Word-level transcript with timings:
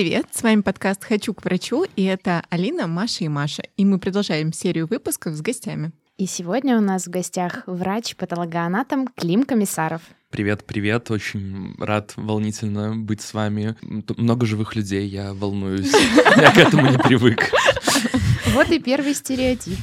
привет! 0.00 0.24
С 0.32 0.42
вами 0.42 0.62
подкаст 0.62 1.04
«Хочу 1.04 1.34
к 1.34 1.44
врачу», 1.44 1.84
и 1.94 2.04
это 2.04 2.42
Алина, 2.48 2.86
Маша 2.86 3.24
и 3.24 3.28
Маша. 3.28 3.64
И 3.76 3.84
мы 3.84 3.98
продолжаем 3.98 4.50
серию 4.50 4.86
выпусков 4.86 5.34
с 5.34 5.42
гостями. 5.42 5.92
И 6.16 6.24
сегодня 6.24 6.78
у 6.78 6.80
нас 6.80 7.06
в 7.06 7.10
гостях 7.10 7.64
врач-патологоанатом 7.66 9.08
Клим 9.08 9.44
Комиссаров. 9.44 10.00
Привет, 10.30 10.64
привет, 10.64 11.10
очень 11.10 11.74
рад 11.78 12.14
волнительно 12.16 12.96
быть 12.96 13.20
с 13.20 13.34
вами. 13.34 13.76
Тут 14.06 14.16
много 14.16 14.46
живых 14.46 14.74
людей, 14.74 15.06
я 15.06 15.34
волнуюсь, 15.34 15.92
я 16.34 16.50
к 16.50 16.56
этому 16.56 16.90
не 16.90 16.96
привык. 16.96 17.50
Вот 18.54 18.70
и 18.70 18.78
первый 18.78 19.12
стереотип. 19.12 19.78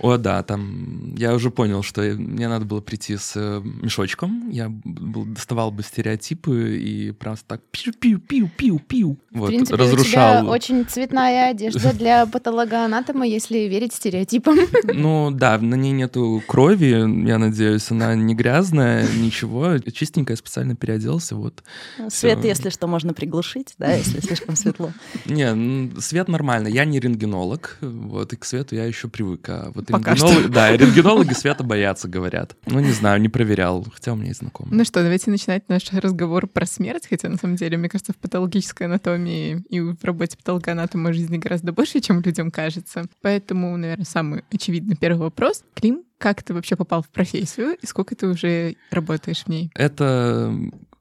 О, 0.00 0.16
да, 0.16 0.42
там 0.42 1.14
я 1.16 1.34
уже 1.34 1.50
понял, 1.50 1.82
что 1.82 2.02
мне 2.02 2.48
надо 2.48 2.64
было 2.64 2.80
прийти 2.80 3.16
с 3.16 3.32
э, 3.36 3.60
мешочком. 3.64 4.50
Я 4.50 4.68
был, 4.68 5.24
доставал 5.24 5.70
бы 5.70 5.82
стереотипы 5.82 6.78
и 6.78 7.12
просто 7.12 7.46
так 7.46 7.62
пиу-пиу-пиу-пиу-пиу. 7.72 9.16
В 9.30 9.38
вот, 9.38 9.48
принципе, 9.48 9.76
разрушал. 9.76 10.38
у 10.38 10.40
тебя 10.42 10.50
очень 10.50 10.86
цветная 10.86 11.50
одежда 11.50 11.92
для 11.92 12.26
патологоанатома, 12.26 13.26
если 13.26 13.58
верить 13.58 13.92
стереотипам. 13.92 14.58
Ну 14.94 15.30
да, 15.30 15.58
на 15.58 15.74
ней 15.74 15.92
нету 15.92 16.42
крови, 16.46 16.86
я 17.26 17.38
надеюсь, 17.38 17.90
она 17.90 18.14
не 18.14 18.34
грязная, 18.34 19.06
ничего. 19.16 19.78
Чистенькая, 19.78 20.36
специально 20.36 20.74
переоделся, 20.74 21.36
вот. 21.36 21.62
Свет, 22.08 22.38
Всё. 22.38 22.48
если 22.48 22.70
что, 22.70 22.86
можно 22.86 23.12
приглушить, 23.14 23.74
да, 23.78 23.92
если 23.92 24.20
слишком 24.20 24.56
светло. 24.56 24.92
Не, 25.26 26.00
свет 26.00 26.28
нормально. 26.28 26.68
Я 26.68 26.84
не 26.84 27.00
рентгенолог, 27.00 27.78
вот, 27.80 28.32
и 28.32 28.36
к 28.36 28.44
свету 28.44 28.74
я 28.74 28.84
еще 28.84 29.08
привык. 29.08 29.48
А 29.48 29.67
вот 29.74 29.86
Пока 29.86 30.14
рентгенологи, 30.14 30.42
что. 30.42 30.48
Да, 30.48 30.76
рентгенологи 30.76 31.32
света 31.32 31.64
боятся, 31.64 32.08
говорят. 32.08 32.56
Ну, 32.66 32.80
не 32.80 32.92
знаю, 32.92 33.20
не 33.20 33.28
проверял, 33.28 33.84
хотя 33.92 34.12
у 34.12 34.16
меня 34.16 34.28
есть 34.28 34.40
знакомые. 34.40 34.76
Ну 34.76 34.84
что, 34.84 35.02
давайте 35.02 35.30
начинать 35.30 35.68
наш 35.68 35.92
разговор 35.92 36.46
про 36.46 36.66
смерть, 36.66 37.06
хотя 37.08 37.28
на 37.28 37.36
самом 37.36 37.56
деле, 37.56 37.76
мне 37.76 37.88
кажется, 37.88 38.12
в 38.12 38.16
патологической 38.16 38.86
анатомии 38.86 39.64
и 39.68 39.80
в 39.80 40.02
работе 40.02 40.36
патологоанатома 40.36 41.12
жизни 41.12 41.38
гораздо 41.38 41.72
больше, 41.72 42.00
чем 42.00 42.20
людям 42.20 42.50
кажется. 42.50 43.06
Поэтому, 43.22 43.76
наверное, 43.76 44.04
самый 44.04 44.44
очевидный 44.52 44.96
первый 44.96 45.20
вопрос. 45.20 45.64
Клим, 45.74 46.04
как 46.18 46.42
ты 46.42 46.54
вообще 46.54 46.76
попал 46.76 47.02
в 47.02 47.08
профессию 47.08 47.76
и 47.80 47.86
сколько 47.86 48.14
ты 48.16 48.26
уже 48.26 48.76
работаешь 48.90 49.44
в 49.44 49.48
ней? 49.48 49.70
Это 49.74 50.52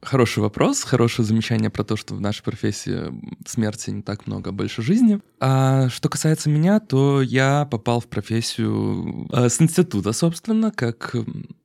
Хороший 0.02 0.40
вопрос, 0.40 0.84
хорошее 0.84 1.26
замечание 1.26 1.72
про 1.72 1.84
то, 1.84 1.96
что 1.96 2.14
в 2.14 2.22
нашей 2.22 2.44
профессии 2.44 3.12
смерти 3.48 3.90
не 3.90 4.04
так 4.04 4.28
много, 4.28 4.52
а 4.52 4.54
больше 4.54 4.84
жизни. 4.84 5.20
А 5.40 5.90
что 5.90 6.10
касается 6.10 6.50
меня, 6.50 6.80
то 6.80 7.22
я 7.22 7.68
попал 7.70 8.00
в 8.00 8.08
профессию 8.08 9.28
э, 9.32 9.50
с 9.50 9.62
института, 9.62 10.12
собственно, 10.12 10.72
как 10.72 11.16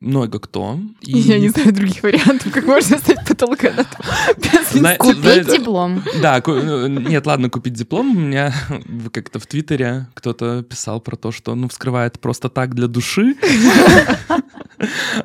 много 0.00 0.40
кто. 0.40 0.78
И... 1.00 1.18
Я 1.18 1.38
не 1.38 1.48
знаю 1.48 1.72
других 1.72 2.02
вариантов, 2.02 2.52
как 2.52 2.66
можно 2.66 2.98
стать 2.98 3.26
патологоанатомом 3.26 4.96
Купить 4.98 5.46
диплом. 5.46 6.02
Да, 6.20 6.42
ну, 6.46 6.86
нет, 6.86 7.26
ладно, 7.26 7.48
купить 7.48 7.72
диплом. 7.72 8.16
У 8.16 8.20
меня 8.20 8.54
как-то 9.12 9.38
в 9.38 9.46
Твиттере 9.46 10.08
кто-то 10.14 10.62
писал 10.62 11.00
про 11.00 11.16
то, 11.16 11.32
что 11.32 11.54
ну 11.54 11.68
вскрывает 11.68 12.20
просто 12.20 12.48
так 12.48 12.74
для 12.74 12.88
души. 12.88 13.36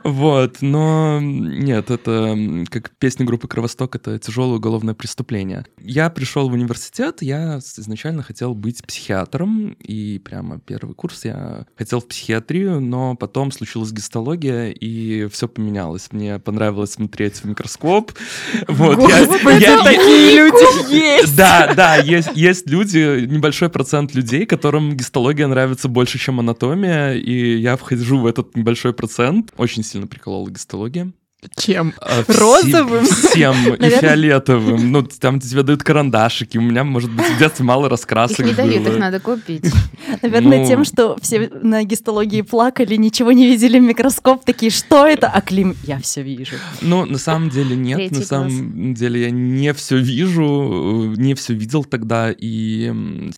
Вот, 0.04 0.58
но 0.62 1.20
нет, 1.20 1.90
это 1.90 2.38
как 2.70 2.92
песня 2.92 3.26
группы 3.26 3.48
Кровосток, 3.48 3.96
это 3.96 4.20
тяжелое 4.20 4.58
уголовное 4.58 4.94
преступление. 4.94 5.66
Я 5.82 6.12
пришел 6.12 6.48
в 6.48 6.54
университет, 6.54 7.22
я 7.22 7.58
изначально 7.58 8.22
хотел 8.22 8.37
быть 8.54 8.86
психиатром, 8.86 9.76
и 9.80 10.20
прямо 10.20 10.60
первый 10.60 10.94
курс 10.94 11.26
я 11.26 11.66
хотел 11.76 12.00
в 12.00 12.08
психиатрию, 12.08 12.80
но 12.80 13.16
потом 13.16 13.52
случилась 13.52 13.92
гистология, 13.92 14.70
и 14.70 15.28
все 15.28 15.48
поменялось. 15.48 16.10
Мне 16.12 16.40
понравилось 16.40 16.92
смотреть 16.92 17.38
в 17.38 17.46
микроскоп. 17.46 18.12
Вот, 18.68 18.98
Господи, 18.98 19.64
я, 19.64 19.78
я, 19.78 19.84
такие 19.84 20.36
я, 20.36 20.46
люди 20.46 20.94
есть! 20.94 21.36
Да, 21.36 21.74
да, 21.74 21.96
есть, 21.96 22.30
есть 22.36 22.70
люди, 22.70 23.26
небольшой 23.26 23.70
процент 23.70 24.14
людей, 24.14 24.46
которым 24.46 24.96
гистология 24.96 25.48
нравится 25.48 25.88
больше, 25.88 26.20
чем 26.20 26.40
анатомия, 26.40 27.14
и 27.14 27.58
я 27.58 27.76
вхожу 27.76 28.20
в 28.20 28.26
этот 28.26 28.56
небольшой 28.56 28.94
процент, 28.94 29.54
очень 29.58 29.84
сильно 29.84 30.08
приколола 30.08 30.50
гистология. 30.50 31.12
Чем? 31.56 31.94
А, 32.02 32.24
Розовым? 32.28 33.06
Всем, 33.06 33.76
и 33.76 33.90
фиолетовым. 33.90 34.92
Ну, 34.92 35.04
там 35.04 35.40
тебе 35.40 35.62
дают 35.62 35.84
карандашики. 35.84 36.58
У 36.58 36.62
меня, 36.62 36.84
может 36.84 37.12
быть, 37.12 37.28
в 37.28 37.38
детстве 37.38 37.64
мало 37.64 37.90
раскрасок 37.90 38.40
Их 38.40 38.48
не 38.48 38.54
дают, 38.54 38.88
их 38.88 38.98
надо 38.98 39.20
купить. 39.20 39.72
Наверное, 40.24 40.66
тем, 40.66 40.84
что 40.84 41.16
все 41.22 41.48
на 41.62 41.84
гистологии 41.84 42.42
плакали, 42.42 42.96
ничего 42.96 43.32
не 43.32 43.46
видели 43.46 43.80
в 43.80 43.84
микроскоп, 43.84 44.44
такие, 44.46 44.72
что 44.72 45.06
это? 45.06 45.28
А 45.28 45.42
Клим, 45.42 45.76
я 45.84 46.00
все 46.00 46.24
вижу. 46.24 46.56
Ну, 46.82 47.06
на 47.06 47.20
самом 47.20 47.50
деле 47.50 47.76
нет. 47.76 48.12
На 48.12 48.22
самом 48.22 48.96
деле 48.96 49.22
я 49.22 49.30
не 49.30 49.74
все 49.74 49.98
вижу, 49.98 51.14
не 51.18 51.36
все 51.36 51.54
видел 51.54 51.84
тогда. 51.84 52.32
И 52.32 52.90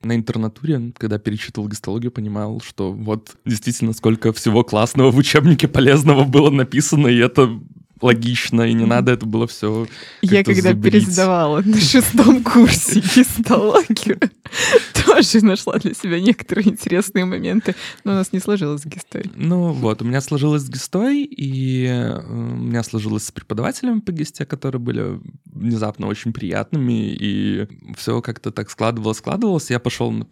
на 0.03 0.15
интернатуре, 0.15 0.93
когда 0.97 1.19
перечитывал 1.19 1.67
гистологию, 1.67 2.11
понимал, 2.11 2.61
что 2.65 2.93
вот 2.93 3.35
действительно 3.45 3.91
сколько 3.91 4.31
всего 4.31 4.63
классного 4.63 5.11
в 5.11 5.17
учебнике 5.17 5.67
полезного 5.67 6.23
было 6.23 6.49
написано, 6.49 7.07
и 7.07 7.17
это 7.17 7.59
логично, 8.01 8.63
и 8.63 8.73
не 8.73 8.85
надо 8.85 9.11
это 9.11 9.25
было 9.25 9.47
все. 9.47 9.87
Я 10.21 10.43
когда 10.43 10.71
зубрить. 10.71 10.93
пересдавала 10.93 11.61
на 11.61 11.79
шестом 11.79 12.43
курсе 12.43 12.99
гистологию, 12.99 14.19
тоже 15.05 15.43
нашла 15.45 15.77
для 15.77 15.93
себя 15.93 16.19
некоторые 16.19 16.69
интересные 16.69 17.25
моменты, 17.25 17.75
но 18.03 18.13
у 18.13 18.15
нас 18.15 18.31
не 18.33 18.39
сложилось 18.39 18.81
с 18.81 18.85
гистой. 18.85 19.25
Ну 19.35 19.71
вот, 19.71 20.01
у 20.01 20.05
меня 20.05 20.21
сложилось 20.21 20.63
с 20.63 20.69
гистой, 20.69 21.23
и 21.23 21.85
э, 21.85 22.19
у 22.21 22.57
меня 22.57 22.83
сложилось 22.83 23.25
с 23.25 23.31
преподавателями 23.31 23.99
по 23.99 24.11
гисте, 24.11 24.45
которые 24.45 24.79
были 24.79 25.19
внезапно 25.45 26.07
очень 26.07 26.33
приятными, 26.33 27.13
и 27.13 27.67
все 27.97 28.21
как-то 28.21 28.51
так 28.51 28.69
складывалось, 28.69 29.17
складывалось. 29.17 29.69
Я 29.69 29.79
пошел 29.79 30.11
на, 30.11 30.25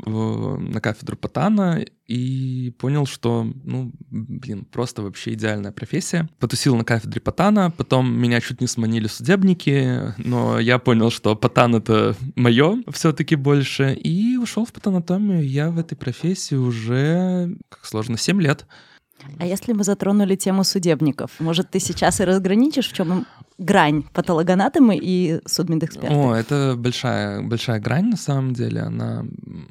на 0.57 0.81
кафедру 0.81 1.17
Патана 1.17 1.85
и 2.07 2.73
понял, 2.77 3.05
что, 3.05 3.45
ну, 3.63 3.91
блин, 4.09 4.65
просто 4.65 5.01
вообще 5.01 5.33
идеальная 5.33 5.71
профессия. 5.71 6.29
Потусил 6.39 6.75
на 6.75 6.83
кафедре 6.83 7.19
Патана, 7.19 7.56
потом 7.75 8.11
меня 8.11 8.41
чуть 8.41 8.61
не 8.61 8.67
сманили 8.67 9.07
судебники, 9.07 10.13
но 10.17 10.59
я 10.59 10.79
понял, 10.79 11.09
что 11.11 11.35
Патан— 11.35 11.75
это 11.77 12.15
мое 12.35 12.83
все-таки 12.91 13.35
больше, 13.35 13.93
и 13.93 14.37
ушел 14.37 14.65
в 14.65 14.73
патанатомию. 14.73 15.47
Я 15.47 15.69
в 15.69 15.77
этой 15.77 15.95
профессии 15.95 16.55
уже, 16.55 17.57
как 17.69 17.85
сложно, 17.85 18.17
7 18.17 18.41
лет. 18.41 18.65
А 19.39 19.45
если 19.45 19.73
мы 19.73 19.83
затронули 19.83 20.35
тему 20.35 20.63
судебников, 20.63 21.31
может, 21.39 21.69
ты 21.69 21.79
сейчас 21.79 22.19
и 22.19 22.23
разграничишь, 22.23 22.89
в 22.89 22.93
чем 22.93 23.25
грань 23.57 24.03
патологоанатома 24.13 24.95
и 24.95 25.41
судмедэксперта? 25.45 26.13
О, 26.13 26.35
это 26.35 26.75
большая, 26.77 27.41
большая 27.41 27.79
грань 27.79 28.09
на 28.09 28.17
самом 28.17 28.53
деле, 28.53 28.81
она 28.81 29.25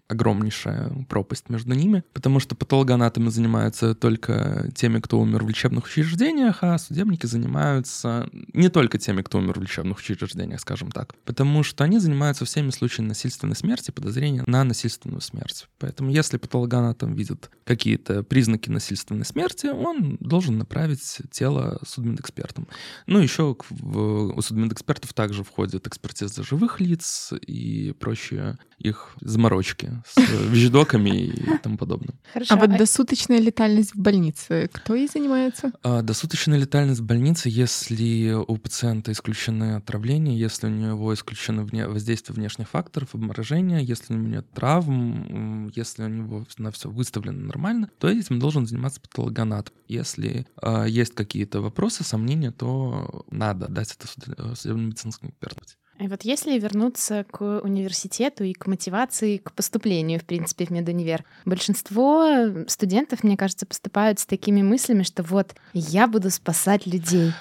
огромнейшая 0.09 1.07
пропасть 1.09 1.49
между 1.49 1.75
ними, 1.75 2.03
потому 2.13 2.41
что 2.41 2.57
патологоанатомы 2.57 3.31
занимаются 3.31 3.95
только 3.95 4.71
теми, 4.75 4.99
кто 4.99 5.21
умер 5.21 5.45
в 5.45 5.49
лечебных 5.49 5.85
учреждениях, 5.85 6.59
а 6.63 6.79
судебники 6.79 7.27
занимаются 7.27 8.29
не 8.53 8.69
только 8.69 8.99
теми, 8.99 9.23
кто 9.23 9.39
умер 9.39 9.61
в 9.61 9.63
лечебных 9.63 9.99
учреждениях, 9.99 10.61
скажем 10.61 10.91
так, 10.91 11.15
потому 11.25 11.63
что 11.63 11.85
они 11.85 11.99
занимаются 11.99 12.45
всеми 12.45 12.71
случаями 12.71 13.09
насильственной 13.09 13.57
смерти, 13.57 13.93
подозрения 13.93 14.43
на 14.47 14.65
насильственную 14.65 15.21
смерть. 15.21 15.69
Поэтому 15.79 16.11
если 16.11 16.39
патологоанатом 16.39 17.15
видит 17.15 17.51
какие-то 17.65 18.25
признаки 18.25 18.69
насильственной 18.69 19.25
смерти, 19.25 19.36
он 19.45 20.17
должен 20.21 20.59
направить 20.59 21.19
тело 21.31 21.79
судмедэкспертам. 21.87 22.69
Ну, 23.07 23.19
еще 23.19 23.57
в, 23.71 24.37
у 24.37 24.43
судмедэкспертов 24.43 25.13
также 25.13 25.45
входит 25.45 25.87
экспертиза 25.87 26.43
живых 26.43 26.81
лиц 26.81 27.33
и 27.47 27.93
прочие 27.99 28.59
их 28.79 29.15
заморочки 29.21 30.03
с 30.07 30.17
вещдоками 30.51 31.11
и 31.11 31.59
тому 31.59 31.79
подобное. 31.79 32.15
Хорошо. 32.33 32.55
А 32.55 32.57
вот 32.59 32.71
а 32.71 32.79
досуточная 32.79 33.41
летальность 33.41 33.95
в 33.95 33.99
больнице, 33.99 34.69
кто 34.73 34.95
ей 34.95 35.09
занимается? 35.09 35.73
А, 35.83 36.03
досуточная 36.03 36.59
летальность 36.59 37.01
в 37.01 37.05
больнице, 37.05 37.49
если 37.49 38.33
у 38.33 38.57
пациента 38.57 39.13
исключены 39.13 39.77
отравления, 39.77 40.37
если 40.37 40.67
у 40.67 40.71
него 40.71 41.15
исключено 41.15 41.65
вне, 41.65 41.89
воздействие 41.89 42.35
внешних 42.35 42.69
факторов, 42.69 43.15
обморожения, 43.15 43.81
если 43.81 44.15
у 44.15 44.17
него 44.17 44.29
нет 44.29 44.51
травм, 44.53 45.69
если 45.75 46.05
у 46.05 46.09
него 46.09 46.47
на 46.59 46.71
все 46.71 46.91
выставлено 46.91 47.47
нормально, 47.47 47.91
то 47.99 48.09
этим 48.09 48.39
должен 48.39 48.67
заниматься 48.67 49.01
патологоанатом. 49.27 49.75
Если 49.89 50.47
а, 50.57 50.85
есть 50.85 51.15
какие-то 51.15 51.61
вопросы, 51.61 52.05
сомнения, 52.05 52.51
то 52.51 53.25
надо 53.31 53.69
дать 53.69 53.93
это 53.93 54.09
э, 54.37 54.55
судебно-медицинскому 54.55 55.31
эксперту. 55.31 55.63
И 55.99 56.09
вот 56.09 56.23
если 56.23 56.59
вернуться 56.59 57.25
к 57.31 57.61
университету 57.61 58.45
и 58.45 58.53
к 58.53 58.67
мотивации 58.67 59.39
к 59.39 59.53
поступлению, 59.53 60.21
в 60.21 60.25
принципе, 60.25 60.67
в 60.67 60.71
медунивер, 60.71 61.25
большинство 61.47 62.67
студентов, 62.69 63.25
мне 63.25 63.37
кажется, 63.37 63.65
поступают 63.65 64.19
с 64.19 64.27
такими 64.27 64.61
мыслями, 64.61 65.05
что 65.05 65.23
вот 65.23 65.55
я 65.73 66.07
буду 66.07 66.31
спасать 66.31 66.87
людей. 66.87 67.33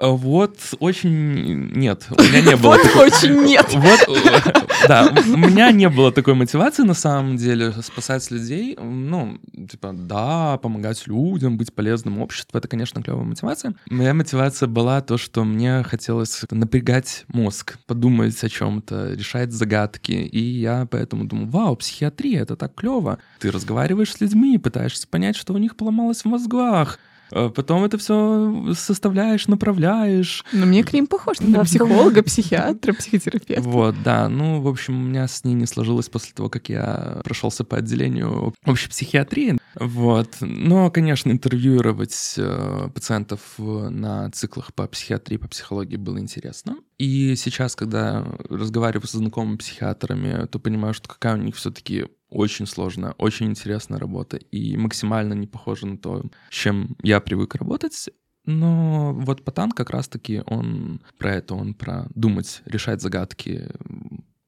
Вот 0.00 0.56
очень 0.78 1.72
нет, 1.72 2.06
у 2.10 2.22
меня 2.22 2.40
не 2.40 2.56
было 2.56 2.70
Вот 2.94 2.96
очень 2.96 3.42
нет. 3.44 3.66
Вот, 3.74 4.00
э, 4.08 4.40
да, 4.88 5.12
у 5.28 5.36
меня 5.36 5.70
не 5.72 5.88
было 5.90 6.10
такой 6.10 6.34
мотивации 6.34 6.84
на 6.84 6.94
самом 6.94 7.36
деле 7.36 7.72
спасать 7.82 8.30
людей. 8.30 8.78
Ну, 8.80 9.38
типа, 9.70 9.92
да, 9.92 10.58
помогать 10.58 11.06
людям, 11.06 11.58
быть 11.58 11.74
полезным 11.74 12.20
обществу, 12.20 12.56
это, 12.56 12.66
конечно, 12.66 13.02
клевая 13.02 13.24
мотивация. 13.24 13.74
Моя 13.90 14.14
мотивация 14.14 14.68
была 14.68 15.02
то, 15.02 15.18
что 15.18 15.44
мне 15.44 15.82
хотелось 15.82 16.44
напрягать 16.50 17.24
мозг, 17.28 17.78
подумать 17.86 18.42
о 18.42 18.48
чем-то, 18.48 19.12
решать 19.12 19.52
загадки. 19.52 20.12
И 20.12 20.40
я 20.40 20.86
поэтому 20.90 21.24
думал, 21.26 21.46
вау, 21.46 21.76
психиатрия, 21.76 22.42
это 22.42 22.56
так 22.56 22.74
клево. 22.74 23.18
Ты 23.38 23.50
разговариваешь 23.50 24.12
с 24.12 24.20
людьми, 24.20 24.56
пытаешься 24.56 25.06
понять, 25.06 25.36
что 25.36 25.52
у 25.52 25.58
них 25.58 25.76
поломалось 25.76 26.22
в 26.22 26.24
мозгах. 26.24 26.98
А 27.30 27.48
Потом 27.48 27.84
это 27.84 27.98
все 27.98 28.74
составляешь, 28.74 29.48
направляешь. 29.48 30.44
Но 30.52 30.66
мне 30.66 30.84
к 30.84 30.92
ним 30.92 31.06
похож. 31.06 31.38
Да, 31.38 31.58
На 31.58 31.64
психолога, 31.64 32.22
психиатра, 32.22 32.92
психотерапевта. 32.92 33.68
Вот, 33.68 33.94
да. 34.02 34.28
Ну, 34.28 34.60
в 34.60 34.68
общем, 34.68 34.98
у 34.98 35.08
меня 35.08 35.26
с 35.28 35.44
ней 35.44 35.54
не 35.54 35.66
сложилось 35.66 36.08
после 36.08 36.32
того, 36.34 36.48
как 36.48 36.68
я 36.68 37.20
прошелся 37.24 37.64
по 37.64 37.76
отделению 37.76 38.54
общей 38.64 38.88
психиатрии. 38.88 39.58
Вот. 39.74 40.36
Но, 40.40 40.90
конечно, 40.90 41.30
интервьюировать 41.30 42.34
э, 42.36 42.88
пациентов 42.94 43.40
э, 43.58 43.62
на 43.62 44.30
циклах 44.30 44.74
по 44.74 44.86
психиатрии, 44.86 45.36
по 45.36 45.48
психологии 45.48 45.96
было 45.96 46.18
интересно. 46.18 46.76
И 46.98 47.34
сейчас, 47.36 47.76
когда 47.76 48.26
разговариваю 48.48 49.06
со 49.06 49.18
знакомыми 49.18 49.56
психиатрами, 49.56 50.46
то 50.46 50.58
понимаю, 50.58 50.94
что 50.94 51.08
какая 51.08 51.34
у 51.34 51.38
них 51.38 51.56
все-таки 51.56 52.06
очень 52.30 52.66
сложная, 52.66 53.12
очень 53.12 53.46
интересная 53.46 53.98
работа 53.98 54.36
и 54.36 54.76
максимально 54.76 55.34
не 55.34 55.46
похожа 55.46 55.86
на 55.86 55.98
то, 55.98 56.24
с 56.50 56.54
чем 56.54 56.96
я 57.02 57.20
привык 57.20 57.54
работать. 57.54 58.08
Но 58.46 59.12
вот 59.14 59.44
Патан 59.44 59.70
как 59.72 59.90
раз-таки 59.90 60.42
он 60.46 61.02
про 61.18 61.34
это, 61.34 61.54
он 61.54 61.74
про 61.74 62.06
думать, 62.14 62.62
решать 62.64 63.02
загадки, 63.02 63.68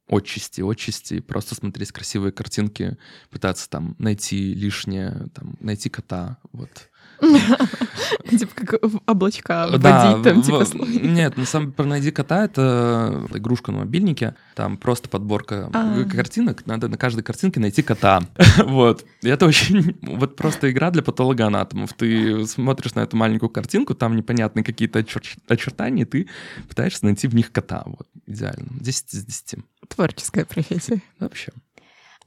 отчасти, 0.08 0.60
отчасти, 0.60 1.20
просто 1.20 1.54
смотреть 1.54 1.92
красивые 1.92 2.32
картинки, 2.32 2.96
пытаться 3.30 3.68
там 3.68 3.96
найти 3.98 4.54
лишнее, 4.54 5.28
там, 5.34 5.56
найти 5.60 5.88
кота, 5.88 6.38
вот. 6.52 6.90
Типа 8.28 8.52
как 8.54 8.80
облачка 9.06 9.68
вводить 9.68 10.22
там, 10.24 10.42
типа. 10.42 10.64
Нет, 10.86 11.36
на 11.36 11.44
самом 11.44 11.72
деле, 11.72 11.88
«Найди 11.88 12.10
кота»— 12.10 12.44
это 12.46 13.26
игрушка 13.34 13.70
на 13.72 13.78
мобильнике, 13.78 14.34
там 14.54 14.76
просто 14.76 15.08
подборка 15.08 15.70
А. 15.72 16.04
картинок, 16.04 16.66
надо 16.66 16.88
на 16.88 16.96
каждой 16.96 17.22
картинке 17.22 17.60
найти 17.60 17.82
кота. 17.82 18.22
Вот. 18.64 19.04
И 19.22 19.28
это 19.28 19.46
очень... 19.46 19.96
Вот 20.02 20.36
просто 20.36 20.70
игра 20.70 20.90
для 20.90 21.02
патологоанатомов. 21.02 21.92
Ты 21.94 22.46
смотришь 22.46 22.94
на 22.94 23.00
эту 23.00 23.16
маленькую 23.16 23.50
картинку, 23.50 23.94
там 23.94 24.16
непонятные 24.16 24.64
какие-то 24.64 25.00
очер- 25.00 25.38
очертания, 25.48 26.04
ты 26.06 26.28
пытаешься 26.68 27.04
найти 27.04 27.28
в 27.28 27.34
них 27.34 27.52
кота. 27.52 27.82
Вот, 27.86 28.06
идеально. 28.26 28.68
10 28.80 29.14
из 29.14 29.24
10. 29.24 29.58
Творческая 29.88 30.44
профессия. 30.44 31.00
Вообще. 31.18 31.52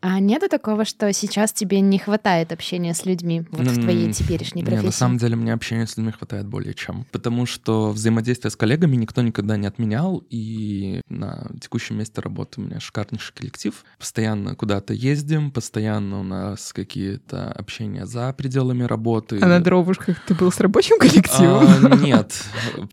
А 0.01 0.19
нету 0.19 0.49
такого, 0.49 0.85
что 0.85 1.11
сейчас 1.13 1.51
тебе 1.51 1.79
не 1.81 1.97
хватает 1.97 2.51
общения 2.51 2.93
с 2.93 3.05
людьми 3.05 3.43
вот 3.51 3.67
в 3.67 3.81
твоей 3.81 4.11
теперешней 4.13 4.61
Не, 4.61 4.65
профессии? 4.65 4.85
на 4.85 4.91
самом 4.91 5.17
деле 5.17 5.35
мне 5.35 5.53
общения 5.53 5.87
с 5.87 5.97
людьми 5.97 6.11
хватает 6.11 6.47
более 6.47 6.73
чем. 6.73 7.05
Потому 7.11 7.45
что 7.45 7.91
взаимодействие 7.91 8.51
с 8.51 8.55
коллегами 8.55 8.95
никто 8.95 9.21
никогда 9.21 9.57
не 9.57 9.67
отменял. 9.67 10.23
И 10.29 11.01
на 11.09 11.49
текущем 11.61 11.97
месте 11.97 12.21
работы 12.21 12.61
у 12.61 12.63
меня 12.63 12.79
шикарнейший 12.79 13.33
коллектив. 13.33 13.83
Постоянно 13.97 14.55
куда-то 14.55 14.93
ездим, 14.93 15.51
постоянно 15.51 16.19
у 16.19 16.23
нас 16.23 16.73
какие-то 16.73 17.51
общения 17.51 18.05
за 18.05 18.33
пределами 18.33 18.83
работы. 18.83 19.39
А 19.41 19.47
на 19.47 19.59
дровушках 19.59 20.17
ты 20.27 20.35
был 20.35 20.51
с 20.51 20.59
рабочим 20.59 20.99
коллективом? 20.99 21.67
А, 21.85 21.95
нет, 22.01 22.43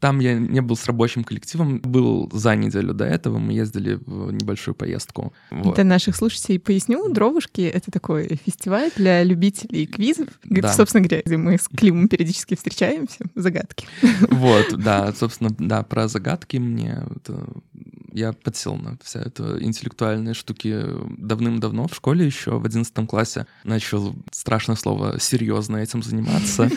там 0.00 0.20
я 0.20 0.34
не 0.34 0.60
был 0.60 0.76
с 0.76 0.86
рабочим 0.86 1.24
коллективом, 1.24 1.80
был 1.80 2.30
за 2.32 2.54
неделю 2.56 2.94
до 2.94 3.04
этого, 3.04 3.38
мы 3.38 3.52
ездили 3.52 3.98
в 4.06 4.32
небольшую 4.32 4.74
поездку. 4.74 5.32
Вот. 5.50 5.74
Для 5.74 5.84
наших 5.84 6.16
слушателей 6.16 6.58
поясню, 6.58 7.01
дровушки— 7.10 7.60
это 7.74 7.90
такой 7.90 8.38
фестиваль 8.44 8.90
для 8.96 9.22
любителей 9.24 9.86
квизов, 9.86 10.28
Да. 10.44 10.72
собственно 10.72 11.02
говоря, 11.06 11.22
где 11.24 11.36
мы 11.36 11.58
с 11.58 11.68
Климом 11.68 12.08
периодически 12.08 12.54
встречаемся, 12.54 13.24
загадки. 13.34 13.86
Вот, 14.30 14.76
да, 14.78 15.12
собственно, 15.12 15.50
да, 15.58 15.82
про 15.82 16.08
загадки 16.08 16.56
мне 16.58 17.02
это- 17.16 17.46
я 18.14 18.34
подсел 18.34 18.76
на 18.76 18.98
вся 19.02 19.20
это 19.20 19.56
интеллектуальные 19.62 20.34
штуки 20.34 20.84
давным-давно 21.16 21.88
в 21.88 21.94
школе 21.94 22.26
еще 22.26 22.58
в 22.58 22.64
одиннадцатом 22.66 23.06
классе 23.06 23.46
начал 23.64 24.14
страшное 24.30 24.76
слово 24.76 25.18
серьезно 25.18 25.78
этим 25.78 26.02
заниматься. 26.02 26.70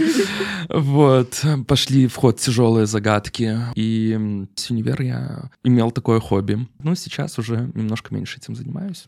Вот, 0.70 1.44
пошли 1.68 2.08
в 2.08 2.16
ход 2.16 2.40
тяжелые 2.40 2.86
загадки, 2.86 3.58
и 3.76 4.46
с 4.56 4.70
универ 4.72 5.02
я 5.02 5.50
имел 5.64 5.92
такое 5.92 6.20
хобби. 6.20 6.68
Ну, 6.82 6.96
сейчас 6.96 7.38
уже 7.38 7.70
немножко 7.76 8.14
меньше 8.14 8.38
этим 8.40 8.56
занимаюсь. 8.56 9.06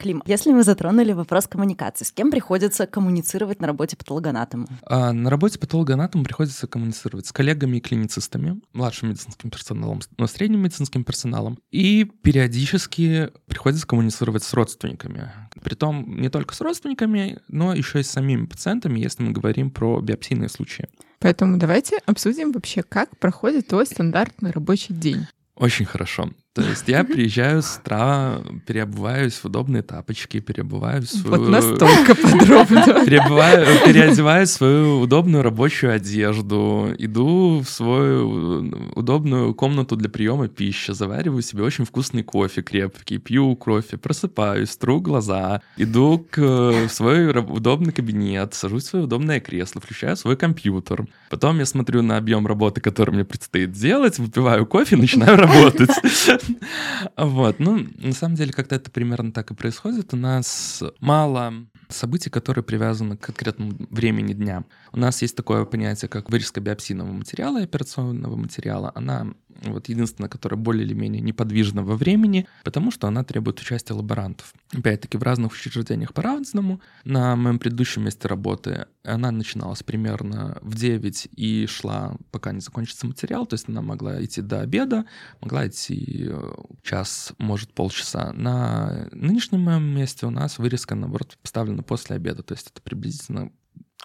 Клим, 0.00 0.22
если 0.24 0.50
мы 0.50 0.62
затронули 0.62 1.12
вопрос 1.12 1.46
коммуникации, 1.46 2.06
с 2.06 2.10
кем 2.10 2.30
приходится 2.30 2.86
коммуницировать 2.86 3.60
на 3.60 3.66
работе 3.66 3.98
патологоанатома? 3.98 4.66
А 4.86 5.12
на 5.12 5.28
работе 5.28 5.58
патологоанатому 5.58 6.24
приходится 6.24 6.66
коммуницировать 6.66 7.26
с 7.26 7.32
коллегами 7.32 7.76
и 7.76 7.80
клиницистами, 7.80 8.62
младшим 8.72 9.10
медицинским 9.10 9.50
персоналом, 9.50 10.00
но 10.16 10.26
средним 10.26 10.60
медицинским 10.60 11.04
персоналом. 11.04 11.58
И 11.70 12.10
периодически 12.22 13.28
приходится 13.46 13.86
коммуницировать 13.86 14.42
с 14.42 14.54
родственниками. 14.54 15.32
Притом 15.62 16.18
не 16.18 16.30
только 16.30 16.54
с 16.54 16.62
родственниками, 16.62 17.38
но 17.48 17.74
еще 17.74 18.00
и 18.00 18.02
с 18.02 18.10
самими 18.10 18.46
пациентами, 18.46 19.00
если 19.00 19.22
мы 19.22 19.32
говорим 19.32 19.70
про 19.70 20.00
биопсийные 20.00 20.48
случаи. 20.48 20.88
Поэтому 21.18 21.58
давайте 21.58 21.98
обсудим 22.06 22.52
вообще, 22.52 22.82
как 22.82 23.18
проходит 23.18 23.66
твой 23.66 23.84
стандартный 23.84 24.50
рабочий 24.52 24.94
день. 24.94 25.26
Очень 25.56 25.84
хорошо. 25.84 26.30
То 26.52 26.62
есть 26.62 26.88
я 26.88 27.04
приезжаю 27.04 27.62
с 27.62 27.78
утра, 27.78 28.40
переобуваюсь 28.66 29.34
в 29.34 29.44
удобные 29.44 29.84
тапочки, 29.84 30.40
переобуваюсь 30.40 31.12
в 31.12 31.28
Вот 31.28 31.36
свою... 31.36 31.48
настолько 31.48 32.16
подробно. 32.16 33.04
Переодеваю 33.06 34.48
свою 34.48 34.98
удобную 34.98 35.44
рабочую 35.44 35.92
одежду, 35.92 36.92
иду 36.98 37.60
в 37.60 37.68
свою 37.68 38.90
удобную 38.96 39.54
комнату 39.54 39.94
для 39.94 40.08
приема 40.08 40.48
пищи, 40.48 40.90
завариваю 40.90 41.40
себе 41.42 41.62
очень 41.62 41.84
вкусный 41.84 42.24
кофе 42.24 42.62
крепкий, 42.62 43.18
пью 43.18 43.54
кофе, 43.54 43.96
просыпаюсь, 43.96 44.76
тру 44.76 45.00
глаза, 45.00 45.62
иду 45.76 46.26
к, 46.30 46.40
в 46.40 46.88
свой 46.88 47.30
удобный 47.30 47.92
кабинет, 47.92 48.54
сажусь 48.54 48.86
в 48.86 48.88
свое 48.88 49.04
удобное 49.04 49.38
кресло, 49.38 49.80
включаю 49.80 50.16
свой 50.16 50.36
компьютер. 50.36 51.06
Потом 51.30 51.60
я 51.60 51.64
смотрю 51.64 52.02
на 52.02 52.16
объем 52.16 52.44
работы, 52.48 52.80
который 52.80 53.14
мне 53.14 53.24
предстоит 53.24 53.70
делать, 53.70 54.18
выпиваю 54.18 54.66
кофе, 54.66 54.96
начинаю 54.96 55.36
работать. 55.36 55.90
Вот, 57.16 57.58
ну, 57.58 57.86
на 57.98 58.12
самом 58.12 58.34
деле, 58.34 58.52
как-то 58.52 58.74
это 58.76 58.90
примерно 58.90 59.32
так 59.32 59.50
и 59.50 59.54
происходит. 59.54 60.12
У 60.12 60.16
нас 60.16 60.82
мало 61.00 61.52
событий, 61.92 62.30
которые 62.30 62.64
привязаны 62.64 63.16
к 63.16 63.20
конкретному 63.20 63.72
времени 63.90 64.32
дня. 64.32 64.64
У 64.92 64.98
нас 64.98 65.22
есть 65.22 65.36
такое 65.36 65.64
понятие, 65.64 66.08
как 66.08 66.30
вырезка 66.30 66.60
биопсийного 66.60 67.12
материала 67.12 67.60
и 67.60 67.64
операционного 67.64 68.36
материала. 68.36 68.92
Она 68.94 69.28
вот 69.62 69.88
единственная, 69.88 70.28
которая 70.28 70.58
более 70.58 70.84
или 70.84 70.94
менее 70.94 71.20
неподвижна 71.20 71.82
во 71.82 71.96
времени, 71.96 72.46
потому 72.64 72.90
что 72.90 73.08
она 73.08 73.24
требует 73.24 73.60
участия 73.60 73.94
лаборантов. 73.94 74.54
Опять-таки, 74.72 75.18
в 75.18 75.22
разных 75.22 75.52
учреждениях 75.52 76.14
по-разному. 76.14 76.80
На 77.04 77.36
моем 77.36 77.58
предыдущем 77.58 78.04
месте 78.04 78.28
работы 78.28 78.86
она 79.04 79.30
начиналась 79.30 79.82
примерно 79.82 80.58
в 80.62 80.74
9 80.74 81.28
и 81.36 81.66
шла, 81.66 82.16
пока 82.30 82.52
не 82.52 82.60
закончится 82.60 83.06
материал, 83.06 83.46
то 83.46 83.54
есть 83.54 83.68
она 83.68 83.82
могла 83.82 84.22
идти 84.22 84.42
до 84.42 84.60
обеда, 84.60 85.04
могла 85.40 85.66
идти 85.66 86.28
э, 86.28 86.54
час, 86.82 87.32
может, 87.38 87.72
полчаса. 87.72 88.32
На 88.32 89.08
нынешнем 89.12 89.60
моем 89.60 89.84
месте 89.84 90.26
у 90.26 90.30
нас 90.30 90.58
вырезка, 90.58 90.94
наоборот, 90.94 91.36
поставлена 91.42 91.79
после 91.82 92.16
обеда, 92.16 92.42
то 92.42 92.54
есть 92.54 92.70
это 92.70 92.82
приблизительно 92.82 93.52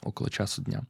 около 0.06 0.30
часу 0.30 0.62
дня. 0.62 0.84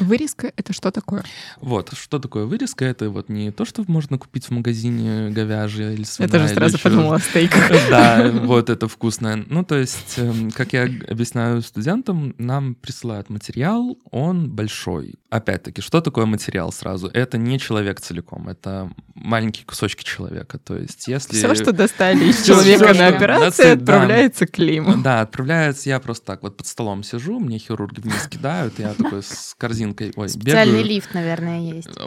Вырезка— 0.00 0.52
это 0.56 0.72
что 0.72 0.90
такое? 0.90 1.22
Вот, 1.60 1.92
что 1.96 2.18
такое 2.18 2.44
вырезка? 2.46 2.84
Это 2.84 3.10
вот 3.10 3.28
не 3.28 3.52
то, 3.52 3.64
что 3.64 3.84
можно 3.86 4.18
купить 4.18 4.46
в 4.46 4.50
магазине 4.50 5.30
говяжье 5.30 5.94
или 5.94 6.04
свиная. 6.04 6.32
Я 6.32 6.38
тоже 6.40 6.54
сразу 6.54 6.76
ещё- 6.76 6.82
подумала 6.82 7.16
о 7.16 7.20
стейках. 7.20 7.70
Да, 7.90 8.30
вот 8.32 8.70
это 8.70 8.88
вкусное. 8.88 9.44
Ну, 9.48 9.64
то 9.64 9.76
есть, 9.76 10.14
эм, 10.16 10.50
как 10.50 10.72
я 10.72 10.84
объясняю 10.84 11.60
студентам, 11.62 12.34
нам 12.38 12.74
присылают 12.74 13.28
материал, 13.28 13.98
он 14.10 14.50
большой. 14.50 15.14
Опять-таки, 15.30 15.82
что 15.82 16.00
такое 16.00 16.26
материал 16.26 16.72
сразу? 16.72 17.08
Это 17.08 17.38
не 17.38 17.58
человек 17.58 18.00
целиком, 18.00 18.48
это 18.48 18.90
маленькие 19.14 19.66
кусочки 19.66 20.04
человека. 20.04 20.58
То 20.58 20.76
есть 20.76 21.08
если... 21.08 21.36
Все, 21.36 21.54
что 21.54 21.72
достали 21.72 22.24
из 22.24 22.44
человека 22.44 22.94
на 22.94 23.08
операции, 23.08 23.72
отправляется 23.72 24.46
к 24.46 24.52
Климу. 24.52 24.96
Да, 25.02 25.22
отправляется, 25.22 25.88
я 25.88 25.98
просто 26.00 26.26
так 26.26 26.42
вот 26.42 26.56
под 26.56 26.66
столом 26.66 27.02
сижу, 27.02 27.40
мне 27.40 27.58
хирурги 27.58 28.00
вниз 28.00 28.26
кидают, 28.28 28.61
я 28.78 28.94
такой 28.94 29.22
с 29.22 29.54
корзинкой, 29.58 30.12
ой, 30.16 30.28
Специальный 30.28 30.78
бегаю. 30.78 30.86
лифт, 30.94 31.14
наверное, 31.14 31.60
есть. 31.60 31.88
Э, 31.96 32.04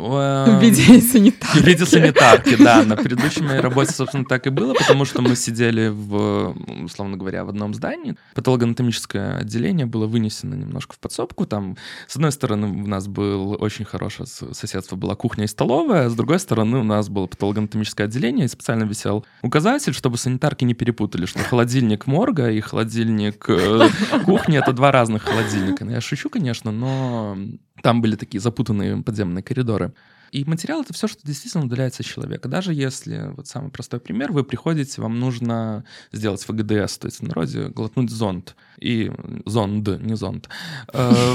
В 0.58 0.62
виде 0.62 1.02
санитарки. 1.02 1.58
В 1.60 1.66
виде 1.66 1.86
санитарки, 1.86 2.56
да. 2.56 2.84
На 2.84 2.96
предыдущей 2.96 3.42
моей 3.44 3.60
работе, 3.62 3.92
собственно, 3.94 4.26
так 4.26 4.48
и 4.48 4.50
было, 4.50 4.74
потому 4.74 5.06
что 5.06 5.22
мы 5.22 5.36
сидели 5.36 5.88
в, 5.88 6.56
условно 6.84 7.18
говоря, 7.18 7.44
в 7.46 7.50
одном 7.50 7.74
здании. 7.74 8.16
Патологоанатомическое 8.34 9.38
отделение 9.38 9.86
было 9.86 10.08
вынесено 10.08 10.56
немножко 10.56 10.94
в 10.96 11.00
подсобку. 11.00 11.46
Там, 11.46 11.78
с 12.08 12.16
одной 12.16 12.32
стороны, 12.32 12.68
у 12.68 12.88
нас 12.88 13.08
был 13.08 13.58
очень 13.60 13.86
хорошее 13.86 14.28
соседство, 14.28 14.96
была 14.96 15.16
кухня 15.16 15.46
и 15.46 15.48
столовая, 15.48 16.06
а 16.06 16.10
с 16.10 16.16
другой 16.16 16.40
стороны, 16.40 16.78
у 16.80 16.84
нас 16.84 17.10
было 17.10 17.28
патологоанатомическое 17.28 18.08
отделение, 18.08 18.46
и 18.46 18.50
специально 18.50 18.84
висел 18.84 19.26
указатель, 19.42 19.94
чтобы 19.94 20.18
санитарки 20.18 20.64
не 20.64 20.74
перепутали, 20.74 21.26
что 21.26 21.40
холодильник 21.40 22.08
морга 22.08 22.50
и 22.50 22.60
холодильник 22.62 23.46
э, 23.50 23.90
кухни— 24.26 24.58
это 24.60 24.74
два 24.74 24.92
разных 24.92 25.24
холодильника. 25.24 25.86
Ну, 25.86 25.92
Я 25.92 26.02
шучу, 26.02 26.30
конечно, 26.30 26.45
но 26.72 27.38
там 27.82 28.02
были 28.02 28.16
такие 28.16 28.40
запутанные 28.40 29.02
подземные 29.04 29.44
коридоры. 29.44 29.94
И 30.32 30.44
материал— 30.46 30.82
это 30.84 30.94
все, 30.94 31.08
что 31.08 31.22
действительно 31.26 31.66
удаляется 31.66 32.04
от 32.04 32.08
человека. 32.08 32.48
Даже 32.50 32.74
если, 32.74 33.32
вот 33.36 33.48
самый 33.48 33.72
простой 33.72 34.00
пример, 34.00 34.32
вы 34.32 34.44
приходите, 34.44 35.02
вам 35.02 35.20
нужно 35.20 35.84
сделать 36.12 36.42
ФГДС, 36.44 36.98
то 36.98 37.08
есть 37.08 37.20
в 37.20 37.24
народе 37.24 37.70
глотнуть 37.70 38.10
зонд. 38.10 38.56
И 38.80 39.12
зонд, 39.46 39.88
не 40.02 40.16
зонд. 40.16 40.50
Э, 40.94 41.34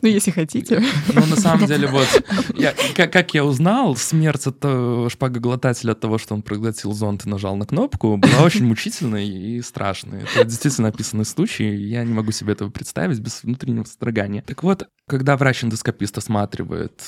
Ну, 0.00 0.08
если 0.08 0.30
хотите. 0.30 0.80
Ну, 1.12 1.26
на 1.26 1.34
самом 1.36 1.66
деле, 1.66 1.88
вот, 1.88 2.06
я- 2.56 2.74
как, 2.94 3.12
как 3.12 3.34
я 3.34 3.44
узнал, 3.44 3.96
смерть 3.96 4.46
от 4.46 5.10
шпагоглотателя 5.10 5.92
от 5.92 6.00
того, 6.00 6.18
что 6.18 6.34
он 6.34 6.42
проглотил 6.42 6.92
зонт 6.92 7.26
и 7.26 7.28
нажал 7.28 7.56
на 7.56 7.66
кнопку, 7.66 8.16
была 8.16 8.42
очень 8.44 8.64
мучительной 8.64 9.26
и 9.28 9.62
страшной. 9.62 10.22
Это 10.36 10.44
действительно 10.44 10.88
описанный 10.88 11.24
случай, 11.24 11.74
я 11.74 12.04
не 12.04 12.12
могу 12.12 12.30
себе 12.30 12.52
этого 12.52 12.70
представить 12.70 13.18
без 13.18 13.42
внутреннего 13.42 13.84
содрогания. 13.84 14.42
Так 14.42 14.62
вот, 14.62 14.86
когда 15.08 15.36
врач-эндоскопист 15.36 16.16
осматривает 16.18 17.02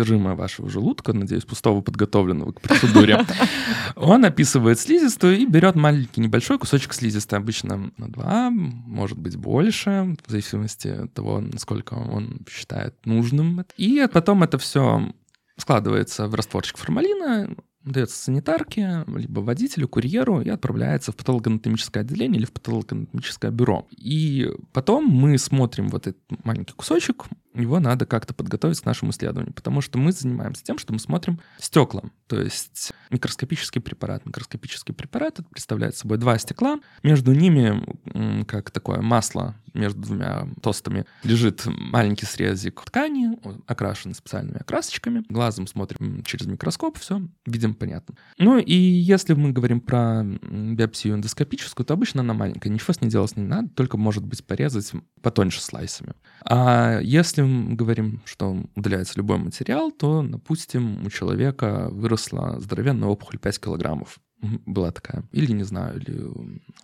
содержимое 0.00 0.34
вашего 0.34 0.68
желудка, 0.68 1.12
надеюсь, 1.12 1.44
пустого, 1.44 1.82
подготовленного 1.82 2.52
к 2.52 2.60
процедуре, 2.60 3.24
он 3.96 4.24
описывает 4.24 4.78
слизистую 4.78 5.38
и 5.38 5.46
берет 5.46 5.74
маленький 5.74 6.20
небольшой 6.20 6.58
кусочек 6.58 6.94
слизистой, 6.94 7.38
обычно 7.38 7.92
на 7.96 8.08
2, 8.08 8.50
может 8.50 9.18
быть 9.18 9.36
больше, 9.36 10.16
в 10.26 10.30
зависимости 10.30 10.88
от 10.88 11.12
того, 11.12 11.40
насколько 11.40 11.94
он 11.94 12.40
считает 12.48 12.94
нужным. 13.04 13.64
И 13.76 14.06
потом 14.12 14.42
это 14.42 14.58
все 14.58 15.12
складывается 15.58 16.26
в 16.26 16.34
растворчик 16.34 16.78
формалина, 16.78 17.54
дается 17.84 18.16
санитарке, 18.16 19.04
либо 19.06 19.40
водителю, 19.40 19.88
курьеру 19.88 20.40
и 20.40 20.48
отправляется 20.48 21.12
в 21.12 21.16
патологоанатомическое 21.16 22.02
отделение 22.02 22.38
или 22.38 22.46
в 22.46 22.52
патологоанатомическое 22.52 23.50
бюро. 23.50 23.86
И 23.90 24.50
потом 24.72 25.06
мы 25.06 25.38
смотрим 25.38 25.88
вот 25.88 26.06
этот 26.06 26.22
маленький 26.44 26.74
кусочек, 26.74 27.24
его 27.54 27.80
надо 27.80 28.06
как-то 28.06 28.34
подготовить 28.34 28.80
к 28.80 28.84
нашему 28.84 29.10
исследованию, 29.10 29.52
потому 29.52 29.80
что 29.80 29.98
мы 29.98 30.12
занимаемся 30.12 30.62
тем, 30.64 30.78
что 30.78 30.92
мы 30.92 30.98
смотрим 30.98 31.40
стекла, 31.58 32.02
то 32.26 32.40
есть 32.40 32.92
микроскопический 33.10 33.80
препарат. 33.80 34.24
Микроскопический 34.26 34.94
препарат 34.94 35.40
представляет 35.50 35.96
собой 35.96 36.18
два 36.18 36.38
стекла, 36.38 36.78
между 37.02 37.32
ними, 37.32 38.44
как 38.44 38.70
такое 38.70 39.00
масло 39.00 39.56
между 39.74 40.00
двумя 40.00 40.48
тостами, 40.62 41.06
лежит 41.22 41.62
маленький 41.66 42.26
срезик 42.26 42.80
ткани, 42.84 43.38
окрашенный 43.66 44.14
специальными 44.14 44.58
окрасочками. 44.58 45.24
Глазом 45.28 45.66
смотрим 45.66 46.22
через 46.24 46.46
микроскоп, 46.46 46.98
все 46.98 47.22
видим 47.46 47.74
понятно. 47.74 48.16
Ну 48.38 48.58
и 48.58 48.74
если 48.74 49.34
мы 49.34 49.52
говорим 49.52 49.80
про 49.80 50.24
биопсию 50.24 51.14
эндоскопическую, 51.14 51.86
то 51.86 51.94
обычно 51.94 52.20
она 52.20 52.34
маленькая, 52.34 52.70
ничего 52.70 52.92
с 52.92 53.00
ней 53.00 53.08
делать 53.08 53.36
не 53.36 53.44
надо, 53.44 53.68
только 53.68 53.96
может 53.96 54.24
быть 54.24 54.44
порезать 54.44 54.92
потоньше 55.22 55.60
слайсами. 55.60 56.14
А 56.44 56.98
если 57.00 57.39
мы 57.44 57.74
говорим, 57.74 58.20
что 58.24 58.62
удаляется 58.74 59.14
любой 59.16 59.38
материал, 59.38 59.90
то, 59.90 60.22
допустим, 60.22 61.04
у 61.04 61.10
человека 61.10 61.88
выросла 61.90 62.58
здоровенная 62.60 63.08
опухоль 63.08 63.38
5 63.38 63.60
килограммов. 63.60 64.18
Была 64.64 64.90
такая. 64.90 65.24
Или, 65.32 65.52
не 65.52 65.64
знаю, 65.64 66.00
или... 66.00 66.30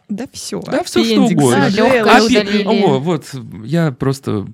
Да 0.09 0.27
все. 0.33 0.61
Да, 0.61 0.85
всё, 0.85 1.03
что 1.03 1.25
угодно. 1.25 1.71
Да, 1.75 2.19
А, 2.19 2.25
удалили. 2.25 2.65
О, 2.65 2.99
вот, 2.99 3.35
я 3.65 3.93
просто 3.93 4.47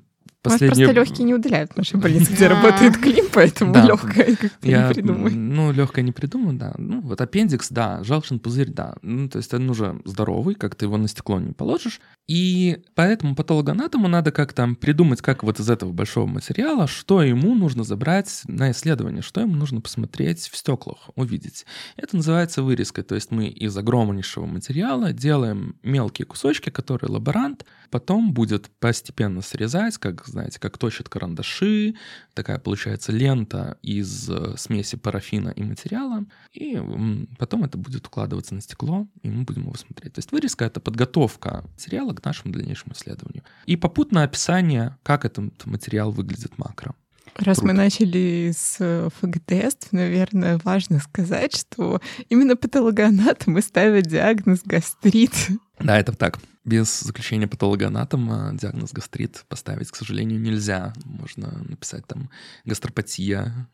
Последнее... 0.43 0.87
просто 0.87 1.01
легкие 1.01 1.25
не 1.25 1.35
удаляют 1.35 1.73
в 1.73 1.77
нашей 1.77 2.01
больнице, 2.01 2.33
где 2.33 2.49
работает 2.49 2.97
Клим, 2.99 3.27
поэтому 3.33 3.73
Да. 3.73 3.87
легкое 3.87 4.37
как-то 4.37 4.69
Я, 4.69 4.89
не 4.89 4.95
придумай. 4.95 5.31
ну, 5.33 5.73
легкое 5.73 6.05
не 6.05 6.13
придумаю, 6.13 6.57
да. 6.59 6.75
Ну, 6.79 7.01
вот 7.01 7.21
аппендикс, 7.21 7.69
да, 7.71 8.03
желчный 8.03 8.39
пузырь, 8.39 8.71
да. 8.71 8.97
Ну, 9.03 9.29
то 9.29 9.39
есть 9.39 9.55
он 9.55 9.71
уже 9.71 10.01
здоровый, 10.05 10.55
как 10.57 10.75
ты 10.75 10.87
его 10.87 10.97
на 10.97 11.07
стекло 11.09 11.39
не 11.39 11.53
положишь. 11.53 12.01
И 12.29 12.79
поэтому 12.95 13.35
патологоанатому 13.37 14.09
надо 14.09 14.33
как-то 14.33 14.69
придумать, 14.81 15.21
как 15.23 15.43
вот 15.45 15.61
из 15.61 15.71
этого 15.71 15.93
большого 15.93 16.27
материала, 16.27 16.87
что 16.87 17.23
ему 17.23 17.55
нужно 17.55 17.85
забрать 17.85 18.43
на 18.47 18.71
исследование, 18.73 19.23
что 19.23 19.41
ему 19.41 19.55
нужно 19.55 19.81
посмотреть 19.81 20.49
в 20.49 20.57
стеклах, 20.57 21.11
увидеть. 21.15 21.67
Это 21.97 22.17
называется 22.17 22.63
вырезкой, 22.63 23.05
то 23.05 23.15
есть 23.15 23.31
мы 23.31 23.47
из 23.47 23.77
огромнейшего 23.77 24.47
материала 24.47 25.13
делаем 25.13 25.77
мелкие 25.83 26.27
кусочки, 26.27 26.71
которые 26.71 27.11
лаборант 27.13 27.65
потом 27.91 28.33
будет 28.33 28.71
постепенно 28.81 29.43
срезать, 29.43 29.99
как, 29.99 30.27
знаете, 30.33 30.59
как 30.59 30.79
точат 30.79 31.09
карандаши, 31.09 31.95
такая 32.35 32.59
получается 32.59 33.13
лента 33.13 33.79
из 33.83 34.29
э, 34.29 34.57
смеси 34.57 34.97
парафина 34.97 35.51
и 35.51 35.63
материала, 35.63 36.25
и 36.53 36.81
потом 37.39 37.65
это 37.65 37.79
будет 37.79 38.07
укладываться 38.07 38.55
на 38.55 38.61
стекло, 38.61 39.07
и 39.23 39.31
мы 39.31 39.45
будем 39.45 39.63
его 39.63 39.75
смотреть. 39.75 40.15
То 40.15 40.19
есть 40.19 40.33
вырезка— 40.33 40.65
это 40.67 40.81
подготовка 40.81 41.65
материала 41.75 42.13
к 42.15 42.25
нашему 42.25 42.53
дальнейшему 42.53 42.95
исследованию. 42.95 43.45
И 43.67 43.77
попутное 43.77 44.25
описание, 44.25 44.97
как 45.03 45.25
этот 45.25 45.65
материал 45.67 46.11
выглядит 46.11 46.59
макро. 46.59 46.95
Раз 47.37 47.59
мы 47.59 47.69
Круто. 47.71 47.83
начали 47.85 48.53
с 48.55 48.77
э, 48.79 49.09
ФГ-тестов, 49.21 49.93
наверное, 49.93 50.61
важно 50.65 50.99
сказать, 50.99 51.57
что 51.57 52.01
именно 52.29 52.57
патологоанатомы 52.57 53.63
ставят 53.63 54.07
диагноз 54.07 54.61
гастрит. 54.65 55.33
Да, 55.79 55.99
это 55.99 56.13
так. 56.13 56.39
Без 56.65 57.01
заключения 57.01 57.49
патологоанатома 57.49 58.53
диагноз 58.55 58.93
гастрит 58.93 59.45
поставить, 59.49 59.91
к 59.91 59.97
сожалению, 59.97 60.41
нельзя. 60.41 60.93
Можно 61.05 61.49
написать 61.69 62.07
там 62.07 62.31
гастропатия, 62.65 63.67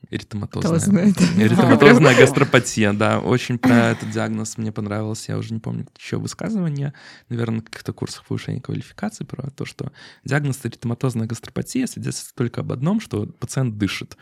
знает. 0.78 1.20
Эритематозная 1.36 2.16
гастропатия, 2.16 2.94
да. 2.94 3.20
Очень 3.20 3.58
про 3.58 3.90
этот 3.90 4.10
диагноз 4.10 4.56
мне 4.56 4.72
понравилось. 4.72 5.28
Я 5.28 5.36
уже 5.36 5.52
не 5.52 5.60
помню 5.60 5.86
еще 5.98 6.16
высказывание. 6.16 6.94
Наверное, 7.28 7.56
на 7.56 7.62
каких-то 7.62 7.92
курсах 7.92 8.24
повышения 8.24 8.60
квалификации 8.62 9.24
про 9.24 9.50
то, 9.50 9.66
что 9.66 9.92
диагноз 10.24 10.60
эритематозная 10.64 11.26
гастропатия 11.26 11.86
свидетельствует 11.86 12.34
только 12.36 12.62
об 12.62 12.72
одном, 12.72 13.00
что 13.00 13.26
пациент 13.26 13.76
дышит. 13.76 14.16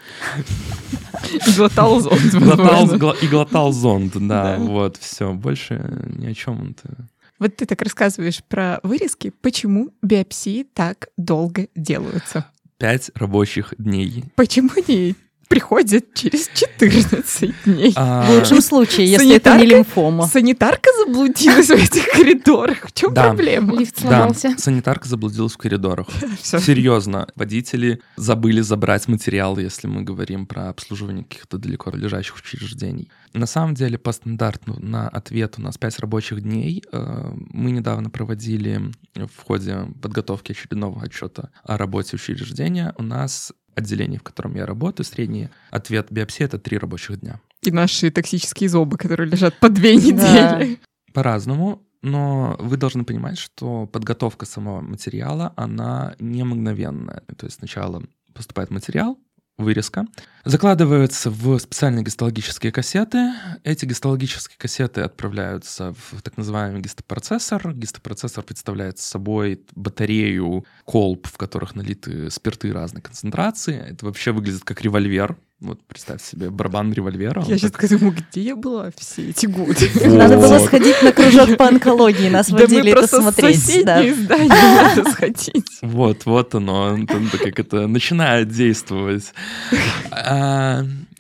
И 1.33 1.53
глотал 1.57 2.01
зонд, 2.01 3.23
и 3.23 3.29
глотал 3.29 3.73
зонд, 3.73 4.13
да, 4.15 4.57
Да. 4.57 4.59
вот, 4.59 4.97
все. 4.97 5.33
Больше 5.35 6.05
ни 6.17 6.27
о 6.27 6.35
чем 6.35 6.61
он-то. 6.61 7.09
Вот 7.39 7.57
ты 7.57 7.67
так 7.67 7.83
рассказываешь 7.83 8.43
про 8.45 8.81
вырезки. 8.83 9.33
Почему 9.41 9.93
биопсии 10.03 10.67
так 10.75 11.09
долго 11.17 11.69
делаются? 11.75 12.47
Пять 12.79 13.11
рабочих 13.15 13.75
дней. 13.79 14.25
Почему 14.35 14.71
они 14.77 15.15
приходят 15.49 16.15
через 16.15 16.49
14 16.55 17.55
дней? 17.65 17.93
А, 17.97 18.23
В 18.27 18.31
лучшем 18.39 18.61
случае, 18.61 19.07
если 19.07 19.37
это 19.37 19.51
не 19.55 19.59
Санитарка? 19.61 19.65
лимфома. 19.77 20.27
Санитарка 20.27 20.91
заблудилась 21.05 21.69
в 21.69 21.71
этих 21.73 22.07
коридорах. 22.11 22.87
В 22.89 22.93
чем 22.93 23.15
Да. 23.15 23.29
проблема? 23.29 23.79
Лифт 23.79 24.03
Да, 24.03 24.09
сломался. 24.09 24.55
санитарка 24.59 25.09
заблудилась 25.09 25.53
в 25.53 25.59
коридорах. 25.59 26.09
Всё. 26.43 26.59
Серьезно, 26.59 27.29
водители 27.37 28.01
забыли 28.17 28.61
забрать 28.61 29.09
материалы, 29.09 29.63
если 29.63 29.87
мы 29.87 30.03
говорим 30.03 30.47
про 30.47 30.69
обслуживание 30.69 31.25
каких-то 31.25 31.59
далеко 31.59 31.91
лежащих 31.91 32.37
учреждений. 32.37 33.11
На 33.33 33.47
самом 33.47 33.75
деле, 33.75 33.99
по 33.99 34.13
стандарту 34.13 34.77
на 34.81 35.09
ответ 35.09 35.55
у 35.59 35.63
нас 35.63 35.77
5 35.79 35.99
рабочих 36.01 36.41
дней. 36.43 36.83
Э, 36.93 37.33
Мы 37.53 37.71
недавно 37.71 38.11
проводили 38.11 38.81
в 39.15 39.43
ходе 39.45 39.87
подготовки 40.03 40.53
очередного 40.53 41.03
отчета 41.03 41.51
о 41.65 41.77
работе 41.79 42.17
учреждения. 42.17 42.95
У 42.99 43.03
нас 43.03 43.53
отделение, 43.77 44.19
в 44.19 44.23
котором 44.23 44.57
я 44.57 44.67
работаю, 44.67 45.07
средний 45.07 45.49
ответ 45.71 46.09
биопсии— 46.11 46.45
это 46.47 46.59
3 46.59 46.79
рабочих 46.79 47.21
дня. 47.21 47.41
И 47.63 47.71
наши 47.71 48.11
токсические 48.11 48.69
зобы, 48.69 48.97
которые 48.97 49.31
лежат 49.31 49.59
по 49.61 49.69
две 49.69 49.95
недели. 49.97 50.79
По-разному, 51.13 51.83
но 52.03 52.57
вы 52.59 52.77
должны 52.77 53.05
понимать, 53.05 53.39
что 53.39 53.87
подготовка 53.87 54.47
самого 54.47 54.81
материала, 54.81 55.53
она 55.57 56.15
не 56.19 56.45
мгновенная. 56.45 57.23
То 57.37 57.47
есть 57.47 57.59
сначала 57.59 58.03
поступает 58.35 58.71
материал, 58.71 59.19
вырезка, 59.59 60.07
закладывается 60.45 61.31
в 61.31 61.59
специальные 61.59 62.05
гистологические 62.05 62.73
кассеты. 62.73 63.33
Эти 63.65 63.87
гистологические 63.87 64.59
кассеты 64.59 65.01
отправляются 65.01 65.95
в 66.11 66.23
так 66.23 66.37
называемый 66.37 66.83
гистопроцессор. 66.83 67.73
Гистопроцессор 67.73 68.45
представляет 68.45 68.99
собой 68.99 69.63
батарею 69.75 70.67
колб, 70.85 71.27
в 71.27 71.37
которых 71.39 71.75
налиты 71.75 72.31
спирты 72.31 72.73
разной 72.73 73.03
концентрации. 73.03 73.77
Это 73.77 74.07
вообще 74.07 74.33
выглядит 74.33 74.65
как 74.65 74.83
револьвер. 74.83 75.37
Вот 75.59 75.83
представь 75.87 76.23
себе 76.23 76.51
барабан 76.51 76.93
револьвера. 76.93 77.43
Я 77.47 77.57
сейчас 77.57 77.71
так... 77.71 77.89
думаю, 77.89 78.15
где 78.15 78.43
я 78.43 78.57
была 78.57 78.91
все 78.95 79.31
эти 79.31 79.47
годы? 79.47 79.91
Надо 80.07 80.37
было 80.37 80.59
сходить 80.59 81.03
на 81.03 81.13
кружок 81.13 81.57
по 81.57 81.69
онкологии, 81.69 82.29
нас 82.29 82.51
водили 82.51 82.93
это 82.93 83.07
смотреть. 83.09 83.85
Да 83.87 84.03
мы 84.03 84.15
здание 84.15 84.49
надо 84.97 85.11
сходить. 85.11 85.79
Вот, 85.81 86.27
вот 86.27 86.55
оно, 86.55 86.99
как 87.43 87.59
это 87.59 87.87
начинает 87.87 88.49
действовать. 88.49 89.33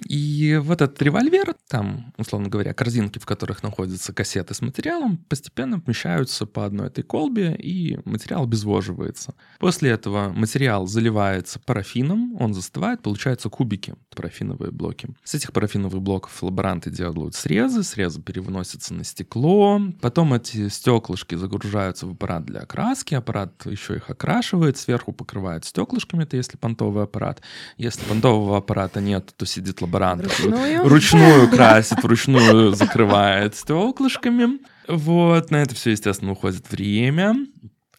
И 0.08 0.56
вот 0.62 0.82
этот 0.82 1.02
револьвер, 1.02 1.56
там, 1.68 2.12
условно 2.16 2.48
говоря, 2.48 2.72
корзинки, 2.72 3.18
в 3.18 3.26
которых 3.26 3.64
находятся 3.64 4.12
кассеты 4.12 4.54
с 4.54 4.60
материалом, 4.60 5.16
постепенно 5.16 5.80
помещаются 5.80 6.46
по 6.46 6.64
одной 6.64 6.86
этой 6.86 7.02
колбе, 7.02 7.56
и 7.56 7.98
материал 8.04 8.44
обезвоживается. 8.44 9.34
После 9.58 9.90
этого 9.90 10.28
материал 10.28 10.86
заливается 10.86 11.58
парафином, 11.58 12.40
он 12.40 12.54
застывает, 12.54 13.02
получаются 13.02 13.48
кубики, 13.48 13.94
парафиновые 14.14 14.70
блоки. 14.70 15.08
С 15.24 15.34
этих 15.34 15.52
парафиновых 15.52 16.00
блоков 16.00 16.40
лаборанты 16.40 16.90
делают 16.90 17.34
срезы, 17.34 17.82
срезы 17.82 18.22
перевносятся 18.22 18.94
на 18.94 19.02
стекло, 19.02 19.80
потом 20.00 20.34
эти 20.34 20.68
стеклышки 20.68 21.34
загружаются 21.34 22.06
в 22.06 22.12
аппарат 22.12 22.44
для 22.44 22.60
окраски, 22.60 23.14
аппарат 23.14 23.66
еще 23.66 23.96
их 23.96 24.08
окрашивает, 24.08 24.76
сверху 24.76 25.12
покрывает 25.12 25.64
стеклышками, 25.64 26.22
это 26.22 26.36
если 26.36 26.56
понтовый 26.56 27.02
аппарат. 27.02 27.42
Если 27.76 28.04
понтового 28.04 28.58
аппарата 28.58 29.00
нет, 29.00 29.34
то 29.36 29.46
сидит 29.46 29.80
лаборант 29.82 29.95
лаборант 29.96 30.22
Вручную? 30.22 30.84
вручную 30.84 31.48
красит, 31.50 32.02
вручную 32.02 32.74
закрывает 32.74 33.56
стеклышками. 33.56 34.58
Вот, 34.88 35.50
на 35.50 35.56
это 35.56 35.74
все, 35.74 35.90
естественно, 35.90 36.32
уходит 36.32 36.70
время. 36.70 37.34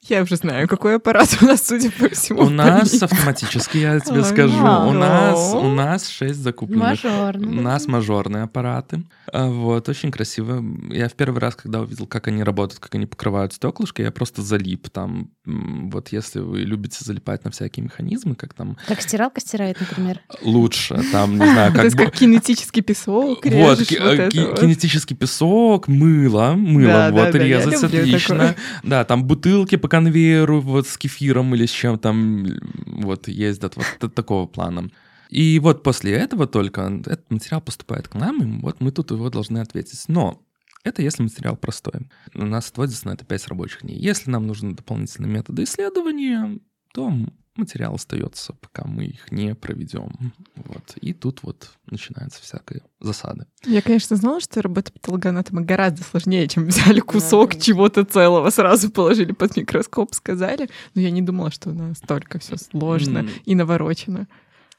Я 0.10 0.24
уже 0.24 0.38
знаю, 0.38 0.68
какой 0.68 0.96
аппарат 0.96 1.38
у 1.42 1.46
нас, 1.46 1.68
судя 1.68 1.92
по 1.92 2.10
всему. 2.10 2.44
У 2.44 2.50
нас 2.50 3.02
автоматически, 3.02 3.78
я 3.78 4.00
тебе 4.00 4.24
скажу. 4.24 4.58
У 4.58 4.94
нас, 4.94 5.54
у 5.54 5.70
нас 5.70 6.10
6 6.10 6.36
закупленных. 6.36 7.04
У 7.36 7.62
нас 7.62 7.88
мажорные 7.88 8.44
аппараты. 8.44 9.04
А, 9.32 9.48
вот, 9.48 9.90
очень 9.90 10.12
красиво. 10.12 10.64
Я 10.90 11.10
в 11.10 11.14
первый 11.14 11.40
раз, 11.40 11.56
когда 11.56 11.82
увидел, 11.82 12.08
как 12.08 12.28
они 12.28 12.44
работают, 12.44 12.80
как 12.80 12.96
они 12.96 13.06
покрывают 13.06 13.54
стеклышко, 13.54 14.02
я 14.02 14.12
просто 14.12 14.42
залип. 14.42 14.90
Там, 14.90 15.30
вот 15.46 16.10
если 16.10 16.40
вы 16.40 16.60
любите 16.60 16.98
залипать 17.02 17.44
на 17.44 17.52
всякие 17.52 17.84
механизмы, 17.84 18.36
как 18.36 18.54
там... 18.54 18.78
Как 18.88 19.02
стиралка 19.02 19.42
стирает, 19.42 19.80
например. 19.80 20.22
Лучше. 20.42 21.02
Там, 21.12 21.32
не 21.32 21.46
знаю, 21.46 21.72
как... 21.72 21.82
То 21.82 21.86
есть 21.86 21.98
как 21.98 22.12
кинетический 22.12 22.82
песок 22.82 23.46
Вот, 23.46 23.80
э, 23.82 24.30
кинетический 24.30 25.16
песок, 25.16 25.88
мыло, 25.88 26.54
мыло, 26.54 27.10
вот, 27.12 27.36
резать 27.36 27.84
отлично. 27.84 28.56
Да, 28.84 29.04
там 29.04 29.24
бутылки 29.24 29.76
по 29.76 29.88
конвейеру 29.98 30.62
вот 30.62 30.88
с 30.88 30.98
кефиром 30.98 31.56
или 31.56 31.66
с 31.66 31.72
чем 31.72 31.98
там 31.98 32.46
вот 32.86 33.28
ездят, 33.28 33.76
вот 33.76 34.14
такого 34.14 34.46
плана. 34.46 34.90
И 35.30 35.60
вот 35.60 35.84
после 35.84 36.14
этого 36.14 36.46
только 36.46 36.82
этот 36.82 37.32
материал 37.32 37.62
поступает 37.62 38.08
к 38.08 38.16
нам, 38.16 38.44
и 38.44 38.62
вот 38.62 38.80
мы 38.80 38.92
тут 38.92 39.12
его 39.12 39.30
должны 39.30 39.58
ответить. 39.58 40.04
Но 40.08 40.42
это 40.84 41.02
если 41.02 41.24
материал 41.24 41.58
простой. 41.58 42.08
У 42.36 42.46
нас 42.46 42.70
отводится 42.70 43.08
на 43.08 43.14
это 43.14 43.26
5 43.26 43.48
рабочих 43.48 43.82
дней. 43.82 43.98
Если 43.98 44.30
нам 44.30 44.46
нужны 44.46 44.76
дополнительные 44.76 45.32
методы 45.32 45.64
исследования, 45.64 46.60
то 46.94 47.12
материал 47.58 47.96
остается, 47.96 48.54
пока 48.54 48.88
мы 48.88 49.06
их 49.06 49.32
не 49.32 49.56
проведем. 49.56 50.34
Вот. 50.56 50.96
И 51.02 51.14
тут 51.14 51.44
вот 51.44 51.72
начинается 51.90 52.42
всякая 52.42 52.82
засада. 53.00 53.48
Я, 53.66 53.82
конечно, 53.82 54.16
знала, 54.16 54.40
что 54.40 54.62
работа 54.62 54.92
патологоанатома 54.92 55.62
гораздо 55.62 56.04
сложнее, 56.04 56.48
чем 56.48 56.68
взяли 56.68 57.00
кусок 57.00 57.54
да. 57.54 57.60
чего-то 57.60 58.04
целого, 58.06 58.50
сразу 58.50 58.90
положили 58.90 59.32
под 59.32 59.56
микроскоп, 59.56 60.14
сказали. 60.14 60.70
Но 60.96 61.02
я 61.02 61.12
не 61.12 61.22
думала, 61.22 61.52
что 61.52 61.72
настолько 61.72 62.40
все 62.40 62.58
сложно 62.58 63.20
М. 63.20 63.30
и 63.46 63.56
наворочено. 63.56 64.28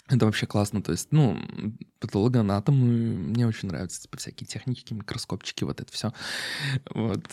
Это 0.09 0.25
вообще 0.25 0.47
классно. 0.47 0.83
То 0.83 0.93
есть, 0.93 1.09
ну, 1.11 1.39
патологоанатомы, 2.01 2.87
мне 2.87 3.47
очень 3.47 3.69
нравятся 3.69 4.03
типа, 4.03 4.17
всякие 4.17 4.47
техники, 4.47 4.95
микроскопчики, 4.95 5.65
вот 5.65 5.81
это 5.81 5.93
все. 5.93 6.13
Вот. 6.95 7.27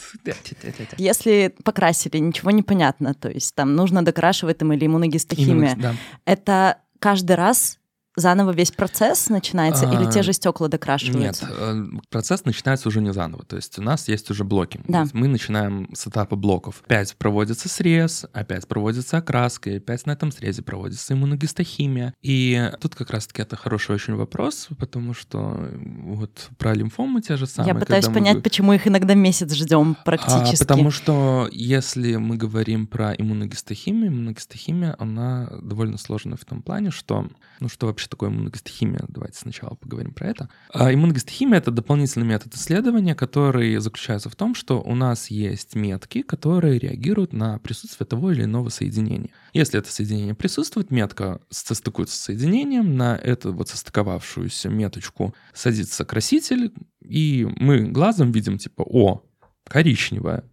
Если 0.98 1.55
покрасили, 1.63 2.17
ничего 2.17 2.51
не 2.51 2.63
понятно, 2.63 3.13
то 3.13 3.29
есть 3.29 3.55
там 3.55 3.75
нужно 3.75 4.03
докрашивать 4.03 4.58
там 4.58 4.74
или 4.74 4.86
иммуногистохимия, 4.86 5.74
Именно, 5.74 5.82
да. 5.82 5.96
это 6.25 6.77
каждый 7.00 7.36
раз 7.36 7.79
заново 8.15 8.51
весь 8.51 8.72
процесс 8.72 9.29
начинается 9.29 9.86
или 9.86 10.05
А, 10.05 10.12
те 10.12 10.24
же 10.24 10.34
стекла 10.34 10.67
Нет, 10.67 10.72
докрашиваются? 10.72 11.48
э, 11.50 11.86
процесс 12.10 12.45
начинается 12.45 12.88
уже 12.88 13.01
не 13.01 13.13
заново. 13.13 13.43
То 13.45 13.55
есть 13.55 13.77
у 13.79 13.81
нас 13.81 14.07
есть 14.07 14.29
уже 14.31 14.43
блоки. 14.43 14.79
Да. 14.88 15.05
Мы 15.13 15.27
начинаем 15.27 15.89
с 15.93 16.07
этапа 16.07 16.36
блоков. 16.36 16.81
Опять 16.86 17.15
проводится 17.17 17.69
срез, 17.69 18.25
опять 18.34 18.67
проводится 18.67 19.17
окраска, 19.17 19.69
и 19.69 19.77
опять 19.77 20.05
на 20.05 20.12
этом 20.12 20.31
срезе 20.31 20.62
проводится 20.62 21.13
иммуногистохимия. 21.13 22.13
И 22.22 22.72
тут 22.79 22.95
как 22.95 23.10
раз-таки 23.12 23.41
это 23.41 23.55
хороший 23.55 23.95
очень 23.95 24.15
вопрос, 24.15 24.69
потому 24.79 25.13
что 25.13 25.69
вот 26.03 26.50
про 26.57 26.74
лимфомы 26.74 27.22
те 27.22 27.36
же 27.38 27.45
самые. 27.48 27.74
Я 27.74 27.79
пытаюсь 27.79 28.07
мы 28.07 28.13
понять, 28.13 28.43
почему 28.43 28.74
их 28.74 28.88
иногда 28.88 29.13
месяц 29.13 29.53
ждем 29.53 29.95
практически. 30.05 30.63
А, 30.63 30.65
потому 30.65 30.91
что 30.91 31.50
если 31.51 32.15
мы 32.15 32.38
говорим 32.38 32.88
про 32.88 33.13
иммуногистохимию, 33.13 34.10
иммуногистохимия, 34.10 34.95
она 35.00 35.50
довольно 35.62 35.98
сложная 35.98 36.38
в 36.38 36.45
том 36.45 36.62
плане, 36.62 36.91
что, 36.91 37.27
ну 37.60 37.69
что 37.69 37.88
вообще 37.88 38.04
такое 38.09 38.29
иммуногистохимия? 38.29 39.03
Давайте 39.07 39.39
сначала 39.39 39.75
поговорим 39.75 40.13
про 40.13 40.27
это. 40.27 40.50
А, 40.74 40.93
иммуногистохимия— 40.93 41.57
это 41.59 41.72
дополнительный 41.72 42.25
метод 42.25 42.53
исследования, 42.55 43.15
который 43.15 43.77
заключается 43.77 44.29
в 44.29 44.35
том, 44.35 44.55
что 44.55 44.81
у 44.81 44.96
нас 44.96 45.29
есть 45.29 45.75
метки, 45.75 46.22
которые 46.22 46.79
реагируют 46.79 47.33
на 47.33 47.59
присутствие 47.59 48.07
того 48.07 48.31
или 48.31 48.44
иного 48.44 48.70
соединения. 48.70 49.31
Если 49.53 49.79
это 49.79 49.91
соединение 49.91 50.35
присутствует, 50.35 50.91
метка 50.91 51.39
состыкуется 51.50 52.15
с 52.15 52.22
соединением, 52.22 52.96
на 52.98 53.15
эту 53.15 53.53
вот 53.53 53.70
состыковавшуюся 53.70 54.70
меточку 54.70 55.33
садится 55.53 56.05
краситель, 56.05 56.74
и 57.01 57.48
мы 57.57 57.87
глазом 57.89 58.31
видим 58.31 58.57
типа, 58.57 58.83
о, 58.83 59.24
коричневая, 59.68 60.44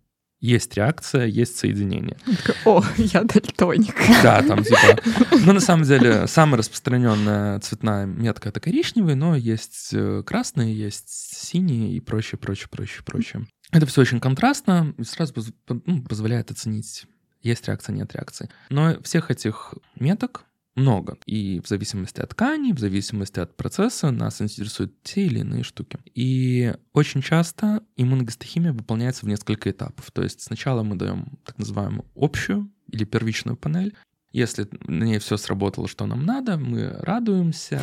есть 0.42 0.74
реакция, 0.74 1.26
есть 1.26 1.56
соединение. 1.56 2.18
Такая, 2.26 2.56
О, 2.66 2.84
я 2.98 3.22
дальтоник. 3.22 3.94
Да, 4.22 4.42
там 4.42 4.64
типа... 4.64 5.00
Ну, 5.46 5.52
на 5.52 5.60
самом 5.60 5.84
деле, 5.84 6.26
самая 6.26 6.58
распространенная 6.58 7.60
цветная 7.60 8.06
метка— 8.06 8.48
это 8.50 8.58
коричневый, 8.58 9.14
но 9.14 9.36
есть 9.36 9.90
э, 9.92 10.22
красные, 10.26 10.76
есть 10.76 11.08
синие 11.08 11.92
и 11.92 12.00
прочее, 12.00 12.38
прочее, 12.38 12.68
прочее, 12.70 13.02
прочее. 13.04 13.46
Это 13.70 13.86
все 13.86 14.00
очень 14.00 14.20
контрастно 14.20 14.92
и 14.98 15.04
сразу 15.04 15.32
ну, 15.68 16.02
позволяет 16.02 16.50
оценить, 16.50 17.06
есть 17.40 17.66
реакция, 17.68 17.94
нет 17.94 18.12
реакции. 18.12 18.50
Но 18.68 19.00
всех 19.02 19.30
этих 19.30 19.74
меток 19.94 20.44
много. 20.74 21.18
И 21.26 21.60
в 21.60 21.68
зависимости 21.68 22.20
от 22.20 22.30
ткани, 22.30 22.72
в 22.72 22.78
зависимости 22.78 23.40
от 23.40 23.56
процесса 23.56 24.10
нас 24.10 24.40
интересуют 24.40 25.02
те 25.02 25.26
или 25.26 25.40
иные 25.40 25.62
штуки. 25.62 25.98
И 26.14 26.74
очень 26.92 27.22
часто 27.22 27.82
иммуногистохимия 27.96 28.72
выполняется 28.72 29.26
в 29.26 29.28
несколько 29.28 29.70
этапов. 29.70 30.10
То 30.10 30.22
есть 30.22 30.40
сначала 30.40 30.82
мы 30.82 30.96
даем 30.96 31.38
так 31.44 31.58
называемую 31.58 32.06
общую 32.14 32.70
или 32.88 33.04
первичную 33.04 33.56
панель, 33.56 33.94
если 34.32 34.68
на 34.86 35.04
ней 35.04 35.18
все 35.18 35.36
сработало, 35.36 35.88
что 35.88 36.06
нам 36.06 36.24
надо, 36.24 36.56
мы 36.56 36.90
радуемся. 37.00 37.80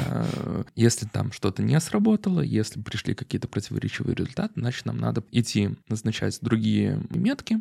Если 0.76 1.06
там 1.06 1.32
что-то 1.32 1.62
не 1.62 1.80
сработало, 1.80 2.42
если 2.42 2.82
пришли 2.82 3.14
какие-то 3.14 3.48
противоречивые 3.48 4.16
результаты, 4.16 4.54
значит, 4.56 4.86
нам 4.86 4.98
надо 4.98 5.24
идти 5.32 5.76
назначать 5.88 6.40
другие 6.42 7.02
метки, 7.10 7.58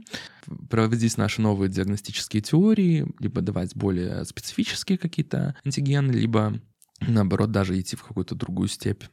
проводить 0.71 1.17
наши 1.19 1.43
новые 1.43 1.69
диагностические 1.69 2.43
теории, 2.43 3.07
либо 3.19 3.43
давать 3.43 3.77
более 3.77 4.25
специфические 4.25 4.99
какие-то 4.99 5.55
антигены, 5.65 6.13
либо 6.13 6.61
наоборот 7.01 7.53
даже 7.53 7.79
идти 7.79 7.97
в 7.97 8.03
какую-то 8.03 8.35
другую 8.35 8.69
степь. 8.69 9.05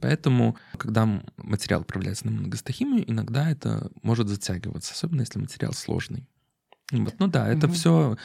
Поэтому, 0.00 0.56
когда 0.76 1.22
материал 1.36 1.80
отправляется 1.80 2.26
на 2.26 2.32
многостохимию, 2.32 3.08
иногда 3.10 3.50
это 3.50 3.90
может 4.02 4.28
затягиваться, 4.28 4.92
особенно 4.92 5.20
если 5.20 5.38
материал 5.38 5.72
сложный. 5.72 6.28
Вот, 6.90 7.14
ну 7.18 7.28
да, 7.28 7.48
это 7.48 7.66
Мгм. 7.66 7.74
все 7.74 8.16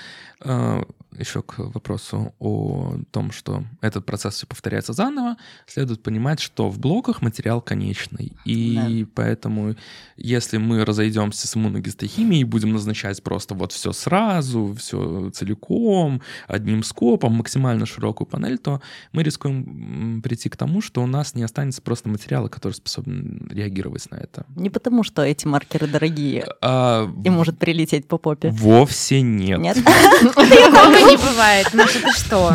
еще 1.17 1.41
к 1.41 1.59
вопросу 1.59 2.33
о 2.39 2.97
том, 3.11 3.31
что 3.31 3.63
этот 3.81 4.05
процесс 4.05 4.35
все 4.35 4.47
повторяется 4.47 4.93
заново, 4.93 5.37
следует 5.65 6.03
понимать, 6.03 6.41
что 6.41 6.69
в 6.69 6.77
блоках 6.77 7.21
материал 7.21 7.61
конечный. 7.61 8.33
И 8.43 9.07
поэтому, 9.15 9.75
если 10.17 10.57
мы 10.57 10.83
разойдемся 10.83 11.47
с 11.47 11.55
иммуногистохимией 11.55 12.41
и 12.41 12.43
будем 12.43 12.73
назначать 12.73 13.23
просто 13.23 13.55
вот 13.55 13.71
все 13.71 13.93
сразу, 13.93 14.75
все 14.77 15.29
целиком, 15.29 16.21
одним 16.47 16.83
скопом, 16.83 17.33
максимально 17.35 17.85
широкую 17.85 18.27
панель, 18.27 18.57
то 18.57 18.81
мы 19.13 19.23
рискуем 19.23 20.21
прийти 20.21 20.49
к 20.49 20.57
тому, 20.57 20.81
что 20.81 21.01
у 21.01 21.07
нас 21.07 21.33
не 21.33 21.43
останется 21.43 21.81
просто 21.81 22.09
материала, 22.09 22.49
который 22.49 22.73
способен 22.73 23.47
реагировать 23.49 24.11
на 24.11 24.15
это. 24.17 24.45
Не 24.55 24.69
потому, 24.69 25.03
что 25.03 25.21
эти 25.21 25.47
маркеры 25.47 25.87
дорогие 25.87 26.45
А, 26.61 27.09
и 27.23 27.29
может 27.29 27.57
прилететь 27.57 28.07
по 28.07 28.17
попе. 28.17 28.54
Вовсе 28.59 29.21
нет. 29.21 29.59
Нет? 29.59 29.75
Такого 29.83 30.45
не 30.45 31.17
бывает. 31.17 31.73
Маша, 31.73 31.99
ты 32.01 32.11
что? 32.11 32.53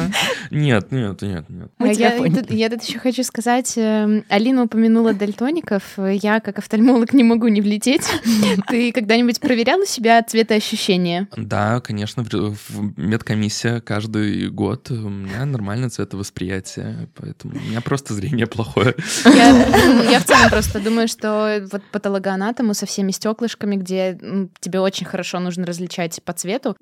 Нет, 0.50 0.90
нет, 0.92 1.20
нет, 1.20 1.44
нет. 1.50 1.70
Мы 1.78 1.94
тебя 1.94 2.12
я, 2.12 2.18
поняли. 2.18 2.40
тут, 2.40 2.50
я 2.50 2.70
тут 2.70 2.82
еще 2.82 2.98
хочу 2.98 3.22
сказать, 3.22 3.74
эм, 3.76 4.24
Алина 4.30 4.64
упомянула 4.64 5.12
дальтоников. 5.12 5.82
Я, 5.98 6.40
как 6.40 6.58
офтальмолог, 6.58 7.12
не 7.12 7.22
могу 7.22 7.48
не 7.48 7.60
влететь. 7.60 8.08
Ты 8.68 8.92
когда-нибудь 8.92 9.40
проверяла 9.40 9.86
себя 9.86 10.22
цветоощущение? 10.22 11.28
Да, 11.36 11.80
конечно, 11.80 12.24
медкомиссия 12.96 13.80
каждый 13.80 14.48
год. 14.48 14.90
У 14.90 14.94
меня 14.94 15.44
нормальное 15.44 15.90
цветовосприятие, 15.90 17.08
поэтому 17.14 17.54
у 17.56 17.68
меня 17.68 17.82
просто 17.82 18.14
зрение 18.14 18.46
плохое. 18.46 18.94
Я, 19.26 19.52
ну, 19.86 20.10
я 20.10 20.18
в 20.18 20.24
целом 20.24 20.48
просто 20.48 20.80
думаю, 20.80 21.08
что 21.08 21.62
вот 21.70 21.82
патологоанатому 21.92 22.72
со 22.72 22.86
всеми 22.86 23.10
стеклышками, 23.10 23.76
где 23.76 24.18
тебе 24.60 24.80
очень 24.80 25.04
хорошо 25.04 25.40
нужно 25.40 25.66
различать 25.66 25.89
по 26.24 26.32
цвету, 26.32 26.76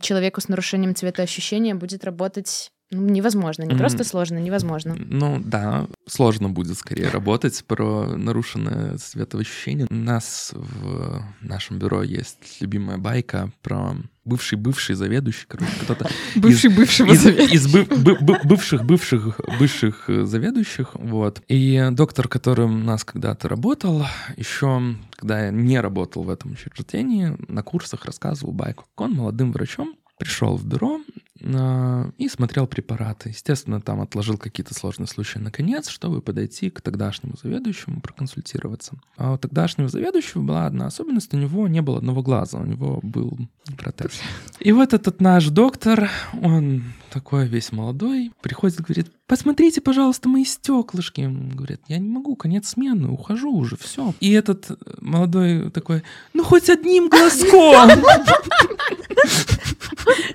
человеку 0.00 0.40
с 0.40 0.48
нарушением 0.48 0.94
цветоощущения 0.94 1.74
будет 1.74 2.04
работать 2.04 2.70
ну, 2.94 3.08
невозможно. 3.08 3.62
Не 3.62 3.70
Мгм. 3.70 3.78
просто 3.78 4.04
сложно, 4.04 4.36
невозможно. 4.36 4.94
Ну 4.98 5.40
да, 5.42 5.86
сложно 6.06 6.50
будет 6.50 6.76
скорее 6.76 7.08
работать 7.08 7.64
про 7.66 8.04
нарушенное 8.18 8.98
цветоощущение. 8.98 9.86
У 9.88 9.94
нас 9.94 10.50
в 10.52 11.22
нашем 11.40 11.78
бюро 11.78 12.02
есть 12.02 12.36
любимая 12.60 12.98
байка 12.98 13.50
про 13.62 13.96
бывший-бывший 14.26 14.94
заведующий, 14.94 15.46
короче, 15.48 15.72
кто-то 15.80 16.06
Бывший 16.36 16.68
бывшего 16.76 17.12
из, 17.12 17.22
совета. 17.22 17.54
из 17.54 17.66
бы- 17.72 17.84
бы- 17.86 18.18
бы- 18.20 18.38
бывших 18.44 18.84
бывших 18.84 19.40
бывших 19.58 20.04
заведующих, 20.08 20.90
вот. 20.94 21.40
И 21.48 21.88
доктор, 21.92 22.28
который 22.28 22.66
у 22.66 22.68
нас 22.76 23.04
когда-то 23.04 23.48
работал, 23.48 24.04
еще 24.36 24.96
когда 25.22 25.44
я 25.44 25.50
не 25.52 25.78
работал 25.78 26.24
в 26.24 26.30
этом 26.30 26.50
учреждении, 26.50 27.36
на 27.46 27.62
курсах 27.62 28.04
рассказывал 28.06 28.52
байку, 28.52 28.86
он 28.96 29.12
молодым 29.12 29.52
врачом 29.52 29.94
пришел 30.18 30.56
в 30.56 30.66
бюро 30.66 31.00
а, 31.44 32.10
и 32.18 32.28
смотрел 32.28 32.66
препараты. 32.66 33.28
Естественно, 33.28 33.80
там 33.80 34.00
отложил 34.00 34.36
какие-то 34.36 34.74
сложные 34.74 35.06
случаи 35.06 35.38
на 35.38 35.52
конец, 35.52 35.88
чтобы 35.88 36.22
подойти 36.22 36.70
к 36.70 36.80
тогдашнему 36.80 37.34
заведующему, 37.40 38.00
проконсультироваться. 38.00 38.96
А 39.16 39.34
у 39.34 39.38
тогдашнего 39.38 39.88
заведующего 39.88 40.42
была 40.42 40.66
одна 40.66 40.86
особенность, 40.86 41.32
у 41.32 41.36
него 41.36 41.68
не 41.68 41.82
было 41.82 41.98
одного 41.98 42.20
глаза, 42.22 42.58
у 42.58 42.66
него 42.66 42.98
был 43.04 43.38
протез. 43.78 44.20
И 44.58 44.72
вот 44.72 44.92
этот 44.92 45.20
наш 45.20 45.50
доктор, 45.50 46.10
он 46.42 46.82
такой 47.12 47.46
весь 47.46 47.72
молодой, 47.72 48.32
приходит 48.40 48.80
говорит, 48.80 49.08
посмотрите, 49.26 49.80
пожалуйста, 49.80 50.28
мои 50.28 50.44
стеклышки. 50.44 51.20
Он 51.20 51.50
говорит, 51.50 51.80
я 51.88 51.98
не 51.98 52.08
могу, 52.08 52.36
конец 52.36 52.68
смены, 52.70 53.08
ухожу 53.08 53.52
уже, 53.52 53.76
все. 53.76 54.14
И 54.20 54.32
этот 54.32 54.70
молодой 55.00 55.70
такой, 55.70 56.02
ну 56.32 56.42
хоть 56.42 56.70
одним 56.70 57.08
глазком. 57.08 57.90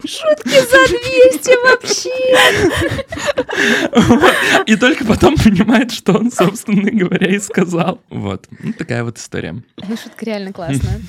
Шутки 0.06 0.60
за 0.62 0.88
200 1.34 1.52
вообще! 1.66 2.18
И 4.66 4.76
только 4.76 5.04
потом 5.04 5.36
понимает, 5.36 5.92
что 5.92 6.14
он, 6.14 6.32
собственно 6.32 6.92
говоря, 6.92 7.36
и 7.36 7.40
сказал. 7.40 8.00
Вот. 8.10 8.48
Ну, 8.60 8.74
такая 8.74 9.04
вот 9.04 9.18
история. 9.18 9.54
Ну, 9.78 9.98
шутка 9.98 10.26
реально 10.26 10.54
классная. 10.54 11.02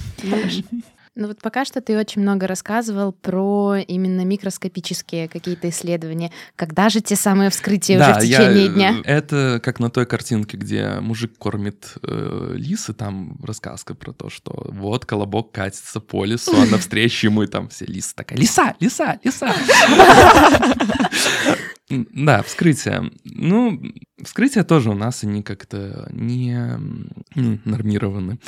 Ну 1.18 1.26
вот 1.26 1.42
пока 1.42 1.64
что 1.64 1.80
ты 1.80 1.98
очень 1.98 2.22
много 2.22 2.46
рассказывал 2.46 3.10
про 3.10 3.78
именно 3.78 4.24
микроскопические 4.24 5.26
какие-то 5.26 5.68
исследования. 5.68 6.30
Когда 6.54 6.88
же 6.90 7.00
те 7.00 7.16
самые 7.16 7.50
вскрытия 7.50 7.98
уже 7.98 8.20
в 8.20 8.22
я, 8.22 8.38
течение 8.38 8.66
э, 8.66 8.68
дня? 8.68 8.94
Это 9.02 9.60
как 9.60 9.80
на 9.80 9.90
той 9.90 10.06
картинке, 10.06 10.56
где 10.56 11.00
мужик 11.00 11.36
кормит 11.36 11.94
э, 12.04 12.52
лис, 12.54 12.88
и 12.88 12.92
там 12.92 13.36
рассказка 13.42 13.96
про 13.96 14.12
то, 14.12 14.30
что 14.30 14.52
вот 14.68 15.06
колобок 15.06 15.50
катится 15.50 15.98
по 15.98 16.24
лесу, 16.24 16.54
а 16.56 16.66
навстречу 16.70 17.26
ему 17.26 17.42
и 17.42 17.48
там 17.48 17.68
все 17.68 17.84
лисы 17.84 18.14
такая, 18.14 18.38
лиса, 18.38 18.76
лиса, 18.78 19.18
лиса. 19.24 19.52
Да, 21.90 22.42
вскрытие. 22.42 23.10
Ну, 23.24 23.80
вскрытия 24.22 24.62
тоже 24.64 24.90
у 24.90 24.94
нас 24.94 25.24
они 25.24 25.42
как-то 25.42 26.08
не 26.12 26.54
нормированы. 27.64 28.38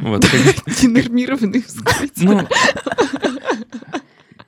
Вот, 0.00 0.24
как- 0.24 0.74
Денормированный 0.80 1.62
вскрытие. 1.62 2.12
ну, 2.30 2.48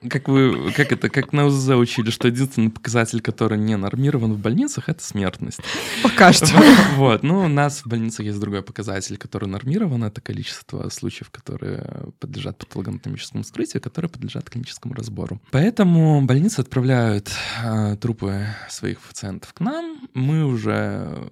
как 0.09 0.27
вы, 0.27 0.71
как 0.71 0.91
это, 0.91 1.09
как 1.09 1.33
на 1.33 1.45
УЗЗ 1.45 1.69
учили, 1.69 2.09
что 2.09 2.27
единственный 2.27 2.69
показатель, 2.69 3.21
который 3.21 3.57
не 3.57 3.77
нормирован 3.77 4.33
в 4.33 4.39
больницах, 4.39 4.89
это 4.89 5.03
смертность. 5.03 5.59
Пока 6.03 6.33
что. 6.33 6.47
Вот, 6.95 7.23
ну, 7.23 7.45
у 7.45 7.47
нас 7.47 7.81
в 7.81 7.87
больницах 7.87 8.25
есть 8.25 8.39
другой 8.39 8.61
показатель, 8.61 9.17
который 9.17 9.47
нормирован, 9.47 10.03
это 10.03 10.21
количество 10.21 10.89
случаев, 10.89 11.29
которые 11.29 12.11
подлежат 12.19 12.57
патологоанатомическому 12.57 13.43
вскрытию, 13.43 13.81
которые 13.81 14.09
подлежат 14.09 14.49
клиническому 14.49 14.93
разбору. 14.93 15.41
Поэтому 15.51 16.21
больницы 16.21 16.59
отправляют 16.59 17.31
э, 17.63 17.97
трупы 17.97 18.47
своих 18.69 18.99
пациентов 18.99 19.53
к 19.53 19.59
нам, 19.59 20.07
мы 20.13 20.45
уже 20.45 21.29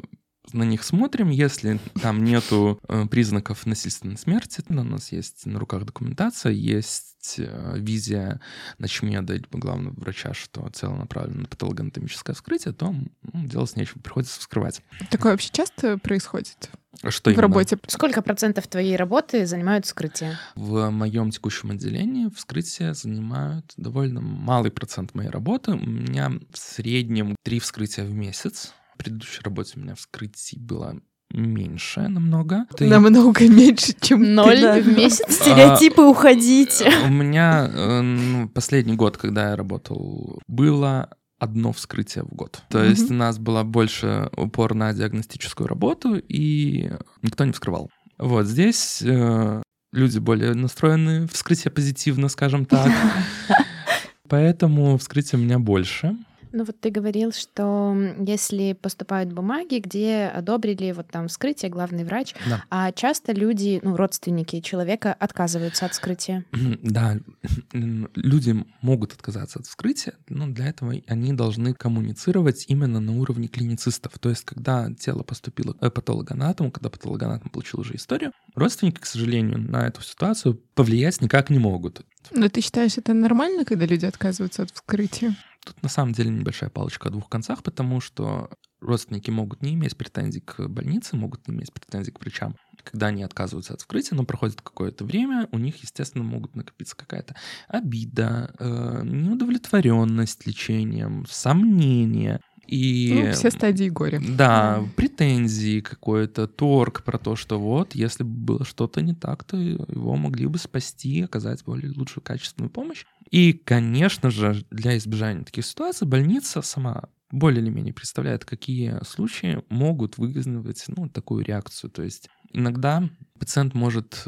на 0.53 0.63
них 0.63 0.83
смотрим, 0.83 1.29
если 1.29 1.79
там 2.01 2.23
нету 2.23 2.79
э, 2.88 3.05
признаков 3.09 3.65
насильственной 3.65 4.17
смерти, 4.17 4.63
у 4.69 4.73
нас 4.73 5.11
есть 5.11 5.45
на 5.45 5.59
руках 5.59 5.85
документация, 5.85 6.51
есть 6.51 7.14
э, 7.38 7.73
визия 7.77 8.39
начмеда 8.77 9.33
либо 9.33 9.57
главного 9.59 9.93
врача, 9.95 10.33
что 10.33 10.67
целонаправленно 10.69 11.41
на 11.41 11.47
патологоанатомическое 11.47 12.35
вскрытие, 12.35 12.73
то 12.73 12.93
ну, 13.33 13.47
делать 13.47 13.75
нечего, 13.75 13.99
приходится 13.99 14.39
вскрывать. 14.39 14.81
Такое 15.09 15.33
вообще 15.33 15.49
часто 15.51 15.97
происходит 15.97 16.69
Что 17.09 17.29
в 17.29 17.33
именно? 17.33 17.41
работе? 17.41 17.77
Сколько 17.88 18.21
процентов 18.21 18.67
твоей 18.67 18.95
работы 18.95 19.45
занимают 19.45 19.85
вскрытие? 19.85 20.38
В 20.55 20.89
моем 20.89 21.31
текущем 21.31 21.71
отделении 21.71 22.29
вскрытия 22.29 22.93
занимают 22.93 23.73
довольно 23.77 24.21
малый 24.21 24.71
процент 24.71 25.13
моей 25.13 25.29
работы. 25.29 25.71
У 25.71 25.77
меня 25.77 26.31
в 26.51 26.57
среднем 26.57 27.35
три 27.43 27.59
вскрытия 27.59 28.05
в 28.05 28.13
месяц. 28.13 28.73
В 28.93 28.97
предыдущей 28.97 29.41
работе 29.43 29.73
у 29.75 29.79
меня 29.79 29.95
вскрытий 29.95 30.57
было 30.57 30.99
меньше 31.31 32.01
намного. 32.07 32.65
Это 32.71 32.85
Намного 32.85 33.47
меньше, 33.49 33.93
чем 33.99 34.33
Ноль 34.35 34.61
Да. 34.61 34.79
в 34.79 34.88
месяц? 34.88 35.25
Стереотипы 35.35 36.01
уходите. 36.01 36.89
У 37.05 37.09
меня 37.11 37.69
э, 37.71 38.01
ну, 38.01 38.49
последний 38.49 38.95
год, 38.95 39.17
когда 39.17 39.49
я 39.49 39.55
работал, 39.55 40.39
было 40.47 41.09
одно 41.39 41.73
вскрытие 41.73 42.23
в 42.23 42.29
год. 42.29 42.61
То 42.69 42.79
Мгм. 42.79 42.89
есть 42.89 43.11
у 43.11 43.13
нас 43.13 43.38
была 43.39 43.63
больше 43.63 44.29
упор 44.38 44.73
на 44.73 44.93
диагностическую 44.93 45.67
работу, 45.67 46.15
и 46.15 46.91
никто 47.21 47.43
не 47.45 47.51
вскрывал. 47.51 47.89
Вот 48.17 48.45
здесь 48.45 49.01
э, 49.01 49.61
люди 49.91 50.19
более 50.19 50.53
настроены 50.53 51.27
вскрытие 51.27 51.71
позитивно, 51.71 52.29
скажем 52.29 52.65
так. 52.65 52.89
Поэтому 54.29 54.97
вскрытия 54.97 55.38
у 55.38 55.41
меня 55.41 55.59
больше. 55.59 56.15
Ну 56.55 56.63
вот 56.63 56.79
ты 56.79 56.89
говорил, 56.89 57.33
что 57.33 57.93
если 58.25 58.71
поступают 58.71 59.33
бумаги, 59.33 59.79
где 59.79 60.31
одобрили 60.33 60.93
вот 60.93 61.07
там 61.07 61.27
вскрытие, 61.27 61.69
главный 61.69 62.05
врач, 62.05 62.33
Да. 62.49 62.63
а 62.69 62.93
часто 62.93 63.33
люди, 63.33 63.81
ну 63.83 63.97
родственники 63.97 64.61
человека 64.61 65.13
отказываются 65.19 65.85
от 65.85 65.91
вскрытия. 65.91 66.45
Да, 66.81 67.17
люди 67.73 68.65
могут 68.81 69.11
отказаться 69.11 69.59
от 69.59 69.65
вскрытия, 69.65 70.13
но 70.29 70.47
для 70.47 70.67
этого 70.67 70.93
они 71.07 71.33
должны 71.33 71.73
коммуницировать 71.73 72.63
именно 72.69 73.01
на 73.01 73.19
уровне 73.19 73.49
клиницистов. 73.49 74.17
То 74.17 74.29
есть, 74.29 74.45
когда 74.45 74.89
тело 74.93 75.23
поступило 75.23 75.73
к 75.73 75.89
патологоанатому, 75.89 76.71
когда 76.71 76.89
патологоанатом 76.89 77.49
получил 77.49 77.81
уже 77.81 77.95
историю, 77.95 78.31
родственники, 78.55 78.99
к 79.01 79.05
сожалению, 79.05 79.59
на 79.59 79.87
эту 79.87 80.01
ситуацию 80.01 80.55
повлиять 80.73 81.19
никак 81.19 81.49
не 81.49 81.59
могут. 81.59 82.05
Но 82.31 82.47
ты 82.49 82.61
считаешь, 82.61 82.97
это 82.97 83.13
нормально, 83.13 83.65
когда 83.65 83.85
люди 83.85 84.05
отказываются 84.05 84.63
от 84.63 84.71
вскрытия? 84.71 85.35
Тут 85.65 85.82
на 85.84 85.89
самом 85.89 86.13
деле 86.13 86.30
небольшая 86.30 86.69
палочка 86.69 87.10
о 87.10 87.12
двух 87.12 87.28
концах, 87.28 87.63
потому 87.63 87.99
что 87.99 88.49
родственники 88.80 89.32
могут 89.32 89.62
не 89.63 89.73
иметь 89.73 89.97
претензий 89.97 90.41
к 90.41 90.67
больнице, 90.67 91.15
могут 91.17 91.47
не 91.47 91.56
иметь 91.56 91.73
претензий 91.73 92.12
к 92.12 92.19
врачам. 92.21 92.56
Когда 92.84 93.08
они 93.08 93.23
отказываются 93.23 93.73
от 93.73 93.80
вскрытия, 93.80 94.15
но 94.15 94.25
проходит 94.25 94.62
какое-то 94.62 95.04
время, 95.06 95.49
у 95.51 95.58
них, 95.58 95.78
естественно, 95.78 96.23
могут 96.23 96.56
накопиться 96.56 96.95
какая-то 96.95 97.36
обида, 97.67 98.54
э, 98.60 99.01
неудовлетворенность 99.04 100.45
лечением, 100.45 101.25
сомнения. 101.28 102.41
И 102.67 103.21
Ну, 103.28 103.32
все 103.34 103.51
стадии 103.51 103.89
горя. 103.89 104.19
да, 104.28 104.84
претензии 104.95 105.82
какой-то, 105.82 106.47
торг 106.47 107.04
про 107.04 107.19
то, 107.19 107.36
что 107.36 107.60
вот, 107.60 107.93
если 107.93 108.23
бы 108.23 108.30
было 108.32 108.65
что-то 108.65 109.01
не 109.01 109.13
так, 109.13 109.43
то 109.43 109.56
его 109.56 110.15
могли 110.15 110.47
бы 110.47 110.58
спасти, 110.58 111.21
оказать 111.21 111.63
более 111.63 111.91
лучшую 111.91 112.23
качественную 112.23 112.71
помощь. 112.71 113.06
И, 113.36 113.52
конечно 113.52 114.32
же, 114.32 114.65
для 114.71 114.95
избежания 114.95 115.43
таких 115.43 115.65
ситуаций 115.65 116.08
больница 116.08 116.62
сама 116.62 117.10
более 117.32 117.62
или 117.62 117.69
менее 117.69 117.93
представляет, 117.93 118.45
какие 118.45 119.04
случаи 119.04 119.62
могут 119.67 120.17
вызвать 120.17 120.86
ну, 120.88 121.10
такую 121.10 121.43
реакцию. 121.43 121.91
То 121.91 122.02
есть 122.02 122.30
иногда 122.54 123.04
пациент 123.38 123.74
может 123.74 124.26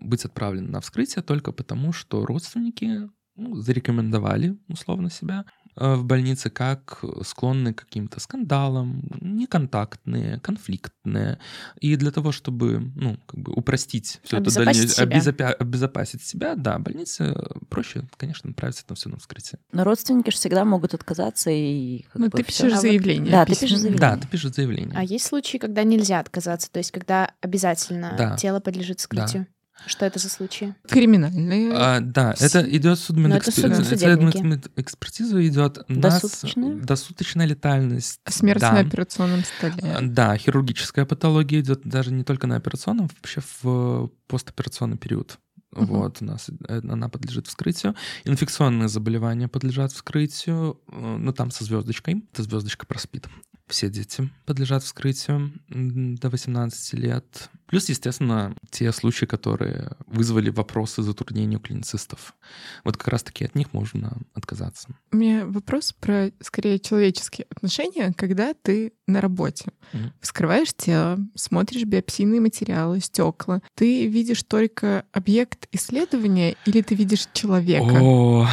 быть 0.00 0.24
отправлен 0.24 0.72
на 0.72 0.80
вскрытие 0.80 1.22
только 1.22 1.52
потому, 1.52 1.92
что 1.92 2.26
родственники 2.26 3.08
ну, 3.36 3.54
зарекомендовали 3.54 4.58
условно 4.66 5.08
себя, 5.08 5.44
в 5.80 6.04
больнице, 6.04 6.50
как 6.50 7.02
склонны 7.24 7.72
к 7.72 7.84
каким-то 7.84 8.20
скандалам, 8.20 9.02
неконтактные, 9.20 10.40
конфликтные. 10.40 11.38
И 11.80 11.96
для 11.96 12.10
того, 12.10 12.32
чтобы, 12.32 12.90
ну, 12.96 13.18
как 13.26 13.40
бы 13.40 13.52
упростить 13.52 14.20
все 14.24 14.36
это, 14.38 14.44
Обезопасить 14.44 14.90
себя. 14.92 15.04
обезопя- 15.06 15.52
обезопасить 15.52 16.22
себя, 16.22 16.54
да, 16.54 16.78
больнице 16.78 17.34
проще, 17.68 18.08
конечно, 18.16 18.48
направить 18.48 18.80
это 18.84 18.94
все 18.94 19.08
на 19.08 19.18
вскрытие. 19.18 19.58
Но 19.72 19.84
родственники 19.84 20.30
же 20.30 20.36
всегда 20.36 20.64
могут 20.64 20.94
отказаться 20.94 21.50
и... 21.50 22.02
как 22.12 22.14
Ну, 22.16 22.24
бы 22.28 22.36
ты 22.38 22.44
всё. 22.44 22.64
пишешь 22.64 22.78
А 22.78 22.80
заявление. 22.80 23.30
Да, 23.32 23.44
ты 23.44 23.52
письменное. 23.52 23.68
пишешь 23.68 23.80
заявление. 23.80 24.00
Да, 24.00 24.16
ты 24.16 24.28
пишешь 24.28 24.54
заявление. 24.54 24.94
А 24.98 25.02
есть 25.04 25.26
случаи, 25.26 25.58
когда 25.58 25.84
нельзя 25.84 26.18
отказаться, 26.20 26.70
то 26.70 26.78
есть 26.78 26.90
когда 26.90 27.32
обязательно 27.40 28.14
Да. 28.18 28.36
тело 28.36 28.60
подлежит 28.60 29.00
вскрытию? 29.00 29.46
Что 29.86 30.04
это 30.06 30.18
за 30.18 30.28
случаи? 30.28 30.74
Криминальные. 30.88 31.72
А, 31.72 32.00
да, 32.00 32.34
это 32.38 32.60
идет 32.76 32.98
Но 33.08 33.28
Ну, 33.28 33.34
это 33.36 33.50
суд- 33.50 33.74
судебники. 33.86 34.60
экспертиза 34.76 35.46
идет 35.46 35.78
у 35.88 35.92
нас 35.94 36.20
Досуточная? 36.20 36.76
досуточная 36.76 37.46
летальность. 37.46 38.20
Смерть 38.26 38.60
да. 38.60 38.72
на 38.72 38.80
операционном 38.80 39.40
А, 39.40 39.44
столе. 39.44 39.96
Да, 40.02 40.36
хирургическая 40.36 41.04
патология 41.06 41.60
идет 41.60 41.82
даже 41.84 42.12
не 42.12 42.24
только 42.24 42.46
на 42.46 42.56
операционном, 42.56 43.08
вообще 43.16 43.40
в 43.62 44.10
постоперационный 44.26 44.96
период. 44.98 45.38
Вот, 45.70 46.22
у 46.22 46.24
нас 46.24 46.48
э, 46.68 46.80
она 46.88 47.08
подлежит 47.10 47.46
вскрытию. 47.46 47.94
Инфекционные 48.24 48.88
заболевания 48.88 49.48
подлежат 49.48 49.92
вскрытию, 49.92 50.80
э, 50.90 51.16
ну 51.18 51.32
там 51.32 51.50
со 51.50 51.62
звездочкой. 51.64 52.24
Эта 52.32 52.42
звездочка 52.42 52.86
проспит. 52.86 53.26
Все 53.68 53.90
дети 53.90 54.28
подлежат 54.46 54.82
вскрытию 54.82 55.52
до 55.68 56.30
18 56.30 56.94
лет. 56.94 57.50
Плюс, 57.66 57.88
естественно, 57.90 58.54
те 58.70 58.90
случаи, 58.92 59.26
которые 59.26 59.92
вызвали 60.06 60.48
вопросы 60.48 61.02
затруднения 61.02 61.58
у 61.58 61.60
клиницистов. 61.60 62.34
Вот 62.82 62.96
как 62.96 63.08
раз-таки 63.08 63.44
от 63.44 63.54
них 63.54 63.74
можно 63.74 64.16
отказаться. 64.32 64.88
У 65.12 65.16
меня 65.16 65.44
вопрос 65.44 65.92
про, 65.92 66.32
скорее, 66.40 66.78
человеческие 66.78 67.46
отношения, 67.50 68.14
когда 68.16 68.54
ты 68.54 68.94
на 69.06 69.20
работе. 69.20 69.66
Мгм. 69.92 70.14
Вскрываешь 70.22 70.72
тело, 70.74 71.18
смотришь 71.34 71.84
биопсийные 71.84 72.40
материалы, 72.40 73.00
стекла. 73.00 73.60
Ты 73.74 74.06
видишь 74.06 74.44
только 74.44 75.04
объект 75.12 75.68
исследования 75.72 76.56
или 76.64 76.80
ты 76.80 76.94
видишь 76.94 77.26
человека? 77.34 77.98
О, 78.00 78.48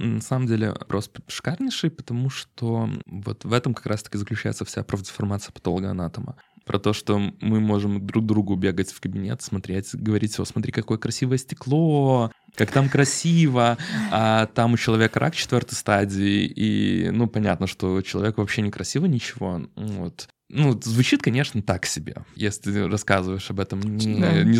на 0.00 0.20
самом 0.20 0.46
деле 0.46 0.70
вопрос 0.70 1.10
шикарнейший, 1.28 1.90
потому 1.90 2.30
что 2.30 2.88
вот 3.06 3.44
в 3.44 3.52
этом 3.52 3.74
как 3.74 3.86
раз-таки 3.86 4.18
заключается 4.18 4.64
вся 4.64 4.82
профдеформация 4.82 5.52
патологоанатома. 5.52 6.36
Про 6.64 6.78
то, 6.78 6.92
что 6.92 7.18
мы 7.18 7.60
можем 7.60 8.06
друг 8.06 8.26
другу 8.26 8.54
бегать 8.54 8.92
в 8.92 9.00
кабинет, 9.00 9.42
смотреть, 9.42 9.94
говорить, 9.94 10.38
о, 10.38 10.44
смотри, 10.44 10.72
какое 10.72 10.98
красивое 10.98 11.38
стекло, 11.38 12.30
как 12.54 12.70
там 12.70 12.88
красиво, 12.88 13.76
а 14.10 14.46
там 14.46 14.74
у 14.74 14.76
человека 14.76 15.20
рак 15.20 15.34
четвертой 15.34 15.76
стадии, 15.76 16.44
и, 16.44 17.10
ну, 17.10 17.26
понятно, 17.26 17.66
что 17.66 18.02
человеку 18.02 18.40
вообще 18.40 18.62
не 18.62 18.70
красиво 18.70 19.06
ничего, 19.06 19.62
вот. 19.74 20.28
Ну, 20.52 20.78
звучит, 20.82 21.22
конечно, 21.22 21.62
так 21.62 21.86
себе, 21.86 22.16
если 22.34 22.72
ты 22.72 22.88
рассказываешь 22.88 23.48
об 23.50 23.60
этом 23.60 23.80
не, 23.80 24.20
Да, 24.20 24.42
незнакомым 24.42 24.56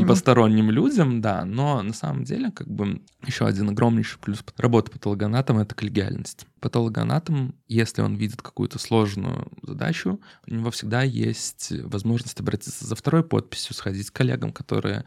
постороннему. 0.00 0.08
посторонним 0.08 0.70
людям, 0.70 1.20
да, 1.20 1.44
но 1.44 1.80
на 1.82 1.92
самом 1.92 2.24
деле, 2.24 2.50
как 2.50 2.68
бы, 2.68 3.00
еще 3.24 3.46
один 3.46 3.68
огромнейший 3.70 4.18
плюс 4.20 4.44
работы 4.56 4.90
патологоанатома— 4.90 5.62
это 5.62 5.74
коллегиальность. 5.76 6.46
Патологоанатом, 6.60 7.54
если 7.66 8.02
он 8.02 8.16
видит 8.16 8.42
какую-то 8.42 8.78
сложную 8.78 9.50
задачу, 9.62 10.20
у 10.46 10.54
него 10.54 10.70
всегда 10.70 11.02
есть 11.02 11.72
возможность 11.84 12.40
обратиться 12.40 12.86
за 12.86 12.94
второй 12.94 13.22
подписью, 13.22 13.74
сходить 13.74 14.10
к 14.10 14.16
коллегам, 14.16 14.52
которые 14.52 15.04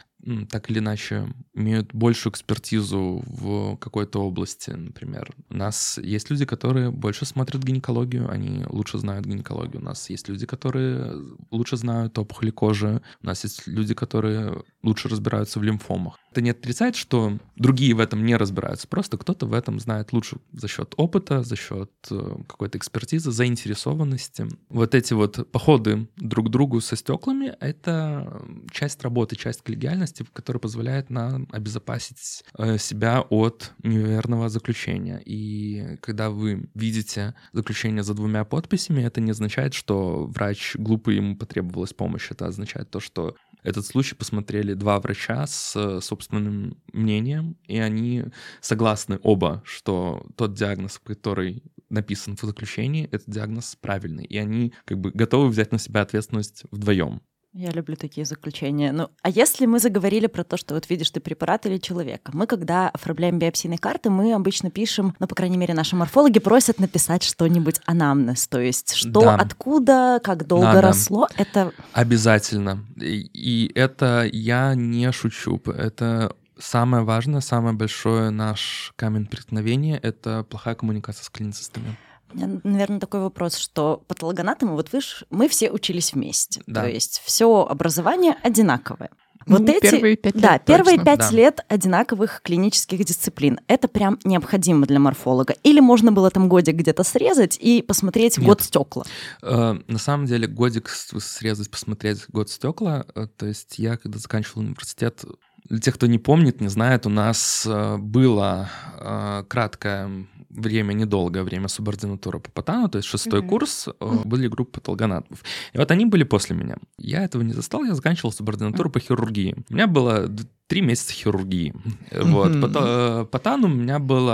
так 0.50 0.70
или 0.70 0.80
иначе 0.80 1.34
имеют 1.56 1.94
большую 1.94 2.32
экспертизу 2.32 3.24
в 3.26 3.76
какой-то 3.78 4.20
области, 4.24 4.70
например. 4.70 5.34
У 5.50 5.56
нас 5.56 5.98
есть 5.98 6.30
люди, 6.30 6.46
которые 6.46 6.92
больше 6.92 7.26
смотрят 7.26 7.64
гинекологию, 7.64 8.30
они 8.30 8.64
лучше 8.70 9.00
знают 9.00 9.26
гинекологию. 9.26 9.82
У 9.82 9.86
нас 9.86 10.10
есть 10.10 10.30
люди, 10.30 10.46
которые 10.46 11.14
лучше 11.50 11.76
знают 11.78 12.18
опухоли 12.20 12.52
кожи. 12.52 13.02
У 13.24 13.26
нас 13.26 13.44
есть 13.44 13.66
люди, 13.68 13.94
которые 13.96 14.64
лучше 14.84 15.10
разбираются 15.10 15.60
в 15.60 15.64
лимфомах. 15.64 16.20
Это 16.32 16.41
не 16.41 16.52
отрицает, 16.52 16.96
что 16.96 17.38
другие 17.58 17.94
в 17.94 18.00
этом 18.00 18.26
не 18.26 18.38
разбираются. 18.38 18.88
Просто 18.88 19.17
кто-то 19.17 19.46
в 19.46 19.54
этом 19.54 19.80
знает 19.80 20.13
лучше 20.13 20.38
за 20.54 20.70
счет 20.70 20.94
опыта, 20.96 21.44
за 21.44 21.58
счет 21.58 21.91
э, 22.10 22.38
какой-то 22.48 22.78
экспертизы, 22.78 23.32
заинтересованности. 23.32 24.48
Вот 24.70 24.96
эти 24.96 25.13
вот 25.13 25.52
походы 25.52 26.08
друг 26.15 26.48
к 26.48 26.50
другу 26.50 26.80
со 26.80 26.96
стеклами— 26.96 27.54
это 27.60 28.41
часть 28.72 29.04
работы, 29.04 29.36
часть 29.36 29.62
коллегиальности, 29.62 30.26
которая 30.32 30.62
позволяет 30.62 31.10
нам 31.10 31.50
обезопасить 31.52 32.46
э, 32.58 32.78
себя 32.78 33.22
от 33.30 33.74
неверного 33.84 34.48
заключения. 34.48 35.22
И 35.26 35.98
когда 36.02 36.30
вы 36.30 36.70
видите 36.74 37.36
заключение 37.52 38.04
за 38.04 38.13
двумя 38.13 38.46
подписями, 38.46 39.04
это 39.04 39.20
не 39.20 39.32
означает, 39.32 39.74
что 39.74 40.28
врач 40.28 40.76
глупый, 40.78 41.17
ему 41.17 41.36
потребовалась 41.36 41.94
помощь. 41.94 42.32
Это 42.32 42.48
означает 42.48 42.89
то, 42.89 43.02
что 43.02 43.36
этот 43.63 43.86
случай 43.86 44.15
посмотрели 44.15 44.74
два 44.74 45.00
врача 45.00 45.45
с 45.47 45.76
э, 45.76 46.02
собственным 46.02 46.82
мнением, 46.93 47.58
и 47.67 47.78
они 47.78 48.26
согласны 48.60 49.19
оба, 49.24 49.62
что 49.65 50.26
тот 50.36 50.54
диагноз, 50.54 51.00
который 51.04 51.63
написан 51.89 52.38
в 52.38 52.41
заключении, 52.41 53.06
этот 53.12 53.30
диагноз 53.30 53.78
правильный, 53.80 54.26
и 54.26 54.38
они 54.38 54.74
как 54.86 55.00
бы 55.00 55.12
готовы 55.12 55.50
взять 55.50 55.71
на 55.71 55.80
себя 55.80 56.02
ответственность 56.02 56.63
вдвоем. 56.71 57.21
Я 57.54 57.70
люблю 57.72 57.98
такие 57.98 58.26
заключения. 58.26 58.94
Ну, 58.94 59.10
а 59.22 59.30
если 59.30 59.66
мы 59.66 59.80
заговорили 59.80 60.28
про 60.28 60.46
то, 60.46 60.56
что 60.56 60.74
вот 60.74 60.90
видишь 60.90 61.12
ты 61.12 61.20
препарат 61.20 61.66
или 61.66 61.80
человека, 61.80 62.32
мы, 62.34 62.48
когда 62.48 62.90
оформляем 62.90 63.40
биопсийные 63.40 63.78
карты, 63.78 64.10
мы 64.10 64.34
обычно 64.34 64.72
пишем, 64.72 65.16
ну, 65.20 65.28
по 65.28 65.36
крайней 65.36 65.58
мере, 65.58 65.74
наши 65.74 65.98
морфологи 65.98 66.40
просят 66.40 66.80
написать 66.80 67.24
что-нибудь 67.24 67.82
анамнез, 67.86 68.48
то 68.48 68.62
есть 68.62 68.94
что, 68.94 69.22
Да. 69.22 69.36
откуда, 69.36 70.22
как 70.24 70.48
долго 70.48 70.74
да. 70.74 70.82
росло, 70.82 71.28
это 71.36 71.74
Обязательно. 71.92 72.86
И, 72.96 73.30
и 73.34 73.72
это 73.76 74.30
я 74.32 74.74
не 74.74 75.12
шучу. 75.12 75.62
Это 75.66 76.34
самое 76.58 77.04
важное, 77.04 77.42
самое 77.42 77.76
большое 77.76 78.30
наш 78.30 78.94
камень 78.96 79.26
преткновения— 79.26 79.98
это 80.02 80.44
плохая 80.44 80.76
коммуникация 80.76 81.26
с 81.26 81.30
клиницистами. 81.30 81.98
Наверное, 82.34 83.00
такой 83.00 83.22
вопрос, 83.22 83.56
что 83.58 84.04
патологоанатомы, 84.08 84.74
вот 84.74 84.91
вы 84.91 85.02
ж, 85.02 85.24
мы 85.30 85.48
все 85.48 85.72
учились 85.72 86.13
вместе, 86.13 86.62
Да. 86.67 86.82
то 86.84 86.89
есть 86.89 87.22
все 87.26 87.65
образование 87.65 88.36
одинаковое. 88.44 89.10
Вот 89.48 89.62
Ну, 89.62 89.72
эти, 89.74 89.82
первые 89.89 90.17
пять 90.17 90.36
да, 90.39 90.54
лет 90.54 90.65
первые 90.65 90.98
точно. 90.98 91.04
пять 91.06 91.20
Да. 91.20 91.32
лет 91.36 91.65
одинаковых 91.67 92.41
клинических 92.44 93.04
дисциплин. 93.04 93.60
Это 93.65 93.88
прям 93.88 94.20
необходимо 94.24 94.86
для 94.86 95.00
морфолога. 95.00 95.56
Или 95.63 95.80
можно 95.80 96.12
было 96.12 96.30
там 96.30 96.48
годик 96.48 96.76
где-то 96.76 97.04
срезать 97.04 97.58
и 97.60 97.82
посмотреть 97.82 98.38
Нет. 98.38 98.46
год 98.46 98.62
стекла. 98.62 99.04
Э, 99.41 99.80
На 99.88 99.98
самом 99.98 100.28
деле 100.28 100.46
годик 100.48 100.89
срезать, 100.89 101.72
посмотреть 101.72 102.26
год 102.30 102.52
стекла. 102.52 103.04
э, 103.15 103.26
То 103.36 103.48
есть 103.48 103.80
я, 103.80 103.98
когда 103.98 104.20
заканчивал 104.20 104.62
университет, 104.62 105.26
для 105.72 105.80
тех, 105.80 105.96
кто 105.96 106.08
не 106.08 106.20
помнит, 106.20 106.62
не 106.62 106.68
знает, 106.70 107.06
у 107.06 107.10
нас 107.10 107.66
э, 107.70 107.98
было 107.98 108.70
э, 109.00 109.44
краткое 109.48 110.10
время, 110.50 110.92
недолгое 110.94 111.44
время 111.44 111.70
субординатуры 111.70 112.40
по 112.42 112.52
патану, 112.52 112.90
то 112.90 112.98
есть 112.98 113.08
шестой 113.08 113.40
Мгм. 113.40 113.50
курс, 113.50 113.88
э, 113.88 114.18
были 114.26 114.48
группы 114.50 114.72
патологоанатомов. 114.82 115.42
И 115.74 115.78
вот 115.78 115.90
они 115.92 116.06
были 116.06 116.24
после 116.26 116.56
меня. 116.58 116.76
Я 116.98 117.24
этого 117.24 117.42
не 117.42 117.54
застал, 117.54 117.86
я 117.86 117.96
заканчивал 117.96 118.34
субординатуру 118.34 118.90
по 118.90 119.00
хирургии. 119.00 119.56
У 119.70 119.74
меня 119.74 119.88
было 119.88 120.30
три 120.68 120.82
месяца 120.82 121.14
хирургии. 121.14 121.74
Э, 122.12 122.22
Вот. 122.24 122.60
По, 122.62 122.68
та- 122.68 123.24
по 123.26 123.40
тану 123.40 123.68
у 123.68 123.72
меня 123.74 124.00
был 124.00 124.28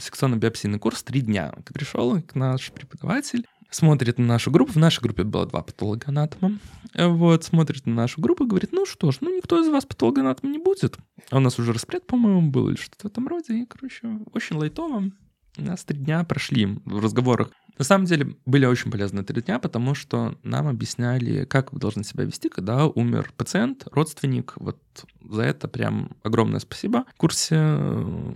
секционно-биопсийный 0.00 0.78
курс 0.78 1.02
три 1.02 1.20
дня. 1.20 1.52
Пришел 1.72 2.22
наш 2.34 2.70
преподаватель, 2.72 3.44
смотрит 3.74 4.18
на 4.18 4.26
нашу 4.26 4.50
группу. 4.50 4.72
В 4.72 4.76
нашей 4.76 5.02
группе 5.02 5.24
было 5.24 5.46
два 5.46 5.62
патологоанатома. 5.62 6.58
Вот, 6.94 7.44
смотрит 7.44 7.86
на 7.86 7.94
нашу 7.94 8.20
группу 8.20 8.44
и 8.44 8.46
говорит, 8.46 8.72
ну 8.72 8.86
что 8.86 9.10
ж, 9.10 9.18
ну 9.20 9.34
никто 9.34 9.60
из 9.60 9.68
вас 9.68 9.84
патологоанатом 9.84 10.52
не 10.52 10.58
будет. 10.58 10.96
А 11.30 11.38
у 11.38 11.40
нас 11.40 11.58
уже 11.58 11.72
распред, 11.72 12.06
по-моему, 12.06 12.50
был 12.50 12.68
или 12.68 12.76
что-то 12.76 13.08
в 13.08 13.10
этом 13.10 13.26
роде. 13.26 13.62
И, 13.62 13.66
короче, 13.66 14.20
очень 14.32 14.56
лайтово. 14.56 15.10
У 15.56 15.62
нас 15.62 15.84
три 15.84 15.98
дня 15.98 16.24
прошли 16.24 16.66
в 16.84 17.00
разговорах. 17.00 17.50
На 17.78 17.84
самом 17.84 18.06
деле 18.06 18.36
были 18.46 18.66
очень 18.66 18.90
полезные 18.90 19.24
три 19.24 19.42
дня, 19.42 19.58
потому 19.58 19.94
что 19.94 20.38
нам 20.44 20.68
объясняли, 20.68 21.44
как 21.44 21.72
вы 21.72 21.80
должны 21.80 22.04
себя 22.04 22.24
вести, 22.24 22.48
когда 22.48 22.86
умер 22.86 23.32
пациент, 23.36 23.86
родственник. 23.90 24.54
Вот 24.56 24.78
за 25.22 25.42
это 25.42 25.66
прям 25.66 26.16
огромное 26.22 26.60
спасибо. 26.60 27.04
В 27.14 27.16
курсе 27.16 27.56
э, 27.58 28.32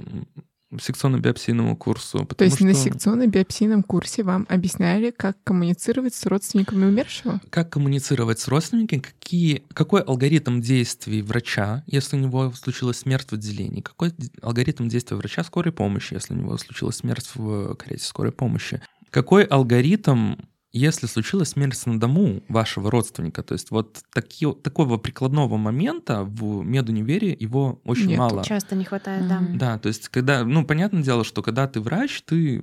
секционно-биопсийному 0.80 1.76
курсу. 1.76 2.26
То 2.36 2.44
есть 2.44 2.60
на 2.60 2.74
что- 2.74 2.82
секционно-биопсийном 2.84 3.82
курсе 3.82 4.22
вам 4.22 4.46
объясняли, 4.48 5.10
как 5.10 5.36
коммуницировать 5.44 6.14
с 6.14 6.26
родственниками 6.26 6.84
умершего? 6.84 7.40
как 7.50 7.70
коммуницировать 7.70 8.38
с 8.38 8.48
родственниками, 8.48 9.00
какие, 9.00 9.62
какой 9.72 10.02
алгоритм 10.02 10.60
действий 10.60 11.22
врача, 11.22 11.82
если 11.86 12.16
у 12.16 12.20
него 12.20 12.52
случилась 12.52 12.98
смерть 12.98 13.28
в 13.30 13.34
отделении, 13.34 13.80
какой 13.80 14.12
алгоритм 14.42 14.88
действия 14.88 15.16
врача 15.16 15.42
скорой 15.44 15.72
помощи, 15.72 16.14
если 16.14 16.34
у 16.34 16.36
него 16.36 16.56
случилась 16.58 16.96
смерть 16.96 17.30
в 17.34 17.74
карете 17.76 18.04
скорой 18.04 18.32
помощи, 18.32 18.82
какой 19.10 19.44
алгоритм 19.44 20.34
если 20.78 21.06
случилась 21.06 21.50
смерть 21.50 21.84
на 21.86 21.98
дому 21.98 22.42
вашего 22.48 22.90
родственника, 22.90 23.42
то 23.42 23.54
есть 23.54 23.70
вот 23.70 24.00
таки, 24.12 24.46
такого 24.62 24.96
прикладного 24.96 25.56
момента 25.56 26.22
в 26.24 26.62
медунивере 26.64 27.36
его 27.38 27.80
очень 27.84 28.06
Нету. 28.06 28.18
мало. 28.18 28.44
Часто 28.44 28.76
не 28.76 28.84
хватает, 28.84 29.28
да. 29.28 29.40
Да, 29.54 29.78
то 29.78 29.88
есть 29.88 30.08
когда, 30.08 30.44
ну, 30.44 30.64
понятное 30.64 31.02
дело, 31.02 31.24
что 31.24 31.42
когда 31.42 31.66
ты 31.66 31.80
врач, 31.80 32.22
ты 32.24 32.62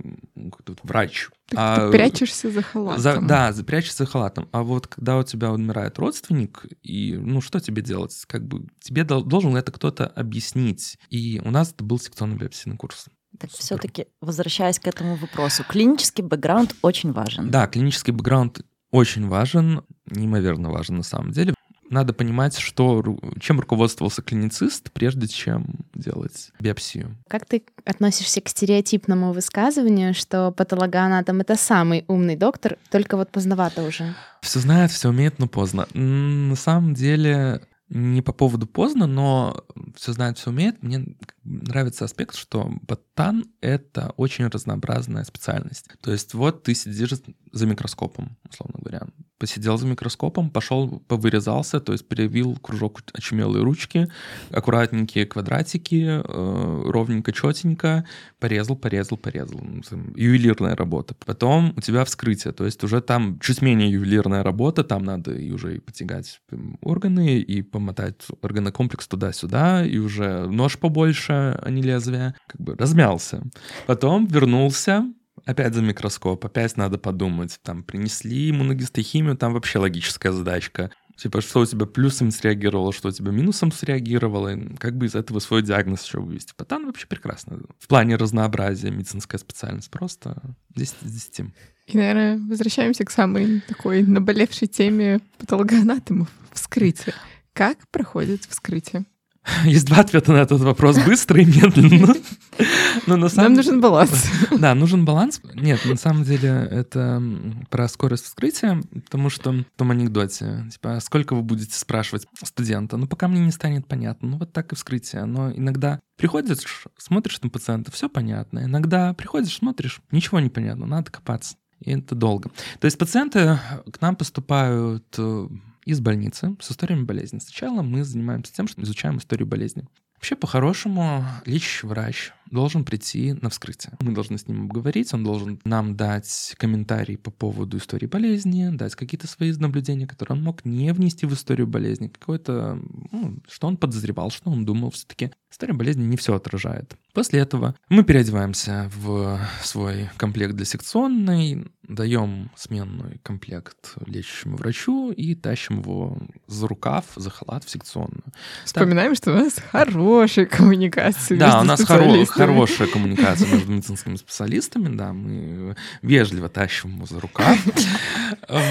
врач. 0.84 1.30
Ты, 1.48 1.58
а, 1.60 1.86
ты 1.86 1.92
прячешься 1.92 2.50
за 2.50 2.62
халатом. 2.64 3.02
за- 3.02 3.22
да, 3.22 3.54
прячешься 3.66 4.06
за 4.06 4.10
халатом. 4.10 4.50
А 4.52 4.64
вот 4.64 4.88
когда 4.88 5.18
у 5.18 5.24
тебя 5.24 5.52
умирает 5.52 6.00
родственник, 6.00 6.66
и 6.82 7.16
ну 7.18 7.42
что 7.42 7.60
тебе 7.60 7.82
делать? 7.84 8.24
Как 8.28 8.48
бы 8.48 8.68
тебе 8.80 9.04
дол- 9.04 9.24
должен 9.24 9.56
это 9.56 9.72
кто-то 9.72 10.08
объяснить. 10.08 10.98
И 11.10 11.40
у 11.44 11.52
нас 11.52 11.72
это 11.72 11.84
был 11.84 12.00
секционный 12.00 12.38
биопсийный 12.38 12.78
курс. 12.78 13.08
Так 13.40 13.52
все-таки, 13.52 14.08
возвращаясь 14.22 14.80
к 14.80 14.88
этому 14.88 15.16
вопросу, 15.16 15.64
клинический 15.68 16.24
бэкграунд 16.24 16.76
очень 16.82 17.12
важен. 17.12 17.50
Да, 17.50 17.68
клинический 17.68 18.14
бэкграунд 18.14 18.62
очень 18.92 19.28
важен, 19.28 19.84
неимоверно 20.06 20.70
важен 20.70 20.98
на 20.98 21.04
самом 21.04 21.32
деле. 21.32 21.54
Надо 21.90 22.14
понимать, 22.14 22.58
что, 22.58 23.04
чем 23.40 23.60
руководствовался 23.60 24.24
клиницист, 24.24 24.92
прежде 24.92 25.28
чем 25.28 25.86
делать 25.94 26.52
биопсию. 26.60 27.16
Как 27.30 27.46
ты 27.46 27.64
относишься 27.86 28.42
к 28.42 28.50
стереотипному 28.50 29.34
высказыванию, 29.34 30.16
что 30.16 30.52
патологоанатом— 30.52 31.42
это 31.42 31.56
самый 31.56 32.04
умный 32.08 32.36
доктор, 32.36 32.78
только 32.90 33.18
вот 33.18 33.32
поздновато 33.32 33.84
уже? 33.84 34.16
Все 34.42 34.60
знает, 34.60 34.92
все 34.92 35.10
умеет, 35.10 35.38
но 35.38 35.48
поздно. 35.48 35.88
На 35.94 36.56
самом 36.56 36.96
деле 36.96 37.62
не 37.90 38.22
по 38.22 38.34
поводу 38.34 38.66
поздно, 38.66 39.06
но 39.06 39.64
все 39.96 40.14
знает, 40.14 40.38
все 40.38 40.50
умеет. 40.50 40.82
Мне 40.82 41.16
нравится 41.44 42.06
аспект, 42.06 42.36
что 42.36 42.72
ботан— 42.82 43.46
это 43.62 44.14
очень 44.18 44.48
разнообразная 44.48 45.24
специальность. 45.24 45.90
То 46.02 46.12
есть 46.12 46.34
вот 46.34 46.64
ты 46.64 46.74
сидишь 46.74 47.12
за 47.52 47.66
микроскопом, 47.68 48.38
условно 48.50 48.80
говоря. 48.80 49.08
Посидел 49.38 49.78
за 49.78 49.86
микроскопом, 49.86 50.50
пошел, 50.50 51.00
повырезался, 51.08 51.80
то 51.80 51.92
есть 51.92 52.08
перевил 52.08 52.56
кружок 52.56 53.02
очумелые 53.14 53.64
ручки, 53.64 54.08
аккуратненькие 54.50 55.26
квадратики, 55.26 56.22
э, 56.24 56.84
ровненько, 56.90 57.34
четенько, 57.34 58.06
порезал, 58.40 58.78
порезал, 58.78 59.18
порезал. 59.18 59.60
Ну, 59.62 59.82
Ювелирная 60.16 60.76
работа. 60.76 61.16
Потом 61.26 61.74
у 61.76 61.82
тебя 61.82 62.06
вскрытие, 62.06 62.54
то 62.54 62.66
есть 62.66 62.84
уже 62.84 63.02
там 63.02 63.40
чуть 63.40 63.62
менее 63.62 63.92
ювелирная 63.92 64.42
работа, 64.42 64.84
там 64.84 65.04
надо 65.04 65.34
и 65.34 65.52
уже 65.52 65.76
и 65.76 65.80
потягать 65.80 66.42
органы, 66.82 67.40
и 67.40 67.62
помотать 67.76 68.16
органокомплекс 68.42 69.06
туда-сюда, 69.06 69.86
и 69.86 69.98
уже 69.98 70.48
нож 70.48 70.78
побольше, 70.78 71.60
а 71.62 71.70
не 71.70 71.82
лезвие. 71.82 72.34
Как 72.48 72.62
бы 72.62 72.74
размялся. 72.78 73.44
Потом 73.86 74.28
вернулся, 74.28 75.04
опять 75.44 75.74
за 75.74 75.82
микроскоп, 75.82 76.46
опять 76.46 76.78
надо 76.78 76.98
подумать. 76.98 77.60
Там 77.64 77.84
принесли 77.84 78.50
иммуногистохимию, 78.50 79.36
там 79.36 79.52
вообще 79.52 79.80
логическая 79.80 80.32
задачка. 80.32 80.90
Типа, 81.18 81.42
что 81.42 81.60
у 81.60 81.66
тебя 81.66 81.86
плюсом 81.86 82.32
среагировало, 82.32 82.94
что 82.94 83.10
у 83.10 83.12
тебя 83.12 83.32
минусом 83.32 83.74
среагировало, 83.74 84.56
и 84.56 84.76
как 84.78 84.96
бы 84.96 85.08
из 85.08 85.16
этого 85.16 85.40
свой 85.40 85.62
диагноз 85.62 86.06
еще 86.06 86.22
вывести. 86.22 86.54
Ботан 86.58 86.86
вообще 86.86 87.08
прекрасно. 87.08 87.60
В 87.78 87.88
плане 87.90 88.16
разнообразия 88.16 88.90
медицинская 88.90 89.40
специальность 89.40 89.92
просто 89.92 90.42
10 90.76 90.96
из 91.04 91.12
10. 91.12 91.54
И, 91.88 91.98
наверное, 91.98 92.38
возвращаемся 92.38 93.04
к 93.04 93.12
самой 93.12 93.62
такой 93.68 94.04
наболевшей 94.04 94.70
теме 94.70 95.20
патологоанатомов— 95.40 96.30
вскрытие. 96.54 97.14
Как 97.56 97.88
проходит 97.90 98.44
вскрытие? 98.44 99.06
Есть 99.64 99.86
два 99.86 100.00
ответа 100.00 100.34
на 100.34 100.40
этот 100.40 100.60
вопрос. 100.60 100.98
Быстро 101.06 101.42
и 101.42 101.46
медленно. 101.46 102.14
Но 103.08 103.16
на 103.16 103.22
Нам 103.22 103.30
самом 103.30 103.54
нужен 103.54 103.80
баланс. 103.80 104.30
Да, 104.60 104.76
нужен 104.76 105.06
баланс. 105.06 105.40
Нет, 105.54 105.86
на 105.86 105.96
самом 105.96 106.24
деле 106.24 106.50
это 106.50 107.24
про 107.70 107.88
скорость 107.88 108.26
вскрытия, 108.26 108.82
потому 109.06 109.30
что 109.30 109.54
в 109.54 109.78
том 109.78 109.92
анекдоте, 109.92 110.66
типа, 110.70 110.98
«А 110.98 111.00
сколько 111.00 111.34
вы 111.34 111.44
будете 111.44 111.78
спрашивать 111.78 112.28
студента? 112.44 112.98
Ну, 112.98 113.08
пока 113.08 113.30
мне 113.30 113.40
не 113.40 113.52
станет 113.52 113.88
понятно. 113.88 114.32
Ну, 114.32 114.38
вот 114.40 114.52
так 114.52 114.74
и 114.74 114.76
вскрытие. 114.76 115.24
Но 115.24 115.50
иногда 115.54 116.02
приходишь, 116.18 116.88
смотришь 116.98 117.42
на 117.42 117.50
пациента, 117.50 117.90
все 117.90 118.10
понятно. 118.10 118.66
Иногда 118.66 119.14
приходишь, 119.14 119.56
смотришь, 119.56 120.02
ничего 120.12 120.42
не 120.42 120.50
понятно, 120.50 120.88
надо 120.88 121.10
копаться. 121.10 121.56
И 121.80 121.92
это 121.92 122.16
долго. 122.16 122.50
То 122.82 122.86
есть 122.86 122.98
пациенты 122.98 123.60
к 123.94 124.02
нам 124.02 124.18
поступают 124.18 125.06
э, 125.18 125.48
из 125.86 126.00
больницы 126.00 126.56
с 126.60 126.72
историями 126.72 127.04
болезни. 127.04 127.40
Сначала 127.40 127.82
мы 127.82 128.04
занимаемся 128.04 128.54
тем, 128.54 128.68
что 128.68 128.82
изучаем 128.82 129.18
историю 129.18 129.48
болезни. 129.48 129.88
Вообще, 130.26 130.38
по-хорошему, 130.38 131.24
лечащий 131.46 131.86
врач 131.86 132.32
должен 132.50 132.86
прийти 132.86 133.34
на 133.34 133.50
вскрытие. 133.50 133.94
Мы 134.00 134.14
должны 134.14 134.38
с 134.38 134.48
ним 134.48 134.64
обговорить, 134.64 135.14
он 135.14 135.24
должен 135.24 135.60
нам 135.66 135.96
дать 135.96 136.56
комментарий 136.58 137.18
по 137.18 137.32
поводу 137.32 137.78
истории 137.78 138.06
болезни, 138.08 138.70
дать 138.70 138.96
какие-то 138.96 139.28
свои 139.28 139.52
наблюдения, 139.54 140.08
которые 140.08 140.38
он 140.38 140.44
мог 140.44 140.64
не 140.66 140.94
внести 140.94 141.26
в 141.26 141.34
историю 141.34 141.68
болезни, 141.68 142.08
какое-то, 142.08 142.80
ну, 143.12 143.38
что 143.48 143.68
он 143.68 143.78
подозревал, 143.78 144.32
что 144.32 144.50
он 144.50 144.66
думал 144.66 144.92
все-таки. 144.92 145.32
История 145.52 145.74
болезни 145.74 146.04
не 146.04 146.18
все 146.18 146.36
отражает. 146.36 146.96
После 147.14 147.40
этого 147.40 147.76
мы 147.90 148.04
переодеваемся 148.04 148.92
в 148.96 149.40
свой 149.62 150.10
комплект 150.18 150.54
для 150.56 150.66
секционной, 150.66 151.72
даем 151.88 152.52
сменный 152.56 153.20
комплект 153.24 153.96
лечащему 154.06 154.58
врачу 154.58 155.12
и 155.12 155.36
тащим 155.36 155.80
его 155.80 156.18
за 156.48 156.68
рукав, 156.68 157.06
за 157.16 157.30
халат 157.30 157.64
в 157.64 157.70
секционную. 157.70 158.24
Вспоминаем, 158.66 159.16
что 159.16 159.32
у 159.32 159.36
нас 159.36 159.60
хорошая 160.16 160.46
коммуникация 160.46 161.38
Да, 161.38 161.62
у 161.62 161.64
нас 161.64 161.82
хоро- 161.82 162.26
хорошая 162.26 162.88
коммуникация 162.88 163.52
между 163.52 163.72
медицинскими 163.72 164.16
специалистами, 164.16 164.96
да, 164.96 165.14
мы 165.14 165.76
вежливо 166.02 166.50
тащим 166.50 166.96
его 166.96 167.06
за 167.06 167.20
рукав, 167.20 167.58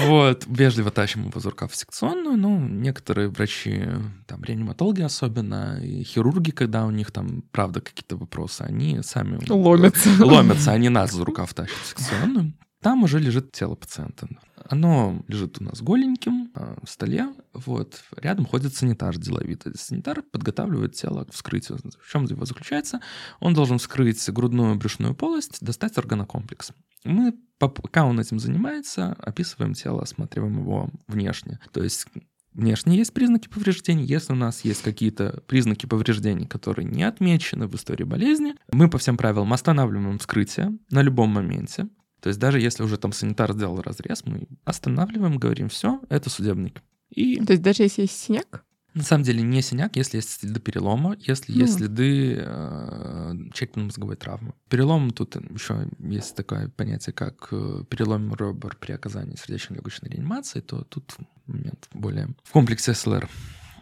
вот, 0.07 0.45
вежливо 0.47 0.91
тащим 0.91 1.27
его 1.27 1.39
за 1.39 1.49
рукав 1.49 1.71
в 1.71 1.75
секционную, 1.75 2.37
ну, 2.37 2.59
некоторые 2.59 3.29
врачи, 3.29 3.83
там, 4.27 4.43
реаниматологи 4.43 5.01
особенно, 5.01 5.79
и 5.83 6.03
хирурги, 6.03 6.51
когда 6.51 6.85
у 6.85 6.91
них 6.91 7.11
там, 7.11 7.43
правда, 7.51 7.81
какие-то 7.81 8.17
вопросы, 8.17 8.61
они 8.61 8.99
сами 9.03 9.39
Ломятся. 9.49 10.09
ломятся, 10.19 10.71
они 10.71 10.89
нас 10.89 11.11
за 11.11 11.23
рукав 11.25 11.53
тащат 11.53 11.77
в 11.83 11.87
секционную. 11.87 12.53
Там 12.81 13.03
уже 13.03 13.19
лежит 13.19 13.51
тело 13.51 13.75
пациента. 13.75 14.27
Оно 14.67 15.23
лежит 15.27 15.61
у 15.61 15.63
нас 15.63 15.81
голеньким 15.81 16.51
а, 16.53 16.77
в 16.83 16.89
столе. 16.89 17.27
Вот. 17.53 18.03
Рядом 18.17 18.45
ходит 18.45 18.73
санитар 18.73 19.17
деловитый. 19.17 19.73
Санитар 19.75 20.21
подготавливает 20.21 20.93
тело 20.93 21.25
к 21.25 21.33
вскрытию. 21.33 21.77
В 21.77 22.11
чем 22.11 22.25
его 22.25 22.45
заключается? 22.45 23.01
Он 23.39 23.53
должен 23.53 23.77
вскрыть 23.77 24.27
грудную 24.29 24.75
брюшную 24.75 25.15
полость, 25.15 25.63
достать 25.63 25.97
органокомплекс. 25.97 26.71
Мы, 27.03 27.33
пока 27.59 28.05
он 28.05 28.19
этим 28.19 28.39
занимается, 28.39 29.13
описываем 29.13 29.73
тело, 29.73 30.01
осматриваем 30.01 30.59
его 30.59 30.89
внешне. 31.07 31.59
То 31.71 31.83
есть 31.83 32.07
Внешне 32.55 32.95
есть 32.95 33.13
признаки 33.13 33.49
повреждений. 33.49 34.05
Если 34.05 34.31
у 34.31 34.37
нас 34.37 34.63
есть 34.63 34.81
какие-то 34.81 35.43
признаки 35.45 35.87
повреждений, 35.87 36.47
которые 36.47 36.85
не 36.85 37.03
отмечены 37.03 37.67
в 37.67 37.75
истории 37.75 38.05
болезни, 38.05 38.55
мы 38.71 38.89
по 38.89 38.97
всем 38.97 39.17
правилам 39.17 39.51
останавливаем 39.51 40.17
вскрытие 40.19 40.77
на 40.89 41.01
любом 41.01 41.31
моменте. 41.31 41.89
То 42.25 42.29
есть 42.29 42.39
даже 42.39 42.59
если 42.59 42.81
уже 42.81 42.97
там 42.97 43.11
санитар 43.11 43.53
сделал 43.53 43.79
разрез, 43.83 44.25
мы 44.25 44.47
останавливаем, 44.63 45.37
говорим, 45.37 45.69
все, 45.69 46.01
это 46.09 46.31
судебник. 46.31 46.81
И 47.11 47.39
То 47.45 47.53
есть 47.53 47.61
даже 47.61 47.83
если 47.83 48.01
есть 48.01 48.19
синяк, 48.19 48.65
на 48.95 49.03
самом 49.03 49.23
деле 49.23 49.43
не 49.43 49.61
синяк, 49.61 49.95
если 49.95 50.17
есть 50.17 50.39
следы 50.39 50.59
перелома, 50.59 51.15
если 51.19 51.53
Ну. 51.53 51.59
есть 51.59 51.75
следы 51.75 52.37
э, 52.39 53.33
черепно-мозговой 53.53 54.15
травмы. 54.15 54.53
Перелом 54.69 55.11
тут 55.11 55.35
еще 55.35 55.87
есть 55.99 56.35
такое 56.35 56.69
понятие, 56.69 57.13
как 57.13 57.49
э, 57.51 57.83
перелом 57.87 58.33
ребер 58.33 58.75
при 58.79 58.93
оказании 58.93 59.35
сердечно-легочной 59.35 60.09
реанимации, 60.09 60.61
то 60.61 60.83
тут 60.83 61.13
момент 61.45 61.87
более 61.93 62.29
в 62.43 62.51
комплексе 62.51 62.95
СЛР 62.95 63.29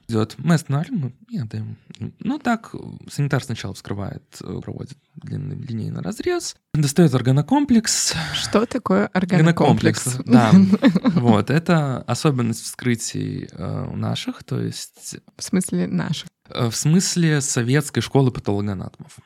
идет. 0.07 0.35
Мы 0.37 0.55
останавливаем 0.55 1.13
и 1.29 1.37
отдаем. 1.39 1.77
Ну 2.19 2.39
так, 2.39 2.73
санитар 3.09 3.43
сначала 3.43 3.73
вскрывает, 3.73 4.23
э, 4.41 4.59
проводит 4.61 4.97
длинный 5.15 5.55
линейный 5.55 6.01
разрез, 6.01 6.55
достает 6.73 7.13
органокомплекс, 7.13 8.13
что 8.33 8.65
такое 8.65 9.07
органокомплекс? 9.07 10.17
Да, 10.25 10.51
вот, 11.03 11.49
это 11.49 11.99
особенность 12.07 12.63
вскрытий 12.63 13.47
э, 13.51 13.87
у 13.91 13.95
наших, 13.95 14.43
то 14.43 14.59
есть 14.59 15.17
В 15.37 15.43
смысле 15.43 15.87
наших. 15.87 16.27
э, 16.49 16.69
в 16.69 16.75
смысле 16.75 17.41
советской 17.41 18.01
школы 18.01 18.31
патологоанатомов. 18.31 19.17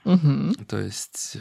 То 0.68 0.80
есть, 0.80 1.38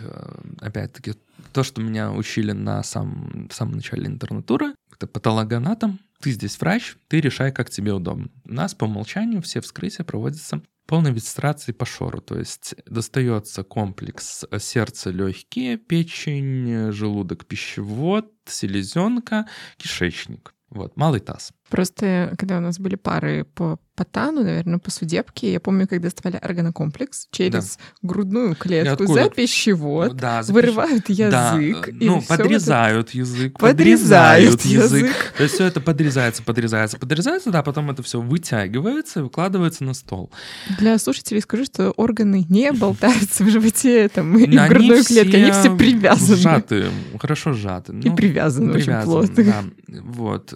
опять-таки, 0.61 1.15
то, 1.53 1.63
что 1.63 1.81
меня 1.81 2.13
учили 2.13 2.53
на 2.53 2.83
самом, 2.83 3.49
в 3.49 3.55
самом 3.55 3.75
начале 3.75 4.07
интернатуры, 4.07 4.75
это 4.95 5.07
патологоанатом, 5.07 6.01
ты 6.21 6.33
здесь 6.33 6.59
врач, 6.61 6.97
ты 7.09 7.21
решай, 7.21 7.53
как 7.53 7.71
тебе 7.71 7.93
удобно. 7.93 8.29
У 8.45 8.53
нас 8.53 8.75
по 8.75 8.85
умолчанию 8.85 9.43
все 9.43 9.61
вскрытия 9.61 10.05
проводятся 10.05 10.63
полной 10.87 11.13
висцерации 11.13 11.73
по 11.73 11.85
шору, 11.85 12.21
то 12.21 12.39
есть 12.39 12.75
достается 12.87 13.65
комплекс 13.65 14.45
э, 14.51 14.59
сердце, 14.59 15.11
легкие, 15.11 15.77
печень, 15.77 16.71
э, 16.71 16.93
желудок, 16.93 17.45
пищевод, 17.47 18.33
селезенка, 18.47 19.47
кишечник. 19.77 20.55
Вот, 20.71 20.97
малый 20.97 21.21
таз. 21.21 21.53
Просто 21.69 22.35
когда 22.39 22.59
у 22.59 22.61
нас 22.61 22.79
были 22.79 22.95
пары 22.95 23.45
по 23.55 23.79
Потану, 23.97 24.45
наверное, 24.45 24.79
по 24.79 24.91
судебке, 24.91 25.55
я 25.55 25.59
помню, 25.59 25.89
когда 25.89 26.09
доставали 26.09 26.37
органокомплекс 26.37 27.29
через 27.31 27.77
да. 27.77 27.83
грудную 28.03 28.55
клетку 28.55 29.07
за 29.07 29.31
пищевод, 29.31 30.17
да, 30.17 30.43
за 30.43 30.53
вырывают 30.53 31.09
язык. 31.09 31.31
Да, 31.31 31.59
ну, 31.93 32.21
подрезают 32.21 33.09
это... 33.09 33.19
язык, 33.19 33.59
подрезают, 33.59 34.61
язык. 34.67 35.07
язык. 35.07 35.35
То 35.39 35.43
есть 35.45 35.55
все 35.55 35.65
это 35.65 35.81
подрезается, 35.81 36.43
подрезается, 36.43 36.99
подрезается, 36.99 37.51
да, 37.51 37.63
потом 37.63 37.91
это 37.91 38.03
все 38.03 38.21
вытягивается 38.21 39.21
и 39.21 39.23
выкладывается 39.23 39.83
на 39.83 39.95
стол. 39.95 40.31
Для 40.79 40.99
слушателей 40.99 41.41
скажу, 41.41 41.65
что 41.65 41.91
органы 41.93 42.45
не 42.51 42.73
болтаются 42.73 43.45
в 43.45 43.49
животе 43.49 44.11
там, 44.11 44.37
и 44.37 44.45
в 44.45 44.69
грудной 44.69 45.05
клетке, 45.05 45.39
они 45.39 45.53
все 45.53 45.75
привязаны. 45.75 46.37
Сжаты, 46.37 46.85
хорошо 47.19 47.55
сжаты. 47.55 47.93
И 47.93 48.11
ну, 48.11 48.15
привязаны, 48.15 48.75
привязаны 48.75 49.17
очень 49.17 49.35
плотно. 49.35 49.45
Да, 49.89 50.01
вот. 50.03 50.55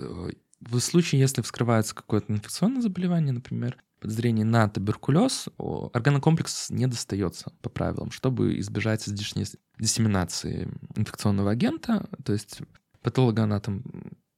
В 0.60 0.78
случае, 0.80 1.20
если 1.20 1.42
вскрывается 1.42 1.94
какое-то 1.94 2.32
инфекционное 2.32 2.82
заболевание, 2.82 3.32
например, 3.32 3.78
подозрение 4.00 4.44
на 4.44 4.68
туберкулез, 4.68 5.48
органокомплекс 5.92 6.70
не 6.70 6.86
достается 6.86 7.52
по 7.62 7.68
правилам, 7.68 8.10
чтобы 8.10 8.58
избежать 8.58 9.06
излишней 9.08 9.46
диссеминации 9.78 10.70
инфекционного 10.96 11.50
агента. 11.50 12.08
То 12.24 12.32
есть 12.32 12.60
патологоанатом 13.02 13.84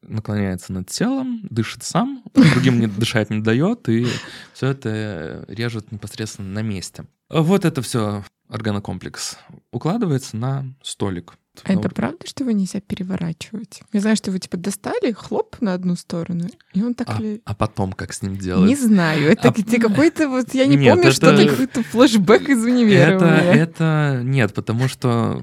наклоняется 0.02 0.72
над 0.72 0.88
телом, 0.88 1.46
дышит 1.48 1.82
сам, 1.84 2.24
другим 2.34 2.80
не 2.80 2.86
дышать 2.86 3.30
не 3.30 3.40
дает, 3.40 3.88
и 3.88 4.06
все 4.52 4.68
это 4.68 5.44
режет 5.48 5.92
непосредственно 5.92 6.48
на 6.48 6.62
месте. 6.62 7.04
Вот 7.30 7.64
это 7.64 7.82
все 7.82 8.24
органокомплекс 8.48 9.38
укладывается 9.70 10.36
на 10.36 10.74
столик. 10.82 11.34
А 11.64 11.72
это 11.72 11.88
правда, 11.90 12.26
что 12.26 12.44
его 12.44 12.52
нельзя 12.52 12.80
переворачивать? 12.80 13.82
Я 13.92 14.00
знаю, 14.00 14.16
что 14.16 14.30
вы 14.30 14.38
типа 14.38 14.56
достали, 14.56 15.12
хлоп 15.12 15.60
на 15.60 15.74
одну 15.74 15.96
сторону, 15.96 16.48
и 16.72 16.82
он 16.82 16.94
так 16.94 17.10
а, 17.10 17.20
ли... 17.20 17.42
а 17.44 17.54
потом 17.54 17.92
как 17.92 18.12
с 18.12 18.22
ним 18.22 18.36
делать? 18.36 18.68
Не 18.68 18.76
знаю, 18.76 19.30
это 19.30 19.48
а... 19.48 19.52
где 19.52 19.78
какой-то 19.78 20.28
вот, 20.28 20.54
я 20.54 20.66
не 20.66 20.76
нет, 20.76 20.94
помню, 20.94 21.08
это... 21.08 21.16
что 21.16 21.30
это 21.30 21.50
какой-то 21.50 21.82
флешбэк 21.82 22.48
из 22.48 22.64
универа. 22.64 23.16
Это, 23.16 23.26
это 23.26 24.20
нет, 24.24 24.54
потому 24.54 24.88
что 24.88 25.42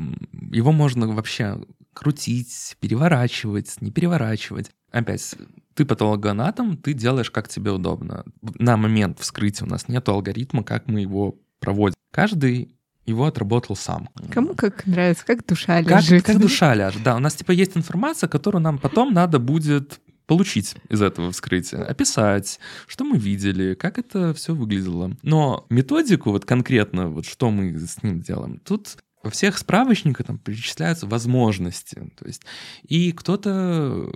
его 0.51 0.71
можно 0.71 1.07
вообще 1.07 1.61
крутить, 1.93 2.75
переворачивать, 2.79 3.81
не 3.81 3.91
переворачивать. 3.91 4.71
Опять, 4.91 5.35
ты 5.75 5.85
патологоанатом, 5.85 6.77
ты 6.77 6.93
делаешь 6.93 7.29
как 7.29 7.47
тебе 7.47 7.71
удобно. 7.71 8.25
На 8.41 8.77
момент 8.77 9.19
вскрытия 9.19 9.67
у 9.67 9.69
нас 9.69 9.87
нет 9.87 10.09
алгоритма, 10.09 10.63
как 10.63 10.87
мы 10.87 11.01
его 11.01 11.37
проводим. 11.59 11.95
Каждый 12.11 12.75
его 13.09 13.25
отработал 13.25 13.75
сам. 13.75 14.09
Кому 14.31 14.55
как 14.55 14.85
нравится, 14.85 15.25
как 15.25 15.45
душа 15.45 15.81
ляжет. 15.81 16.23
Как, 16.23 16.33
как 16.33 16.41
душа 16.41 16.73
ляжет, 16.73 17.03
да. 17.03 17.15
У 17.15 17.19
нас 17.19 17.35
типа 17.35 17.51
есть 17.51 17.75
информация, 17.75 18.27
которую 18.27 18.61
нам 18.61 18.77
потом 18.77 19.13
надо 19.13 19.39
будет 19.39 19.99
получить 20.25 20.75
из 20.89 21.01
этого 21.01 21.31
вскрытия, 21.31 21.83
описать, 21.83 22.59
что 22.85 23.03
мы 23.03 23.17
видели, 23.17 23.73
как 23.73 23.97
это 23.97 24.33
все 24.35 24.53
выглядело. 24.53 25.17
Но 25.23 25.65
методику 25.69 26.29
вот 26.29 26.45
конкретно, 26.45 27.07
вот 27.07 27.25
что 27.25 27.49
мы 27.49 27.77
с 27.79 28.03
ним 28.03 28.21
делаем, 28.21 28.59
тут 28.59 28.97
во 29.23 29.31
всех 29.31 29.57
справочниках 29.57 30.27
там 30.27 30.37
перечисляются 30.37 31.07
возможности. 31.07 31.95
То 32.17 32.27
есть, 32.27 32.43
и 32.87 33.11
кто-то 33.11 34.13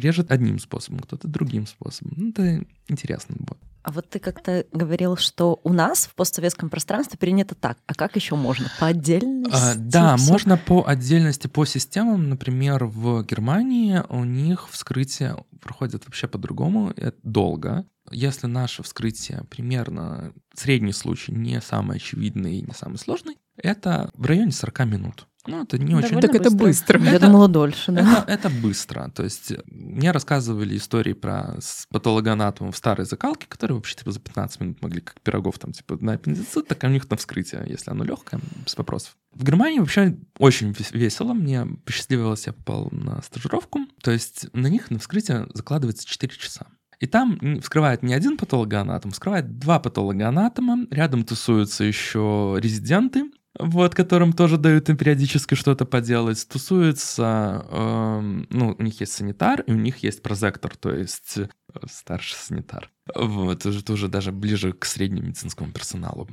режет 0.00 0.30
одним 0.30 0.58
способом, 0.58 1.00
кто-то 1.00 1.28
другим 1.28 1.66
способом. 1.66 2.14
Ну, 2.16 2.30
это 2.30 2.64
интересно 2.88 3.36
будет. 3.38 3.58
А 3.82 3.90
вот 3.90 4.10
ты 4.10 4.18
как-то 4.18 4.66
говорил, 4.72 5.16
что 5.16 5.60
у 5.64 5.72
нас 5.72 6.06
в 6.06 6.14
постсоветском 6.14 6.68
пространстве 6.68 7.18
принято 7.18 7.54
так. 7.54 7.78
А 7.86 7.94
как 7.94 8.16
еще 8.16 8.34
можно? 8.34 8.70
По 8.78 8.88
отдельности? 8.88 9.50
А, 9.54 9.74
да, 9.76 10.16
можно 10.18 10.58
по 10.58 10.84
отдельности, 10.86 11.46
по 11.46 11.64
системам. 11.64 12.28
Например, 12.28 12.84
в 12.84 13.24
Германии 13.24 14.02
у 14.10 14.24
них 14.24 14.68
вскрытие 14.68 15.42
проходит 15.60 16.04
вообще 16.04 16.28
по-другому. 16.28 16.92
Это 16.96 17.16
долго. 17.22 17.86
Если 18.10 18.46
наше 18.46 18.82
вскрытие 18.82 19.44
примерно 19.48 20.34
средний 20.54 20.92
случай, 20.92 21.32
не 21.32 21.60
самый 21.60 21.96
очевидный 21.96 22.58
и 22.58 22.62
не 22.62 22.74
самый 22.74 22.98
сложный, 22.98 23.38
это 23.56 24.10
в 24.14 24.26
районе 24.26 24.52
40 24.52 24.80
минут. 24.86 25.26
Ну, 25.48 25.62
это 25.62 25.78
не 25.78 25.94
очень... 25.94 26.20
Так 26.20 26.34
это 26.34 26.50
быстро. 26.50 27.00
Я 27.00 27.18
думала 27.18 27.48
дольше, 27.48 27.92
да? 27.92 28.24
Это, 28.26 28.48
это 28.48 28.50
быстро. 28.50 29.10
То 29.14 29.24
есть 29.24 29.52
мне 29.66 30.10
рассказывали 30.10 30.76
истории 30.76 31.14
про 31.14 31.56
патологоанатомов 31.90 32.76
старой 32.76 33.06
закалки, 33.06 33.46
которые 33.46 33.76
вообще 33.76 33.96
типа 33.96 34.12
за 34.12 34.20
15 34.20 34.60
минут 34.60 34.82
могли 34.82 35.00
как 35.00 35.20
пирогов 35.22 35.58
там 35.58 35.72
типа 35.72 35.98
на 36.00 36.12
аппендицит, 36.12 36.68
так 36.68 36.82
у 36.84 36.88
них 36.88 37.08
на 37.10 37.16
вскрытие, 37.16 37.64
если 37.66 37.90
оно 37.90 38.04
легкое, 38.04 38.40
без 38.64 38.76
вопросов. 38.76 39.16
В 39.32 39.44
Германии 39.44 39.78
вообще 39.78 40.16
очень 40.38 40.74
весело. 40.92 41.32
Мне 41.32 41.66
посчастливилось, 41.84 42.46
я 42.46 42.52
попал 42.52 42.88
на 42.90 43.22
стажировку. 43.22 43.80
То 44.02 44.10
есть 44.10 44.46
на 44.52 44.66
них 44.66 44.90
на 44.90 44.98
вскрытие 44.98 45.46
закладывается 45.54 46.06
4 46.06 46.34
часа. 46.34 46.66
И 47.00 47.06
там 47.06 47.60
вскрывает 47.60 48.02
не 48.02 48.12
один 48.12 48.36
патологоанатом, 48.36 49.12
вскрывает 49.12 49.58
два 49.58 49.78
патологоанатома, 49.78 50.86
рядом 50.90 51.24
тусуются 51.24 51.84
еще 51.84 52.56
резиденты, 52.58 53.30
вот, 53.58 53.94
которым 53.94 54.32
тоже 54.32 54.56
дают 54.56 54.88
им 54.88 54.96
периодически 54.96 55.54
что-то 55.54 55.84
поделать, 55.84 56.46
тусуются, 56.48 57.66
э, 57.70 58.44
ну, 58.50 58.76
у 58.78 58.82
них 58.82 59.00
есть 59.00 59.12
санитар, 59.12 59.62
и 59.62 59.72
у 59.72 59.76
них 59.76 59.98
есть 59.98 60.22
прозектор, 60.22 60.76
то 60.76 60.90
есть 60.90 61.38
э, 61.38 61.48
старший 61.90 62.38
санитар. 62.38 62.90
Вот, 63.14 63.66
уже, 63.66 63.82
уже 63.88 64.08
даже 64.08 64.32
ближе 64.32 64.72
к 64.72 64.84
среднему 64.84 65.28
медицинскому 65.28 65.72
персоналу. 65.72 66.28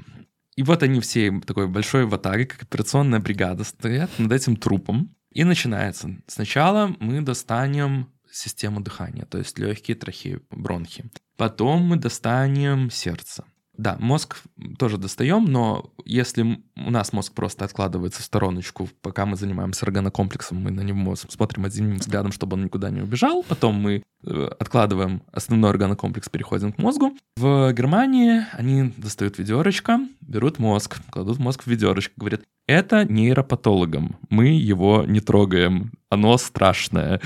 И 0.55 0.63
вот 0.63 0.83
они 0.83 1.01
все 1.01 1.41
такой 1.45 1.67
большой 1.67 2.05
ватаге, 2.05 2.45
как 2.45 2.63
операционная 2.63 3.19
бригада, 3.19 3.63
стоят 3.63 4.09
над 4.17 4.31
этим 4.31 4.55
трупом. 4.55 5.15
И 5.31 5.43
начинается. 5.43 6.15
Сначала 6.27 6.95
мы 7.01 7.21
достанем 7.21 8.07
систему 8.31 8.79
дыхания, 8.79 9.25
то 9.25 9.37
есть 9.37 9.59
легкие, 9.59 9.95
трахеи, 9.95 10.39
бронхи. 10.49 11.11
Потом 11.35 11.83
мы 11.83 11.97
достанем 11.97 12.89
сердце. 12.89 13.43
Да, 13.77 13.97
мозг 13.99 14.37
тоже 14.77 14.97
достаем, 14.97 15.45
но 15.45 15.91
если 16.05 16.63
у 16.75 16.91
нас 16.91 17.13
мозг 17.13 17.33
просто 17.33 17.65
откладывается 17.65 18.21
в 18.21 18.25
стороночку, 18.25 18.89
пока 19.01 19.25
мы 19.25 19.35
занимаемся 19.35 19.85
органокомплексом, 19.85 20.59
мы 20.59 20.71
на 20.71 20.81
него 20.81 21.15
смотрим 21.15 21.65
одним 21.65 21.97
взглядом, 21.97 22.31
чтобы 22.31 22.55
он 22.55 22.63
никуда 22.63 22.89
не 22.89 23.01
убежал, 23.01 23.43
потом 23.43 23.75
мы 23.75 24.03
э, 24.23 24.49
откладываем 24.59 25.23
основной 25.31 25.71
органокомплекс, 25.71 26.29
переходим 26.29 26.71
к 26.71 26.77
мозгу. 26.77 27.17
В 27.35 27.73
Германии 27.73 28.45
они 28.53 28.93
достают 28.97 29.37
ведерочко, 29.39 29.99
берут 30.21 30.59
мозг, 30.59 30.97
кладут 31.09 31.39
мозг 31.39 31.63
в 31.63 31.67
ведерочко, 31.67 32.13
говорят, 32.15 32.41
это 32.67 33.05
нейропатологам, 33.05 34.17
мы 34.29 34.47
его 34.47 35.03
не 35.07 35.19
трогаем, 35.19 35.91
оно 36.09 36.37
страшное. 36.37 37.21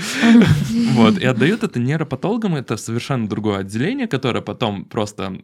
Вот, 0.92 1.18
и 1.18 1.24
отдают 1.24 1.62
это 1.62 1.78
нейропатологам, 1.78 2.56
это 2.56 2.76
совершенно 2.76 3.28
другое 3.28 3.58
отделение, 3.58 4.06
которое 4.06 4.42
потом 4.42 4.84
просто 4.84 5.40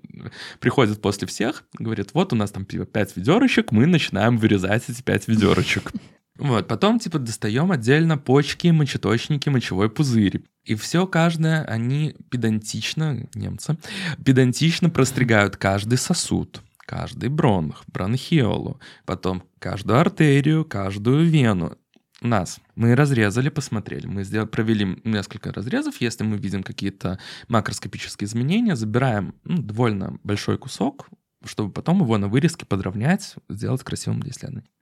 приходит 0.60 1.00
после 1.00 1.26
всех, 1.26 1.64
говорит, 1.78 2.10
вот 2.14 2.32
у 2.32 2.36
нас 2.36 2.50
там 2.50 2.66
типа 2.66 2.84
пять 2.84 3.16
ведерочек, 3.16 3.72
мы 3.72 3.86
начинаем 3.86 4.36
вырезать 4.38 4.88
эти 4.88 5.02
пять 5.02 5.28
ведерочек. 5.28 5.92
Вот, 6.38 6.68
потом, 6.68 6.98
типа, 6.98 7.18
достаем 7.18 7.72
отдельно 7.72 8.18
почки, 8.18 8.68
мочеточники, 8.68 9.48
мочевой 9.48 9.88
пузырь. 9.88 10.42
И 10.64 10.74
все 10.74 11.06
каждое, 11.06 11.62
они 11.64 12.14
педантично, 12.30 13.26
немцы, 13.34 13.78
педантично 14.22 14.90
простригают 14.90 15.56
каждый 15.56 15.96
сосуд, 15.96 16.60
каждый 16.86 17.28
бронх, 17.28 17.84
бронхиолу, 17.88 18.80
потом 19.04 19.42
каждую 19.58 19.98
артерию, 20.00 20.64
каждую 20.64 21.26
вену. 21.26 21.76
Нас. 22.22 22.60
Мы 22.76 22.94
разрезали, 22.94 23.50
посмотрели. 23.50 24.06
Мы 24.06 24.24
сделали, 24.24 24.48
провели 24.48 24.98
несколько 25.04 25.52
разрезов. 25.52 26.00
Если 26.00 26.24
мы 26.24 26.38
видим 26.38 26.62
какие-то 26.62 27.18
макроскопические 27.48 28.26
изменения, 28.26 28.74
забираем 28.74 29.34
ну, 29.44 29.60
довольно 29.60 30.18
большой 30.24 30.56
кусок, 30.56 31.10
чтобы 31.44 31.70
потом 31.70 32.00
его 32.00 32.16
на 32.16 32.28
вырезке 32.28 32.64
подровнять, 32.64 33.34
сделать 33.50 33.82
красивым 33.82 34.20
для. 34.20 34.32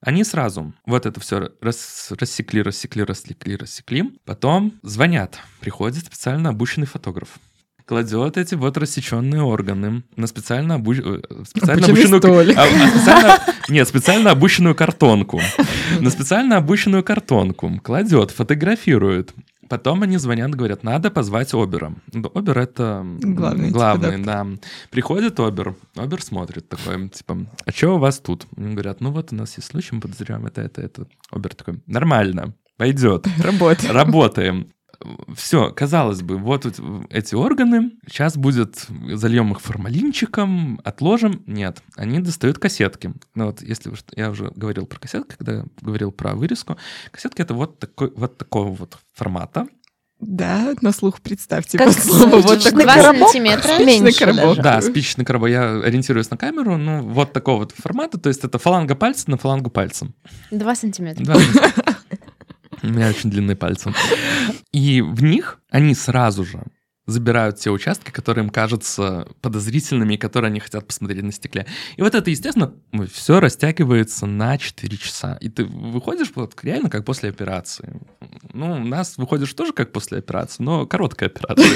Они 0.01 0.23
сразу 0.23 0.75
вот 0.87 1.07
это 1.07 1.19
все 1.19 1.51
рас, 1.61 2.13
рассекли, 2.19 2.63
рассекли, 2.63 3.03
рассекли, 3.03 3.57
рассекли. 3.57 4.17
Потом 4.25 4.79
звонят. 4.83 5.41
Приходит 5.61 6.07
специально 6.07 6.51
обученный 6.51 6.87
фотограф 6.87 7.41
кладет 7.87 8.37
эти 8.37 8.55
вот 8.55 8.77
рассеченные 8.77 9.43
органы 9.43 10.03
на 10.17 10.27
специально, 10.27 10.77
обуч... 10.77 10.99
Э, 10.99 11.21
специально 11.45 11.87
обученную... 11.87 12.57
А, 12.57 12.63
а 12.63 12.89
специально... 12.89 13.41
Нет, 13.69 13.89
специально 13.89 14.31
обученную 14.31 14.75
картонку. 14.75 15.41
На 16.01 16.11
специально 16.11 16.57
обученную 16.57 17.05
картонку 17.05 17.71
кладет, 17.83 18.31
фотографирует. 18.31 19.35
Потом 19.69 20.03
они 20.03 20.19
звонят, 20.19 20.55
говорят, 20.55 20.83
надо 20.83 21.11
позвать 21.11 21.55
Обера. 21.55 21.95
Обер— 22.35 22.59
это 22.61 23.05
главный, 23.21 23.71
главный 23.71 24.23
да. 24.23 24.47
Приходит 24.91 25.41
Обер, 25.41 25.75
Обер 25.97 26.23
смотрит 26.23 26.69
такой, 26.69 27.09
типа, 27.09 27.47
а 27.65 27.73
что 27.73 27.95
у 27.95 27.99
вас 27.99 28.19
тут? 28.19 28.47
Они 28.57 28.73
говорят, 28.73 29.01
ну 29.01 29.11
вот 29.11 29.33
у 29.33 29.35
нас 29.35 29.57
есть 29.57 29.69
случай, 29.69 29.95
мы 29.95 30.03
подозреваем 30.03 30.47
это, 30.47 30.61
это, 30.61 30.83
это. 30.83 31.07
Обер 31.31 31.55
такой, 31.55 31.81
нормально, 31.87 32.55
пойдет. 32.77 33.27
Работаем. 33.43 33.95
Работаем 33.95 34.67
все, 35.37 35.71
казалось 35.71 36.23
бы, 36.23 36.37
вот 36.37 36.67
эти 37.11 37.35
органы, 37.35 37.93
сейчас 38.09 38.37
будет, 38.37 38.87
зальем 39.13 39.53
их 39.53 39.61
формалинчиком, 39.61 40.81
отложим. 40.85 41.43
Нет, 41.47 41.83
они 41.97 42.21
достают 42.21 42.59
кассетки. 42.59 43.13
Ну 43.35 43.47
вот, 43.47 43.63
если 43.63 43.93
я 44.17 44.31
уже 44.31 44.53
говорил 44.55 44.87
про 44.87 44.99
кассетки, 45.01 45.37
когда 45.37 45.65
говорил 45.81 46.13
про 46.13 46.35
вырезку, 46.35 46.77
кассетки 47.11 47.43
это 47.43 47.55
вот 47.55 47.79
такой, 47.79 48.13
вот 48.15 48.39
такого 48.39 48.73
вот 48.73 48.99
формата. 49.15 49.67
Да, 50.21 50.75
на 50.81 50.93
слух 50.93 51.21
представьте. 51.21 51.77
Как 51.77 51.89
по 51.93 52.01
слову, 52.01 52.39
вот 52.41 52.63
такой 52.63 52.85
Два 52.85 52.95
коробок, 52.95 53.29
сантиметра. 53.29 53.79
меньше 53.79 54.13
Спичечный 54.13 54.35
коробок. 54.35 54.57
даже. 54.57 54.63
Да, 54.63 54.81
спичечный 54.81 55.25
коробок. 55.25 55.51
Я 55.51 55.81
ориентируюсь 55.81 56.31
на 56.31 56.37
камеру, 56.37 56.77
ну, 56.79 57.03
вот 57.03 57.33
такого 57.33 57.59
вот 57.59 57.75
формата. 57.77 58.19
То 58.19 58.29
есть 58.29 58.43
это 58.45 58.59
фаланга 58.59 58.95
пальца 58.95 59.31
на 59.31 59.37
фалангу 59.37 59.71
пальцем. 59.71 60.15
Два 60.51 60.75
сантиметра. 60.77 61.25
Да. 61.25 61.35
У 62.85 62.89
меня 62.93 63.09
очень 63.09 63.31
длинные 63.31 63.57
пальцы. 63.57 63.93
И 64.73 65.01
в 65.01 65.23
них 65.23 65.59
они 65.71 65.95
сразу 65.95 66.45
же 66.45 66.63
забирают 67.07 67.59
те 67.59 67.71
участки, 67.71 68.11
которые 68.11 68.45
им 68.45 68.51
кажутся 68.51 69.27
подозрительными 69.43 70.15
и 70.15 70.17
которые 70.17 70.49
они 70.49 70.59
хотят 70.61 70.87
посмотреть 70.87 71.23
на 71.23 71.33
стекле. 71.33 71.67
И 71.97 72.03
вот 72.03 72.15
это, 72.15 72.31
естественно, 72.31 72.73
все 73.13 73.41
растягивается 73.41 74.25
на 74.27 74.57
4 74.57 74.97
часа. 74.97 75.37
И 75.43 75.51
ты 75.51 75.65
выходишь 75.65 76.31
вот 76.35 76.55
реально 76.63 76.89
как 76.89 77.05
после 77.05 77.29
операции. 77.29 78.01
Ну, 78.55 78.73
у 78.73 78.79
нас 78.85 79.19
выходишь 79.19 79.53
тоже 79.53 79.73
как 79.75 79.93
после 79.93 80.19
операции, 80.19 80.63
но 80.63 80.87
короткая 80.87 81.29
операция. 81.29 81.67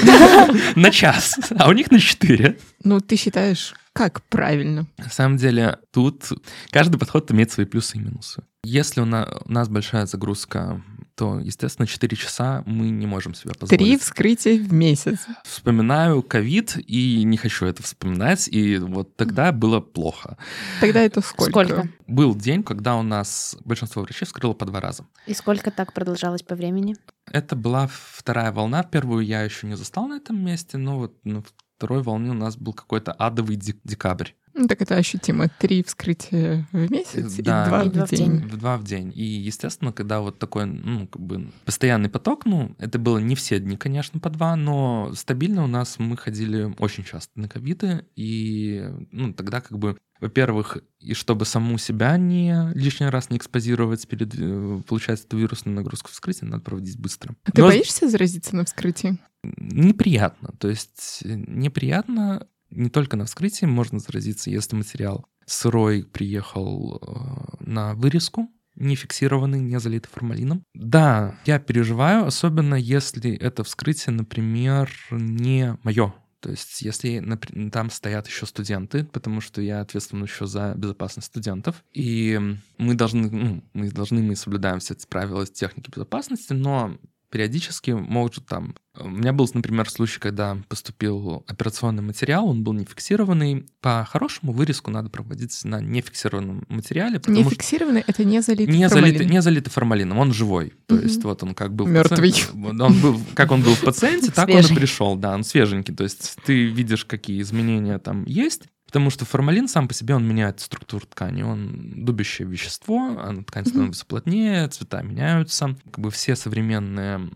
На 0.75 0.89
час, 0.89 1.37
а 1.57 1.69
у 1.69 1.73
них 1.73 1.91
на 1.91 1.99
4. 1.99 2.57
Ну, 2.83 2.99
ты 2.99 3.15
считаешь, 3.15 3.75
как 3.93 4.23
правильно? 4.29 4.87
На 4.97 5.09
самом 5.09 5.37
деле, 5.37 5.77
тут 5.91 6.23
каждый 6.71 6.97
подход 6.97 7.29
имеет 7.31 7.51
свои 7.51 7.65
плюсы 7.67 7.97
и 7.97 7.99
минусы. 8.01 8.43
Если 8.63 8.99
у 9.01 9.05
на- 9.05 9.29
у 9.45 9.51
нас 9.51 9.69
большая 9.69 10.05
загрузка, 10.07 10.81
то, 11.19 11.37
естественно, 11.37 11.85
4 11.85 12.15
часа 12.15 12.63
мы 12.65 12.89
не 12.89 13.05
можем 13.05 13.33
себе 13.33 13.53
позволить. 13.53 13.77
Три 13.77 13.97
вскрытия 13.97 14.57
в 14.57 14.71
месяц. 14.71 15.19
Вспоминаю 15.43 16.23
ковид 16.23 16.77
и 16.77 17.23
не 17.25 17.35
хочу 17.35 17.65
это 17.65 17.83
вспоминать, 17.83 18.47
и 18.47 18.77
вот 18.77 19.17
тогда 19.17 19.51
было 19.51 19.81
плохо. 19.81 20.37
Тогда 20.79 21.01
это 21.01 21.19
сколько? 21.19 21.51
Сколько? 21.51 21.89
Был 22.07 22.35
день, 22.35 22.63
когда 22.63 22.95
у 22.95 23.03
нас 23.03 23.57
большинство 23.65 24.01
врачей 24.01 24.25
вскрыло 24.25 24.53
по 24.53 24.65
два 24.65 24.79
раза. 24.79 25.05
И 25.27 25.33
сколько 25.33 25.71
так 25.71 25.91
продолжалось 25.91 26.41
по 26.41 26.55
времени? 26.55 26.95
Это 27.29 27.57
была 27.57 27.89
вторая 27.91 28.53
волна. 28.53 28.83
Первую 28.83 29.25
я 29.25 29.41
еще 29.41 29.67
не 29.67 29.75
застал 29.75 30.07
на 30.07 30.13
этом 30.15 30.41
месте, 30.41 30.77
но 30.77 30.99
вот 30.99 31.17
на 31.25 31.43
второй 31.75 32.01
волне 32.01 32.29
у 32.31 32.33
нас 32.33 32.55
был 32.55 32.71
какой-то 32.71 33.11
адовый 33.11 33.57
дек- 33.57 33.81
декабрь. 33.83 34.29
Ну, 34.59 34.67
так 34.67 34.81
это 34.81 34.97
ощутимо. 34.97 35.47
Три 35.57 35.83
вскрытия 35.83 36.67
в 36.73 36.91
месяц 36.91 37.33
Да. 37.37 37.63
и 37.63 37.69
два 37.69 37.83
И 37.83 37.89
два 37.89 38.05
в 38.05 38.07
в 38.07 38.11
день. 38.11 38.31
день. 38.39 38.47
В 38.49 38.57
два 38.57 38.77
в 38.77 38.83
день. 38.83 39.13
И, 39.15 39.23
естественно, 39.23 39.93
когда 39.93 40.19
вот 40.19 40.37
такой, 40.37 40.65
ну, 40.65 41.07
как 41.07 41.21
бы 41.21 41.49
постоянный 41.63 42.09
поток, 42.09 42.45
ну, 42.45 42.75
это 42.77 42.99
было 42.99 43.19
не 43.19 43.35
все 43.35 43.59
дни, 43.59 43.77
конечно, 43.77 44.19
по 44.19 44.29
два, 44.29 44.57
но 44.57 45.13
стабильно 45.15 45.63
у 45.63 45.67
нас 45.67 45.97
мы 45.97 46.17
ходили 46.17 46.75
очень 46.77 47.05
часто 47.05 47.39
на 47.39 47.47
ковиды, 47.47 48.05
и, 48.17 48.83
ну, 49.11 49.33
тогда 49.33 49.61
как 49.61 49.79
бы 49.79 49.97
во-первых, 50.19 50.79
и 50.99 51.13
чтобы 51.13 51.45
саму 51.45 51.77
себя 51.77 52.17
не 52.17 52.73
лишний 52.73 53.07
раз 53.07 53.29
не 53.29 53.37
экспозировать 53.37 54.05
перед, 54.05 54.35
э, 54.37 54.81
получается, 54.85 55.25
эту 55.25 55.37
вирусную 55.37 55.77
нагрузку 55.77 56.11
вскрытия, 56.11 56.45
надо 56.45 56.61
проводить 56.61 56.99
быстро. 56.99 57.33
А 57.45 57.51
ты 57.53 57.61
Но 57.61 57.69
боишься 57.69 58.09
заразиться 58.09 58.53
на 58.57 58.65
вскрытии? 58.65 59.17
Неприятно. 59.43 60.49
То 60.59 60.67
есть 60.67 61.21
неприятно 61.23 62.47
не 62.71 62.89
только 62.89 63.17
на 63.17 63.25
вскрытии 63.25 63.65
можно 63.65 63.99
заразиться, 63.99 64.49
если 64.49 64.75
материал 64.75 65.25
сырой 65.45 66.03
приехал 66.03 67.01
э, 67.01 67.63
на 67.65 67.95
вырезку, 67.95 68.49
не 68.75 68.95
фиксированный, 68.95 69.59
не 69.59 69.79
залитый 69.79 70.09
формалином. 70.11 70.63
Да, 70.73 71.35
я 71.45 71.59
переживаю, 71.59 72.25
особенно 72.25 72.75
если 72.75 73.35
это 73.35 73.63
вскрытие, 73.63 74.13
например, 74.15 74.89
не 75.11 75.77
мое. 75.83 76.13
То 76.39 76.51
есть, 76.51 76.81
если 76.81 77.19
напри- 77.19 77.69
там 77.69 77.89
стоят 77.89 78.27
еще 78.27 78.45
студенты, 78.45 79.03
потому 79.03 79.41
что 79.41 79.61
я 79.61 79.81
ответственен 79.81 80.23
еще 80.23 80.47
за 80.47 80.73
безопасность 80.75 81.27
студентов, 81.27 81.83
и 81.93 82.39
мы 82.77 82.93
должны, 82.93 83.29
ну, 83.29 83.63
мы 83.73 83.91
должны, 83.91 84.21
мы 84.21 84.37
соблюдаем 84.37 84.79
все 84.79 84.93
эти 84.93 85.05
правила 85.05 85.45
техники 85.45 85.91
безопасности, 85.93 86.53
но 86.53 86.97
периодически 87.29 87.91
может 87.91 88.45
там... 88.45 88.75
У 88.99 89.07
меня 89.07 89.31
был, 89.31 89.49
например, 89.53 89.89
случай, 89.89 90.19
когда 90.19 90.57
поступил 90.67 91.43
операционный 91.47 92.01
материал, 92.03 92.47
он 92.47 92.63
был 92.63 92.73
не 92.73 92.83
фиксированный. 92.85 93.65
По-хорошему 93.81 94.51
вырезку 94.51 94.91
надо 94.91 95.09
проводить 95.09 95.57
на 95.63 95.79
нефиксированном 95.79 96.65
материале, 96.67 97.13
Не 97.13 97.19
потому 97.19 97.41
что 97.41 97.49
фиксированный, 97.51 98.03
это 98.05 98.23
не 98.25 98.41
залитый 98.41 98.75
не 98.75 98.87
формалин. 98.89 99.05
залитый, 99.13 99.25
не 99.33 99.41
залитый 99.41 99.71
формалином, 99.71 100.17
он 100.17 100.33
живой. 100.33 100.73
То 100.87 100.95
Мгм. 100.95 101.03
есть 101.05 101.23
вот 101.23 101.43
он 101.43 101.53
как 101.53 101.73
был... 101.73 101.85
в 101.85 101.89
Мёртвый. 101.89 102.31
пациенте- 102.31 102.83
Он 102.83 103.01
был, 103.01 103.21
как 103.35 103.51
он 103.51 103.61
был 103.61 103.73
в 103.75 103.81
пациенте, 103.81 104.31
так 104.31 104.49
он 104.49 104.59
и 104.59 104.75
пришел. 104.75 105.15
Да, 105.15 105.33
он 105.33 105.43
свеженький. 105.43 105.93
То 105.95 106.03
есть 106.03 106.35
ты 106.45 106.65
видишь, 106.65 107.05
какие 107.05 107.41
изменения 107.41 107.99
там 107.99 108.25
есть, 108.25 108.63
Потому 108.89 109.11
что 109.11 109.23
формалин 109.23 109.67
сам 109.67 109.87
по 109.87 109.93
себе, 109.93 110.15
он 110.15 110.27
меняет 110.27 110.61
структуру 110.61 111.05
ткани. 111.05 111.43
Он 111.43 112.03
дубящее 112.03 112.47
вещество, 112.47 113.15
а 113.19 113.43
ткань 113.43 113.67
становится 113.67 114.03
плотнее, 114.03 114.67
цвета 114.69 115.03
меняются. 115.03 115.75
Как 115.91 115.99
бы 115.99 116.09
все 116.09 116.35
современные 116.35 117.29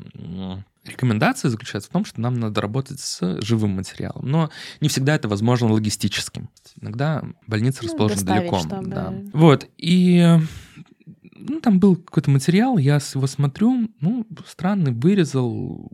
рекомендации 0.84 1.50
заключаются 1.50 1.92
в 1.92 1.94
том, 1.94 2.06
что 2.06 2.20
нам 2.20 2.40
надо 2.40 2.60
работать 2.60 3.00
с 3.00 3.40
живым 3.42 3.72
материалом. 3.76 4.28
Но 4.28 4.50
не 4.82 4.90
всегда 4.90 5.14
это 5.14 5.28
возможно 5.28 5.72
логистическим. 5.72 6.50
Иногда 6.82 7.24
больница 7.46 7.82
Ну, 7.84 7.88
расположена 7.90 8.24
далеко. 8.26 8.60
чтобы- 8.60 8.88
да. 8.90 9.14
Вот, 9.32 9.70
и 9.78 10.40
ну, 11.48 11.60
там 11.60 11.80
был 11.80 11.96
какой-то 11.96 12.30
материал, 12.30 12.78
я 12.78 12.96
его 13.14 13.28
смотрю, 13.28 13.90
ну, 14.00 14.26
странный, 14.46 14.92
вырезал, 14.92 15.92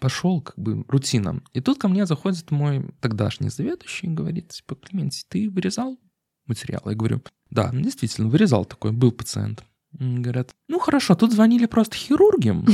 пошел 0.00 0.40
как 0.40 0.58
бы 0.58 0.84
рутина. 0.88 1.42
И 1.52 1.60
тут 1.60 1.78
ко 1.78 1.88
мне 1.88 2.06
заходит 2.06 2.50
мой 2.50 2.84
тогдашний 3.00 3.50
заведующий 3.50 4.06
и 4.06 4.10
говорит, 4.10 4.48
типа, 4.48 4.76
Клементий, 4.76 5.24
ты 5.28 5.50
вырезал 5.50 5.98
материал? 6.46 6.82
Я 6.86 6.94
говорю, 6.94 7.22
да, 7.50 7.70
действительно, 7.72 8.28
вырезал 8.28 8.64
такой, 8.64 8.92
был 8.92 9.12
пациент. 9.12 9.64
Говорят, 9.92 10.50
ну 10.68 10.78
хорошо, 10.78 11.14
тут 11.14 11.32
звонили 11.32 11.66
просто 11.66 11.96
хирурги. 11.96 12.54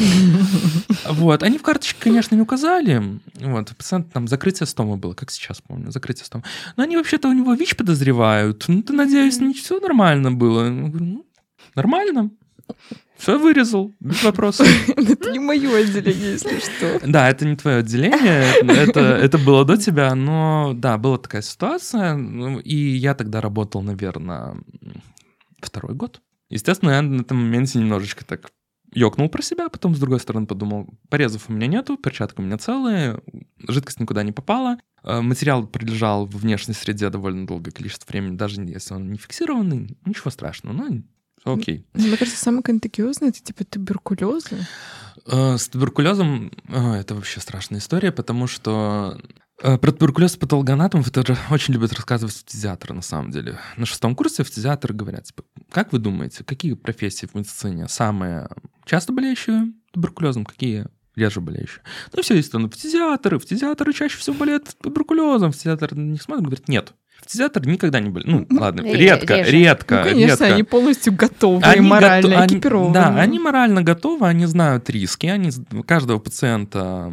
Вот, 1.06 1.42
они 1.42 1.58
в 1.58 1.62
карточке, 1.62 2.00
конечно, 2.00 2.34
не 2.34 2.40
указали. 2.40 3.20
Вот, 3.34 3.76
пациент 3.76 4.10
там 4.12 4.26
закрытие 4.26 4.66
стома 4.66 4.96
было, 4.96 5.12
как 5.12 5.30
сейчас 5.30 5.60
помню, 5.60 5.90
закрытие 5.92 6.24
стома. 6.24 6.44
Но 6.76 6.82
они 6.82 6.96
вообще-то 6.96 7.28
у 7.28 7.32
него 7.32 7.52
ВИЧ 7.54 7.76
подозревают. 7.76 8.64
Ну, 8.68 8.82
ты, 8.82 8.94
надеюсь, 8.94 9.38
не 9.38 9.52
все 9.52 9.78
нормально 9.80 10.32
было. 10.32 10.64
Я 10.64 10.88
говорю, 10.88 11.04
ну, 11.04 11.26
нормально. 11.74 12.30
Все 13.16 13.38
вырезал, 13.38 13.92
без 14.00 14.22
вопросов. 14.22 14.66
Это 14.96 15.30
не 15.30 15.38
мое 15.38 15.78
отделение, 15.78 16.32
если 16.32 16.58
что. 16.58 17.00
Да, 17.06 17.30
это 17.30 17.46
не 17.46 17.56
твое 17.56 17.78
отделение, 17.78 18.44
это, 18.62 19.00
это 19.00 19.38
было 19.38 19.64
до 19.64 19.76
тебя, 19.76 20.14
но 20.14 20.72
да, 20.74 20.98
была 20.98 21.18
такая 21.18 21.42
ситуация, 21.42 22.16
ну, 22.16 22.58
и 22.58 22.74
я 22.74 23.14
тогда 23.14 23.40
работал, 23.40 23.82
наверное, 23.82 24.56
второй 25.60 25.94
год. 25.94 26.20
Естественно, 26.50 26.90
я 26.90 27.02
на 27.02 27.22
этом 27.22 27.38
моменте 27.38 27.78
немножечко 27.78 28.24
так 28.24 28.50
ёкнул 28.92 29.28
про 29.28 29.42
себя, 29.42 29.68
потом 29.68 29.94
с 29.94 29.98
другой 29.98 30.20
стороны 30.20 30.46
подумал, 30.46 30.88
порезов 31.08 31.48
у 31.48 31.52
меня 31.52 31.66
нету, 31.66 31.96
перчатка 31.96 32.40
у 32.40 32.44
меня 32.44 32.58
целая, 32.58 33.20
жидкость 33.66 34.00
никуда 34.00 34.22
не 34.22 34.32
попала, 34.32 34.78
э, 35.02 35.20
материал 35.20 35.66
прилежал 35.66 36.26
в 36.26 36.36
внешней 36.36 36.74
среде 36.74 37.10
довольно 37.10 37.46
долгое 37.46 37.70
количество 37.70 38.10
времени, 38.10 38.36
даже 38.36 38.60
если 38.60 38.94
он 38.94 39.10
не 39.10 39.18
фиксированный, 39.18 39.96
ничего 40.04 40.30
страшного, 40.30 40.74
всё 40.74 41.02
окей. 41.44 41.86
Ну, 41.94 42.06
Мне 42.08 42.16
кажется, 42.16 42.40
самое 42.40 42.62
контагиозное 42.62 43.28
это 43.30 43.42
типа 43.42 43.64
туберкулеза. 43.64 44.66
Э, 45.26 45.56
С 45.56 45.68
туберкулезом 45.68 46.52
э, 46.68 46.94
это 46.94 47.14
вообще 47.14 47.40
страшная 47.40 47.80
история, 47.80 48.12
потому 48.12 48.46
что 48.46 49.18
э, 49.62 49.78
про 49.78 49.92
туберкулез 49.92 50.36
патологоанатомов 50.36 51.08
это 51.08 51.36
очень 51.50 51.74
любят 51.74 51.92
рассказывать 51.92 52.34
фтизиатры, 52.34 52.94
на 52.94 53.02
самом 53.02 53.30
деле. 53.30 53.58
На 53.76 53.86
шестом 53.86 54.14
курсе 54.14 54.44
фтизиатры 54.44 54.94
говорят, 54.94 55.24
типа, 55.24 55.44
как 55.70 55.92
вы 55.92 55.98
думаете, 55.98 56.44
какие 56.44 56.74
профессии 56.74 57.26
в 57.26 57.34
медицине 57.34 57.88
самые 57.88 58.48
часто 58.84 59.12
болеющие 59.12 59.72
туберкулезом, 59.92 60.44
какие 60.44 60.86
реже 61.16 61.40
болеющие? 61.40 61.80
Ну, 62.12 62.22
все, 62.22 62.34
естественно, 62.34 62.68
фтизиатры, 62.68 63.38
фтизиатры 63.38 63.92
чаще 63.92 64.18
всего 64.18 64.36
болеют 64.36 64.76
туберкулезом, 64.82 65.52
фтизиатры 65.52 65.96
на 65.96 66.10
них 66.12 66.22
смотрят, 66.22 66.44
говорят, 66.44 66.68
нет. 66.68 66.92
Фтизиатр 67.22 67.66
никогда 67.66 68.00
не 68.00 68.10
болел. 68.10 68.46
Ну, 68.48 68.58
ладно, 68.60 68.82
Ре- 68.82 68.94
редко, 68.96 69.36
реже. 69.38 69.50
редко, 69.50 69.96
Ну, 69.96 70.10
конечно, 70.10 70.30
редко. 70.30 70.54
они 70.54 70.62
полностью 70.62 71.12
готовы, 71.14 71.62
Они 71.62 71.80
морально 71.80 72.28
гото- 72.28 72.40
они- 72.42 72.54
экипированы. 72.56 72.94
Да, 72.94 73.20
они 73.20 73.38
морально 73.38 73.82
готовы, 73.82 74.26
они 74.28 74.46
знают 74.46 74.90
риски, 74.90 75.26
они 75.26 75.50
каждого 75.86 76.18
пациента 76.18 77.10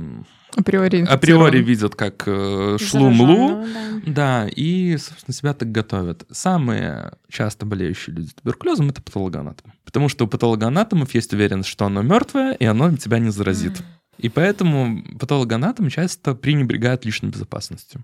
априори, 0.56 1.06
априори 1.08 1.60
видят 1.62 1.96
как 1.96 2.24
э, 2.28 2.78
шлум-лу, 2.78 3.64
да. 4.06 4.44
да, 4.44 4.48
и, 4.54 4.98
собственно, 4.98 5.34
себя 5.34 5.54
так 5.54 5.72
готовят. 5.72 6.26
Самые 6.30 7.14
часто 7.30 7.66
болеющие 7.66 8.14
люди 8.16 8.32
туберкулезом— 8.34 8.90
это 8.92 9.02
патологоанатомы. 9.02 9.74
Потому 9.86 10.10
что 10.10 10.26
у 10.26 10.28
патологоанатомов 10.28 11.14
есть 11.16 11.34
уверенность, 11.34 11.70
что 11.70 11.86
оно 11.86 12.02
мертвое, 12.02 12.52
и 12.54 12.66
оно 12.66 12.96
тебя 12.98 13.20
не 13.20 13.30
заразит. 13.30 13.82
И 14.18 14.28
поэтому 14.28 15.02
патологоанатомы 15.20 15.90
часто 15.90 16.36
пренебрегают 16.36 17.06
личной 17.06 17.30
безопасностью. 17.30 18.04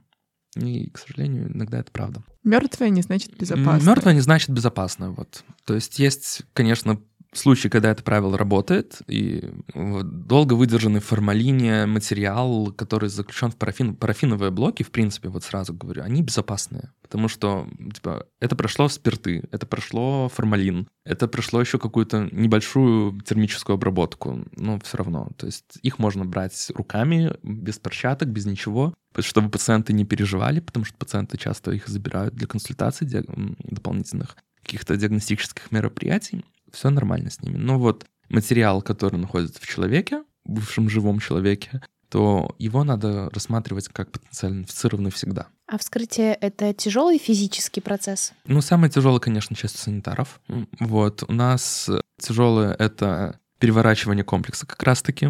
И, 0.58 0.90
к 0.90 0.98
сожалению, 0.98 1.52
иногда 1.54 1.80
это 1.80 1.92
правда. 1.92 2.24
Мертвое 2.44 2.90
не 2.90 3.02
значит 3.02 3.38
безопасно. 3.38 3.86
Мертвое 3.86 4.14
не 4.14 4.22
значит 4.22 4.50
безопасно. 4.50 5.12
Вот. 5.12 5.44
То 5.66 5.76
есть 5.76 6.00
есть, 6.00 6.44
конечно, 6.54 7.00
случае, 7.38 7.70
когда 7.70 7.92
это 7.92 8.04
правило 8.04 8.38
работает, 8.38 9.02
и 9.08 9.50
долго 9.74 10.54
выдержанный 10.54 11.00
в 11.00 11.06
формалине 11.06 11.86
материал, 11.86 12.72
который 12.72 13.10
заключен 13.10 13.52
в 13.52 13.56
парафин, 13.56 13.96
парафиновые 13.96 14.52
блоки, 14.52 14.84
в 14.84 14.92
принципе, 14.92 15.30
вот 15.30 15.44
сразу 15.44 15.74
говорю, 15.74 16.04
они 16.04 16.22
безопасные. 16.22 16.92
Потому 17.02 17.28
что 17.28 17.68
типа, 17.94 18.26
это 18.40 18.56
прошло 18.56 18.90
спирты, 18.90 19.48
это 19.52 19.66
прошло 19.66 20.30
формалин, 20.34 20.88
это 21.06 21.28
прошло 21.28 21.62
еще 21.62 21.80
какую-то 21.80 22.30
небольшую 22.32 23.22
термическую 23.22 23.76
обработку, 23.76 24.46
но 24.56 24.80
все 24.80 24.98
равно. 24.98 25.30
То 25.38 25.46
есть 25.46 25.78
их 25.82 26.00
можно 26.00 26.26
брать 26.26 26.72
руками, 26.74 27.34
без 27.44 27.80
перчаток, 27.80 28.28
без 28.30 28.46
ничего, 28.46 28.94
чтобы 29.26 29.50
пациенты 29.50 29.94
не 29.94 30.06
переживали, 30.06 30.60
потому 30.60 30.86
что 30.86 30.98
пациенты 30.98 31.38
часто 31.38 31.72
их 31.72 31.88
забирают 31.88 32.36
для 32.36 32.48
консультаций 32.48 33.08
дополнительных 33.08 34.38
каких-то 34.62 34.98
диагностических 34.98 35.72
мероприятий. 35.72 36.46
Все 36.72 36.90
нормально 36.90 37.30
с 37.30 37.42
ними. 37.42 37.58
Но 37.58 37.80
вот 37.80 38.06
материал, 38.30 38.82
который 38.82 39.18
находится 39.18 39.62
в 39.62 39.66
человеке, 39.66 40.24
бывшем 40.46 40.90
живом 40.90 41.20
человеке, 41.20 41.82
то 42.10 42.56
его 42.58 42.84
надо 42.84 43.30
рассматривать 43.32 43.90
как 43.90 44.12
потенциально 44.12 44.62
инфицированный 44.62 45.12
всегда. 45.12 45.48
А 45.68 45.78
вскрытие— 45.78 46.34
это 46.42 46.74
тяжелый 46.74 47.18
физический 47.18 47.82
процесс? 47.82 48.34
Ну, 48.46 48.62
самое 48.62 48.90
тяжелое, 48.92 49.20
конечно, 49.20 49.56
часть 49.56 49.78
санитаров. 49.78 50.40
Вот. 50.80 51.24
У 51.28 51.34
нас 51.34 51.90
тяжелое— 52.20 52.74
это 52.80 53.40
переворачивание 53.60 54.24
комплекса 54.24 54.66
как 54.66 54.82
раз-таки. 54.84 55.30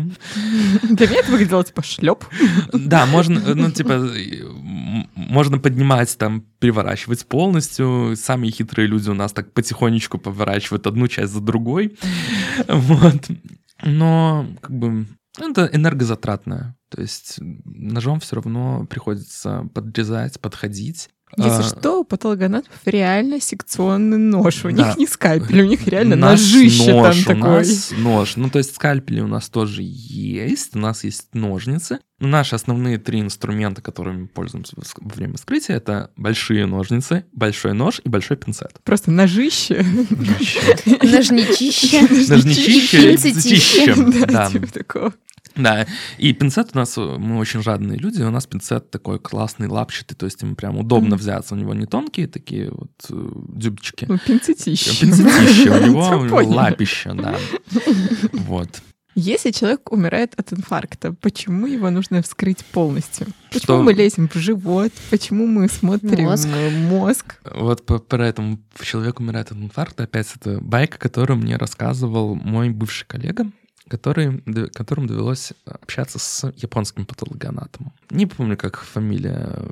Для 0.84 1.08
меня 1.08 1.20
это 1.20 1.32
выглядело 1.32 1.64
типа 1.64 1.82
шлеп. 1.84 2.26
Да, 2.74 3.06
можно, 3.06 3.56
ну, 3.56 3.72
типа, 3.72 4.10
можно 5.16 5.60
поднимать, 5.60 6.18
там, 6.18 6.42
переворачивать 6.60 7.26
полностью. 7.26 8.16
Самые 8.16 8.52
хитрые 8.52 8.88
люди 8.88 9.10
у 9.10 9.14
нас 9.14 9.32
так 9.34 9.54
потихонечку 9.54 10.18
поворачивают 10.18 10.88
одну 10.88 11.08
часть 11.08 11.34
за 11.34 11.42
другой. 11.42 11.98
Вот. 12.68 13.30
Но, 13.84 14.48
как 14.62 14.72
бы, 14.78 15.08
это 15.40 15.70
энергозатратное. 15.72 16.76
То 16.90 17.02
есть 17.02 17.36
ножом 17.40 18.20
все 18.20 18.38
равно 18.38 18.86
приходится 18.86 19.68
подрезать, 19.74 20.40
подходить. 20.40 21.10
Если 21.36 21.60
а, 21.60 21.64
что, 21.64 22.00
у 22.00 22.04
патологоанатомов 22.04 22.80
реально 22.86 23.42
секционный 23.42 24.18
нож. 24.18 24.64
У 24.64 24.72
да. 24.72 24.88
них 24.88 24.98
не 24.98 25.06
скальпель, 25.06 25.62
у 25.62 25.66
них 25.66 25.86
реально 25.88 26.16
у 26.16 26.20
ножище 26.20 26.94
нож, 26.94 27.24
там 27.26 27.38
у 27.38 27.42
такой. 27.42 27.58
Нас 27.60 27.94
нож. 27.98 28.36
Ну, 28.38 28.50
то 28.50 28.60
есть 28.60 28.74
скальпели 28.74 29.20
у 29.20 29.28
нас 29.28 29.50
тоже 29.50 29.82
есть, 29.84 30.76
у 30.76 30.80
нас 30.80 31.04
есть 31.04 31.28
ножницы. 31.34 32.00
Но 32.20 32.30
наши 32.30 32.56
основные 32.56 32.98
три 32.98 33.20
инструмента, 33.20 33.82
которыми 33.82 34.22
мы 34.22 34.28
пользуемся 34.28 34.76
во 34.76 35.14
время 35.14 35.36
вскрытия, 35.36 35.76
это 35.76 36.10
большие 36.16 36.66
ножницы, 36.66 37.26
большой 37.32 37.74
нож 37.74 38.02
и 38.04 38.10
большой 38.10 38.38
пинцет. 38.38 38.80
Просто 38.84 39.12
ножище. 39.12 39.86
Ножничище. 41.04 42.02
Ножничище. 42.02 43.02
Пинцетище. 43.02 43.96
Да, 44.28 44.50
типа 44.50 44.68
такого. 44.68 45.14
Да, 45.58 45.88
и 46.18 46.34
пинцет 46.34 46.70
у 46.74 46.78
нас, 46.78 46.96
мы 46.98 47.38
очень 47.38 47.62
жадные 47.62 47.98
люди, 47.98 48.22
у 48.22 48.32
нас 48.32 48.46
пинцет 48.46 48.92
такой 48.92 49.20
классный, 49.20 49.68
лапчатый, 49.68 50.16
то 50.16 50.26
есть 50.26 50.42
им 50.44 50.56
прям 50.56 50.78
удобно 50.78 51.16
mm. 51.16 51.18
взяться, 51.18 51.56
у 51.56 51.58
него 51.58 51.74
не 51.74 51.86
тонкие 51.86 52.28
такие 52.28 52.70
вот 52.72 52.92
э, 53.10 53.30
дюбчики. 53.50 54.06
Ну, 54.08 54.18
пинцетище. 54.18 55.00
Пинцетище, 55.00 55.72
у 55.72 55.86
него, 55.86 56.08
у 56.20 56.26
него 56.26 56.44
лапище, 56.44 57.14
да. 57.14 57.38
Вот. 58.34 58.82
Если 59.20 59.50
человек 59.50 59.92
умирает 59.92 60.36
от 60.38 60.54
инфаркта, 60.54 61.12
почему 61.12 61.66
его 61.66 61.90
нужно 61.90 62.22
вскрыть 62.22 62.64
полностью? 62.64 63.26
Почему 63.48 63.64
Что? 63.64 63.82
мы 63.82 63.94
лезем 63.94 64.30
в 64.30 64.36
живот? 64.36 64.92
Почему 65.10 65.48
мы 65.48 65.68
смотрим 65.70 66.26
мозг? 66.26 66.48
мозг? 66.88 67.40
Вот 67.56 67.84
по, 67.84 67.98
поэтому 67.98 68.60
человек 68.80 69.20
умирает 69.20 69.52
от 69.52 69.58
инфаркта. 69.58 70.04
Опять 70.04 70.28
это 70.36 70.60
байка, 70.62 71.00
которую 71.00 71.40
мне 71.40 71.58
рассказывал 71.58 72.36
мой 72.36 72.70
бывший 72.70 73.08
коллега 73.08 73.48
который, 73.90 74.42
которым 74.74 75.08
довелось 75.08 75.54
общаться 75.66 76.20
с 76.20 76.52
японским 76.58 77.06
патологоанатомом. 77.06 77.94
Не 78.10 78.26
помню, 78.26 78.58
как 78.58 78.82
фамилия 78.82 79.66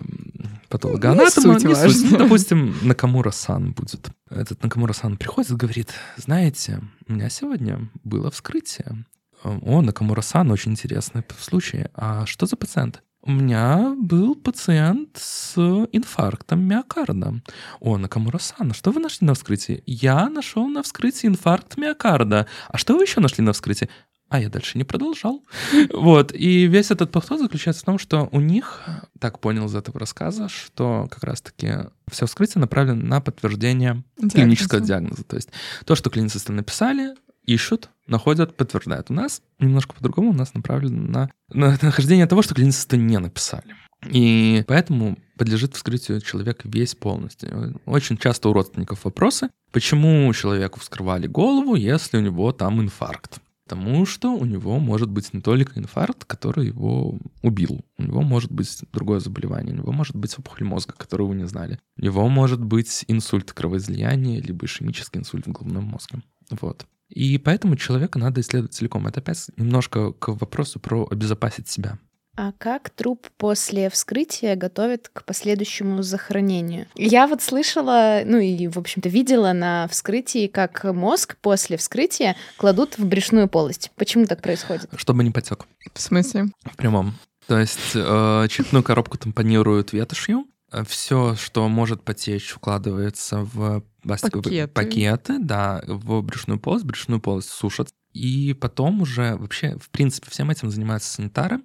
патологоанатома. 0.69 1.59
Не, 1.59 1.65
не 1.65 1.75
суть, 1.75 2.11
ну, 2.11 2.17
допустим, 2.17 2.75
Накамура-сан 2.81 3.71
будет. 3.71 4.09
Этот 4.29 4.63
Накамура-сан 4.63 5.17
приходит 5.17 5.51
и 5.51 5.55
говорит, 5.55 5.93
знаете, 6.17 6.81
у 7.07 7.13
меня 7.13 7.29
сегодня 7.29 7.89
было 8.03 8.31
вскрытие. 8.31 9.05
О, 9.43 9.81
Накамура-сан, 9.81 10.49
очень 10.51 10.71
интересный 10.71 11.23
случай. 11.39 11.87
А 11.93 12.25
что 12.25 12.45
за 12.45 12.55
пациент? 12.55 13.03
У 13.27 13.31
меня 13.31 13.95
был 13.97 14.35
пациент 14.35 15.17
с 15.17 15.57
инфарктом 15.91 16.63
миокарда. 16.63 17.41
О, 17.79 17.97
Накамура-сан, 17.97 18.73
что 18.73 18.91
вы 18.91 19.01
нашли 19.01 19.25
на 19.25 19.33
вскрытии? 19.33 19.81
Я 19.87 20.29
нашел 20.29 20.67
на 20.67 20.83
вскрытии 20.83 21.25
инфаркт 21.25 21.75
миокарда. 21.75 22.45
А 22.67 22.77
что 22.77 22.95
вы 22.95 23.03
еще 23.03 23.21
нашли 23.21 23.43
на 23.43 23.53
вскрытии? 23.53 23.89
А 24.29 24.39
я 24.39 24.49
дальше 24.49 24.77
не 24.77 24.83
продолжал. 24.83 25.43
Вот. 25.91 26.33
И 26.35 26.67
весь 26.67 26.91
этот 26.91 27.11
подход 27.11 27.39
заключается 27.39 27.81
в 27.81 27.85
том, 27.85 27.97
что 27.97 28.29
у 28.31 28.39
них, 28.39 28.83
так 29.19 29.39
понял 29.39 29.65
из 29.65 29.73
этого 29.75 29.99
рассказа, 29.99 30.47
что 30.47 31.07
как 31.09 31.23
раз-таки 31.23 31.89
все 32.11 32.27
вскрытие 32.27 32.61
направлено 32.61 33.03
на 33.03 33.21
подтверждение 33.21 34.03
Диагноза. 34.17 34.37
клинического 34.37 34.81
диагноза. 34.81 35.23
То 35.23 35.35
есть 35.35 35.49
то, 35.85 35.95
что 35.95 36.11
клиницисты 36.11 36.51
написали, 36.53 37.15
ищут, 37.45 37.89
находят, 38.07 38.55
подтверждают. 38.55 39.09
У 39.09 39.13
нас 39.13 39.41
немножко 39.59 39.95
по-другому, 39.95 40.31
у 40.31 40.33
нас 40.33 40.53
направлено 40.53 41.01
на, 41.01 41.29
на 41.49 41.77
нахождение 41.81 42.27
того, 42.27 42.41
что 42.41 42.55
клиницисты 42.55 42.97
не 42.97 43.19
написали. 43.19 43.75
И 44.09 44.63
поэтому 44.67 45.17
подлежит 45.37 45.75
вскрытию 45.75 46.21
человек 46.21 46.61
весь 46.63 46.95
полностью. 46.95 47.79
Очень 47.85 48.17
часто 48.17 48.49
у 48.49 48.53
родственников 48.53 49.05
вопросы, 49.05 49.49
почему 49.71 50.31
человеку 50.33 50.79
вскрывали 50.79 51.27
голову, 51.27 51.75
если 51.75 52.17
у 52.17 52.21
него 52.21 52.51
там 52.51 52.81
инфаркт. 52.81 53.39
Потому 53.67 54.05
что 54.05 54.29
у 54.29 54.45
него 54.45 54.77
может 54.77 55.09
быть 55.09 55.33
не 55.33 55.41
только 55.41 55.79
инфаркт, 55.79 56.23
который 56.25 56.67
его 56.67 57.17
убил. 57.41 57.83
У 57.97 58.03
него 58.03 58.21
может 58.21 58.51
быть 58.51 58.83
другое 58.93 59.19
заболевание. 59.19 59.73
У 59.73 59.77
него 59.77 59.91
может 59.91 60.15
быть 60.15 60.37
опухоль 60.37 60.67
мозга, 60.67 60.93
которую 60.95 61.29
вы 61.29 61.35
не 61.35 61.47
знали. 61.47 61.79
У 61.97 62.03
него 62.03 62.29
может 62.29 62.63
быть 62.63 63.05
инсульт 63.07 63.51
кровоизлияния, 63.53 64.39
либо 64.39 64.67
ишемический 64.67 65.19
инсульт 65.19 65.47
в 65.47 65.51
головном 65.51 65.85
мозге. 65.85 66.21
Вот. 66.51 66.85
И 67.09 67.37
поэтому 67.37 67.75
человека 67.75 68.19
надо 68.19 68.41
исследовать 68.41 68.73
целиком. 68.73 69.07
Это 69.07 69.19
опять 69.19 69.49
немножко 69.57 70.11
к 70.13 70.29
вопросу 70.29 70.79
про 70.79 71.07
обезопасить 71.09 71.67
себя. 71.67 71.99
А 72.37 72.51
как 72.51 72.89
труп 72.89 73.27
после 73.37 73.89
вскрытия 73.89 74.57
готовят 74.57 75.09
к 75.11 75.23
последующему 75.23 76.03
захоронению? 76.03 76.87
Я 76.95 77.27
вот 77.27 77.41
слышала, 77.41 78.23
ну 78.25 78.37
и, 78.39 78.67
в 78.67 78.77
общем-то, 78.77 79.07
видела 79.07 79.53
на 79.53 79.87
вскрытии, 79.87 80.47
как 80.47 80.83
мозг 80.83 81.37
после 81.41 81.77
вскрытия 81.77 82.35
кладут 82.57 82.97
в 82.97 83.05
брюшную 83.05 83.47
полость. 83.47 83.91
Почему 83.95 84.25
так 84.25 84.41
происходит? 84.41 84.89
Чтобы 84.97 85.23
не 85.23 85.31
потек. 85.31 85.65
В 85.93 86.01
смысле? 86.01 86.47
В 86.65 86.75
прямом. 86.75 87.13
То 87.47 87.59
есть 87.59 87.91
э, 87.93 88.47
черепную 88.49 88.83
коробку 88.83 89.17
тампонируют 89.17 89.93
ветошью, 89.93 90.45
все, 90.87 91.35
что 91.35 91.67
может 91.69 92.03
потечь, 92.03 92.55
укладывается 92.55 93.41
в 93.41 93.83
пакеты. 94.03 94.67
пакеты, 94.67 95.39
да, 95.39 95.83
в 95.87 96.21
брюшную 96.21 96.59
полость, 96.59 96.85
брюшную 96.85 97.19
полость 97.19 97.49
сушат. 97.49 97.89
И 98.13 98.53
потом 98.53 99.01
уже 99.01 99.35
вообще, 99.35 99.77
в 99.77 99.89
принципе, 99.89 100.29
всем 100.29 100.49
этим 100.49 100.69
занимаются 100.69 101.11
санитары. 101.13 101.59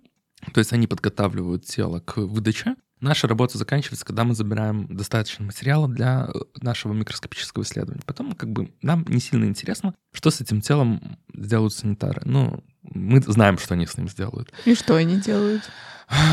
То 0.52 0.58
есть 0.58 0.72
они 0.72 0.86
подготавливают 0.86 1.64
тело 1.64 2.00
к 2.00 2.16
выдаче. 2.16 2.76
Наша 3.00 3.28
работа 3.28 3.56
заканчивается, 3.56 4.04
когда 4.04 4.24
мы 4.24 4.34
забираем 4.34 4.86
достаточно 4.94 5.44
материала 5.44 5.88
для 5.88 6.28
э, 6.28 6.38
нашего 6.60 6.92
микроскопического 6.92 7.62
исследования. 7.62 8.02
Потом 8.04 8.32
как 8.34 8.50
бы 8.50 8.74
нам 8.82 9.06
не 9.08 9.20
сильно 9.20 9.46
интересно, 9.46 9.94
что 10.12 10.30
с 10.30 10.40
этим 10.42 10.60
телом 10.60 11.18
сделают 11.32 11.72
санитары. 11.72 12.20
Ну, 12.26 12.62
мы 12.82 13.22
знаем, 13.22 13.56
что 13.56 13.72
они 13.74 13.86
с 13.86 13.96
ним 13.96 14.08
сделают. 14.08 14.52
И 14.66 14.74
что 14.74 14.96
они 14.96 15.18
делают? 15.18 15.62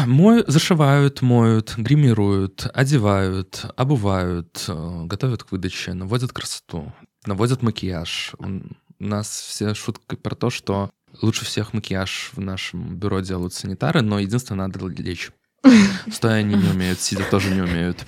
Мою, 0.05 0.43
зашивают, 0.47 1.21
моют, 1.21 1.75
гримируют, 1.77 2.67
одевают, 2.73 3.65
обувают, 3.75 4.65
э, 4.67 5.03
готовят 5.05 5.43
к 5.43 5.51
выдаче, 5.51 5.93
наводят 5.93 6.31
красоту, 6.31 6.91
наводят 7.25 7.61
макияж. 7.61 8.33
У 8.39 8.63
нас 8.99 9.27
все 9.29 9.75
шутки 9.75 10.15
про 10.15 10.35
то, 10.35 10.49
что 10.49 10.89
лучше 11.21 11.45
всех 11.45 11.73
макияж 11.73 12.31
в 12.33 12.39
нашем 12.39 12.95
бюро 12.95 13.19
делают 13.19 13.53
санитары, 13.53 14.01
но 14.01 14.19
единственное, 14.19 14.67
надо 14.67 14.85
лечь. 14.87 15.31
Стоя 16.11 16.39
они 16.39 16.55
не 16.55 16.69
умеют, 16.69 16.99
сидя 16.99 17.23
тоже 17.29 17.53
не 17.53 17.61
умеют. 17.61 18.03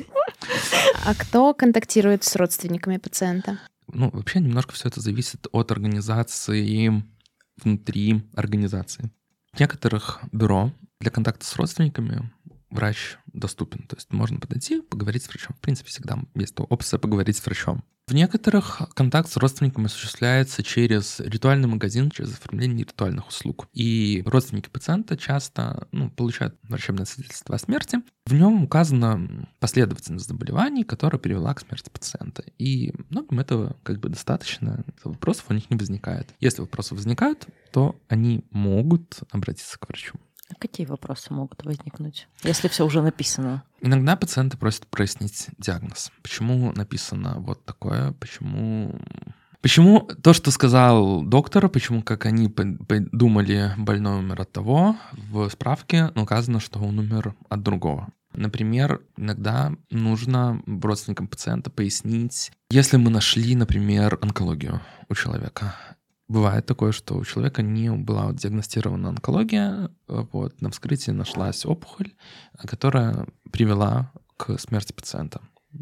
А 1.05 1.13
кто 1.13 1.53
контактирует 1.53 2.23
с 2.23 2.35
родственниками 2.35 2.97
пациента? 2.97 3.59
Ну, 3.91 4.09
вообще 4.11 4.39
немножко 4.39 4.73
все 4.73 4.87
это 4.87 5.01
зависит 5.01 5.47
от 5.51 5.71
организации 5.71 7.03
внутри 7.63 8.23
организации. 8.35 9.11
В 9.53 9.59
некоторых 9.59 10.19
бюро 10.31 10.71
для 10.99 11.11
контакта 11.11 11.45
с 11.45 11.55
родственниками 11.55 12.31
врач 12.69 13.17
доступен. 13.33 13.87
То 13.87 13.95
есть 13.95 14.11
можно 14.11 14.39
подойти, 14.39 14.81
поговорить 14.81 15.23
с 15.23 15.29
врачом. 15.29 15.55
В 15.57 15.61
принципе, 15.61 15.89
всегда 15.89 16.19
есть 16.35 16.55
опция 16.57 16.99
поговорить 16.99 17.37
с 17.37 17.45
врачом. 17.45 17.83
В 18.07 18.13
некоторых 18.15 18.81
контакт 18.95 19.29
с 19.29 19.37
родственниками 19.37 19.85
осуществляется 19.85 20.63
через 20.63 21.19
ритуальный 21.19 21.67
магазин, 21.67 22.09
через 22.09 22.33
оформление 22.33 22.83
ритуальных 22.83 23.27
услуг. 23.27 23.67
И 23.73 24.23
родственники 24.25 24.67
пациента 24.67 25.15
часто 25.15 25.87
ну, 25.91 26.09
получают 26.09 26.55
врачебное 26.63 27.05
свидетельство 27.05 27.53
о 27.53 27.59
смерти. 27.59 27.99
В 28.25 28.33
нем 28.33 28.63
указана 28.63 29.47
последовательность 29.59 30.27
заболеваний, 30.27 30.83
которая 30.83 31.19
привела 31.19 31.53
к 31.53 31.59
смерти 31.59 31.89
пациента. 31.91 32.43
И 32.57 32.93
многим 33.09 33.39
этого 33.39 33.77
как 33.83 33.99
бы 33.99 34.09
достаточно, 34.09 34.83
вопросов 35.03 35.45
у 35.49 35.53
них 35.53 35.69
не 35.69 35.77
возникает. 35.77 36.33
Если 36.39 36.61
вопросы 36.61 36.95
возникают, 36.95 37.45
то 37.71 37.95
они 38.07 38.43
могут 38.49 39.19
обратиться 39.29 39.77
к 39.77 39.87
врачу. 39.87 40.17
А 40.49 40.55
какие 40.57 40.87
вопросы 40.87 41.33
могут 41.33 41.63
возникнуть, 41.63 42.27
если 42.43 42.67
все 42.67 42.85
уже 42.85 43.01
написано? 43.01 43.63
Иногда 43.81 44.15
пациенты 44.15 44.57
просят 44.57 44.87
прояснить 44.87 45.49
диагноз. 45.57 46.11
Почему 46.23 46.71
написано 46.73 47.35
вот 47.37 47.63
такое? 47.65 48.13
Почему 48.13 48.99
Почему 49.61 50.07
то, 50.23 50.31
что 50.31 50.51
сказал 50.51 51.21
доктор, 51.21 51.67
почему 51.67 52.01
как 52.01 52.25
они 52.25 52.53
думали, 53.11 53.73
больной 53.77 54.19
умер 54.19 54.41
от 54.41 54.51
того, 54.53 54.95
в 55.11 55.49
справке 55.49 56.11
указано, 56.15 56.61
что 56.61 56.79
он 56.79 56.97
умер 56.99 57.35
от 57.49 57.61
другого. 57.61 58.07
Например, 58.33 59.01
иногда 59.17 59.73
нужно 59.89 60.61
родственникам 60.65 61.27
пациента 61.27 61.69
пояснить, 61.69 62.51
если 62.69 62.95
мы 62.95 63.09
нашли, 63.09 63.55
например, 63.55 64.17
онкологию 64.21 64.81
у 65.09 65.15
человека, 65.15 65.75
Бывает 66.29 66.67
такое, 66.67 66.91
что 66.91 67.17
у 67.17 67.25
человека 67.25 67.63
не 67.63 67.89
была 67.89 68.31
диагностирована 68.31 69.09
онкология, 69.09 69.89
вот, 70.07 70.61
на 70.61 70.69
вскрытии 70.69 71.09
нашлась 71.09 71.65
опухоль, 71.65 72.13
которая 72.67 73.27
привела 73.51 74.11
к 74.37 74.59
смерти 74.59 74.93
пациента. 74.93 75.41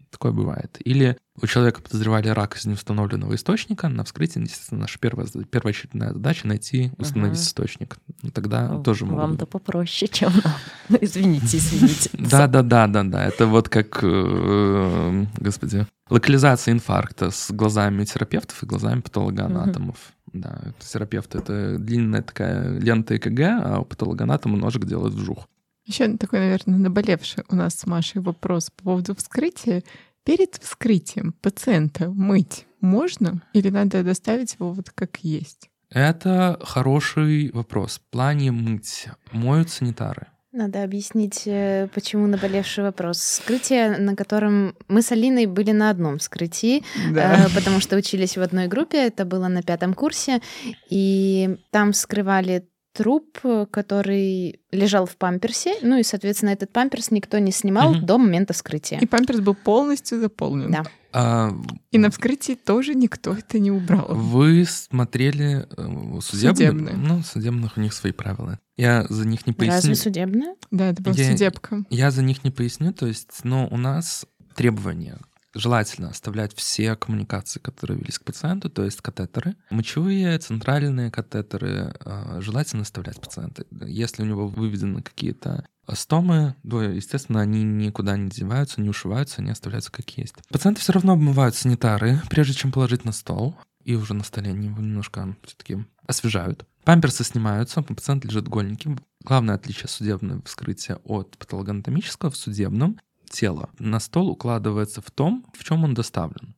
Такое 0.09 0.31
бывает. 0.31 0.77
Или 0.83 1.17
у 1.41 1.47
человека 1.47 1.81
подозревали 1.81 2.29
рак 2.29 2.57
из 2.57 2.65
неустановленного 2.65 3.35
источника, 3.35 3.89
на 3.89 4.03
вскрытии, 4.03 4.39
естественно, 4.39 4.81
наша 4.81 4.99
первая, 4.99 5.27
первоочередная 5.27 6.13
задача— 6.13 6.47
найти, 6.47 6.91
установить 6.97 7.39
uh 7.39 7.43
источник. 7.43 7.97
Ну, 8.21 8.31
тогда 8.31 8.75
О, 8.75 8.83
тоже 8.83 9.05
могут... 9.05 9.21
Вам-то 9.21 9.45
попроще, 9.45 10.09
чем 10.11 10.31
нам. 10.43 10.53
Ну, 10.89 10.97
извините, 11.01 11.57
извините. 11.57 12.09
Да-да-да-да-да. 12.17 13.25
Это 13.25 13.47
вот 13.47 13.69
как, 13.69 13.99
э, 14.01 15.25
господи, 15.37 15.85
локализация 16.09 16.73
инфаркта 16.73 17.31
с 17.31 17.51
глазами 17.51 18.03
терапевтов 18.05 18.63
и 18.63 18.65
глазами 18.65 19.01
патологоанатомов. 19.01 20.13
Да, 20.34 20.73
терапевт— 20.80 21.36
это 21.36 21.78
длинная 21.78 22.21
такая 22.21 22.80
лента 22.80 23.15
ЭКГ, 23.15 23.39
а 23.39 23.80
у 23.80 23.86
патологоанатома 23.86 24.57
ножик 24.57 24.86
делает 24.86 25.13
вжух. 25.13 25.47
Еще 25.86 26.17
такой, 26.17 26.39
наверное, 26.39 26.78
наболевший 26.78 27.45
у 27.49 27.55
нас 27.55 27.75
с 27.75 27.86
Машей 27.86 28.21
вопрос 28.21 28.69
по 28.69 28.84
поводу 28.84 29.15
вскрытия. 29.15 29.84
Перед 30.25 30.55
вскрытием 30.55 31.34
пациента 31.41 32.09
мыть 32.09 32.65
можно 32.82 33.41
или 33.53 33.69
надо 33.69 34.03
доставить 34.03 34.55
его 34.55 34.73
вот 34.73 34.89
как 34.89 35.19
есть? 35.23 35.69
Это 35.89 36.59
хороший 36.61 37.51
вопрос. 37.51 37.99
В 37.99 38.11
плане 38.11 38.51
мыть 38.51 39.07
моют 39.32 39.69
санитары. 39.69 40.28
Надо 40.58 40.82
объяснить, 40.82 41.43
э, 41.45 41.88
почему 41.93 42.26
наболевший 42.26 42.84
вопрос. 42.84 43.20
Вскрытие, 43.20 43.95
на 43.97 44.16
котором 44.16 44.76
мы 44.88 45.03
с 45.03 45.12
Алиной 45.12 45.45
были 45.45 45.70
на 45.70 45.91
одном 45.91 46.18
вскрытии, 46.18 46.84
да. 47.14 47.45
Э, 47.45 47.49
потому 47.53 47.80
что 47.80 47.95
учились 47.95 48.38
в 48.38 48.41
одной 48.41 48.66
группе, 48.66 49.05
это 49.05 49.24
было 49.24 49.49
на 49.49 49.62
пятом 49.62 49.93
курсе, 49.93 50.41
и 50.89 51.58
там 51.70 51.91
вскрывали 51.91 52.68
труп, 52.93 53.38
который 53.70 54.60
лежал 54.72 55.05
в 55.05 55.16
памперсе, 55.18 55.76
ну 55.84 55.99
и, 55.99 56.03
соответственно, 56.03 56.49
этот 56.49 56.74
памперс 56.74 57.12
никто 57.12 57.38
не 57.38 57.51
снимал 57.51 57.91
угу. 57.91 57.99
до 57.99 58.18
момента 58.18 58.53
вскрытия. 58.53 58.97
И 58.99 59.05
памперс 59.05 59.39
был 59.41 59.53
полностью 59.53 60.20
заполнен. 60.20 60.72
Да. 60.72 60.84
А, 61.14 61.51
и 61.91 61.97
на 61.97 62.10
вскрытии 62.10 62.53
тоже 62.53 62.93
никто 62.93 63.34
это 63.34 63.60
не 63.60 63.72
убрал. 63.72 64.08
Вы 64.10 64.66
смотрели 64.66 65.68
э, 65.78 66.20
судебные? 66.22 66.70
Судебные. 66.70 66.95
Ну, 66.95 67.24
судебных 67.24 67.78
у 67.78 67.82
них 67.82 67.93
свои 67.93 68.12
правила. 68.12 68.60
Я 68.76 69.05
за 69.10 69.28
них 69.28 69.47
не 69.47 69.53
поясню. 69.53 69.76
Разве 69.76 69.95
судебные? 69.95 70.55
Да, 70.70 70.89
это 70.89 71.01
была 71.01 71.16
я, 71.16 71.32
судебка. 71.32 71.84
Я 71.89 72.12
за 72.12 72.22
них 72.24 72.43
не 72.43 72.51
поясню, 72.51 72.93
то 72.93 73.08
есть, 73.08 73.43
но 73.43 73.68
у 73.68 73.78
нас 73.78 74.26
требования 74.55 75.18
желательно 75.53 76.09
оставлять 76.09 76.53
все 76.55 76.95
коммуникации, 76.95 77.59
которые 77.59 77.99
велись 77.99 78.19
к 78.19 78.23
пациенту, 78.23 78.69
то 78.69 78.83
есть 78.83 79.01
катетеры. 79.01 79.55
Мочевые, 79.69 80.37
центральные 80.39 81.11
катетеры 81.11 81.95
а, 81.99 82.39
желательно 82.41 82.83
оставлять 82.83 83.19
пациента. 83.19 83.65
Если 83.85 84.23
у 84.23 84.25
него 84.25 84.47
выведены 84.47 85.01
какие-то 85.01 85.65
стомы, 85.93 86.55
то, 86.69 86.81
естественно, 86.81 87.41
они 87.41 87.63
никуда 87.63 88.17
не 88.17 88.29
деваются, 88.29 88.81
не 88.81 88.89
ушиваются, 88.89 89.41
они 89.41 89.51
оставляются 89.51 89.91
как 89.91 90.09
есть. 90.11 90.35
Пациенты 90.49 90.81
все 90.81 90.93
равно 90.93 91.13
обмывают 91.13 91.55
санитары, 91.55 92.21
прежде 92.29 92.53
чем 92.53 92.71
положить 92.71 93.05
на 93.05 93.11
стол, 93.11 93.55
и 93.83 93.95
уже 93.95 94.13
на 94.13 94.23
столе 94.23 94.51
они 94.51 94.67
его 94.67 94.81
немножко 94.81 95.35
все-таки 95.43 95.85
освежают. 96.05 96.65
Памперсы 96.83 97.23
снимаются, 97.23 97.81
пациент 97.81 98.25
лежит 98.25 98.47
голенький. 98.47 98.97
Главное 99.23 99.55
отличие 99.55 99.87
судебного 99.87 100.41
вскрытия 100.43 100.97
от 101.03 101.37
патологоанатомического 101.37 102.31
в 102.31 102.37
судебном 102.37 102.99
тело 103.30 103.69
на 103.80 103.99
стол 103.99 104.30
укладывается 104.30 105.01
в 105.01 105.11
том, 105.11 105.45
в 105.53 105.63
чем 105.63 105.84
он 105.84 105.93
доставлен. 105.93 106.57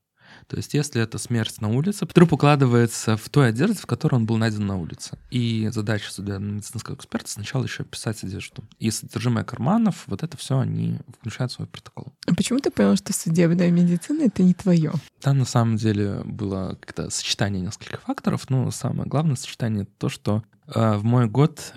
То 0.50 0.58
есть, 0.58 0.74
если 0.74 1.00
это 1.00 1.20
смерть 1.20 1.62
на 1.62 1.70
улице, 1.70 2.08
труп 2.08 2.34
укладывается 2.34 3.18
в 3.18 3.30
той 3.30 3.50
одежде, 3.50 3.76
в 3.76 3.86
которой 3.86 4.16
он 4.16 4.26
был 4.26 4.38
найден 4.38 4.66
на 4.66 4.78
улице. 4.78 5.20
И 5.30 5.70
задача 5.72 6.12
судебно-медицинского 6.12 6.96
эксперта 6.96 7.30
сначала 7.30 7.64
еще 7.64 7.84
описать 7.84 8.24
одежду. 8.24 8.64
И 8.80 8.90
содержимое 8.90 9.44
карманов, 9.44 10.06
вот 10.08 10.24
это 10.24 10.38
все 10.38 10.58
они 10.58 10.98
включают 11.20 11.52
в 11.52 11.56
свой 11.56 11.68
протокол. 11.68 12.14
А 12.26 12.34
почему 12.34 12.58
ты 12.60 12.72
понял, 12.72 12.96
что 12.96 13.14
судебная 13.14 13.70
медицина— 13.70 14.24
это 14.24 14.42
не 14.42 14.56
твое? 14.56 14.92
Там 15.22 15.38
на 15.38 15.46
самом 15.46 15.78
деле 15.78 16.22
было 16.26 16.76
как-то 16.82 17.12
сочетание 17.12 17.62
нескольких 17.62 18.02
факторов, 18.02 18.50
но 18.50 18.72
самое 18.72 19.08
главное 19.08 19.36
сочетание— 19.36 19.86
то, 20.00 20.10
что 20.10 20.42
э, 20.66 20.96
в 20.98 21.04
мой 21.04 21.28
год 21.28 21.74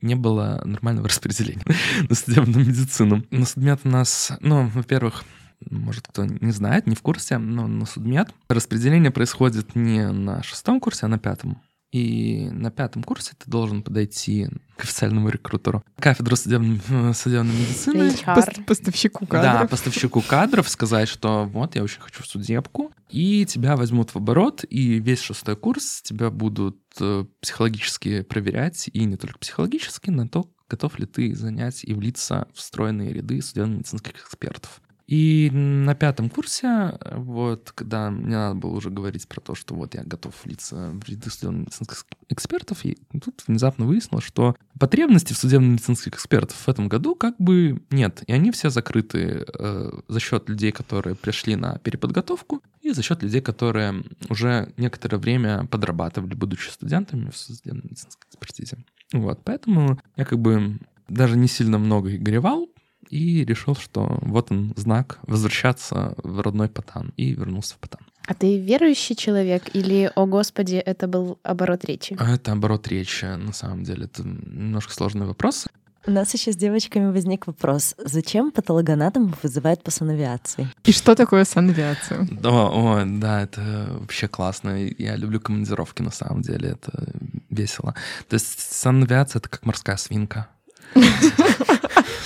не 0.00 0.14
было 0.14 0.62
нормального 0.64 1.08
распределения 1.08 1.64
на 2.08 2.14
судебную 2.14 2.64
медицину. 2.64 3.22
На 3.30 3.44
судмед 3.44 3.80
у 3.84 3.88
нас, 3.90 4.32
ну, 4.40 4.66
во-первых, 4.68 5.24
может, 5.70 6.06
кто 6.08 6.24
не 6.24 6.52
знает, 6.52 6.86
не 6.86 6.94
в 6.94 7.02
курсе, 7.02 7.38
но 7.38 7.66
на 7.66 7.86
судмед 7.86 8.30
распределение 8.48 9.10
происходит 9.10 9.74
не 9.74 10.10
на 10.10 10.42
шестом 10.42 10.80
курсе, 10.80 11.06
а 11.06 11.08
на 11.08 11.18
пятом. 11.18 11.60
И 11.90 12.50
на 12.52 12.70
пятом 12.70 13.02
курсе 13.02 13.32
ты 13.38 13.50
должен 13.50 13.82
подойти 13.82 14.46
к 14.76 14.84
официальному 14.84 15.30
рекрутеру 15.30 15.82
кафедру 15.98 16.36
судебной, 16.36 16.80
судебной 17.14 17.54
медицины. 17.54 18.12
Пост, 18.34 18.66
поставщику 18.66 19.26
кадров. 19.26 19.62
Да, 19.62 19.66
поставщику 19.66 20.20
кадров, 20.20 20.68
сказать, 20.68 21.08
что 21.08 21.46
вот, 21.46 21.76
я 21.76 21.82
очень 21.82 22.00
хочу 22.00 22.22
в 22.22 22.26
судебку. 22.26 22.92
И 23.08 23.46
тебя 23.46 23.74
возьмут 23.74 24.10
в 24.10 24.16
оборот, 24.16 24.64
и 24.68 24.98
весь 24.98 25.20
шестой 25.20 25.56
курс 25.56 26.02
тебя 26.02 26.28
будут 26.30 26.78
э, 27.00 27.24
психологически 27.40 28.20
проверять, 28.20 28.90
и 28.92 29.04
не 29.04 29.16
только 29.16 29.38
психологически, 29.38 30.10
на 30.10 30.28
то, 30.28 30.50
готов 30.68 30.98
ли 30.98 31.06
ты 31.06 31.34
занять 31.34 31.84
и 31.84 31.94
влиться 31.94 32.48
в 32.52 32.60
стройные 32.60 33.14
ряды 33.14 33.40
судебно-медицинских 33.40 34.12
экспертов. 34.26 34.82
И 35.08 35.48
на 35.50 35.94
пятом 35.94 36.28
курсе, 36.28 36.98
вот, 37.12 37.72
когда 37.74 38.10
мне 38.10 38.36
надо 38.36 38.56
было 38.56 38.72
уже 38.72 38.90
говорить 38.90 39.26
про 39.26 39.40
то, 39.40 39.54
что 39.54 39.74
вот 39.74 39.94
я 39.94 40.04
готов 40.04 40.34
влиться 40.44 40.90
в 40.92 41.08
ряды 41.08 41.30
судебно-медицинских 41.30 42.04
экспертов, 42.28 42.84
и 42.84 42.98
тут 43.12 43.42
внезапно 43.46 43.86
выяснилось, 43.86 44.26
что 44.26 44.54
потребностей 44.78 45.32
в 45.32 45.38
судебно-медицинских 45.38 46.12
экспертов 46.12 46.58
в 46.58 46.68
этом 46.68 46.88
году 46.88 47.14
как 47.14 47.36
бы 47.38 47.82
нет. 47.90 48.22
И 48.26 48.32
они 48.32 48.50
все 48.50 48.68
закрыты 48.68 49.46
э, 49.48 49.90
за 50.08 50.20
счет 50.20 50.46
людей, 50.50 50.72
которые 50.72 51.16
пришли 51.16 51.56
на 51.56 51.78
переподготовку, 51.78 52.62
и 52.82 52.90
за 52.90 53.02
счет 53.02 53.22
людей, 53.22 53.40
которые 53.40 54.04
уже 54.28 54.74
некоторое 54.76 55.16
время 55.16 55.66
подрабатывали, 55.68 56.34
будучи 56.34 56.68
студентами 56.68 57.30
в 57.30 57.36
судебно-медицинской 57.38 58.28
экспертизе. 58.30 58.76
Вот, 59.14 59.40
поэтому 59.42 59.98
я 60.16 60.26
как 60.26 60.38
бы 60.38 60.78
даже 61.08 61.38
не 61.38 61.48
сильно 61.48 61.78
много 61.78 62.10
и 62.10 62.18
горевал, 62.18 62.68
и 63.10 63.44
решил, 63.44 63.74
что 63.74 64.18
вот 64.22 64.50
он 64.50 64.72
знак 64.76 65.18
возвращаться 65.22 66.14
в 66.22 66.40
родной 66.40 66.68
Патан, 66.68 67.12
и 67.16 67.32
вернулся 67.32 67.74
в 67.74 67.78
Патан. 67.78 68.00
А 68.26 68.34
ты 68.34 68.58
верующий 68.58 69.16
человек 69.16 69.74
или, 69.74 70.12
о 70.14 70.26
господи, 70.26 70.76
это 70.76 71.08
был 71.08 71.38
оборот 71.42 71.84
речи? 71.86 72.14
Это 72.20 72.52
оборот 72.52 72.86
речи, 72.88 73.24
на 73.24 73.54
самом 73.54 73.84
деле. 73.84 74.04
Это 74.04 74.22
немножко 74.22 74.92
сложный 74.92 75.26
вопрос. 75.26 75.66
У 76.06 76.10
нас 76.10 76.32
еще 76.34 76.52
с 76.52 76.56
девочками 76.56 77.10
возник 77.10 77.46
вопрос. 77.46 77.94
Зачем 77.98 78.50
патологоанатом 78.50 79.34
вызывает 79.42 79.82
по 79.82 79.90
санавиации? 79.90 80.68
И 80.84 80.92
что 80.92 81.14
такое 81.14 81.44
санавиация? 81.44 82.26
О, 82.44 83.00
о, 83.00 83.04
да, 83.04 83.42
это 83.42 83.88
вообще 83.98 84.28
классно. 84.28 84.76
Я 84.98 85.16
люблю 85.16 85.40
командировки, 85.40 86.02
на 86.02 86.10
самом 86.10 86.42
деле. 86.42 86.70
Это 86.70 87.12
весело. 87.50 87.94
То 88.28 88.34
есть 88.34 88.72
санавиация— 88.72 89.38
это 89.40 89.48
как 89.48 89.66
морская 89.66 89.96
свинка. 89.96 90.48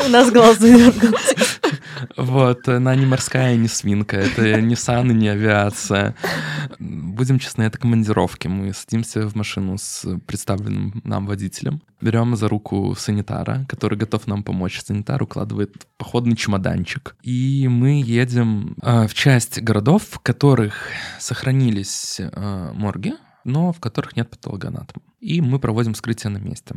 У 0.05 0.09
нас 0.09 0.31
глаз 0.31 0.59
задергался. 0.59 1.35
Вот, 2.17 2.69
она 2.69 2.95
не 2.95 3.07
морская, 3.07 3.57
не 3.57 3.69
свинка, 3.69 4.17
это 4.17 4.61
не 4.61 4.77
сан 4.77 5.11
и 5.11 5.15
не 5.15 5.29
авиация. 5.29 6.15
Будем 6.79 7.39
честны, 7.39 7.63
это 7.63 7.79
командировки. 7.79 8.49
Мы 8.49 8.73
садимся 8.73 9.27
в 9.29 9.35
машину 9.35 9.79
с 9.79 10.19
представленным 10.27 11.01
нам 11.05 11.27
водителем, 11.27 11.83
берем 12.01 12.37
за 12.37 12.49
руку 12.49 12.95
санитара, 12.99 13.65
который 13.69 13.97
готов 13.97 14.27
нам 14.27 14.43
помочь. 14.43 14.81
Санитар 14.83 15.23
укладывает 15.23 15.87
походный 15.97 16.37
чемоданчик. 16.37 17.17
И 17.23 17.69
мы 17.69 18.03
едем 18.05 18.77
э, 18.83 19.07
в 19.07 19.15
часть 19.15 19.63
городов, 19.63 20.03
в 20.11 20.19
которых 20.19 20.75
сохранились 21.19 22.21
э, 22.21 22.73
морги, 22.75 23.15
но 23.45 23.73
в 23.73 23.81
которых 23.81 24.17
нет 24.17 24.31
патологоанатома. 24.31 25.03
И 25.21 25.41
мы 25.41 25.59
проводим 25.59 25.95
вскрытие 25.95 26.31
на 26.31 26.39
месте. 26.39 26.75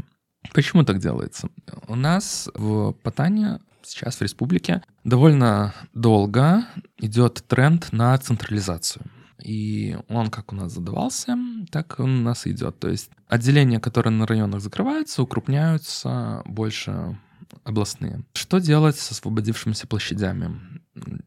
Почему 0.53 0.83
так 0.83 0.99
делается? 0.99 1.49
У 1.87 1.95
нас 1.95 2.49
в 2.53 2.93
Патане 3.03 3.59
сейчас 3.83 4.17
в 4.17 4.21
республике 4.21 4.81
довольно 5.03 5.73
долго 5.93 6.65
идет 6.97 7.43
тренд 7.47 7.91
на 7.91 8.17
централизацию. 8.17 9.05
И 9.43 9.97
он 10.07 10.29
как 10.29 10.53
у 10.53 10.55
нас 10.55 10.71
задавался, 10.71 11.37
так 11.71 11.99
он 11.99 12.19
у 12.19 12.21
нас 12.21 12.47
идет. 12.47 12.79
То 12.79 12.89
есть 12.89 13.11
отделения, 13.27 13.79
которые 13.79 14.11
на 14.11 14.25
районах 14.25 14.61
закрываются, 14.61 15.21
укрупняются 15.21 16.41
больше 16.45 17.17
областные. 17.63 18.23
Что 18.33 18.59
делать 18.59 18.97
с 18.97 19.11
освободившимися 19.11 19.87
площадями? 19.87 20.59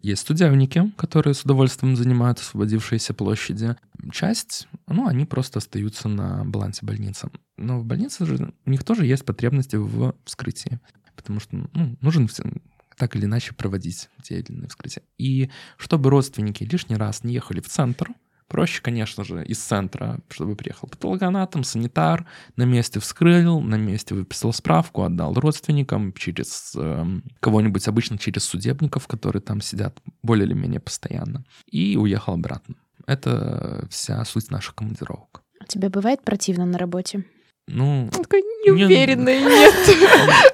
Есть 0.01 0.23
студявники, 0.23 0.91
которые 0.97 1.35
с 1.35 1.43
удовольствием 1.43 1.97
занимают 1.97 2.39
освободившиеся 2.39 3.13
площади. 3.13 3.77
Часть, 4.13 4.67
ну, 4.87 5.07
они 5.07 5.27
просто 5.27 5.59
остаются 5.59 6.09
на 6.09 6.45
балансе 6.45 6.87
больницы. 6.87 7.31
Но 7.57 7.79
в 7.79 7.85
больнице 7.85 8.25
же 8.25 8.53
у 8.65 8.71
них 8.71 8.85
тоже 8.85 9.05
есть 9.05 9.25
потребности 9.25 9.77
в 9.77 10.15
вскрытии, 10.25 10.81
потому 11.17 11.41
что 11.41 11.57
ну, 11.75 11.97
нужен 12.01 12.29
так 12.97 13.15
или 13.15 13.27
иначе 13.27 13.55
проводить 13.55 14.09
те 14.23 14.41
или 14.41 14.53
иные 14.53 14.69
вскрытия. 14.69 15.03
И 15.19 15.51
чтобы 15.77 16.11
родственники 16.11 16.65
лишний 16.65 16.97
раз 16.97 17.23
не 17.23 17.35
ехали 17.35 17.61
в 17.61 17.69
центр, 17.69 18.11
Проще, 18.49 18.81
конечно 18.81 19.25
же, 19.25 19.45
из 19.45 19.59
центра, 19.59 20.21
чтобы 20.31 20.57
приехал 20.57 20.89
патологоанатом, 20.89 21.65
санитар, 21.65 22.27
на 22.57 22.65
месте 22.65 22.99
вскрыл, 22.99 23.61
на 23.61 23.75
месте 23.75 24.15
выписал 24.15 24.55
справку, 24.55 25.03
отдал 25.03 25.35
родственникам 25.35 26.15
через 26.15 26.73
э, 26.75 27.05
кого-нибудь, 27.41 27.87
обычно 27.87 28.17
через 28.17 28.45
судебников, 28.45 29.07
которые 29.07 29.43
там 29.43 29.61
сидят 29.61 29.99
более 30.23 30.47
или 30.47 30.55
менее 30.55 30.81
постоянно, 30.81 31.45
и 31.71 31.99
уехал 31.99 32.35
обратно. 32.35 32.75
Это 33.07 33.87
вся 33.91 34.25
суть 34.25 34.51
наших 34.51 34.75
командировок. 34.75 35.43
Тебе 35.67 35.91
бывает 35.91 36.23
противно 36.23 36.65
на 36.65 36.79
работе? 36.79 37.25
Ну... 37.67 38.09
Такой 38.11 38.41
неуверенный, 38.65 39.41
нет. 39.45 39.75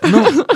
Ну, 0.03 0.47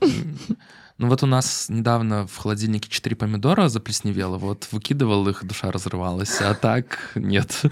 ну 0.98 1.08
вот 1.08 1.22
у 1.22 1.26
нас 1.26 1.68
недавно 1.68 2.26
в 2.26 2.36
холодильнике 2.36 2.88
4 2.90 3.16
помидора 3.16 3.68
заплесневело, 3.68 4.36
вот 4.36 4.68
выкидывал 4.72 5.28
их, 5.28 5.44
душа 5.44 5.70
разрывалась, 5.70 6.40
а 6.40 6.54
так 6.54 7.12
нет. 7.14 7.62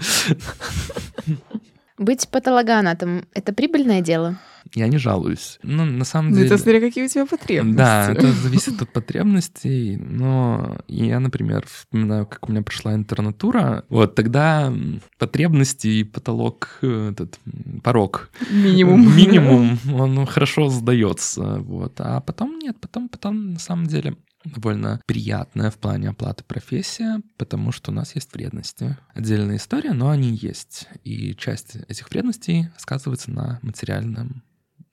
Быть 1.97 2.27
патологоанатом— 2.29 3.25
это 3.33 3.53
прибыльное 3.53 4.01
дело? 4.01 4.37
Я 4.75 4.87
не 4.87 4.97
жалуюсь. 4.97 5.59
Ну, 5.63 5.85
на 5.85 6.05
самом 6.05 6.31
ну, 6.31 6.35
деле... 6.37 6.47
это 6.47 6.57
смотря 6.57 6.79
какие 6.79 7.05
у 7.05 7.07
тебя 7.07 7.25
потребности. 7.25 7.77
Да, 7.77 8.11
это 8.11 8.31
зависит 8.31 8.81
от 8.81 8.91
потребностей. 8.91 9.97
Но 9.97 10.77
я, 10.87 11.19
например, 11.19 11.65
вспоминаю, 11.65 12.25
как 12.25 12.47
у 12.47 12.51
меня 12.51 12.63
пришла 12.63 12.93
интернатура. 12.93 13.85
Вот 13.89 14.15
тогда 14.15 14.73
потребности 15.17 15.87
и 15.87 16.03
потолок, 16.03 16.79
этот 16.81 17.39
порог. 17.83 18.29
Минимум. 18.51 19.15
Минимум, 19.15 19.79
он 19.93 20.25
хорошо 20.25 20.69
сдается. 20.69 21.59
Вот. 21.59 21.93
А 21.99 22.21
потом 22.21 22.59
нет, 22.59 22.77
потом, 22.79 23.09
потом 23.09 23.53
на 23.53 23.59
самом 23.59 23.87
деле 23.87 24.17
довольно 24.55 25.01
приятная 25.05 25.71
в 25.71 25.77
плане 25.77 26.09
оплаты 26.09 26.43
профессия, 26.43 27.21
потому 27.37 27.71
что 27.71 27.91
у 27.91 27.93
нас 27.93 28.15
есть 28.15 28.33
вредности. 28.33 28.97
Отдельная 29.13 29.57
история, 29.57 29.93
но 29.93 30.09
они 30.09 30.29
есть. 30.29 30.87
И 31.03 31.35
часть 31.35 31.75
этих 31.87 32.09
вредностей 32.09 32.69
сказывается 32.77 33.31
на 33.31 33.59
материальном 33.61 34.43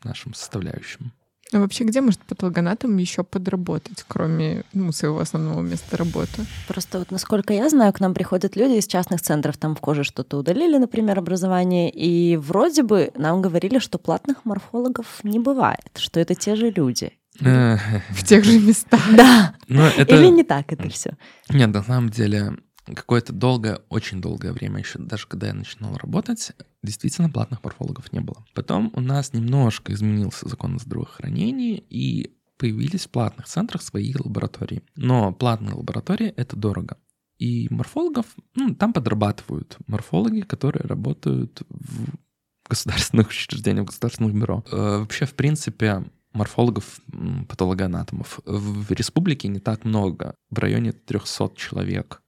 нашем 0.03 0.35
составляющем. 0.35 1.13
А 1.53 1.59
вообще 1.61 1.85
где 1.85 2.01
может 2.01 2.21
патологоанатом 2.21 2.97
еще 2.97 3.23
подработать, 3.23 4.05
кроме 4.09 4.65
ну, 4.73 4.91
своего 4.93 5.21
основного 5.21 5.63
места 5.63 5.97
работы? 5.97 6.47
Просто 6.67 6.99
вот 6.99 7.11
насколько 7.11 7.53
я 7.53 7.69
знаю, 7.69 7.93
к 7.93 8.01
нам 8.01 8.15
приходят 8.15 8.57
люди 8.57 8.79
из 8.79 8.87
частных 8.87 9.23
центров, 9.23 9.57
там 9.57 9.77
в 9.77 9.81
коже 9.81 10.05
что-то 10.05 10.39
удалили, 10.39 10.79
например, 10.79 11.19
образование, 11.19 11.91
и 11.91 12.37
вроде 12.37 12.83
бы 12.83 13.13
нам 13.15 13.41
говорили, 13.41 13.79
что 13.79 13.99
платных 13.99 14.45
морфологов 14.45 15.23
не 15.23 15.39
бывает, 15.39 15.91
что 15.97 16.19
это 16.19 16.35
те 16.35 16.57
же 16.57 16.71
люди. 16.71 17.13
В 17.41 18.25
тех 18.25 18.45
же 18.45 18.59
местах. 18.61 19.03
Да. 19.17 19.55
Или 19.69 20.31
не 20.31 20.45
так 20.45 20.73
это 20.73 20.89
все? 20.89 21.17
Нет, 21.51 21.73
на 21.73 21.83
самом 21.83 22.11
деле 22.11 22.59
какое-то 22.87 23.33
долгое, 23.33 23.81
очень 23.89 24.21
долгое 24.21 24.53
время 24.53 24.81
еще, 24.81 24.99
даже 24.99 25.27
когда 25.27 25.47
я 25.49 25.55
начинал 25.55 25.97
работать, 25.97 26.53
действительно 26.83 27.31
платных 27.31 27.65
морфологов 27.65 28.13
не 28.13 28.21
было. 28.21 28.45
Потом 28.55 28.93
у 28.95 29.01
нас 29.01 29.33
немножко 29.33 29.93
изменился 29.93 30.49
закон 30.49 30.77
о 30.77 30.79
здравоохранении, 30.79 31.79
и 31.89 32.37
появились 32.59 33.07
в 33.07 33.11
платных 33.11 33.47
центрах 33.47 33.83
свои 33.83 34.15
лаборатории. 34.15 34.83
Но 34.97 35.33
платные 35.33 35.75
лаборатории— 35.75 36.29
это 36.37 36.57
дорого. 36.57 36.99
И 37.39 37.69
морфологов, 37.71 38.27
ну, 38.55 38.75
там 38.75 38.93
подрабатывают 38.93 39.77
морфологи, 39.87 40.43
которые 40.43 40.83
работают 40.87 41.63
в 41.69 42.15
государственных 42.69 43.29
учреждениях, 43.29 43.85
в 43.85 43.89
государственных 43.89 44.35
бюро. 44.35 44.65
Э, 44.71 44.99
вообще, 44.99 45.27
в 45.27 45.35
принципе, 45.35 46.05
морфологов, 46.35 47.01
патологоанатомов 47.49 48.41
в 48.45 48.93
республике 48.93 49.49
не 49.49 49.61
так 49.61 49.85
много, 49.85 50.35
в 50.51 50.59
районе 50.59 50.93
300 50.93 51.53
человек. 51.57 52.23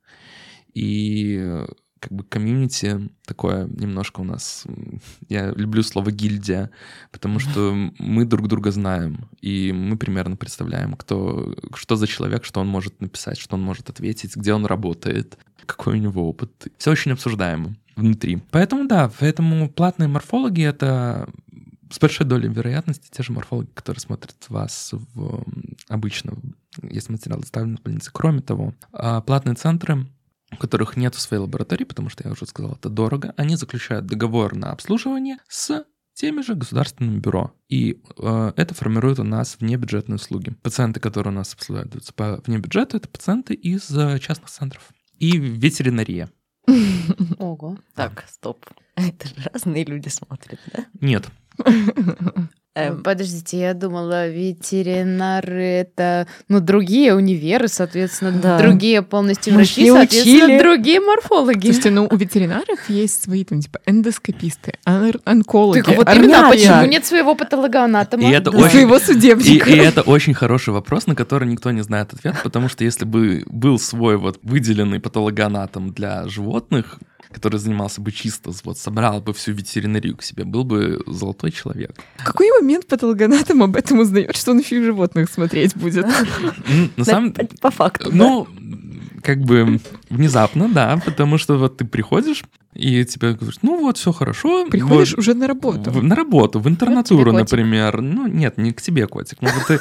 И 0.73 1.65
как 1.99 2.13
бы 2.13 2.25
комьюнити 2.25 3.11
такое 3.25 3.67
немножко 3.67 4.21
у 4.21 4.25
нас... 4.25 4.65
Я 5.29 5.51
люблю 5.51 5.83
слово 5.83 6.13
гильдия, 6.13 6.71
потому 7.11 7.39
что 7.39 7.75
мы 7.99 8.25
друг 8.25 8.49
друга 8.49 8.71
знаем, 8.71 9.29
и 9.41 9.73
мы 9.73 9.97
примерно 9.97 10.37
представляем, 10.37 10.95
кто, 10.95 11.55
что 11.75 11.97
за 11.97 12.07
человек, 12.07 12.45
что 12.45 12.61
он 12.61 12.69
может 12.69 13.01
написать, 13.01 13.39
что 13.39 13.57
он 13.57 13.63
может 13.63 13.91
ответить, 13.91 14.37
где 14.37 14.55
он 14.55 14.67
работает, 14.67 15.39
какой 15.65 15.95
у 15.95 16.01
него 16.01 16.29
опыт. 16.29 16.69
Все 16.79 16.93
очень 16.93 17.13
обсуждаемо 17.13 17.75
внутри. 17.97 18.39
Поэтому 18.51 18.87
да, 18.87 19.11
поэтому 19.19 19.69
платные 19.71 20.09
морфологи— 20.09 20.63
это 20.65 21.29
с 21.91 21.99
большой 21.99 22.27
долей 22.27 22.49
вероятности 22.49 23.11
те 23.11 23.23
же 23.23 23.33
морфологи, 23.33 23.69
которые 23.75 24.01
смотрят 24.01 24.37
вас 24.49 24.91
в, 24.93 25.45
обычно, 25.89 26.35
если 26.83 27.13
материал 27.13 27.41
доставлен 27.41 27.77
в 27.77 27.83
больнице. 27.83 28.11
Кроме 28.13 28.41
того, 28.41 28.75
а, 28.93 29.21
платные 29.21 29.55
центры 29.55 30.07
у 30.53 30.57
которых 30.57 30.97
нет 30.97 31.15
своей 31.15 31.43
лаборатории, 31.43 31.85
потому 31.85 32.09
что 32.09 32.23
я 32.25 32.33
уже 32.33 32.47
сказал, 32.47 32.73
это 32.73 32.89
дорого, 32.89 33.35
они 33.37 33.57
заключают 33.57 34.07
договор 34.07 34.55
на 34.55 34.71
обслуживание 34.71 35.39
с 35.49 35.85
теми 36.15 36.41
же 36.41 36.55
государственными 36.55 37.19
бюро. 37.19 37.53
И 37.69 38.01
э, 38.19 38.53
это 38.57 38.75
формирует 38.75 39.19
у 39.19 39.25
нас 39.25 39.57
внебюджетные 39.61 40.17
услуги. 40.17 40.51
Пациенты, 40.63 40.99
которые 40.99 41.33
у 41.33 41.37
нас 41.37 41.53
обслуживаются 41.53 42.15
по 42.15 42.43
вне 42.47 42.59
бюджета, 42.59 42.97
это 42.97 43.09
пациенты 43.09 43.55
из 43.55 43.91
э, 43.91 44.19
частных 44.19 44.51
центров. 44.51 44.91
И 45.19 45.37
ветеринария. 45.37 46.31
Ого. 47.39 47.79
Так, 47.95 48.25
стоп. 48.29 48.65
Это 48.97 49.29
же 49.29 49.35
разные 49.53 49.85
люди 49.85 50.09
смотрят, 50.09 50.59
да? 50.73 50.87
Нет. 51.01 51.29
Эм. 52.77 53.03
Подождите, 53.03 53.59
я 53.59 53.73
думала, 53.73 54.29
ветеринары 54.29 55.63
это, 55.63 56.27
ну, 56.49 56.61
другие 56.61 57.15
универы, 57.15 57.69
соответственно, 57.69 58.33
да. 58.33 58.59
другие 58.59 59.01
полностью 59.01 59.55
врачи, 59.55 59.91
соответственно, 59.91 60.45
учили. 60.45 60.59
другие 60.59 61.01
морфологи. 61.01 61.65
Слушайте, 61.65 61.91
ну, 61.91 62.07
у 62.11 62.17
ветеринаров 62.17 62.91
есть 62.91 63.23
свои, 63.23 63.45
там, 63.45 63.61
типа, 63.63 63.81
эндоскописты, 63.87 64.75
онкологи, 64.85 65.81
Так 65.81 65.97
вот 65.97 66.15
именно, 66.15 66.51
почему 66.51 66.85
нет 66.85 67.07
своего 67.07 67.35
патологоанатома? 67.35 68.29
И 68.29 68.31
это 68.31 68.51
да. 68.51 68.59
очень... 68.59 68.71
Своего 68.71 68.99
судебника. 68.99 69.71
И, 69.71 69.75
и 69.75 69.79
это 69.79 70.03
очень 70.03 70.35
хороший 70.35 70.75
вопрос, 70.75 71.07
на 71.07 71.15
который 71.15 71.49
никто 71.49 71.71
не 71.71 71.81
знает 71.81 72.13
ответ, 72.13 72.35
потому 72.43 72.69
что 72.69 72.85
если 72.85 73.07
бы 73.07 73.43
был 73.47 73.79
свой 73.79 74.19
вот 74.19 74.39
выделенный 74.43 75.01
патологоанатом 75.01 75.95
для 75.95 76.29
животных, 76.29 76.99
который 77.37 77.59
занимался 77.59 78.01
бы 78.01 78.13
чисто, 78.13 78.51
вот 78.65 78.79
собрал 78.79 79.21
бы 79.21 79.35
всю 79.35 79.53
ветеринарию 79.53 80.17
к 80.17 80.23
себе, 80.23 80.45
был 80.45 80.65
бы 80.65 81.03
золотой 81.07 81.53
человек. 81.53 81.95
В 82.17 82.25
какой 82.25 82.51
момент 82.59 82.87
патологоанатом 82.87 83.63
об 83.63 83.77
этом 83.77 83.99
узнает, 83.99 84.35
что 84.35 84.53
он 84.53 84.61
еще 84.61 84.79
и 84.79 84.83
животных 84.83 85.29
смотреть 85.29 85.77
будет? 85.77 86.07
На 86.97 87.05
самом 87.05 87.35
По 87.61 87.71
факту. 87.71 88.09
Ну, 88.11 88.49
как 89.23 89.43
бы 89.43 89.81
внезапно, 90.09 90.67
да, 90.71 90.99
потому 91.05 91.37
что 91.37 91.59
вот 91.59 91.77
ты 91.77 91.85
приходишь, 91.85 92.43
и 92.73 93.05
тебе 93.05 93.35
говорят, 93.35 93.59
ну 93.61 93.81
вот, 93.81 93.99
все 93.99 94.13
хорошо. 94.13 94.67
Приходишь 94.71 95.11
вот, 95.11 95.19
уже 95.19 95.35
на 95.35 95.47
работу. 95.47 95.91
В, 95.91 96.03
на 96.03 96.15
работу, 96.15 96.59
в 96.59 96.69
интернатуру, 96.69 97.33
например. 97.33 98.01
Ну, 98.01 98.27
нет, 98.27 98.57
не 98.57 98.73
к 98.73 98.81
тебе, 98.81 99.07
котик. 99.07 99.39
Ну, 99.43 99.49
вот 99.55 99.67
ты 99.67 99.81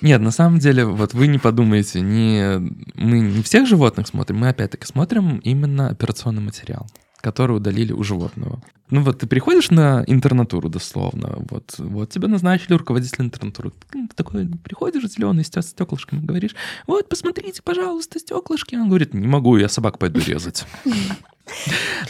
нет, 0.00 0.20
на 0.20 0.30
самом 0.30 0.58
деле, 0.58 0.84
вот 0.84 1.14
вы 1.14 1.26
не 1.26 1.38
подумайте, 1.38 2.00
не, 2.00 2.58
мы 2.94 3.20
не 3.20 3.42
всех 3.42 3.66
животных 3.66 4.06
смотрим, 4.06 4.38
мы 4.38 4.48
опять-таки 4.48 4.86
смотрим 4.86 5.38
именно 5.38 5.88
операционный 5.88 6.42
материал. 6.42 6.86
которые 7.20 7.56
удалили 7.56 7.92
у 7.92 8.04
животного. 8.04 8.62
Ну 8.90 9.02
вот 9.02 9.18
ты 9.18 9.26
приходишь 9.26 9.70
на 9.70 10.04
интернатуру 10.06 10.68
дословно, 10.68 11.44
вот, 11.50 11.74
вот 11.78 12.10
тебя 12.10 12.28
назначили 12.28 12.74
руководитель 12.74 13.24
интернатуры. 13.24 13.72
Ты 13.90 14.06
такой 14.14 14.46
приходишь 14.46 15.10
зеленый 15.10 15.44
с 15.44 15.62
стеклышками, 15.62 16.24
говоришь, 16.24 16.54
вот 16.86 17.08
посмотрите, 17.08 17.60
пожалуйста, 17.62 18.20
стеклышки. 18.20 18.76
Он 18.76 18.88
говорит, 18.88 19.14
не 19.14 19.26
могу, 19.26 19.56
я 19.56 19.68
собак 19.68 19.98
пойду 19.98 20.20
резать. 20.20 20.64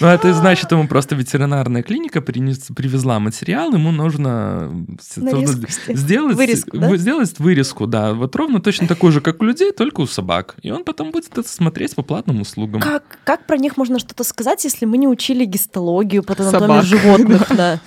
Ну, 0.00 0.06
это 0.06 0.32
значит, 0.32 0.70
ему 0.70 0.86
просто 0.86 1.14
ветеринарная 1.14 1.82
клиника 1.82 2.20
привезла 2.20 3.18
материал, 3.18 3.72
ему 3.72 3.90
нужно 3.90 4.86
сделать 5.00 6.36
вырезку, 6.36 6.78
да? 6.78 6.96
сделать 6.96 7.38
вырезку, 7.38 7.86
да, 7.86 8.14
вот 8.14 8.34
ровно 8.36 8.60
точно 8.60 8.86
такую 8.86 9.12
же, 9.12 9.20
как 9.20 9.40
у 9.40 9.44
людей, 9.44 9.72
только 9.72 10.00
у 10.00 10.06
собак. 10.06 10.56
И 10.62 10.70
он 10.70 10.84
потом 10.84 11.10
будет 11.10 11.36
это 11.36 11.48
смотреть 11.48 11.94
по 11.94 12.02
платным 12.02 12.40
услугам. 12.40 12.80
Как, 12.80 13.18
как 13.24 13.46
про 13.46 13.56
них 13.56 13.76
можно 13.76 13.98
что-то 13.98 14.24
сказать, 14.24 14.64
если 14.64 14.84
мы 14.84 14.98
не 14.98 15.08
учили 15.08 15.44
гистологию, 15.44 16.22
по 16.22 16.34
животных, 16.82 17.46
да? 17.56 17.80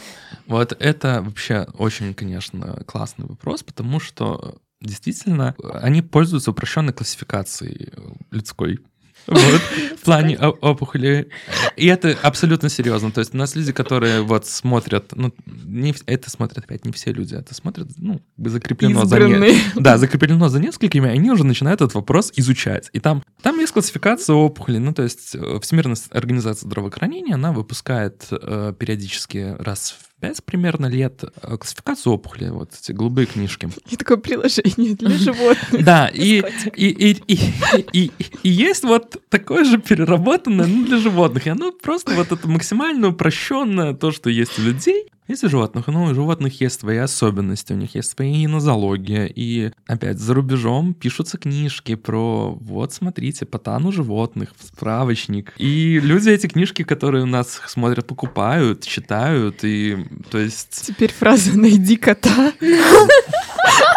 Вот 0.48 0.76
это 0.80 1.22
вообще 1.24 1.68
очень, 1.78 2.14
конечно, 2.14 2.84
классный 2.86 3.26
вопрос, 3.26 3.64
потому 3.64 4.00
что 4.00 4.56
действительно 4.82 5.56
они 5.82 6.02
пользуются 6.02 6.52
упрощенной 6.52 6.94
классификацией 6.94 7.94
людской 8.32 8.80
вот, 9.28 9.62
в 9.98 10.04
плане 10.04 10.38
опухоли. 10.38 11.30
И 11.78 11.88
это 11.88 12.18
абсолютно 12.22 12.70
серьезно. 12.70 13.12
То 13.12 13.20
есть 13.20 13.34
у 13.34 13.38
нас 13.38 13.56
люди, 13.56 13.72
которые 13.72 14.22
вот 14.22 14.46
смотрят, 14.46 15.12
ну, 15.16 15.34
не, 15.46 15.94
это 16.06 16.30
смотрят 16.30 16.66
опять 16.66 16.86
не 16.86 16.92
все 16.92 17.12
люди, 17.12 17.36
это 17.36 17.54
смотрят, 17.54 17.88
ну, 17.98 18.22
закреплено 18.38 19.06
за 19.06 19.20
не, 19.20 19.56
Да, 19.76 19.98
закреплено 19.98 20.50
за 20.50 20.60
несколькими, 20.60 21.10
они 21.10 21.32
уже 21.32 21.44
начинают 21.44 21.82
этот 21.82 21.96
вопрос 21.96 22.32
изучать. 22.36 22.90
И 22.94 23.00
там, 23.00 23.24
там 23.42 23.60
есть 23.60 23.74
классификация 23.74 24.36
опухоли, 24.36 24.78
ну, 24.78 24.94
то 24.94 25.04
есть 25.04 25.36
э, 25.36 25.60
Всемирная 25.62 25.98
организация 26.12 26.68
здравоохранения, 26.68 27.36
она 27.36 27.52
выпускает 27.52 28.28
э, 28.32 28.74
периодически 28.78 29.56
раз 29.60 29.96
в 30.00 30.11
5 30.22 30.46
примерно 30.46 30.86
лет 30.86 31.24
э, 31.24 31.58
классификацию 31.58 32.14
опухоли, 32.14 32.50
вот 32.50 32.72
эти 32.80 32.92
голубые 32.92 33.26
книжки. 33.26 33.68
И 33.90 33.96
такое 33.96 34.18
приложение 34.18 34.96
для 34.96 35.18
животных. 35.18 35.84
Да, 35.84 36.08
и, 36.14 36.44
и, 36.76 36.88
и, 36.90 37.24
и, 37.28 37.40
и, 37.92 38.12
и 38.44 38.50
есть 38.50 38.84
вот 38.84 39.18
такое 39.30 39.64
же 39.64 39.80
переработанное 39.80 40.68
ну, 40.68 40.86
для 40.86 40.98
животных. 40.98 41.48
И 41.48 41.50
оно 41.50 41.72
просто 41.72 42.14
вот 42.14 42.32
это 42.32 42.48
максимально 42.48 43.08
упрощенное, 43.10 43.94
то, 43.94 44.12
что 44.12 44.30
есть 44.30 44.60
у 44.60 44.62
людей, 44.62 45.08
есть 45.32 45.44
у 45.44 45.50
животных, 45.50 45.88
но 45.88 46.06
у 46.06 46.14
животных 46.14 46.62
есть 46.62 46.80
свои 46.80 46.98
особенности, 46.98 47.74
у 47.74 47.76
них 47.76 47.96
есть 47.96 48.12
свои 48.12 48.46
нозология. 48.48 49.26
И 49.26 49.72
опять 49.88 50.20
за 50.20 50.34
рубежом 50.34 50.94
пишутся 50.94 51.38
книжки 51.38 51.96
про 51.96 52.52
вот 52.60 52.94
смотрите, 52.94 53.46
по 53.46 53.58
тану 53.58 53.92
животных, 53.92 54.54
справочник. 54.62 55.54
И 55.58 56.00
люди 56.00 56.30
эти 56.30 56.48
книжки, 56.48 56.84
которые 56.84 57.24
у 57.24 57.28
нас 57.28 57.62
смотрят, 57.68 58.08
покупают, 58.08 58.86
читают, 58.86 59.64
и 59.64 60.06
то 60.30 60.38
есть... 60.38 60.86
Теперь 60.88 61.12
фраза 61.12 61.58
«найди 61.58 61.96
кота». 61.96 62.54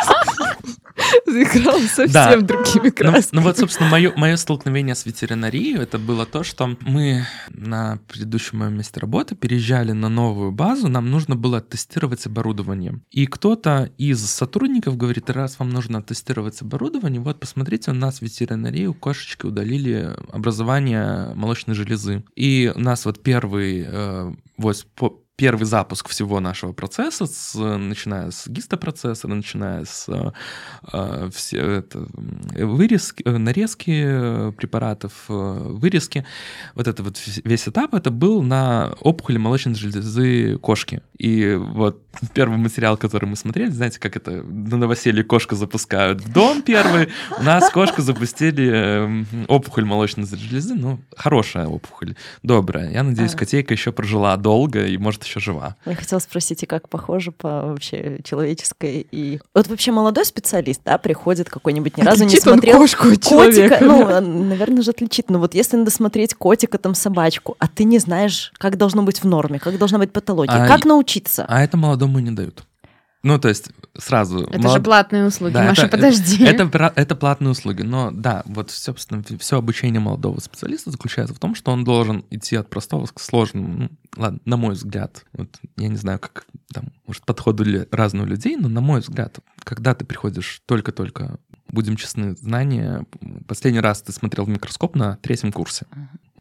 заиграл 1.27 1.81
совсем 1.81 2.13
да. 2.13 2.41
другими 2.41 2.91
красками. 2.91 3.25
Ну, 3.33 3.41
ну 3.41 3.43
вот, 3.43 3.59
собственно, 3.59 3.89
мое, 3.89 4.13
мое 4.17 4.37
столкновение 4.37 4.95
с 4.95 5.07
ветеринарией, 5.07 5.79
это 5.79 5.99
было 5.99 6.27
то, 6.27 6.45
что 6.45 6.77
мы 6.81 7.27
на 7.51 7.99
предыдущем 8.09 8.59
моем 8.59 8.77
месте 8.77 9.01
работы 9.01 9.35
переезжали 9.35 9.93
на 9.93 10.09
новую 10.09 10.53
базу, 10.53 10.89
нам 10.89 11.11
нужно 11.11 11.37
было 11.37 11.61
тестировать 11.61 12.27
оборудование. 12.27 13.01
И 13.11 13.27
кто-то 13.27 13.91
из 13.99 14.25
сотрудников 14.25 14.97
говорит, 14.97 15.31
раз 15.31 15.59
вам 15.59 15.71
нужно 15.71 16.03
тестировать 16.03 16.61
оборудование, 16.63 17.21
вот 17.21 17.41
посмотрите, 17.41 17.91
у 17.91 17.95
нас 17.95 18.19
в 18.19 18.23
ветеринарии 18.23 18.87
у 18.87 18.95
кошечки 18.95 19.47
удалили 19.47 20.15
образование 20.33 21.35
молочной 21.35 21.75
железы. 21.75 22.25
И 22.35 22.73
у 22.75 22.79
нас 22.79 23.05
вот 23.05 23.23
первый 23.23 23.85
э, 23.87 24.33
вот 24.57 24.87
по, 24.95 25.24
первый 25.37 25.65
запуск 25.65 26.09
всего 26.09 26.41
нашего 26.41 26.73
процесса, 26.73 27.27
с, 27.27 27.55
начиная 27.55 28.31
с 28.31 28.47
гистопроцессора, 28.47 29.35
начиная 29.35 29.85
с 29.85 30.09
э, 30.93 31.31
все, 31.33 31.59
это, 31.59 32.07
вырезки, 32.55 33.23
э, 33.25 33.37
нарезки 33.37 34.05
э, 34.05 34.53
препаратов, 34.53 35.13
э, 35.29 35.33
вырезки, 35.33 36.25
вот 36.75 36.87
это 36.87 37.03
вот 37.03 37.21
весь 37.45 37.69
этап, 37.69 37.95
это 37.95 38.11
был 38.11 38.43
на 38.43 38.95
опухоли 39.01 39.39
молочной 39.39 39.75
железы 39.75 40.59
кошки. 40.59 41.03
И 41.19 41.55
вот 41.55 42.04
первый 42.33 42.59
материал, 42.59 42.97
который 42.97 43.27
мы 43.27 43.37
смотрели, 43.37 43.71
знаете, 43.71 43.99
как 43.99 44.17
это 44.17 44.31
на 44.31 44.77
новоселье 44.77 45.25
кошка 45.25 45.57
запускают 45.57 46.21
в 46.21 46.33
дом 46.33 46.63
первый, 46.63 47.09
у 47.39 47.43
нас 47.43 47.71
кошку 47.71 48.03
запустили 48.03 49.25
опухоль 49.49 49.85
молочной 49.85 50.27
железы, 50.27 50.75
ну, 50.75 51.01
хорошая 51.17 51.67
опухоль, 51.67 52.15
добрая. 52.43 52.91
Я 52.91 53.03
надеюсь, 53.03 53.35
котейка 53.35 53.75
еще 53.75 53.93
прожила 53.93 54.37
долго 54.37 54.87
и, 54.87 54.97
может, 54.97 55.25
еще 55.25 55.41
жива. 55.41 55.77
Я 55.87 55.95
хотела 55.95 56.19
спросить, 56.19 56.63
и 56.63 56.67
как 56.67 56.89
похоже 56.89 57.33
по 57.33 57.67
вообще 57.67 58.21
человеческой 58.25 59.07
и... 59.11 59.41
Вот 59.55 59.69
вообще 59.69 59.93
молодой 59.93 60.25
специалист, 60.25 60.81
да, 60.85 60.99
приходит 60.99 61.49
какой-нибудь, 61.49 61.97
ни 61.97 62.03
разу 62.03 62.25
не 62.25 62.37
смотрел... 62.37 62.79
кошку 62.79 63.09
от 63.09 63.25
котика. 63.25 63.79
Ну, 63.81 64.21
наверное 64.21 64.83
же 64.83 64.91
отличит. 64.91 65.31
Но 65.31 65.39
вот 65.39 65.55
если 65.55 65.77
надо 65.77 65.91
смотреть 65.91 66.35
котика, 66.35 66.79
там, 66.79 66.95
собачку, 66.95 67.57
а 67.59 67.69
ты 67.69 67.85
не 67.85 67.99
знаешь, 67.99 68.53
как 68.59 68.77
должно 68.77 69.03
быть 69.03 69.23
в 69.23 69.27
норме, 69.27 69.59
как 69.59 69.79
должна 69.79 69.99
быть 69.99 70.13
патология, 70.13 70.65
а, 70.65 70.69
как 70.69 70.85
научиться? 70.85 71.45
А 71.49 71.63
это 71.63 71.77
молодому 72.07 72.19
не 72.19 72.31
дают. 72.35 72.65
Ну, 73.23 73.39
то 73.39 73.49
есть 73.49 73.71
сразу... 73.97 74.41
Это 74.45 74.59
молод... 74.59 74.77
же 74.77 74.83
платные 74.83 75.27
услуги, 75.27 75.55
да, 75.55 75.65
Маша, 75.65 75.87
это, 75.87 75.97
подожди. 75.97 76.45
Это, 76.45 76.65
это, 76.65 76.93
это 76.95 77.17
платные 77.17 77.53
услуги, 77.53 77.81
но 77.81 78.11
да, 78.11 78.43
вот, 78.45 78.71
собственно, 78.71 79.25
все 79.39 79.57
обучение 79.57 79.99
молодого 79.99 80.41
специалиста 80.41 80.91
заключается 80.91 81.35
в 81.35 81.39
том, 81.39 81.55
что 81.55 81.73
он 81.73 81.85
должен 81.85 82.27
идти 82.29 82.55
от 82.57 82.69
простого 82.69 83.07
к 83.07 83.19
сложному. 83.19 83.69
Ну, 83.69 83.89
ладно, 84.15 84.41
на 84.45 84.59
мой 84.59 84.75
взгляд, 84.75 85.25
вот, 85.33 85.49
я 85.79 85.89
не 85.89 85.97
знаю, 85.97 86.19
как 86.19 86.45
там, 86.71 86.93
может, 87.07 87.25
подходы 87.25 87.89
разные 87.91 88.25
у 88.25 88.27
людей, 88.27 88.57
но 88.57 88.69
на 88.69 88.83
мой 88.83 89.01
взгляд, 89.01 89.39
когда 89.61 89.95
ты 89.95 90.05
приходишь 90.05 90.61
только-только, 90.67 91.39
будем 91.69 91.97
честны, 91.97 92.37
знания, 92.37 93.07
последний 93.49 93.81
раз 93.81 94.03
ты 94.03 94.13
смотрел 94.13 94.45
в 94.45 94.51
микроскоп 94.51 94.97
на 94.97 95.17
третьем 95.23 95.51
курсе. 95.51 95.87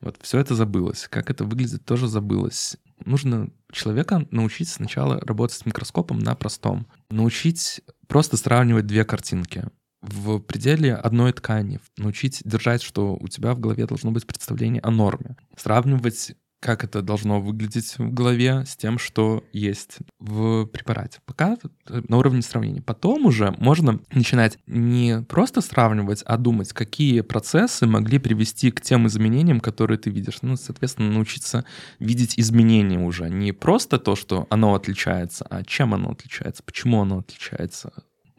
Вот 0.02 0.18
все 0.22 0.38
это 0.38 0.54
забылось. 0.54 1.08
Как 1.10 1.30
это 1.30 1.46
выглядит, 1.46 1.86
тоже 1.86 2.10
забылось. 2.10 2.76
Нужно 3.06 3.50
человека 3.72 4.28
научить 4.32 4.70
сначала 4.70 5.20
работать 5.20 5.58
с 5.58 5.66
микроскопом 5.66 6.20
на 6.20 6.36
простом. 6.36 6.88
Научить 7.10 7.82
просто 8.08 8.38
сравнивать 8.38 8.86
две 8.86 9.06
картинки 9.06 9.66
в 10.04 10.40
пределе 10.40 10.96
одной 10.96 11.32
ткани, 11.32 11.80
научить 11.98 12.42
держать, 12.44 12.84
что 12.84 13.16
у 13.16 13.28
тебя 13.30 13.54
в 13.54 13.60
голове 13.60 13.86
должно 13.86 14.12
быть 14.12 14.28
представление 14.28 14.82
о 14.82 14.92
норме, 14.92 15.38
сравнивать 15.58 16.36
как 16.64 16.86
это 16.86 17.02
должно 17.02 17.42
выглядеть 17.42 17.98
в 17.98 18.14
голове 18.14 18.64
с 18.66 18.78
тем, 18.78 18.98
что 18.98 19.44
есть 19.52 19.98
в 20.20 20.66
препарате. 20.68 21.20
Пока 21.26 21.58
на 21.90 22.18
уровне 22.18 22.42
сравнения. 22.42 22.82
Потом 22.82 23.26
уже 23.26 23.54
можно 23.60 24.00
начинать 24.14 24.58
не 24.66 25.22
просто 25.24 25.60
сравнивать, 25.60 26.24
а 26.26 26.38
думать, 26.38 26.72
какие 26.72 27.20
процессы 27.20 27.86
могли 27.86 28.18
привести 28.18 28.72
к 28.72 28.80
тем 28.80 29.08
изменениям, 29.08 29.60
которые 29.60 29.98
ты 29.98 30.10
видишь. 30.10 30.38
Ну, 30.42 30.56
соответственно, 30.56 31.12
научиться 31.12 31.66
видеть 32.00 32.40
изменения 32.40 32.98
уже. 33.00 33.30
Не 33.30 33.52
просто 33.52 34.00
то, 34.00 34.16
что 34.16 34.48
оно 34.50 34.74
отличается, 34.74 35.46
а 35.50 35.64
чем 35.66 35.94
оно 35.94 36.12
отличается, 36.12 36.64
почему 36.64 37.02
оно 37.02 37.20
отличается, 37.20 37.92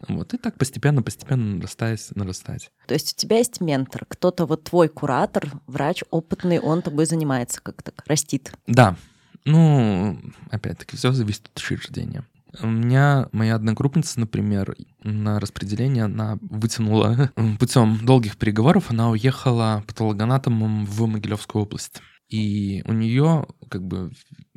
вот, 0.08 0.34
и 0.34 0.38
так 0.38 0.56
постепенно-постепенно 0.58 1.56
нарастать, 1.56 2.08
нарастать. 2.14 2.70
То 2.86 2.94
есть 2.94 3.14
у 3.14 3.16
тебя 3.16 3.38
есть 3.38 3.60
ментор, 3.60 4.04
кто-то 4.08 4.46
вот 4.46 4.64
твой 4.64 4.88
куратор, 4.88 5.50
врач 5.66 6.02
опытный, 6.10 6.58
он 6.58 6.82
тобой 6.82 7.06
занимается, 7.06 7.60
как 7.60 7.82
так 7.82 8.02
растит. 8.06 8.52
Да. 8.66 8.96
Ну, 9.44 10.18
опять-таки, 10.50 10.96
все 10.96 11.12
зависит 11.12 11.46
от 11.52 11.58
учреждения. 11.58 12.24
У 12.60 12.66
меня 12.66 13.28
моя 13.32 13.56
одногруппница, 13.56 14.20
например, 14.20 14.76
на 15.02 15.40
распределение 15.40 16.04
она 16.04 16.38
вытянула 16.40 17.32
путем 17.58 17.98
долгих 18.04 18.36
переговоров, 18.36 18.90
она 18.90 19.10
уехала 19.10 19.82
патологоанатомом 19.86 20.86
в 20.86 21.06
Могилевскую 21.06 21.64
область. 21.64 22.00
И 22.28 22.82
у 22.86 22.92
нее 22.92 23.46
как 23.68 23.82
бы 23.84 24.10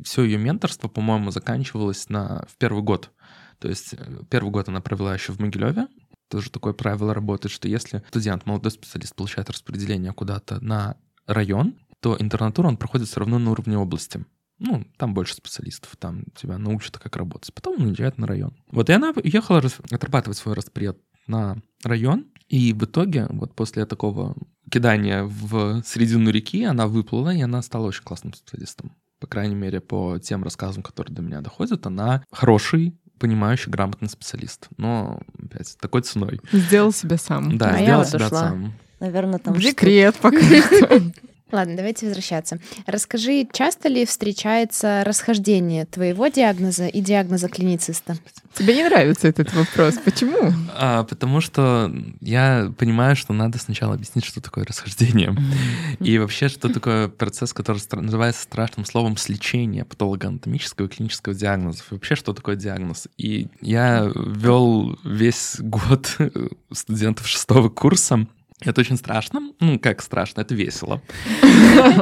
все 0.03 0.23
ее 0.23 0.37
менторство, 0.37 0.87
по-моему, 0.87 1.31
заканчивалось 1.31 2.07
на, 2.09 2.45
в 2.49 2.57
первый 2.57 2.81
год 2.81 3.11
то 3.59 3.67
есть 3.67 3.93
э, 3.93 3.97
первый 4.29 4.49
год 4.51 4.69
она 4.69 4.81
провела 4.81 5.13
еще 5.13 5.31
в 5.31 5.39
Могилеве. 5.39 5.87
Тоже 6.29 6.51
такое 6.51 6.73
правило 6.73 7.13
работает, 7.13 7.51
что 7.51 7.67
если 7.67 8.03
студент, 8.09 8.45
молодой 8.45 8.71
специалист 8.71 9.15
получает 9.15 9.49
распределение 9.49 10.11
куда-то 10.11 10.63
на 10.63 10.97
район, 11.25 11.75
то 12.01 12.17
интернатуру 12.19 12.67
он 12.67 12.77
проходит 12.77 13.07
все 13.07 13.19
равно 13.19 13.39
на 13.39 13.51
уровне 13.51 13.77
области. 13.77 14.25
Ну, 14.59 14.85
там 14.97 15.13
больше 15.13 15.35
специалистов, 15.35 15.95
там 15.97 16.23
тебя 16.35 16.57
научат, 16.57 16.97
как 16.97 17.15
работать. 17.15 17.53
Потом 17.53 17.75
он 17.79 17.87
уезжает 17.87 18.17
на 18.17 18.27
район. 18.27 18.55
Вот 18.71 18.89
и 18.89 18.93
она 18.93 19.13
ехала 19.23 19.61
отрабатывать 19.91 20.37
свой 20.37 20.55
распред 20.55 20.99
на 21.27 21.57
район, 21.83 22.25
и 22.47 22.73
в 22.73 22.83
итоге, 22.85 23.27
вот 23.29 23.53
после 23.55 23.85
такого 23.85 24.35
кидания 24.71 25.23
в 25.23 25.83
середину 25.83 26.29
реки, 26.29 26.63
она 26.63 26.87
выплыла, 26.87 27.33
и 27.33 27.41
она 27.41 27.61
стала 27.61 27.87
очень 27.87 28.03
классным 28.03 28.33
специалистом. 28.33 28.95
По 29.19 29.27
крайней 29.27 29.55
мере, 29.55 29.81
по 29.81 30.17
тем 30.19 30.43
рассказам, 30.43 30.83
которые 30.83 31.13
до 31.13 31.21
меня 31.21 31.41
доходят, 31.41 31.85
она 31.85 32.23
хороший 32.31 32.97
понимающий, 33.17 33.71
грамотный 33.71 34.09
специалист. 34.09 34.67
Но, 34.77 35.19
опять, 35.43 35.77
такой 35.79 36.01
ценой. 36.01 36.39
Сделал 36.51 36.91
себя 36.91 37.17
сам. 37.17 37.57
Да, 37.57 37.71
а 37.71 37.81
сделал 37.81 38.05
себя 38.05 38.25
ушла. 38.27 38.39
сам. 38.39 38.73
Наверное, 38.99 39.39
там... 39.39 39.53
В 39.53 39.59
декрет 39.59 40.15
пока 40.15 40.39
Ладно, 41.51 41.77
давайте 41.77 42.05
возвращаться. 42.05 42.59
Расскажи, 42.85 43.47
часто 43.51 43.87
ли 43.87 44.05
встречается 44.05 45.03
расхождение 45.05 45.85
твоего 45.85 46.27
диагноза 46.27 46.87
и 46.87 46.99
диагноза 46.99 47.47
клинициста? 47.47 48.17
Тебе 48.53 48.75
не 48.75 48.83
нравится 48.83 49.29
этот 49.29 49.53
вопрос. 49.53 49.95
Почему? 50.03 50.51
А, 50.75 51.03
потому 51.03 51.39
что 51.39 51.93
я 52.19 52.73
понимаю, 52.77 53.15
что 53.15 53.31
надо 53.31 53.59
сначала 53.59 53.93
объяснить, 53.93 54.25
что 54.25 54.41
такое 54.41 54.65
расхождение. 54.65 55.35
И 55.99 56.17
вообще, 56.17 56.49
что 56.49 56.67
такое 56.67 57.07
процесс, 57.07 57.53
который 57.53 57.77
стра- 57.77 58.01
называется 58.01 58.43
страшным 58.43 58.85
словом 58.85 59.15
сличение 59.15 59.85
патологоанатомического 59.85 60.87
и 60.87 60.89
клинического 60.89 61.33
диагнозов. 61.33 61.91
И 61.91 61.95
вообще, 61.95 62.15
что 62.15 62.33
такое 62.33 62.55
диагноз. 62.57 63.07
И 63.17 63.47
я 63.61 64.11
вел 64.15 64.99
весь 65.03 65.57
год 65.59 66.17
студентов 66.73 67.27
шестого 67.27 67.69
курса 67.69 68.27
это 68.61 68.81
очень 68.81 68.97
страшно. 68.97 69.53
Ну, 69.59 69.77
как 69.77 70.01
страшно, 70.01 70.41
это 70.41 70.55
весело. 70.55 71.01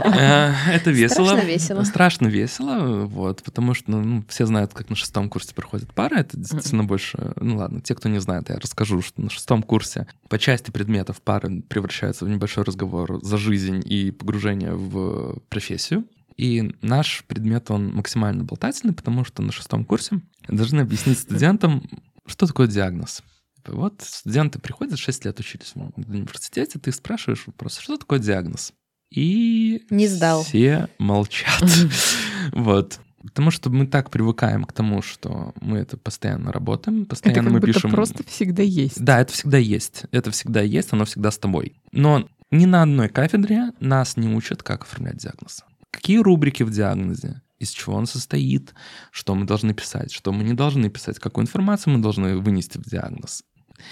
Э, 0.06 0.54
это 0.72 0.90
весело. 0.90 1.26
Страшно 1.26 1.46
весело. 1.46 1.84
Страшно 1.84 2.28
весело, 2.28 3.06
вот, 3.06 3.44
потому 3.44 3.74
что 3.74 3.92
ну, 3.92 4.24
все 4.30 4.46
знают, 4.46 4.74
как 4.74 4.90
на 4.90 4.96
шестом 4.96 5.30
курсе 5.30 5.54
проходит 5.54 5.94
пара. 5.94 6.16
Это 6.16 6.38
действительно 6.38 6.86
больше... 6.86 7.34
Ну 7.42 7.58
ладно, 7.58 7.82
те, 7.82 7.94
кто 7.94 8.08
не 8.08 8.20
знает, 8.20 8.50
я 8.50 8.58
расскажу, 8.58 9.02
что 9.02 9.22
на 9.22 9.30
шестом 9.30 9.64
курсе 9.64 10.08
по 10.30 10.40
части 10.40 10.72
предметов 10.72 11.22
пары 11.22 11.62
превращаются 11.62 12.24
в 12.24 12.30
небольшой 12.30 12.64
разговор 12.64 13.20
за 13.22 13.38
жизнь 13.38 13.84
и 13.86 14.12
погружение 14.12 14.74
в 14.74 15.40
профессию. 15.50 16.06
И 16.38 16.74
наш 16.82 17.24
предмет, 17.28 17.70
он 17.72 17.94
максимально 17.94 18.44
болтательный, 18.44 18.94
потому 18.94 19.26
что 19.26 19.42
на 19.42 19.52
шестом 19.52 19.84
курсе 19.84 20.22
должны 20.48 20.82
объяснить 20.82 21.20
студентам, 21.20 21.84
что 22.26 22.48
такое 22.48 22.68
диагноз. 22.68 23.24
Вот 23.68 24.02
студенты 24.02 24.60
приходят, 24.60 24.98
6 25.00 25.26
лет 25.26 25.40
учились 25.40 25.74
в 25.76 25.92
университете, 26.10 26.80
ты 26.80 26.92
спрашиваешь 26.92 27.44
вопрос, 27.48 27.78
что 27.78 27.98
такое 27.98 28.20
диагноз? 28.20 28.74
И 29.12 29.86
Не 29.90 30.08
сдал. 30.08 30.44
все 30.44 30.90
молчат. 30.98 31.64
Вот. 32.52 33.00
Потому 33.24 33.50
что 33.50 33.72
мы 33.72 33.88
так 33.88 34.12
привыкаем 34.12 34.66
к 34.66 34.72
тому, 34.74 35.02
что 35.02 35.54
мы 35.60 35.80
это 35.80 35.98
постоянно 35.98 36.52
работаем, 36.52 37.02
Это 37.02 37.10
постоянно 37.10 37.44
как 37.44 37.54
мы 37.54 37.60
будто 37.60 37.74
пишем... 37.74 37.90
просто 37.92 38.24
всегда 38.28 38.62
есть. 38.62 39.04
Да, 39.04 39.20
это 39.20 39.34
всегда 39.34 39.58
есть. 39.58 40.04
Это 40.12 40.30
всегда 40.30 40.62
есть, 40.62 40.94
оно 40.94 41.06
всегда 41.06 41.32
с 41.32 41.40
тобой. 41.40 41.74
Но 41.92 42.30
ни 42.52 42.66
на 42.66 42.84
одной 42.84 43.10
кафедре 43.10 43.72
нас 43.80 44.16
не 44.16 44.28
учат, 44.30 44.62
как 44.62 44.84
оформлять 44.84 45.18
диагноз. 45.18 45.64
Какие 45.90 46.20
рубрики 46.20 46.62
в 46.62 46.70
диагнозе? 46.72 47.42
Из 47.58 47.72
чего 47.72 47.96
он 47.96 48.06
состоит? 48.06 48.76
Что 49.12 49.34
мы 49.34 49.46
должны 49.46 49.74
писать? 49.74 50.12
Что 50.12 50.32
мы 50.32 50.44
не 50.44 50.54
должны 50.54 50.90
писать? 50.90 51.18
Какую 51.18 51.46
информацию 51.46 51.94
мы 51.94 52.04
должны 52.04 52.38
вынести 52.38 52.78
в 52.78 52.84
диагноз? 52.84 53.44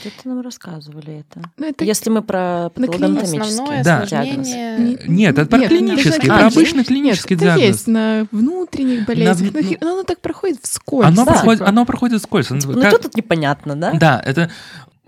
Где-то 0.01 0.27
нам 0.29 0.41
рассказывали 0.41 1.19
это. 1.19 1.41
Ну, 1.57 1.67
это 1.67 1.84
Если 1.86 2.09
мы 2.09 2.21
про 2.21 2.63
на 2.63 2.69
патологоанатомический 2.69 3.39
Основное 3.41 3.84
Да. 3.84 4.01
осложнение... 4.01 4.77
Не- 4.77 4.97
Нет, 5.07 5.38
это 5.38 5.45
про 5.49 5.57
Нет, 5.59 5.69
клинический, 5.69 6.17
это- 6.17 6.27
про 6.27 6.47
обычный 6.47 6.84
клинический 6.84 7.36
Нет, 7.36 7.41
диагноз. 7.43 7.63
это 7.63 7.71
есть 7.73 7.88
на 7.88 8.27
внутренних 8.31 9.05
болезнях, 9.05 9.53
На 9.53 9.61
но 9.81 9.93
оно 9.93 10.03
так 10.03 10.19
проходит 10.21 10.59
вскользь. 10.63 11.07
Оно, 11.07 11.25
Да. 11.25 11.31
проходит, 11.34 11.59
типа. 11.59 11.69
оно 11.69 11.86
проходит 11.86 12.21
скользь. 12.21 12.51
Оно- 12.51 12.59
Ну, 12.65 12.81
как- 12.81 12.89
что 12.91 12.99
тут 13.03 13.15
непонятно, 13.15 13.75
да? 13.75 13.93
Да, 13.93 14.21
это... 14.25 14.49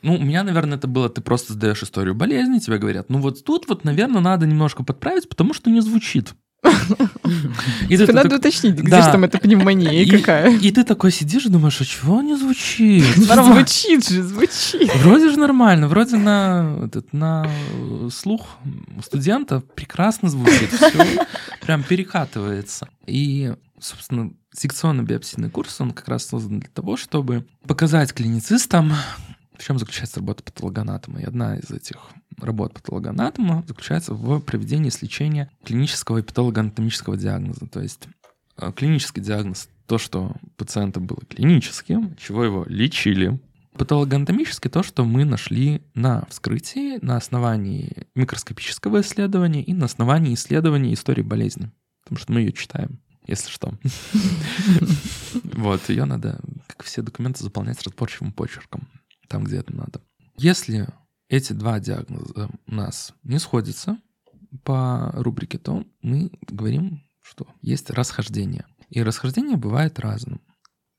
Ну, 0.01 0.15
у 0.15 0.21
меня, 0.21 0.43
наверное, 0.43 0.78
это 0.78 0.88
было, 0.88 1.09
ты 1.09 1.21
просто 1.21 1.53
сдаешь 1.53 1.82
историю 1.82 2.13
болезни, 2.13 2.59
тебе 2.59 2.78
говорят, 2.78 3.09
ну 3.09 3.17
вот 3.19 3.43
тут 3.43 3.67
вот, 3.67 3.84
наверное, 3.86 4.21
надо 4.21 4.45
немножко 4.45 4.84
подправить, 4.84 5.28
потому 5.28 5.53
что 5.55 5.71
не 5.71 5.82
звучит. 5.82 6.34
И 7.89 7.97
ты 7.97 8.11
Надо 8.13 8.30
так- 8.30 8.39
уточнить, 8.39 8.74
где 8.76 8.89
Да. 8.89 9.01
же 9.03 9.11
там 9.11 9.24
эта 9.24 9.38
пневмония 9.39 9.91
и 9.91 10.09
какая. 10.09 10.51
И 10.57 10.72
ты 10.72 10.84
такой 10.84 11.11
сидишь 11.11 11.45
и 11.45 11.49
думаешь, 11.49 11.80
а 11.82 11.86
чего 11.86 12.22
не 12.22 12.36
звучит? 12.36 13.03
Звучит 13.16 14.07
же, 14.07 14.24
звучит. 14.24 14.93
Вроде 14.97 15.30
же 15.30 15.38
нормально, 15.39 15.88
вроде 15.88 16.18
на, 16.18 16.82
этот, 16.86 17.13
на 17.13 17.49
слух 18.11 18.47
студента 19.03 19.61
прекрасно 19.76 20.30
звучит, 20.30 20.72
все 20.72 21.26
прям 21.61 21.84
перекатывается. 21.84 22.88
И, 23.07 23.53
собственно, 23.80 24.32
секционно-биопсийный 24.53 25.49
курс, 25.49 25.80
он 25.82 25.91
как 25.91 26.07
раз 26.07 26.26
создан 26.28 26.59
для 26.59 26.70
того, 26.70 26.97
чтобы 26.97 27.45
показать 27.68 28.13
клиницистам, 28.13 28.93
в 29.57 29.63
чем 29.63 29.80
заключается 29.80 30.20
работа 30.20 30.43
патологоанатома. 30.43 31.22
И 31.22 31.24
одна 31.26 31.57
из 31.57 31.70
этих 31.72 31.97
работ 32.39 32.73
патологоанатома 32.73 33.63
заключается 33.67 34.13
в 34.13 34.39
проведении 34.39 34.89
сличения 34.89 35.49
клинического 35.63 36.19
и 36.19 36.21
патологоанатомического 36.21 37.17
диагноза. 37.17 37.67
То 37.67 37.81
есть 37.81 38.07
э, 38.57 38.71
клинический 38.73 39.21
диагноз— 39.21 39.69
то, 39.88 39.97
что 39.97 40.36
пациента 40.57 40.99
было 40.99 41.19
клиническим, 41.29 42.15
чего 42.15 42.43
его 42.43 42.65
лечили. 42.67 43.39
Патологоанатомически 43.73 44.69
то, 44.69 44.83
что 44.83 45.03
мы 45.03 45.25
нашли 45.25 45.81
на 45.93 46.25
вскрытии 46.29 46.97
на 47.05 47.17
основании 47.17 48.07
микроскопического 48.15 49.01
исследования 49.01 49.61
и 49.61 49.73
на 49.73 49.86
основании 49.86 50.33
исследования 50.33 50.93
истории 50.93 51.21
болезни. 51.21 51.71
Потому 52.03 52.19
что 52.19 52.31
мы 52.31 52.41
ее 52.41 52.53
читаем, 52.53 52.99
если 53.27 53.49
что. 53.49 53.73
Вот, 55.43 55.89
ее 55.89 56.05
надо, 56.05 56.39
как 56.67 56.83
все 56.83 57.01
документы, 57.01 57.43
заполнять 57.43 57.81
разборчивым 57.83 58.31
почерком, 58.31 58.88
там, 59.27 59.43
где 59.43 59.57
это 59.57 59.75
надо. 59.75 60.01
Если 60.38 60.88
эти 61.30 61.53
два 61.53 61.80
диагноза 61.80 62.49
у 62.67 62.73
нас 62.73 63.13
не 63.23 63.39
сходятся 63.39 63.97
по 64.63 65.11
рубрике, 65.13 65.57
то 65.57 65.86
мы 66.01 66.32
говорим, 66.47 67.03
что 67.21 67.47
есть 67.61 67.89
расхождение. 67.89 68.65
И 68.89 69.01
расхождение 69.01 69.57
бывает 69.57 69.99
разным. 69.99 70.41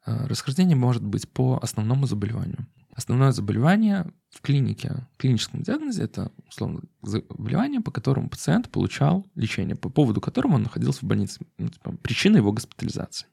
А, 0.05 0.27
Расхождение 0.27 0.77
может 0.77 1.03
быть 1.05 1.29
по 1.29 1.59
основному 1.62 2.07
заболеванию. 2.07 2.66
Основное 2.95 3.33
заболевание 3.33 4.11
в 4.31 4.41
клинике, 4.41 5.07
в 5.12 5.18
клиническом 5.18 5.62
диагнозе, 5.62 6.05
это, 6.05 6.33
условно, 6.49 6.81
заболевание, 7.03 7.81
по 7.81 7.91
которому 7.91 8.31
пациент 8.31 8.70
получал 8.70 9.27
лечение, 9.35 9.77
по 9.77 9.91
поводу 9.91 10.20
которого 10.20 10.55
он 10.55 10.62
находился 10.62 11.01
в 11.01 11.09
больнице. 11.09 11.41
Ну, 11.59 11.68
типа, 11.68 11.93
причина 12.03 12.39
его 12.39 12.53
госпитализации. 12.53 13.27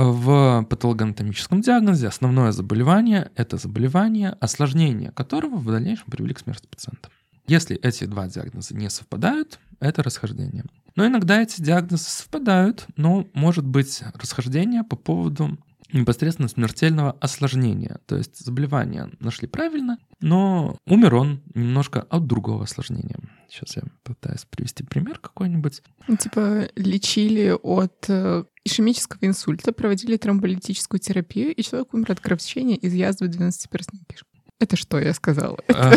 В 0.00 0.64
патологоанатомическом 0.70 1.60
диагнозе 1.60 2.06
основное 2.06 2.52
заболевание— 2.52 3.32
это 3.34 3.56
заболевание, 3.56 4.36
осложнение 4.40 5.10
которого 5.10 5.56
в 5.56 5.66
дальнейшем 5.66 6.06
привели 6.08 6.34
к 6.34 6.38
смерти 6.38 6.68
пациента. 6.68 7.08
Если 7.48 7.76
эти 7.76 8.04
два 8.04 8.28
диагноза 8.28 8.76
не 8.76 8.90
совпадают, 8.90 9.58
это 9.80 10.04
расхождение. 10.04 10.64
Но 10.94 11.04
иногда 11.04 11.42
эти 11.42 11.60
диагнозы 11.60 12.04
совпадают, 12.04 12.86
но 12.96 13.26
может 13.34 13.66
быть 13.66 14.04
расхождение 14.14 14.84
по 14.84 14.94
поводу 14.94 15.58
непосредственно 15.92 16.46
смертельного 16.46 17.16
осложнения. 17.20 17.98
То 18.06 18.16
есть 18.16 18.38
заболевание 18.38 19.10
нашли 19.18 19.48
правильно, 19.48 19.98
но 20.20 20.76
умер 20.86 21.16
он 21.16 21.42
немножко 21.54 22.02
от 22.02 22.26
другого 22.28 22.64
осложнения. 22.64 23.16
Сейчас 23.48 23.76
я 23.76 23.82
пытаюсь 24.04 24.44
привести 24.44 24.84
пример 24.84 25.18
какой-нибудь. 25.18 25.82
Типа 26.20 26.68
лечили 26.76 27.56
от 27.62 28.04
э, 28.08 28.44
ишемического 28.68 29.18
инсульта, 29.22 29.72
проводили 29.72 30.16
тромболитическую 30.16 31.00
терапию, 31.00 31.54
и 31.54 31.62
человек 31.62 31.92
умер 31.94 32.12
от 32.12 32.20
кровотечения 32.20 32.76
из 32.76 32.92
язвы 32.94 33.26
12-перстной 33.26 34.02
кишки. 34.08 34.26
Это 34.60 34.76
что 34.76 34.98
я 34.98 35.14
сказала? 35.14 35.58
А, 35.68 35.94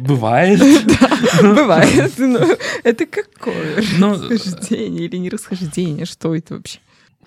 Бывает. 0.00 0.60
Да, 0.86 1.54
бывает. 1.54 2.12
но 2.18 2.40
Это 2.84 3.06
какое 3.06 3.82
Но, 3.98 4.14
расхождение 4.14 5.06
или 5.06 5.16
не 5.16 5.30
расхождение? 5.30 6.04
Что 6.04 6.34
это 6.34 6.56
вообще? 6.56 6.78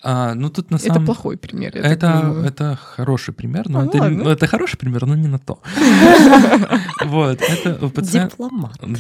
А, 0.02 0.34
ну 0.34 0.50
тут 0.50 0.72
на 0.72 0.76
Это 0.78 0.86
самом 0.86 1.06
плохой 1.06 1.38
пример. 1.38 1.76
я 1.76 1.82
Это, 1.82 2.22
думаю. 2.22 2.46
это 2.46 2.76
хороший 2.82 3.34
пример, 3.34 3.68
но 3.70 3.80
А, 3.82 3.86
это, 3.86 3.98
ладно. 3.98 4.24
ну, 4.24 4.30
это 4.30 4.48
хороший 4.48 4.78
пример, 4.78 5.06
но 5.06 5.16
не 5.16 5.28
на 5.28 5.40
то. 5.40 5.62
Вот, 7.06 7.42
это 7.42 7.86
у 7.86 7.90
пациента... 7.90 8.36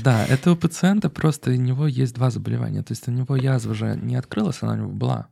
Да, 0.03 0.25
это 0.25 0.51
у 0.51 0.55
пациента 0.55 1.09
просто 1.09 1.51
у 1.51 1.55
него 1.55 1.87
есть 1.87 2.13
два 2.15 2.29
заболевания. 2.29 2.83
То 2.83 2.93
есть 2.93 3.07
у 3.07 3.11
него 3.11 3.35
язва 3.35 3.73
же 3.73 3.97
не 4.01 4.15
открылась, 4.15 4.57
она 4.61 4.73
у 4.73 4.77
него 4.77 4.89
была 4.91 5.27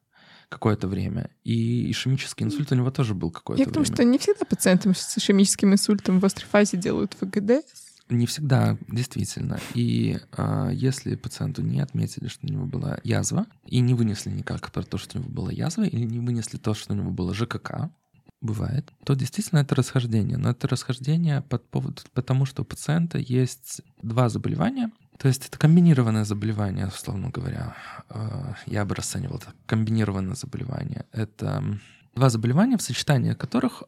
какое-то 0.50 0.88
время. 0.88 1.30
И 1.44 1.90
ишемический 1.92 2.46
инсульт 2.46 2.72
у 2.72 2.76
него 2.76 2.90
тоже 2.92 3.14
был 3.14 3.32
какое-то 3.32 3.62
Я 3.62 3.70
к 3.70 3.74
тому, 3.74 3.84
время. 3.84 3.96
что 3.96 4.04
не 4.06 4.18
всегда 4.18 4.46
пациентам 4.46 4.96
с 4.96 5.18
ишемическим 5.18 5.74
инсультом 5.74 6.20
в 6.20 6.26
острой 6.26 6.48
фазе 6.50 6.78
делают 6.78 7.16
ВГД. 7.20 7.64
Не 8.10 8.26
всегда, 8.26 8.78
действительно. 8.88 9.60
И 9.74 10.20
а, 10.32 10.70
если 10.70 11.16
пациенту 11.16 11.62
не 11.62 11.82
отметили, 11.82 12.28
что 12.28 12.48
у 12.48 12.50
него 12.50 12.66
была 12.66 13.00
язва, 13.04 13.46
и 13.66 13.80
не 13.80 13.94
вынесли 13.94 14.30
никак 14.30 14.72
про 14.72 14.84
то, 14.84 14.98
что 14.98 15.18
у 15.18 15.22
него 15.22 15.32
была 15.32 15.52
язва, 15.52 15.84
или 15.84 16.06
не 16.06 16.20
вынесли 16.20 16.58
то, 16.58 16.74
что 16.74 16.94
у 16.94 16.96
него 16.96 17.12
было 17.12 17.34
ЖКК, 17.34 17.92
бывает, 18.40 18.92
то 19.04 19.16
действительно 19.16 19.60
это 19.60 19.76
расхождение. 19.76 20.38
Но 20.38 20.52
это 20.52 20.68
расхождение 20.68 21.42
под 21.42 21.68
поводу, 21.70 22.02
потому 22.14 22.46
что 22.46 22.62
у 22.62 22.66
пациента 22.66 23.18
есть 23.18 23.82
два 24.02 24.30
заболевания. 24.30 24.92
То 25.18 25.28
есть 25.28 25.48
это 25.48 25.58
комбинированное 25.58 26.26
заболевание, 26.26 26.88
условно 26.88 27.30
говоря. 27.30 27.76
Э, 28.10 28.54
Я 28.68 28.86
бы 28.86 28.96
расценивал 28.96 29.38
это 29.38 29.54
комбинированное 29.66 30.36
заболевание. 30.36 31.06
Это 31.12 31.64
два 32.16 32.30
заболевания, 32.30 32.78
в 32.78 32.84
сочетании 32.84 33.34
которых 33.34 33.84
э, 33.84 33.86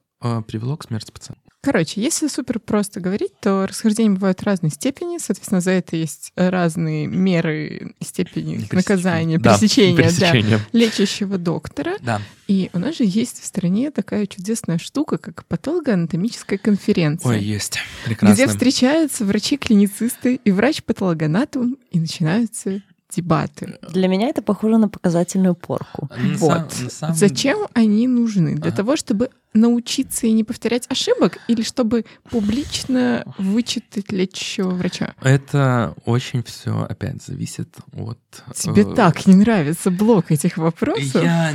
привело 0.48 0.78
к 0.78 0.84
смерти 0.86 1.12
пациента. 1.12 1.42
Короче, 1.62 2.02
если 2.02 2.28
супер 2.30 2.58
просто 2.58 3.02
говорить, 3.02 3.34
то 3.42 3.68
расхождения 3.68 4.12
бывают 4.12 4.42
разной 4.44 4.72
степени, 4.72 5.18
соответственно, 5.18 5.60
за 5.60 5.72
это 5.72 5.98
есть 5.98 6.32
разные 6.38 7.06
меры 7.06 7.96
степени 8.02 8.56
Пресечения. 8.56 8.76
наказания, 8.78 9.38
Да, 9.40 9.58
пресечения, 9.58 9.98
да, 9.98 10.04
пресечения. 10.04 10.60
лечащего 10.72 11.38
доктора. 11.38 11.96
Да. 12.00 12.22
И 12.48 12.70
у 12.72 12.80
нас 12.80 12.96
же 12.98 13.04
есть 13.06 13.42
в 13.42 13.46
стране 13.46 13.92
такая 13.92 14.26
чудесная 14.26 14.78
штука, 14.78 15.18
как 15.18 15.44
патологоанатомическая 15.48 16.58
конференция. 16.58 17.32
Ой, 17.34 17.44
есть. 17.44 17.78
Прекрасно. 18.06 18.34
где 18.36 18.48
встречаются 18.48 19.26
врачи-клиницисты 19.26 20.40
и 20.42 20.52
врач-патологоанатом, 20.52 21.78
и 21.92 22.00
начинаются 22.00 22.82
дебаты. 23.10 23.80
Для 23.90 24.08
меня 24.08 24.28
это 24.28 24.42
похоже 24.42 24.78
на 24.78 24.88
показательную 24.90 25.56
порку. 25.56 26.10
На 26.16 26.38
вот. 26.38 26.72
сам- 26.74 26.90
самом- 26.90 27.16
Зачем 27.16 27.68
они 27.74 28.08
нужны? 28.08 28.56
Для 28.56 28.68
Ага. 28.70 28.78
того, 28.78 28.96
чтобы 28.96 29.30
научиться 29.54 30.28
и 30.28 30.32
не 30.32 30.44
повторять 30.44 30.86
ошибок, 30.90 31.40
или 31.48 31.64
чтобы 31.64 32.06
публично 32.30 33.24
вычитать 33.40 34.12
лечащего 34.12 34.70
врача? 34.70 35.16
Это 35.22 35.96
очень 36.06 36.44
все 36.44 36.84
опять 36.88 37.24
зависит 37.24 37.76
от... 37.94 38.20
Тебе 38.56 38.84
э, 38.84 38.96
так 38.96 39.26
не 39.26 39.36
нравится 39.36 39.90
блок 39.90 40.32
этих 40.32 40.58
вопросов? 40.58 41.24
Я, 41.24 41.52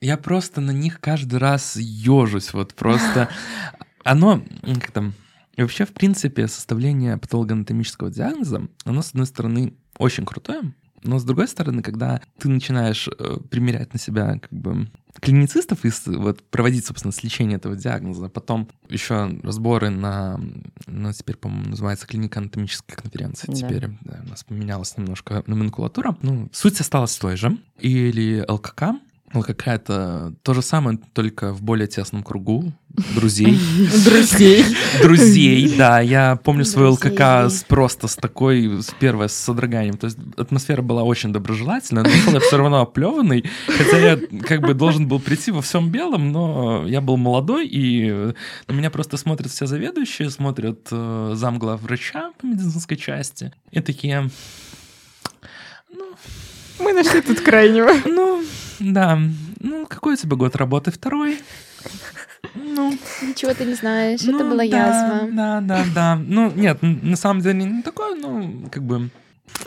я 0.00 0.16
просто 0.16 0.60
на 0.60 0.70
них 0.70 1.00
каждый 1.00 1.40
раз 1.40 1.76
ежусь. 1.76 2.52
Вот 2.52 2.74
просто 2.74 3.28
оно 4.04 4.42
как 4.62 4.90
там. 4.92 5.14
И 5.56 5.62
вообще, 5.62 5.84
в 5.86 5.92
принципе, 5.92 6.46
составление 6.46 7.16
патологоанатомического 7.16 8.12
диагноза, 8.12 8.68
оно, 8.84 9.02
с 9.02 9.08
одной 9.08 9.26
стороны, 9.26 9.74
очень 9.98 10.24
крутое, 10.24 10.72
но 11.04 11.18
с 11.18 11.24
другой 11.24 11.46
стороны, 11.46 11.82
когда 11.82 12.20
ты 12.38 12.48
начинаешь 12.48 13.08
э, 13.08 13.36
примерять 13.50 13.92
на 13.92 13.98
себя 14.00 14.38
как 14.40 14.52
бы 14.52 14.88
клиницистов 15.20 15.84
и 15.84 15.90
с- 15.90 16.06
вот, 16.06 16.42
проводить, 16.50 16.86
собственно, 16.86 17.12
лечение 17.22 17.56
этого 17.56 17.76
диагноза, 17.76 18.28
потом 18.28 18.68
еще 18.88 19.28
разборы 19.42 19.90
на, 19.90 20.40
ну, 20.86 21.12
теперь, 21.12 21.36
по-моему, 21.36 21.70
называется 21.70 22.06
клиника 22.06 22.40
анатомической 22.40 22.96
конференции. 22.96 23.46
Да. 23.48 23.54
Теперь 23.54 23.88
да, 24.02 24.20
у 24.26 24.28
нас 24.28 24.44
поменялась 24.44 24.96
немножко 24.96 25.42
номенклатура. 25.46 26.16
Ну, 26.22 26.48
суть 26.52 26.80
осталась 26.80 27.16
той 27.16 27.36
же. 27.36 27.56
Или 27.78 28.44
ЛКК. 28.48 28.94
ЛКК— 29.34 29.62
это 29.68 30.34
то 30.42 30.54
же 30.54 30.62
самое, 30.62 30.98
только 31.12 31.52
в 31.52 31.62
более 31.62 31.86
тесном 31.86 32.22
кругу 32.22 32.72
друзей. 33.14 33.58
Друзей. 34.04 34.64
Друзей, 35.02 35.76
да. 35.76 36.00
Я 36.00 36.36
помню 36.36 36.64
Друзей. 36.64 37.10
ЛКК 37.10 37.52
просто 37.68 38.08
с 38.08 38.16
такой, 38.16 38.82
с 38.82 38.90
первой, 38.98 39.28
с 39.28 39.34
содроганием. 39.34 39.96
То 39.96 40.06
есть 40.06 40.18
атмосфера 40.36 40.82
была 40.82 41.02
очень 41.02 41.32
доброжелательная, 41.32 42.04
но 42.04 42.32
я 42.32 42.40
все 42.40 42.56
равно 42.56 42.80
оплеванный. 42.80 43.44
Хотя 43.66 43.98
я 43.98 44.18
как 44.42 44.62
бы 44.62 44.74
должен 44.74 45.06
был 45.06 45.20
прийти 45.20 45.50
во 45.50 45.62
всем 45.62 45.90
белом, 45.90 46.32
но 46.32 46.86
я 46.86 47.00
был 47.00 47.16
молодой, 47.16 47.66
и 47.66 48.32
на 48.66 48.72
меня 48.72 48.90
просто 48.90 49.16
смотрят 49.16 49.50
все 49.50 49.66
заведующие, 49.66 50.30
смотрят 50.30 50.88
э, 50.90 51.32
замглав 51.34 51.82
врача 51.82 52.32
по 52.38 52.46
медицинской 52.46 52.96
части. 52.96 53.52
И 53.70 53.80
такие, 53.80 54.30
Мы 56.78 56.92
нашли 56.92 57.20
тут 57.20 57.40
крайнего. 57.40 57.90
ну, 58.06 58.42
да, 58.80 59.18
ну, 59.60 59.86
какой 59.86 60.14
у 60.14 60.16
тебя 60.16 60.36
год 60.36 60.56
работы? 60.56 60.90
Второй? 60.90 61.38
Ну, 62.54 62.96
Ничего 63.22 63.52
ты 63.54 63.64
не 63.64 63.74
знаешь, 63.74 64.22
это 64.22 64.44
ну, 64.44 64.50
была 64.50 64.64
да, 64.64 64.64
язва. 64.64 65.28
Да, 65.32 65.60
да, 65.60 65.84
да. 65.94 66.16
Ну, 66.16 66.52
нет, 66.54 66.78
на 66.82 67.16
самом 67.16 67.40
деле 67.42 67.64
не 67.64 67.82
такое, 67.82 68.14
ну, 68.14 68.68
как 68.70 68.82
бы... 68.84 69.10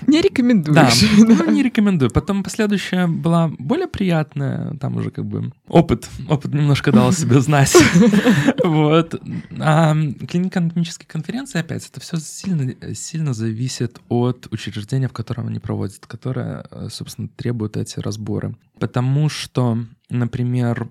Не 0.07 0.21
Да, 0.21 0.27
рекомендуешь. 0.27 1.03
ну, 1.17 1.51
не 1.51 1.63
рекомендую. 1.63 2.11
Потом 2.11 2.43
последующая 2.43 3.07
была 3.07 3.51
более 3.59 3.87
приятная, 3.87 4.75
там 4.77 4.97
уже 4.97 5.11
как 5.11 5.25
бы 5.25 5.51
опыт, 5.67 6.09
опыт 6.29 6.53
немножко 6.53 6.91
дал 6.91 7.11
себе 7.11 7.39
знать. 7.41 7.75
Вот. 8.63 9.19
А 9.59 9.95
клиника 10.27 10.59
анатомической 10.59 11.07
конференции, 11.07 11.59
опять, 11.59 11.87
это 11.87 11.99
все 11.99 12.17
сильно, 12.17 12.73
сильно 12.95 13.33
зависит 13.33 13.99
от 14.09 14.47
учреждения, 14.51 15.07
в 15.07 15.13
котором 15.13 15.47
они 15.47 15.59
проводят, 15.59 16.05
которое, 16.05 16.65
э, 16.69 16.87
собственно, 16.91 17.27
требует 17.27 17.77
эти 17.77 17.99
разборы. 17.99 18.55
Потому 18.79 19.29
что, 19.29 19.77
например, 20.09 20.89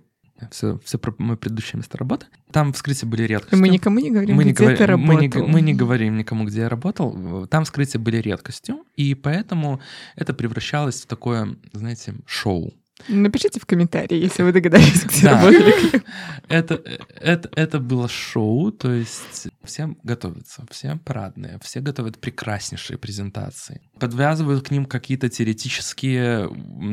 все, 0.51 0.79
все 0.85 0.99
про 0.99 1.15
мое 1.19 1.37
предыдущее 1.37 1.79
место 1.79 1.99
работы, 1.99 2.27
там 2.51 2.73
вскрытия 2.73 3.09
были 3.09 3.23
редкостью. 3.25 3.59
Мы 3.59 3.69
никому 3.69 3.99
не 3.99 4.11
говорим, 4.11 4.37
Мы 4.37 4.45
не, 4.45 4.53
где 4.53 4.77
ты 4.77 4.85
говори- 4.85 4.97
мы, 4.97 5.15
не, 5.17 5.29
работал. 5.29 5.49
мы 5.49 5.61
не 5.61 5.75
говорим 5.75 6.17
никому, 6.17 6.45
где 6.45 6.61
я 6.61 6.69
работал. 6.69 7.47
Там 7.49 7.65
вскрытия 7.65 8.01
были 8.01 8.17
редкостью, 8.19 8.85
и 8.97 9.15
поэтому 9.15 9.81
это 10.17 10.35
превращалось 10.35 11.03
в 11.03 11.07
такое, 11.07 11.57
знаете, 11.73 12.15
шоу. 12.27 12.73
Напишите 13.09 13.61
в 13.61 13.67
комментарии, 13.67 14.17
если 14.17 14.43
вы 14.43 14.53
догадались, 14.53 15.05
где 15.05 15.23
Да. 15.23 15.41
работали. 15.41 16.03
Это, 16.49 16.83
это, 17.21 17.49
это 17.55 17.79
было 17.79 18.09
шоу, 18.09 18.73
то 18.73 18.93
есть 18.93 19.49
все 19.63 19.95
готовятся, 20.03 20.65
все 20.71 20.97
парадные, 21.05 21.59
все 21.63 21.81
готовят 21.81 22.19
прекраснейшие 22.19 22.99
презентации, 22.99 23.81
подвязывают 23.99 24.67
к 24.67 24.71
ним 24.71 24.87
какие-то 24.87 25.29
теоретические 25.29 26.51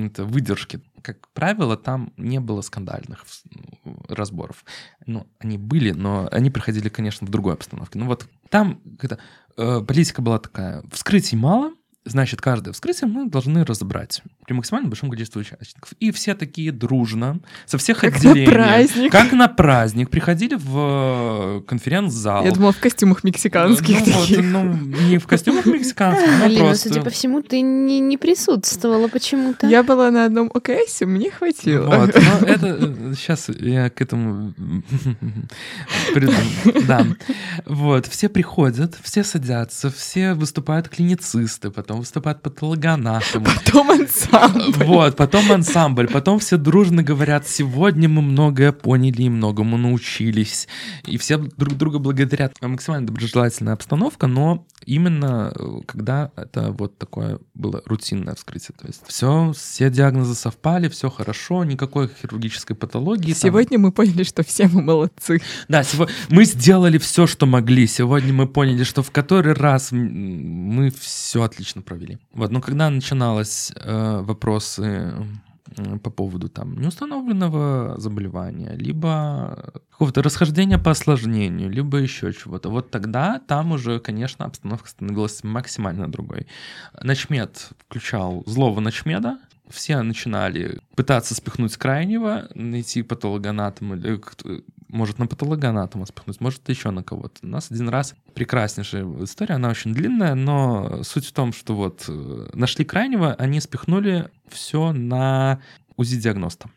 это, 0.08 0.26
выдержки. 0.26 0.82
Как 1.02 1.28
правило, 1.30 1.78
там 1.78 2.14
не 2.18 2.40
было 2.40 2.62
скандальных 2.62 3.26
ну, 3.84 3.98
разборов. 4.10 4.64
Ну, 5.06 5.28
они 5.40 5.58
были, 5.58 5.92
но 5.92 6.28
они 6.32 6.50
приходили, 6.50 6.90
конечно, 6.90 7.26
в 7.26 7.30
другой 7.30 7.54
обстановке. 7.54 7.98
Ну 8.00 8.06
вот 8.06 8.28
там 8.50 8.82
э, 9.58 9.82
политика 9.82 10.22
была 10.22 10.40
такая, 10.40 10.84
вскрытий 10.92 11.38
мало, 11.38 11.74
Значит, 12.10 12.42
каждое 12.42 12.72
вскрытие 12.74 13.08
мы 13.10 13.30
должны 13.30 13.64
разобрать 13.66 14.22
при 14.46 14.54
максимально 14.54 14.90
большом 14.90 15.10
количестве 15.10 15.42
участников. 15.42 15.92
И 16.00 16.12
все 16.12 16.34
такие 16.36 16.72
дружно, 16.72 17.40
со 17.66 17.78
всех 17.78 18.00
Как 18.00 18.12
на 18.24 18.32
отделений. 18.32 18.52
праздник. 18.52 19.12
Как 19.12 19.32
на 19.32 19.48
праздник. 19.48 20.10
Приходили 20.10 20.56
в 20.56 21.60
э, 21.60 21.62
конференц-зал. 21.68 22.46
Я 22.46 22.52
думала, 22.52 22.72
в 22.72 22.80
костюмах 22.80 23.24
мексиканских 23.24 24.00
Ну, 24.06 24.12
вот, 24.14 24.28
таких. 24.28 24.44
ну, 24.44 24.74
не 24.74 25.18
в 25.18 25.28
костюмах 25.28 25.66
мексиканских, 25.68 26.28
но 26.40 26.46
Алина, 26.46 26.66
просто... 26.66 26.90
судя 26.90 27.02
по 27.02 27.10
всему, 27.10 27.42
ты 27.42 27.62
не, 27.62 28.00
не 28.00 28.18
присутствовала 28.18 29.08
почему-то. 29.08 29.68
Я 29.68 29.84
была 29.84 30.12
на 30.12 30.26
одном 30.26 30.50
ОКСе, 30.54 31.06
мне 31.06 31.30
хватило. 31.32 31.86
Вот, 31.86 32.16
но 32.16 32.48
это 32.48 33.16
сейчас 33.16 33.50
я 33.50 33.90
к 33.90 34.02
этому 34.02 34.54
приду. 36.14 36.32
Да. 36.88 37.06
Вот, 37.66 38.08
все 38.08 38.30
приходят, 38.30 38.96
все 39.02 39.24
садятся, 39.24 39.90
все 39.90 40.34
выступают 40.34 40.90
клиницисты, 40.90 41.70
потом 41.72 41.97
выступают 41.98 42.42
патологоанатомы. 42.42 43.46
Потом 43.46 43.92
ансамбль. 43.92 44.86
Вот, 44.86 45.16
потом 45.16 45.52
ансамбль, 45.52 46.08
потом 46.08 46.40
все 46.40 46.58
дружно 46.58 47.04
говорят, 47.04 47.48
сегодня 47.48 48.08
мы 48.10 48.22
многое 48.22 48.72
поняли 48.72 49.24
и 49.24 49.30
многому 49.30 49.78
научились. 49.78 50.68
И 51.06 51.18
все 51.18 51.38
друг 51.38 51.76
друга 51.76 52.00
благодарят. 52.00 52.56
Максимально 52.62 53.08
доброжелательная 53.08 53.74
обстановка, 53.74 54.28
но 54.28 54.66
именно 54.86 55.52
э, 55.56 55.82
когда 55.86 56.32
это 56.36 56.72
вот 56.72 56.98
такое 56.98 57.40
было 57.54 57.82
рутинное 57.86 58.36
вскрытие. 58.36 58.76
То 58.80 58.88
есть 58.88 59.02
все, 59.08 59.54
все 59.56 59.90
диагнозы 59.90 60.36
совпали, 60.36 60.88
все 60.90 61.10
хорошо, 61.10 61.64
никакой 61.64 62.10
хирургической 62.10 62.76
патологии. 62.76 63.34
там. 63.34 63.42
Сегодня 63.42 63.80
мы 63.80 63.92
поняли, 63.92 64.24
что 64.24 64.44
все 64.44 64.68
мы 64.68 64.82
молодцы. 64.82 65.42
Да, 65.68 65.84
сего- 65.84 66.10
мы 66.30 66.46
сделали 66.46 66.98
все, 66.98 67.28
что 67.28 67.46
могли. 67.46 67.88
Сегодня 67.88 68.34
мы 68.34 68.48
поняли, 68.48 68.84
что 68.84 69.04
в 69.04 69.12
который 69.12 69.54
раз 69.54 69.92
мы 69.92 70.92
все 70.92 71.44
отлично 71.44 71.77
провели. 71.82 72.18
Вот, 72.34 72.52
но 72.52 72.62
когда 72.62 72.90
начиналось 72.90 73.72
э, 73.76 74.22
вопросы 74.22 75.14
по 76.02 76.10
поводу 76.10 76.50
там 76.50 76.80
неустановленного 76.80 78.00
заболевания, 78.00 78.74
либо 78.76 79.74
какого-то 79.92 80.24
расхождения 80.24 80.78
по 80.78 80.92
осложнению, 80.92 81.70
либо 81.70 81.98
еще 81.98 82.34
чего-то, 82.34 82.70
вот 82.70 82.90
тогда 82.90 83.40
там 83.48 83.72
уже, 83.72 84.00
конечно, 84.00 84.46
обстановка 84.46 84.90
становилась 84.90 85.44
максимально 85.44 86.10
другой. 86.12 86.48
Начмед 87.02 87.70
включал 87.80 88.44
злого 88.46 88.80
начмеда, 88.80 89.40
все 89.70 90.02
начинали 90.02 90.80
пытаться 90.96 91.36
спихнуть 91.36 91.76
крайнего, 91.76 92.48
найти 92.56 93.04
патологоанатома, 93.04 93.96
или 93.98 94.18
кто- 94.18 94.62
может 94.90 95.20
на 95.20 95.28
патологоанатома 95.28 96.06
спихнуть, 96.06 96.40
может 96.40 96.68
еще 96.70 96.92
на 96.92 97.04
кого-то. 97.04 97.40
У 97.44 97.48
нас 97.48 97.72
один 97.72 97.90
раз 97.90 98.16
прекраснейшая 98.34 99.06
история, 99.24 99.56
она 99.56 99.70
очень 99.70 99.94
длинная, 99.94 100.36
но 100.36 101.04
суть 101.04 101.26
в 101.26 101.34
том, 101.34 101.54
что 101.54 101.76
вот 101.76 102.06
э, 102.08 102.50
нашли 102.54 102.86
крайнего, 102.86 103.34
они 103.34 103.60
спихнули 103.60 104.30
все 104.48 104.92
на 104.94 105.62
УЗИ-диагноста. 105.98 106.70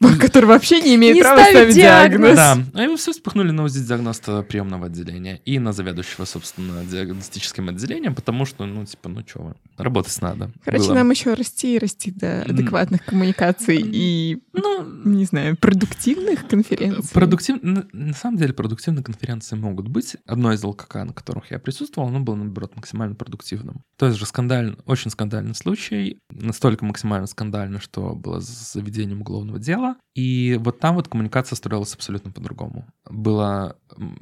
Который 0.20 0.46
вообще 0.46 0.80
не 0.80 0.94
имеет 0.96 1.16
Не 1.16 1.22
права 1.22 1.38
ставит 1.40 1.56
ставить 1.56 1.74
диагноз. 1.74 2.34
диагноз. 2.36 2.66
Да, 2.72 2.84
и 2.84 2.88
мы 2.88 2.96
все 2.96 3.12
спихнули 3.12 3.50
на 3.50 3.64
УЗИ-диагноста 3.64 4.42
приемного 4.42 4.86
отделения 4.86 5.40
и 5.44 5.58
на 5.58 5.72
заведующего, 5.72 6.24
собственно, 6.24 6.84
диагностическим 6.84 7.68
отделением, 7.68 8.14
потому 8.14 8.44
что, 8.44 8.66
ну, 8.66 8.84
типа, 8.84 9.08
ну 9.08 9.22
что 9.26 9.42
вы, 9.42 9.54
работать 9.76 10.20
надо. 10.20 10.50
Короче, 10.64 10.86
Было. 10.86 10.94
нам 10.94 11.10
еще 11.10 11.34
расти 11.34 11.76
и 11.76 11.78
расти 11.78 12.10
до 12.10 12.42
адекватных 12.42 13.04
коммуникаций 13.04 13.80
и, 13.82 14.42
Ну, 14.52 14.84
не 15.04 15.24
знаю, 15.24 15.56
продуктивных 15.56 16.46
конференций. 16.46 17.10
Продуктив... 17.12 17.62
На 17.62 17.86
на 17.92 18.14
самом 18.14 18.36
деле 18.38 18.52
продуктивные 18.52 19.02
конференции 19.02 19.56
могут 19.56 19.88
быть. 19.88 20.16
Одно 20.26 20.52
из 20.52 20.62
ЛКК, 20.62 20.96
на 21.04 21.12
которых 21.12 21.50
я 21.50 21.58
присутствовал, 21.58 22.08
оно 22.08 22.20
было, 22.20 22.34
наоборот, 22.34 22.74
максимально 22.76 23.14
продуктивным. 23.14 23.82
То 23.96 24.06
есть 24.06 24.18
же 24.18 24.26
скандальный, 24.26 24.76
очень 24.86 25.10
скандальный 25.10 25.54
случай, 25.54 26.18
настолько 26.30 26.84
максимально 26.84 27.26
скандальный, 27.26 27.80
что 27.80 28.14
было 28.14 28.40
с 28.40 28.72
заведением 28.72 29.20
уголовного 29.20 29.58
дела. 29.58 29.85
Кириллова, 29.86 29.96
и 30.14 30.58
вот 30.62 30.80
там 30.80 30.96
вот 30.96 31.08
коммуникация 31.08 31.56
строилась 31.56 31.94
абсолютно 31.94 32.32
по-другому. 32.32 32.86
Был 33.08 33.74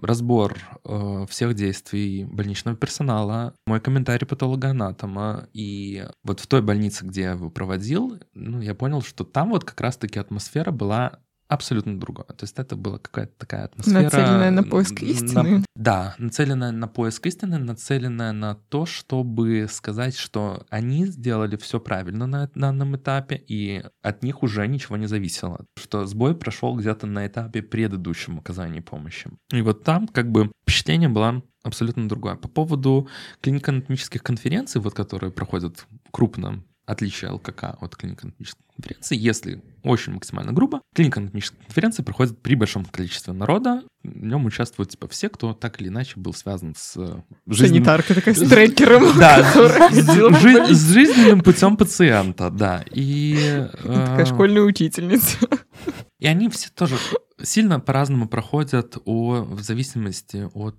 разбор 0.02 0.58
э, 0.84 1.26
всех 1.28 1.54
действий 1.54 2.24
больничного 2.24 2.76
персонала, 2.76 3.54
мой 3.66 3.80
комментарий 3.80 4.26
патологоанатома, 4.26 5.48
и 5.52 6.06
вот 6.22 6.40
в 6.40 6.46
той 6.46 6.62
больнице, 6.62 7.04
где 7.04 7.22
я 7.22 7.30
его 7.32 7.50
проводил, 7.50 8.18
ну, 8.34 8.60
я 8.60 8.74
понял, 8.74 9.02
что 9.02 9.24
там 9.24 9.50
вот 9.50 9.64
как 9.64 9.80
раз-таки 9.80 10.18
атмосфера 10.18 10.70
была 10.70 11.20
абсолютно 11.54 11.98
другое. 11.98 12.26
То 12.26 12.42
есть 12.44 12.58
это 12.58 12.76
была 12.76 12.98
какая-то 12.98 13.32
такая 13.38 13.64
атмосфера... 13.64 14.02
Нацеленная 14.02 14.50
на 14.50 14.62
поиск 14.62 15.02
истины. 15.02 15.58
На, 15.58 15.64
да, 15.74 16.14
нацеленная 16.18 16.72
на 16.72 16.88
поиск 16.88 17.26
истины, 17.26 17.58
нацеленная 17.58 18.32
на 18.32 18.54
то, 18.54 18.86
чтобы 18.86 19.66
сказать, 19.70 20.16
что 20.16 20.66
они 20.70 21.06
сделали 21.06 21.56
все 21.56 21.80
правильно 21.80 22.26
на 22.26 22.50
данном 22.54 22.96
этапе, 22.96 23.42
и 23.48 23.82
от 24.02 24.22
них 24.22 24.42
уже 24.42 24.66
ничего 24.66 24.96
не 24.96 25.06
зависело. 25.06 25.64
Что 25.76 26.06
сбой 26.06 26.34
прошел 26.34 26.76
где-то 26.76 27.06
на 27.06 27.26
этапе 27.26 27.62
предыдущем 27.62 28.38
оказания 28.38 28.82
помощи. 28.82 29.30
И 29.52 29.62
вот 29.62 29.84
там 29.84 30.08
как 30.08 30.30
бы 30.30 30.50
впечатление 30.62 31.08
было 31.08 31.42
абсолютно 31.62 32.08
другое. 32.08 32.36
По 32.36 32.48
поводу 32.48 33.08
клинико-анатомических 33.40 34.22
конференций, 34.22 34.80
вот, 34.80 34.94
которые 34.94 35.32
проходят 35.32 35.86
крупно 36.10 36.62
отличие 36.86 37.30
ЛКК 37.30 37.76
от 37.80 37.96
клинико-анатомической 37.96 38.64
конференции, 38.76 39.16
если 39.16 39.62
очень 39.82 40.12
максимально 40.12 40.52
грубо, 40.52 40.82
клинико-анатомическая 40.94 41.60
конференция 41.66 42.04
проходит 42.04 42.38
при 42.40 42.54
большом 42.54 42.84
количестве 42.84 43.32
народа, 43.32 43.82
в 44.02 44.24
нем 44.24 44.44
участвуют 44.44 44.90
типа 44.90 45.08
все, 45.08 45.28
кто 45.28 45.54
так 45.54 45.80
или 45.80 45.88
иначе 45.88 46.14
был 46.16 46.34
связан 46.34 46.74
с 46.76 46.94
э, 46.96 47.22
жизненным... 47.46 47.84
Санитарка 47.84 48.14
такая 48.14 48.34
с 48.34 48.48
трекером. 48.48 49.04
Да, 49.18 49.42
с 49.92 50.92
жизненным 50.92 51.40
путем 51.40 51.76
пациента, 51.76 52.50
да. 52.50 52.84
И... 52.90 53.66
Такая 53.82 54.26
школьная 54.26 54.62
учительница. 54.62 55.38
И 56.24 56.26
они 56.26 56.48
все 56.48 56.70
тоже 56.70 56.96
сильно 57.42 57.80
по-разному 57.80 58.26
проходят 58.26 58.96
о, 59.04 59.42
в 59.42 59.60
зависимости 59.60 60.48
от 60.54 60.78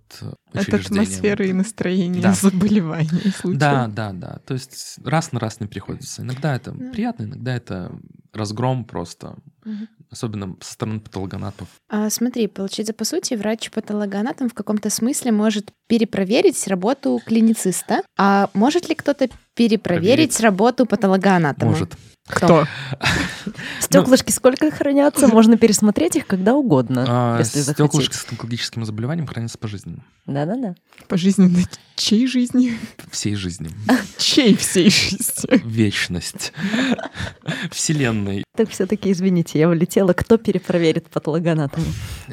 учреждения. 0.52 0.80
От 0.80 0.86
атмосферы 0.86 1.50
и 1.50 1.54
настроения 1.54 2.20
да. 2.20 2.34
заболеваний. 2.34 3.32
Да, 3.44 3.86
да, 3.86 4.12
да. 4.12 4.40
То 4.48 4.56
есть 4.56 4.98
раз 5.06 5.34
на 5.34 5.40
раз 5.40 5.60
не 5.60 5.68
приходится. 5.68 6.24
Иногда 6.24 6.56
это 6.56 6.72
mm. 6.72 6.92
приятно, 6.92 7.26
иногда 7.26 7.56
это 7.56 7.92
разгром 8.34 8.86
просто. 8.86 9.38
Mm-hmm. 9.66 9.88
Особенно 10.12 10.56
со 10.62 10.74
стороны 10.74 11.00
патологоанатов. 11.00 11.68
А, 11.90 12.10
смотри, 12.10 12.48
получается, 12.48 12.94
по 12.94 13.04
сути, 13.04 13.34
врач-патологоанатом 13.34 14.50
в 14.50 14.54
каком-то 14.54 14.90
смысле 14.90 15.32
может 15.32 15.72
перепроверить 15.88 16.68
работу 16.68 17.20
клинициста. 17.26 18.02
А 18.18 18.50
может 18.54 18.88
ли 18.90 18.96
кто-то 18.96 19.28
перепроверить 19.56 19.80
Проверить. 19.82 20.40
работу 20.40 20.86
патологоанатома? 20.86 21.72
Может. 21.72 21.96
Кто? 22.28 22.66
Стеклышки 23.80 24.32
сколько 24.32 24.72
хранятся? 24.72 25.28
Можно 25.28 25.58
пересмотреть 25.58 26.16
их 26.16 26.26
когда 26.26 26.56
угодно, 26.56 27.06
а, 27.08 27.38
если 27.40 27.60
захотеть. 27.60 27.92
Стеклышки 27.92 28.16
с 28.16 28.32
онкологическим 28.32 28.84
заболеванием 28.84 29.28
хранятся 29.28 29.60
пожизненно. 29.60 30.04
Да-да-да. 30.26 30.76
Пожизненно 31.08 31.60
чьей 31.96 32.26
жизни? 32.26 32.74
Всей 33.12 33.36
жизни. 33.36 33.70
Чьей 34.18 34.56
всей 34.56 34.90
жизни? 34.90 35.62
Вечность. 35.66 36.52
Вселенной. 37.72 38.44
Так 38.58 38.72
все-таки, 38.72 39.12
извините, 39.12 39.55
я 39.56 39.69
улетела. 39.69 40.14
Кто 40.14 40.38
перепроверит 40.38 41.10
патологоанатому? 41.10 41.86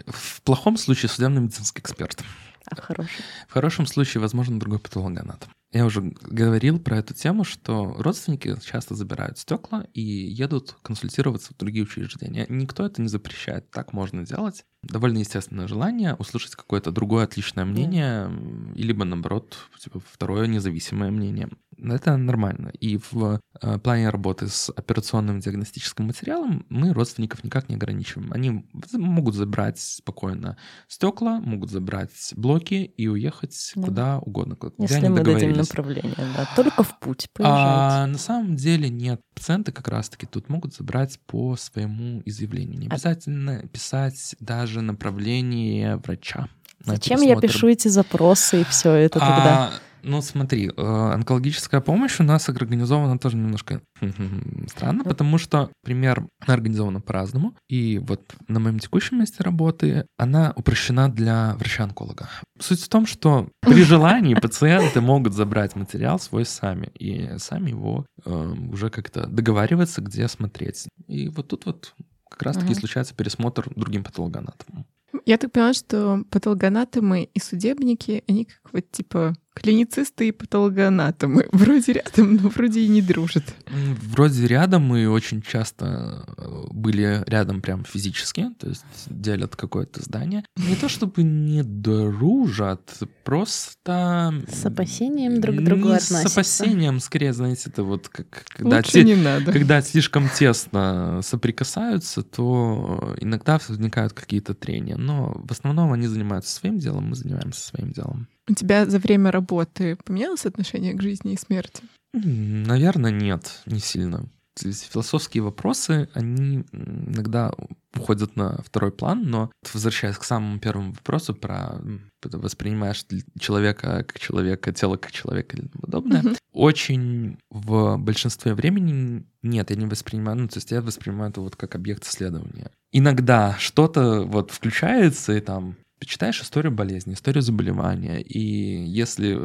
В 0.07 0.43
плохом 0.43 0.77
случае 0.77 1.09
судебный 1.09 1.43
медицинский 1.43 1.81
эксперт. 1.81 2.23
А 2.67 2.77
в 2.77 2.81
хорошем? 2.81 3.25
В 3.49 3.53
хорошем 3.53 3.87
случае, 3.87 4.21
возможно, 4.21 4.59
другой 4.59 4.79
патологоанатом. 4.79 5.51
Я 5.73 5.87
уже 5.87 6.03
говорил 6.03 6.79
про 6.79 6.99
эту 6.99 7.15
тему, 7.15 7.45
что 7.45 7.95
родственники 7.99 8.55
часто 8.63 8.95
забирают 8.95 9.39
стекла 9.39 9.87
и 9.95 10.03
едут 10.03 10.77
консультироваться 10.83 11.55
в 11.55 11.57
другие 11.57 11.85
учреждения. 11.85 12.45
Никто 12.51 12.85
это 12.85 13.01
не 13.01 13.09
запрещает, 13.09 13.71
так 13.71 13.95
можно 13.95 14.27
делать. 14.27 14.67
Довольно 14.83 15.19
естественное 15.19 15.69
желание 15.69 16.15
услышать 16.17 16.57
какое-то 16.57 16.91
другое 16.91 17.25
отличное 17.25 17.65
мнение, 17.65 18.31
и 18.75 18.83
либо 18.83 19.05
наоборот, 19.05 19.57
типа, 19.79 20.03
второе 20.13 20.47
независимое 20.47 21.11
мнение. 21.11 21.49
Это 21.83 22.17
нормально. 22.17 22.69
И 22.81 22.97
в 22.97 23.41
э, 23.61 23.79
плане 23.79 24.11
работы 24.11 24.49
с 24.49 24.71
операционным 24.71 25.41
диагностическим 25.41 26.07
материалом 26.07 26.65
мы 26.69 26.93
родственников 26.93 27.43
никак 27.45 27.69
не 27.69 27.75
ограничиваем. 27.75 28.33
Они 28.33 28.65
могут 28.93 29.35
забрать 29.35 29.81
спокойно 29.81 30.57
стекла, 30.89 31.41
могут 31.41 31.71
забрать 31.71 32.33
блоки 32.37 32.75
и 32.75 33.09
уехать 33.09 33.73
да. 33.75 33.83
куда 33.83 34.19
угодно. 34.19 34.57
Куда 34.57 34.75
Если 34.79 35.09
мы 35.09 35.23
дадим 35.25 35.53
направление, 35.53 36.15
да. 36.37 36.49
Только 36.55 36.83
в 36.83 36.99
путь 37.01 37.29
поезжайте. 37.33 37.67
А 37.67 38.07
на 38.07 38.19
самом 38.19 38.57
деле 38.57 38.89
нет. 38.89 39.21
Пациенты 39.35 39.73
как 39.73 39.89
раз-таки 39.89 40.27
тут 40.27 40.49
могут 40.49 40.75
забрать 40.75 41.19
по 41.27 41.57
своему 41.57 42.23
изъявлению. 42.25 42.79
Не 42.79 42.87
а 42.87 42.93
обязательно 42.93 43.61
а... 43.65 43.67
писать 43.67 44.37
даже 44.41 44.83
направление 44.83 45.97
врача. 45.97 46.49
Зачем 46.85 47.21
я 47.23 47.37
пишу 47.37 47.69
эти 47.69 47.89
запросы 47.89 48.63
и 48.63 48.65
все 48.65 48.93
это 48.93 49.19
а... 49.21 49.37
тогда? 49.37 49.73
Ну, 50.03 50.21
смотри, 50.23 50.69
э, 50.69 50.73
онкологическая 50.77 51.81
помощь 51.81 52.21
у 52.21 52.25
нас 52.25 52.49
организована 52.49 53.19
тоже 53.19 53.37
немножко 53.37 53.83
странно, 54.69 55.05
потому 55.05 55.39
что, 55.39 55.71
пример, 55.83 56.27
организована 56.47 57.01
по-разному. 57.01 57.55
И 57.69 57.99
вот 57.99 58.35
на 58.49 58.61
моем 58.61 58.79
текущем 58.79 59.21
месте 59.21 59.43
работы 59.43 60.07
она 60.17 60.53
упрощена 60.57 61.09
для 61.09 61.55
врача-онколога. 61.57 62.29
Суть 62.59 62.83
в 62.83 62.89
том, 62.89 63.07
что 63.07 63.49
при 63.61 63.83
желании 63.85 64.35
пациенты 64.35 65.01
могут 65.01 65.35
забрать 65.35 65.77
материал 65.77 66.19
свой 66.19 66.45
сами 66.45 66.91
и 66.99 67.39
сами 67.39 67.71
его 67.71 68.05
э, 68.25 68.55
уже 68.73 68.91
как-то 68.91 69.27
договариваться, 69.27 70.01
где 70.01 70.27
смотреть. 70.29 70.89
И 71.07 71.29
вот 71.29 71.49
тут 71.49 71.67
вот 71.67 71.95
как 72.29 72.43
раз-таки 72.43 72.75
случается 72.75 73.15
пересмотр 73.15 73.69
другим 73.77 74.05
патологоанатомом. 74.05 74.87
Я 75.27 75.39
так 75.39 75.53
поняла, 75.53 75.75
что 75.75 76.25
патологоанатомы 76.31 77.25
и 77.25 77.39
судебники, 77.39 78.25
они 78.27 78.47
как 78.47 78.73
вот 78.73 78.91
типа 78.91 79.35
клиницисты 79.55 80.29
и 80.29 80.33
патологоанатомы. 80.33 81.49
Вроде 81.53 81.93
рядом, 81.93 82.37
но 82.37 82.49
вроде 82.49 82.81
и 82.81 82.89
не 82.89 83.03
дружат. 83.03 83.45
Вроде 83.69 84.47
рядом, 84.47 84.83
мы 84.83 85.09
очень 85.09 85.43
часто 85.43 86.25
э, 86.37 86.65
были 86.71 87.23
рядом 87.27 87.61
прям 87.61 87.85
физически, 87.85 88.51
то 88.59 88.69
есть 88.69 88.85
делят 89.07 89.57
какое-то 89.57 90.03
здание. 90.03 90.45
Не 90.57 90.75
то 90.77 90.89
чтобы 90.89 91.23
не 91.23 91.63
дружат, 91.63 92.99
просто... 93.25 94.35
С 94.49 94.65
опасением 94.65 95.41
друг 95.41 95.57
к 95.57 95.61
другу 95.61 95.89
не 95.89 95.95
относятся. 95.95 96.29
С 96.29 96.33
опасением, 96.33 97.01
скорее, 97.01 97.33
знаете, 97.33 97.71
это 97.71 97.83
вот 97.83 98.09
как... 98.09 98.45
Когда, 98.49 98.79
Лучше 98.79 98.93
те, 98.93 99.05
не 99.05 99.15
надо. 99.15 99.53
когда 99.53 99.83
слишком 99.83 100.29
тесно 100.29 101.21
соприкасаются, 101.23 102.23
то 102.23 103.15
иногда 103.21 103.59
возникают 103.69 104.13
какие-то 104.13 104.55
трения. 104.55 104.97
Но 104.97 105.33
в 105.35 105.51
основном 105.51 105.93
они 105.93 106.07
занимаются 106.07 106.55
своим 106.55 106.79
делом, 106.79 107.11
мы 107.11 107.17
занимаемся 107.17 107.61
своим 107.61 107.93
делом. 107.93 108.29
У 108.49 108.55
тебя 108.55 108.87
за 108.87 108.99
время 108.99 109.31
работы 109.31 109.97
поменялось 110.05 110.47
отношение 110.47 110.95
к 110.95 111.03
жизни 111.03 111.35
и 111.35 111.39
смерти? 111.39 111.85
Наверное, 112.13 113.11
нет, 113.11 113.61
не 113.67 113.79
сильно. 113.79 114.29
Философские 114.59 115.43
вопросы, 115.43 116.11
они 116.13 116.65
иногда 116.73 117.55
уходят 117.97 118.37
на 118.37 118.61
второй 118.63 118.93
план, 118.93 119.23
но 119.25 119.51
возвращаясь 119.73 120.19
к 120.19 120.25
самому 120.25 120.59
первому 120.59 120.93
вопросу 120.93 121.35
про 121.35 121.81
воспринимаешь 122.23 123.05
человека 123.41 124.05
как 124.07 124.19
человека, 124.21 124.73
тело 124.73 124.97
как 124.97 125.11
человека 125.11 125.57
или 125.57 125.69
подобное, 125.69 126.23
mm-hmm. 126.23 126.37
очень 126.53 127.39
в 127.51 127.97
большинстве 127.97 128.55
времени 128.55 129.25
нет, 129.43 129.71
я 129.71 129.77
не 129.77 129.87
воспринимаю, 129.87 130.39
ну, 130.39 130.49
то 130.49 130.59
есть 130.59 130.71
я 130.71 130.83
воспринимаю 130.83 131.31
это 131.31 131.41
вот 131.41 131.57
как 131.57 131.75
объект 131.75 132.05
исследования. 132.05 132.71
Иногда 132.93 133.57
что-то 133.59 134.23
вот 134.23 134.51
включается, 134.51 135.33
и 135.33 135.41
там 135.41 135.77
читаешь 136.07 136.41
историю 136.41 136.73
болезни, 136.73 137.15
историю 137.15 137.43
заболевания, 137.43 138.21
и 138.21 138.39
если 138.39 139.39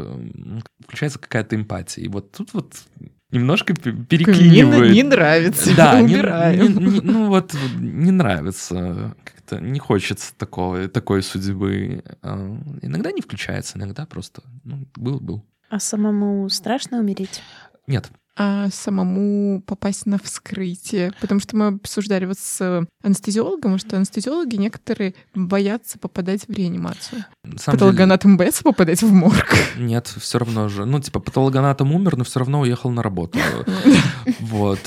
включается 0.84 1.19
какая-то 1.19 1.55
эмпатия, 1.55 2.03
и 2.03 2.07
вот 2.07 2.31
тут 2.31 2.53
вот 2.53 2.73
немножко 3.31 3.73
переклинивает. 3.73 4.91
Не, 4.91 4.95
не 4.97 5.03
нравится, 5.03 5.75
да, 5.75 6.01
не, 6.01 6.15
не, 6.15 6.67
не, 6.67 7.01
ну 7.01 7.27
вот 7.27 7.55
не 7.79 8.11
нравится, 8.11 9.15
как-то 9.23 9.59
не 9.59 9.79
хочется 9.79 10.34
такого, 10.35 10.88
такой 10.88 11.23
судьбы. 11.23 12.03
А, 12.21 12.38
иногда 12.81 13.11
не 13.11 13.21
включается, 13.21 13.77
иногда 13.77 14.05
просто 14.05 14.41
ну, 14.63 14.88
был-был. 14.95 15.45
А 15.69 15.79
самому 15.79 16.47
страшно 16.49 16.99
умереть? 16.99 17.41
Нет 17.88 18.09
а 18.38 18.69
самому 18.69 19.61
попасть 19.65 20.05
на 20.05 20.19
вскрытие. 20.19 21.11
Потому 21.19 21.39
что 21.39 21.55
мы 21.55 21.68
обсуждали 21.68 22.26
вот 22.26 22.38
с 22.38 22.85
анестезиологом, 23.03 23.80
что 23.80 23.97
анестезиологи 23.97 24.55
некоторые 24.55 25.15
боятся 25.34 25.97
попадать 25.97 26.47
в 26.47 26.51
реанимацию. 26.51 27.26
Патологоанатом 27.65 28.31
деле... 28.31 28.38
боятся 28.38 28.64
попадать 28.64 29.01
в 29.01 29.11
морг. 29.11 29.55
Нет, 29.77 30.07
все 30.07 30.38
равно 30.38 30.69
же. 30.69 30.85
Ну, 30.85 30.99
типа, 30.99 31.19
патологоанатом 31.19 31.91
умер, 31.93 32.18
но 32.18 32.23
все 32.23 32.39
равно 32.39 32.61
уехал 32.61 32.91
на 32.91 33.01
работу. 33.01 33.39
Вот. 34.39 34.80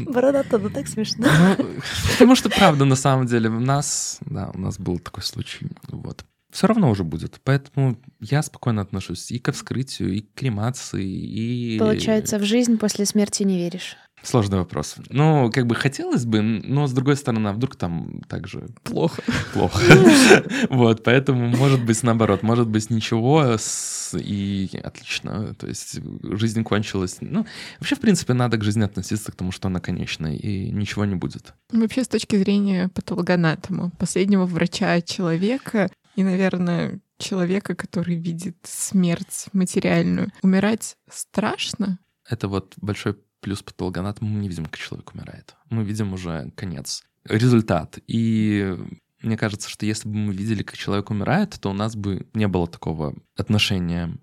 Борода-то, 0.00 0.58
ну 0.58 0.70
так 0.70 0.86
смешно. 0.88 1.26
Ну, 1.58 1.66
потому 2.12 2.34
что, 2.34 2.50
правда, 2.50 2.84
на 2.84 2.96
самом 2.96 3.26
деле, 3.26 3.48
у 3.48 3.60
нас, 3.60 4.18
да, 4.20 4.50
у 4.54 4.58
нас 4.58 4.78
был 4.78 4.98
такой 4.98 5.22
случай. 5.22 5.66
Вот 5.88 6.24
все 6.52 6.66
равно 6.66 6.90
уже 6.90 7.04
будет. 7.04 7.40
Поэтому 7.44 7.98
я 8.20 8.42
спокойно 8.42 8.82
отношусь 8.82 9.30
и 9.30 9.38
ко 9.38 9.52
вскрытию, 9.52 10.12
и 10.12 10.20
к 10.20 10.34
кремации, 10.34 11.06
и... 11.06 11.78
Получается, 11.78 12.38
в 12.38 12.44
жизнь 12.44 12.78
после 12.78 13.06
смерти 13.06 13.42
не 13.42 13.58
веришь? 13.58 13.96
Сложный 14.22 14.58
вопрос. 14.58 14.96
Ну, 15.08 15.50
как 15.50 15.66
бы 15.66 15.74
хотелось 15.74 16.26
бы, 16.26 16.42
но 16.42 16.86
с 16.86 16.92
другой 16.92 17.16
стороны, 17.16 17.48
а 17.48 17.52
вдруг 17.54 17.76
там 17.76 18.20
также 18.28 18.68
Плохо. 18.82 19.22
плохо. 19.54 19.80
Вот, 20.68 21.02
поэтому 21.04 21.48
может 21.48 21.82
быть 21.84 22.02
наоборот, 22.02 22.42
может 22.42 22.68
быть 22.68 22.90
ничего 22.90 23.56
с- 23.56 24.14
и 24.18 24.68
отлично. 24.82 25.54
То 25.54 25.66
есть 25.68 26.00
жизнь 26.22 26.62
кончилась. 26.64 27.18
Ну, 27.20 27.46
вообще, 27.78 27.94
в 27.96 28.00
принципе, 28.00 28.34
надо 28.34 28.58
к 28.58 28.64
жизни 28.64 28.82
относиться 28.84 29.32
к 29.32 29.36
тому, 29.36 29.52
что 29.52 29.68
она 29.68 29.80
конечная, 29.80 30.34
и 30.34 30.70
ничего 30.70 31.06
не 31.06 31.14
будет. 31.14 31.54
Вообще, 31.72 32.04
с 32.04 32.08
точки 32.08 32.36
зрения 32.36 32.88
патологоанатома, 32.88 33.90
последнего 33.98 34.44
врача 34.44 35.00
человека 35.00 35.88
и, 36.16 36.22
наверное, 36.22 37.00
человека, 37.18 37.74
который 37.74 38.16
видит 38.16 38.56
смерть 38.64 39.46
материальную, 39.52 40.32
умирать 40.42 40.96
страшно? 41.08 41.98
Это 42.28 42.48
вот 42.48 42.74
большой 42.78 43.16
плюс 43.40 43.62
патологоанатома. 43.62 44.30
Мы 44.30 44.40
не 44.40 44.48
видим, 44.48 44.66
как 44.66 44.78
человек 44.78 45.14
умирает. 45.14 45.56
Мы 45.68 45.84
видим 45.84 46.12
уже 46.12 46.50
конец, 46.56 47.04
результат. 47.24 47.98
И 48.06 48.76
мне 49.22 49.36
кажется, 49.36 49.68
что 49.68 49.86
если 49.86 50.08
бы 50.08 50.16
мы 50.16 50.32
видели, 50.32 50.62
как 50.62 50.76
человек 50.76 51.10
умирает, 51.10 51.58
то 51.60 51.70
у 51.70 51.74
нас 51.74 51.96
бы 51.96 52.26
не 52.34 52.48
было 52.48 52.66
такого 52.66 53.14
отношения 53.36 54.16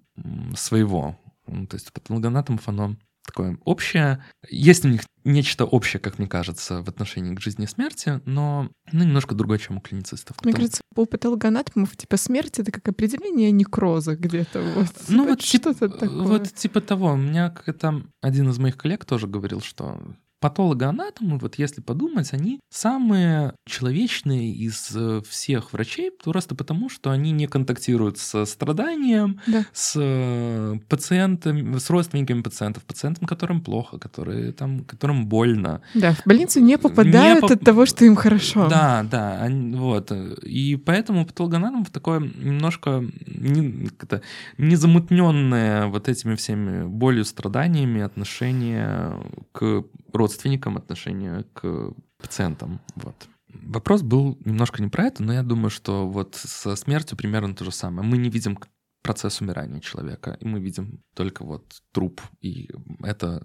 своего. 0.56 1.18
Ну, 1.48 1.68
То 1.68 1.76
есть 1.76 1.90
у 1.90 1.94
патологоанатомов 1.94 2.68
оно 2.68 2.96
такое 3.28 3.58
общее. 3.64 4.24
Есть 4.50 4.86
у 4.86 4.88
них 4.88 5.02
нечто 5.24 5.66
общее, 5.66 6.00
как 6.00 6.18
мне 6.18 6.28
кажется, 6.28 6.82
в 6.82 6.88
отношении 6.88 7.36
к 7.36 7.42
жизни 7.42 7.66
и 7.66 7.68
смерти, 7.68 8.22
но 8.26 8.70
ну, 8.92 9.04
немножко 9.04 9.36
другое, 9.36 9.60
чем 9.60 9.78
у 9.78 9.82
клиницистов. 9.82 10.38
Мне 10.38 10.54
Потому- 10.54 10.56
кажется, 10.56 10.82
у 10.96 11.06
патологоанатомов 11.06 11.96
типа 11.96 12.18
смерть— 12.18 12.60
это 12.60 12.72
как 12.72 12.88
определение 12.88 13.52
некроза 13.52 14.16
где-то. 14.16 14.62
Вот. 14.62 14.88
Ну 15.10 15.28
вот 15.28 15.42
типа, 15.42 15.74
что-то 15.74 15.90
такое. 15.90 16.24
вот 16.24 16.54
типа 16.54 16.82
того. 16.82 17.12
У 17.12 17.18
меня 17.18 17.50
как-то 17.50 18.04
один 18.22 18.50
из 18.50 18.58
моих 18.58 18.78
коллег 18.78 19.06
тоже 19.06 19.28
говорил, 19.28 19.62
что 19.62 20.02
патологоанатомы, 20.40 21.38
вот 21.40 21.56
если 21.56 21.82
подумать, 21.82 22.32
они 22.34 22.60
самые 22.70 23.54
человечные 23.68 24.52
из 24.54 24.92
э, 24.96 25.22
всех 25.28 25.74
врачей, 25.74 26.12
просто 26.12 26.56
потому, 26.56 26.90
что 26.90 27.10
они 27.12 27.32
не 27.32 27.48
контактируют 27.48 28.18
со 28.18 28.46
страданием, 28.46 29.40
Да. 29.48 29.66
с 29.74 29.94
э, 29.98 30.76
пациентами, 30.90 31.78
с 31.78 31.90
родственниками 31.90 32.42
пациентов, 32.42 32.84
пациентам, 32.84 33.28
которым 33.28 33.62
плохо, 33.62 33.98
которые, 33.98 34.52
там, 34.52 34.82
которым 34.86 35.26
больно. 35.28 35.82
Да, 35.94 36.14
в 36.14 36.24
больницу 36.26 36.60
не 36.60 36.78
попадают 36.78 37.42
поп- 37.42 37.52
от 37.52 37.62
того, 37.62 37.86
что 37.86 38.06
им 38.06 38.16
хорошо. 38.16 38.68
Да, 38.70 39.04
да, 39.10 39.42
они- 39.42 39.76
вот. 39.76 40.12
И 40.44 40.76
поэтому 40.76 41.26
патологоанатомов 41.26 41.90
такое 41.90 42.20
немножко 42.20 43.04
не, 43.26 43.88
как-то 43.98 44.22
незамутненное 44.58 45.88
вот 45.88 46.08
этими 46.10 46.36
всеми 46.36 46.86
болью, 46.88 47.26
страданиями 47.26 48.02
отношение 48.02 49.14
к 49.52 49.84
родственникам, 50.14 50.27
отношение 50.36 51.46
к 51.54 51.94
пациентам. 52.18 52.82
Вот. 52.96 53.16
Вопрос 53.50 54.02
был 54.02 54.38
немножко 54.44 54.82
не 54.82 54.90
про 54.90 55.06
это, 55.06 55.24
но 55.24 55.34
я 55.34 55.44
думаю, 55.44 55.70
что 55.70 56.08
вот 56.08 56.36
со 56.36 56.76
смертью 56.76 57.18
примерно 57.18 57.56
то 57.56 57.64
же 57.64 57.72
самое. 57.72 58.08
Мы 58.08 58.18
не 58.18 58.30
видим 58.30 58.58
процесс 59.02 59.42
умирания 59.42 59.80
человека, 59.80 60.38
и 60.40 60.46
мы 60.46 60.60
видим 60.60 61.02
только 61.16 61.46
вот 61.46 61.82
труп, 61.94 62.22
и 62.42 62.70
это 63.02 63.42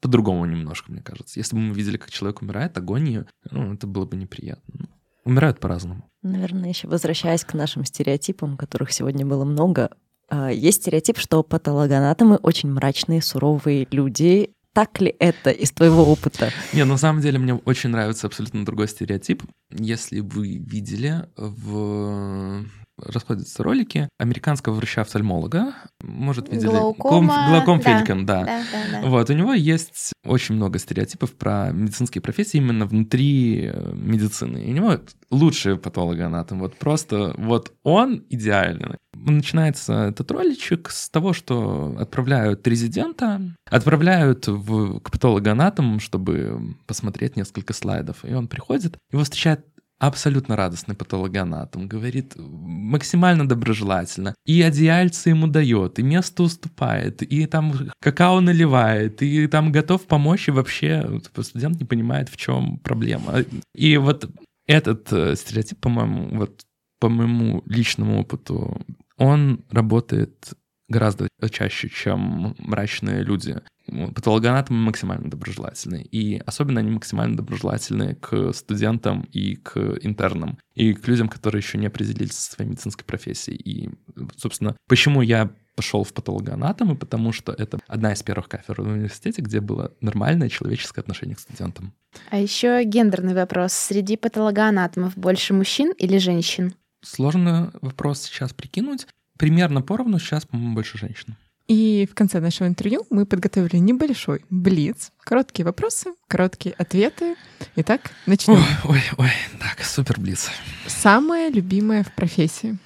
по-другому 0.00 0.44
немножко, 0.44 0.92
мне 0.92 1.02
кажется. 1.02 1.40
Если 1.40 1.56
бы 1.56 1.62
мы 1.62 1.74
видели, 1.74 1.96
как 1.96 2.10
человек 2.10 2.42
умирает, 2.42 2.76
агонию, 2.76 3.26
ну, 3.50 3.72
это 3.72 3.86
было 3.86 4.04
бы 4.04 4.16
неприятно. 4.16 4.74
Ну, 4.78 4.86
Умирают 5.24 5.58
по-разному. 5.58 6.08
Наверное, 6.22 6.68
еще 6.68 6.86
возвращаясь 6.86 7.44
к 7.44 7.54
нашим 7.54 7.84
стереотипам, 7.84 8.56
которых 8.56 8.92
сегодня 8.92 9.26
было 9.26 9.44
много, 9.44 9.90
а, 10.28 10.50
есть 10.50 10.82
стереотип, 10.82 11.18
что 11.18 11.42
патологоанатомы 11.42 12.36
очень 12.36 12.70
мрачные, 12.70 13.22
суровые 13.22 13.86
люди. 13.90 14.50
Так 14.76 15.00
ли 15.00 15.16
это 15.18 15.48
из 15.48 15.70
твоего 15.70 16.04
опыта? 16.04 16.52
Не, 16.74 16.84
на 16.84 16.98
самом 16.98 17.22
деле 17.22 17.38
мне 17.38 17.54
очень 17.54 17.88
нравится 17.88 18.26
абсолютно 18.26 18.62
другой 18.62 18.88
стереотип. 18.88 19.42
Если 19.70 20.20
вы 20.20 20.58
видели 20.58 21.24
в 21.34 22.66
расходятся 22.98 23.62
ролики 23.62 24.08
американского 24.18 24.74
врача-офтальмолога, 24.74 25.74
может, 26.02 26.50
видели? 26.50 26.68
Глаукома, 26.68 27.46
Глауком 27.48 27.80
да. 27.80 28.02
Да. 28.24 28.44
Да, 28.44 28.62
да, 28.72 29.00
да. 29.02 29.08
Вот, 29.08 29.30
у 29.30 29.32
него 29.32 29.52
есть 29.52 30.12
очень 30.24 30.54
много 30.54 30.78
стереотипов 30.78 31.34
про 31.34 31.70
медицинские 31.72 32.22
профессии 32.22 32.58
именно 32.58 32.86
внутри 32.86 33.70
э, 33.72 33.92
медицины. 33.94 34.58
И 34.58 34.70
у 34.70 34.74
него 34.74 34.98
лучший 35.30 35.76
патологоанатом. 35.76 36.60
Вот 36.60 36.76
просто 36.76 37.34
вот 37.38 37.72
он 37.82 38.24
идеальный. 38.30 38.96
Начинается 39.14 40.08
этот 40.08 40.30
роличек 40.30 40.90
с 40.90 41.08
того, 41.08 41.32
что 41.32 41.96
отправляют 41.98 42.66
резидента, 42.66 43.40
отправляют 43.70 44.46
в, 44.46 45.00
к 45.00 45.10
патологоанатому, 45.10 46.00
чтобы 46.00 46.76
посмотреть 46.86 47.36
несколько 47.36 47.72
слайдов. 47.72 48.24
И 48.24 48.34
он 48.34 48.48
приходит, 48.48 48.98
его 49.10 49.22
встречает 49.24 49.66
абсолютно 49.98 50.56
радостный 50.56 50.94
патологоанатом, 50.94 51.88
говорит 51.88 52.34
максимально 52.36 53.48
доброжелательно. 53.48 54.34
И 54.44 54.62
одеяльце 54.62 55.30
ему 55.30 55.46
дает, 55.46 55.98
и 55.98 56.02
место 56.02 56.42
уступает, 56.42 57.22
и 57.22 57.46
там 57.46 57.72
какао 58.00 58.40
наливает, 58.40 59.22
и 59.22 59.46
там 59.46 59.72
готов 59.72 60.06
помочь, 60.06 60.48
и 60.48 60.52
вообще 60.52 61.20
типа, 61.24 61.42
студент 61.42 61.78
не 61.78 61.86
понимает, 61.86 62.28
в 62.28 62.36
чем 62.36 62.78
проблема. 62.78 63.44
И 63.74 63.96
вот 63.96 64.28
этот 64.66 65.12
э, 65.12 65.36
стереотип, 65.36 65.78
по-моему, 65.80 66.38
вот 66.38 66.62
по 66.98 67.08
моему 67.08 67.62
личному 67.66 68.20
опыту, 68.20 68.80
он 69.16 69.64
работает 69.70 70.54
гораздо 70.88 71.28
чаще, 71.50 71.88
чем 71.88 72.54
мрачные 72.58 73.22
люди. 73.22 73.60
Патологоанатомы 73.86 74.80
максимально 74.80 75.30
доброжелательны. 75.30 76.02
И 76.10 76.40
особенно 76.44 76.80
они 76.80 76.90
максимально 76.90 77.36
доброжелательны 77.36 78.16
к 78.16 78.52
студентам 78.52 79.22
и 79.32 79.56
к 79.56 79.76
интернам, 80.02 80.58
и 80.74 80.92
к 80.92 81.06
людям, 81.06 81.28
которые 81.28 81.60
еще 81.60 81.78
не 81.78 81.86
определились 81.86 82.32
со 82.32 82.52
своей 82.52 82.70
медицинской 82.70 83.04
профессией. 83.04 83.56
И, 83.56 83.90
собственно, 84.36 84.76
почему 84.88 85.22
я 85.22 85.50
пошел 85.76 86.02
в 86.04 86.12
патологоанатомы, 86.12 86.96
потому 86.96 87.32
что 87.32 87.52
это 87.52 87.78
одна 87.86 88.12
из 88.12 88.22
первых 88.22 88.48
кафедр 88.48 88.80
в 88.80 88.88
университете, 88.88 89.42
где 89.42 89.60
было 89.60 89.92
нормальное 90.00 90.48
человеческое 90.48 91.02
отношение 91.02 91.36
к 91.36 91.40
студентам. 91.40 91.92
А 92.30 92.38
еще 92.38 92.82
гендерный 92.82 93.34
вопрос. 93.34 93.74
Среди 93.74 94.16
патологоанатомов 94.16 95.16
больше 95.18 95.52
мужчин 95.52 95.92
или 95.98 96.16
женщин? 96.16 96.74
Сложно 97.02 97.72
вопрос 97.82 98.22
сейчас 98.22 98.52
прикинуть. 98.52 99.06
Примерно 99.38 99.82
поровну 99.82 100.18
сейчас, 100.18 100.46
по-моему, 100.46 100.74
больше 100.74 100.98
женщин. 100.98 101.36
И 101.68 102.08
в 102.10 102.14
конце 102.14 102.38
нашего 102.40 102.68
интервью 102.68 103.04
мы 103.10 103.26
подготовили 103.26 103.76
небольшой 103.76 104.44
блиц. 104.50 105.10
Короткие 105.24 105.64
вопросы, 105.64 106.12
короткие 106.28 106.74
ответы. 106.76 107.34
Итак, 107.74 108.12
начнем. 108.26 108.54
Ой, 108.54 108.64
ой, 108.84 109.02
ой, 109.18 109.30
так, 109.58 109.84
супер 109.84 110.20
блиц. 110.20 110.48
Самое 110.86 111.50
любимое 111.50 112.04
в 112.04 112.14
профессии. 112.14 112.78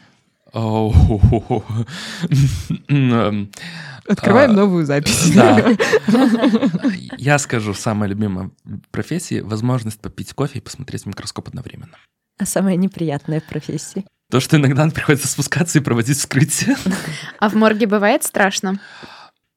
Открываем 4.08 4.50
А, 4.50 4.54
новую 4.54 4.86
запись. 4.86 5.30
Да. 5.34 5.76
Я 7.18 7.38
скажу, 7.38 7.74
самая 7.74 8.08
любимая 8.08 8.50
профессия— 8.90 9.42
возможность 9.44 10.00
попить 10.00 10.32
кофе 10.32 10.58
и 10.58 10.62
посмотреть 10.62 11.06
микроскоп 11.06 11.48
одновременно. 11.48 11.96
А 12.38 12.46
самая 12.46 12.76
неприятная 12.76 13.40
профессия? 13.40 14.04
То, 14.30 14.38
что 14.40 14.56
иногда 14.56 14.88
приходится 14.88 15.28
спускаться 15.28 15.78
и 15.78 15.82
проводить 15.82 16.18
вскрытие. 16.18 16.76
А 17.38 17.48
в 17.48 17.54
морге 17.54 17.86
бывает 17.86 18.22
страшно? 18.22 18.80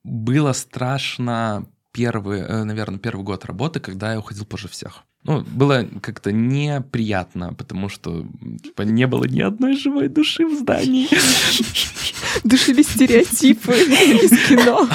Было 0.03 0.53
страшно 0.53 1.67
первый, 1.93 2.41
э, 2.41 2.63
наверное, 2.63 2.99
первый 2.99 3.23
год 3.23 3.45
работы, 3.45 3.79
когда 3.79 4.11
я 4.11 4.19
уходил 4.19 4.45
позже 4.45 4.67
всех. 4.67 5.03
Ну, 5.25 5.41
было 5.41 5.87
как-то 6.01 6.33
неприятно, 6.33 7.53
потому 7.53 7.87
что 7.87 8.25
типа, 8.61 8.81
не 8.81 9.07
было 9.07 9.23
ни 9.23 9.39
одной 9.39 9.77
живой 9.77 10.09
души 10.09 10.45
в 10.45 10.53
здании. 10.53 11.07
Душили 12.43 12.81
стереотипы 12.81 13.71
из 13.71 14.47
кино. 14.49 14.89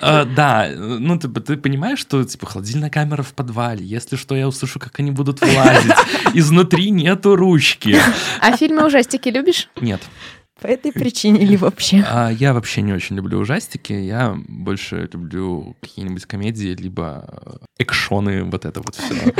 А, 0.00 0.24
Да, 0.36 0.68
ну 0.76 1.18
типа 1.18 1.40
ты 1.40 1.56
понимаешь, 1.56 1.98
что 1.98 2.22
типа 2.24 2.44
холодильная 2.46 2.90
камера 2.90 3.22
в 3.22 3.32
подвале, 3.32 3.84
если 3.86 4.16
что, 4.16 4.34
я 4.34 4.48
услышу, 4.48 4.78
как 4.78 5.00
они 5.00 5.12
будут 5.12 5.40
вылазить. 5.40 5.92
Изнутри 6.34 6.90
нету 6.90 7.34
ручки. 7.34 7.96
А 8.40 8.56
фильмы 8.58 8.84
ужастики 8.84 9.30
любишь? 9.30 9.70
Нет, 9.80 10.02
По 10.60 10.66
этой 10.68 10.92
причине 10.92 11.42
или 11.42 11.56
вообще? 11.56 12.04
А, 12.08 12.30
я 12.30 12.54
вообще 12.54 12.82
не 12.82 12.92
очень 12.92 13.16
люблю 13.16 13.38
ужастики, 13.38 13.92
я 13.92 14.36
больше 14.48 15.08
люблю 15.12 15.76
какие-нибудь 15.80 16.24
комедии, 16.26 16.74
либо 16.74 17.24
э, 17.46 17.56
экшоны, 17.78 18.44
вот 18.44 18.64
это 18.64 18.80
вот 18.80 18.94
все. 18.94 19.34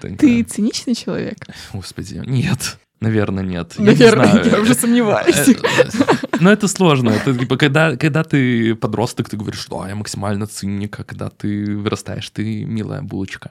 Ты 0.18 0.42
циничный 0.44 0.94
человек? 0.94 1.38
Господи, 1.72 2.22
нет. 2.26 2.78
Наверное, 3.00 3.44
нет. 3.44 3.74
Я 3.76 3.84
не 3.84 3.90
Наверное, 3.90 4.30
знаю. 4.30 4.50
я 4.50 4.60
уже 4.60 4.74
сомневаюсь. 4.74 5.48
Э, 5.48 5.52
э, 5.52 6.38
Но 6.40 6.50
это 6.50 6.66
сложно. 6.66 7.10
Это 7.10 7.36
типа, 7.36 7.58
когда, 7.58 7.94
когда 7.96 8.24
ты 8.24 8.74
подросток, 8.74 9.28
ты 9.28 9.36
говоришь, 9.36 9.60
что 9.60 9.82
«А, 9.82 9.88
я 9.88 9.94
максимально 9.94 10.46
циник, 10.46 10.98
а 11.00 11.04
когда 11.04 11.28
ты 11.28 11.76
вырастаешь, 11.76 12.30
ты 12.30 12.64
милая 12.64 13.02
булочка. 13.02 13.50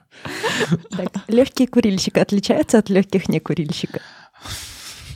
Так, 0.90 1.12
легкий 1.28 1.68
курильщик 1.68 2.18
отличается 2.18 2.80
от 2.80 2.90
легких 2.90 3.30
некурильщика? 3.30 4.02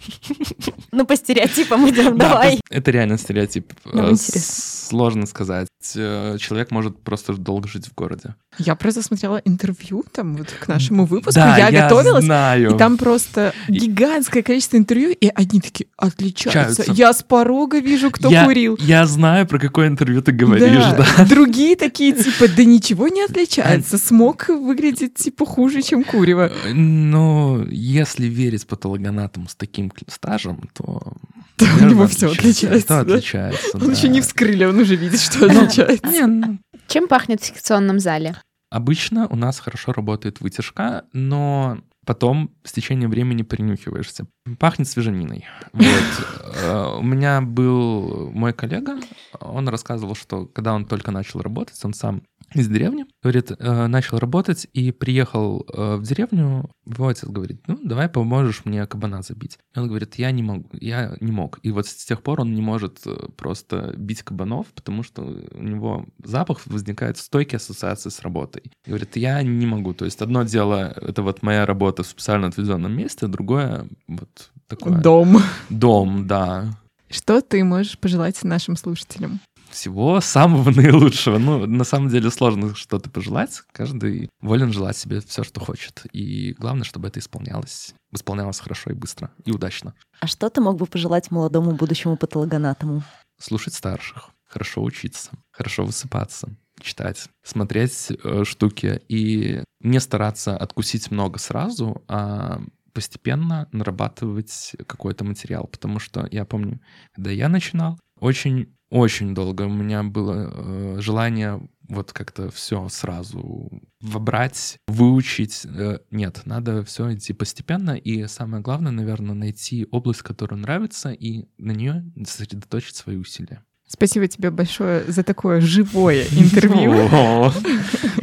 Ну, 0.92 1.06
по 1.06 1.16
стереотипам 1.16 1.88
идем, 1.90 2.18
Да, 2.18 2.30
давай. 2.30 2.58
то- 2.58 2.62
Это 2.70 2.92
реально 2.92 3.18
стереотип. 3.18 3.74
Э. 3.86 4.14
Сложно 4.16 5.26
сказать. 5.28 5.68
Э, 5.96 6.38
Человек 6.40 6.72
может 6.72 7.00
просто 7.00 7.34
долго 7.34 7.68
жить 7.68 7.86
в 7.88 7.94
городе. 7.96 8.36
Я 8.58 8.76
просто 8.76 9.02
смотрела 9.04 9.38
интервью 9.46 10.04
там 10.12 10.36
вот 10.36 10.48
к 10.50 10.68
нашему 10.68 11.06
выпуску, 11.06 11.40
я, 11.40 11.72
готовилась, 11.72 12.26
знаю. 12.26 12.76
и 12.76 12.78
там 12.78 12.98
просто 12.98 13.54
гигантское 13.70 14.44
количество 14.44 14.78
интервью, 14.78 15.12
и 15.12 15.28
одни 15.34 15.62
такие 15.62 15.88
отличаются. 15.96 16.84
Я 16.88 17.14
с 17.14 17.24
порога 17.24 17.80
вижу, 17.80 18.10
кто 18.12 18.30
курил. 18.46 18.78
Я 18.82 19.06
знаю, 19.06 19.48
про 19.48 19.60
какое 19.60 19.88
интервью 19.88 20.22
ты 20.22 20.32
говоришь, 20.32 20.84
да. 21.18 21.26
Другие 21.26 21.76
такие, 21.76 22.12
типа, 22.14 22.48
да 22.56 22.64
ничего 22.66 23.08
не 23.08 23.24
отличается. 23.24 23.98
Смог 23.98 24.50
выглядит, 24.50 25.16
типа, 25.16 25.46
хуже, 25.46 25.82
чем 25.82 26.04
курево. 26.04 26.52
Э, 26.66 26.74
Но 26.74 27.64
если 27.70 28.26
верить 28.26 28.66
патологоанатому 28.68 29.48
с 29.48 29.56
таким 29.56 29.90
стажем, 30.08 30.70
то... 30.74 31.14
Да, 31.58 31.66
у 31.82 31.86
него 31.90 32.08
все 32.08 32.32
отличается, 32.32 32.88
да? 32.88 33.00
отличается, 33.02 33.78
Он 33.78 33.88
да. 33.88 33.92
еще 33.92 34.08
не 34.08 34.22
вскрыли, 34.22 34.64
он 34.64 34.80
уже 34.80 34.96
видит, 34.96 35.20
что 35.20 35.46
отличается. 35.46 36.08
Не, 36.08 36.26
ну, 36.26 36.60
Чем 36.88 37.08
пахнет 37.08 37.42
в 37.42 37.46
секционном 37.46 38.00
зале? 38.00 38.36
Обычно 38.72 39.28
у 39.28 39.36
нас 39.36 39.60
хорошо 39.60 39.92
работает 39.94 40.42
вытяжка, 40.42 41.04
но 41.12 41.80
потом 42.06 42.52
с 42.64 42.72
течением 42.72 43.10
времени 43.10 43.42
принюхиваешься. 43.42 44.26
Пахнет 44.58 44.88
свежаниной. 44.88 45.46
Вот. 45.74 45.86
Э, 46.62 46.98
У 47.00 47.04
меня 47.04 47.42
был 47.42 48.32
мой 48.32 48.54
коллега, 48.54 49.00
он 49.40 49.70
рассказывал, 49.70 50.16
что 50.16 50.46
когда 50.46 50.74
он 50.74 50.86
только 50.86 51.12
начал 51.12 51.42
работать, 51.42 51.80
он 51.84 51.94
сам 51.94 52.24
из 52.54 52.68
деревни, 52.68 53.06
говорит, 53.22 53.52
э, 53.52 53.88
начал 53.88 54.18
работать 54.18 54.68
и 54.74 54.92
приехал 54.92 55.66
э, 55.72 55.96
в 55.96 56.04
деревню, 56.04 56.70
его 56.86 57.08
отец 57.08 57.30
говорит, 57.30 57.62
ну, 57.68 57.80
давай 57.84 58.10
поможешь 58.10 58.66
мне 58.66 58.86
кабана 58.88 59.22
забить. 59.22 59.60
И 59.76 59.80
он 59.80 59.88
говорит, 59.88 60.16
я 60.16 60.32
не 60.32 60.44
могу, 60.44 60.70
я 60.74 61.16
не 61.20 61.32
мог. 61.32 61.60
И 61.62 61.72
вот 61.72 61.88
с 61.88 62.06
тех 62.06 62.22
пор 62.22 62.42
он 62.42 62.54
не 62.54 62.62
может 62.62 63.02
э, 63.06 63.30
просто 63.38 63.94
бить 63.98 64.24
кабанов, 64.24 64.68
потому 64.68 65.04
что 65.04 65.22
у 65.22 65.64
него 65.64 66.06
запах 66.24 66.66
возникает 66.66 67.18
стойкие 67.18 67.58
ассоциации 67.58 68.10
с 68.10 68.22
работой. 68.22 68.64
И 68.86 68.90
говорит, 68.90 69.16
я 69.16 69.42
не 69.44 69.66
могу. 69.66 69.94
То 69.94 70.06
есть 70.06 70.22
одно 70.22 70.44
дело, 70.44 70.94
это 70.96 71.22
вот 71.22 71.44
моя 71.44 71.66
работа 71.66 72.04
в 72.04 72.08
специально 72.08 72.48
отведенном 72.48 72.92
месте, 72.92 73.28
другое 73.28 73.88
вот 74.08 74.52
такое... 74.68 75.00
Дом. 75.02 75.38
Дом, 75.70 76.28
да. 76.28 76.76
Что 77.10 77.42
ты 77.42 77.64
можешь 77.64 77.98
пожелать 77.98 78.44
нашим 78.44 78.76
слушателям? 78.76 79.40
Всего 79.72 80.22
самого 80.22 80.72
наилучшего. 80.76 81.38
Ну, 81.38 81.66
на 81.66 81.84
самом 81.84 82.10
деле 82.10 82.30
сложно 82.32 82.76
что-то 82.76 83.10
пожелать. 83.10 83.62
Каждый 83.72 84.30
волен 84.42 84.74
желать 84.74 84.98
себе 84.98 85.22
все, 85.22 85.44
что 85.44 85.60
хочет. 85.60 86.06
И 86.12 86.54
главное, 86.58 86.84
чтобы 86.84 87.08
это 87.08 87.20
исполнялось. 87.20 87.94
Исполнялось 88.12 88.60
хорошо 88.60 88.92
и 88.92 88.94
быстро, 88.94 89.32
и 89.46 89.52
удачно. 89.52 89.94
А 90.22 90.28
что 90.28 90.50
ты 90.50 90.62
мог 90.62 90.78
бы 90.78 90.86
пожелать 90.86 91.32
молодому 91.32 91.72
будущему 91.72 92.18
патологоанатому? 92.18 93.04
Слушать 93.40 93.74
старших, 93.74 94.32
хорошо 94.46 94.84
учиться, 94.84 95.32
хорошо 95.52 95.86
высыпаться, 95.86 96.50
читать, 96.82 97.30
смотреть 97.44 98.12
э, 98.12 98.44
штуки 98.44 99.02
и 99.08 99.64
не 99.82 100.00
стараться 100.00 100.58
откусить 100.58 101.12
много 101.12 101.40
сразу, 101.40 102.04
а 102.08 102.62
постепенно 102.94 103.68
нарабатывать 103.72 104.76
какой-то 104.88 105.24
материал. 105.24 105.68
Потому 105.68 106.00
что 106.00 106.28
я 106.32 106.46
помню, 106.46 106.82
когда 107.14 107.32
я 107.32 107.48
начинал, 107.48 107.98
очень 108.20 108.68
очень 108.90 109.36
долго 109.36 109.64
у 109.64 109.70
меня 109.70 110.04
было 110.04 110.52
э, 110.52 110.98
желание 111.00 111.62
вот 111.88 112.12
как-то 112.12 112.50
все 112.50 112.88
сразу 112.90 113.70
вобрать, 114.02 114.78
выучить. 114.88 115.66
Э, 115.66 116.00
нет, 116.12 116.42
надо 116.46 116.84
все 116.84 117.14
идти 117.14 117.34
постепенно. 117.34 117.92
И 117.92 118.26
самое 118.28 118.64
главное, 118.64 118.92
наверное, 118.92 119.36
найти 119.36 119.88
область, 119.92 120.24
которая 120.24 120.60
нравится, 120.60 121.12
и 121.12 121.46
на 121.58 121.72
нее 121.72 122.04
сосредоточить 122.26 122.96
свои 122.96 123.18
усилия. 123.18 123.64
Спасибо 123.88 124.28
тебе 124.28 124.52
большое 124.52 125.04
за 125.08 125.24
такое 125.24 125.62
живое 125.62 126.24
интервью. 126.32 126.92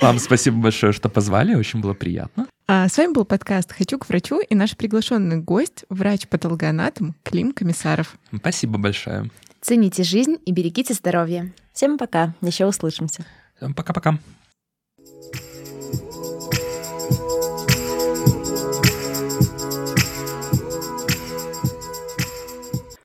Вам 0.00 0.18
спасибо 0.20 0.58
большое, 0.58 0.92
что 0.92 1.08
позвали, 1.08 1.54
очень 1.54 1.80
было 1.80 1.92
приятно. 1.92 2.46
А 2.68 2.88
с 2.88 2.96
вами 2.96 3.12
был 3.12 3.24
подкаст 3.24 3.72
«Хочу 3.72 3.98
к 3.98 4.08
врачу» 4.08 4.40
и 4.40 4.54
наш 4.54 4.76
приглашенный 4.76 5.38
гость, 5.38 5.84
врач-патологоанатом 5.88 7.14
Клим 7.24 7.52
Комиссаров. 7.52 8.16
Спасибо 8.32 8.78
большое. 8.78 9.30
Цените 9.66 10.04
жизнь 10.04 10.36
и 10.46 10.52
берегите 10.52 10.94
здоровье. 10.94 11.52
Всем 11.72 11.98
пока, 11.98 12.36
еще 12.40 12.66
услышимся. 12.66 13.26
Пока-пока. 13.74 14.20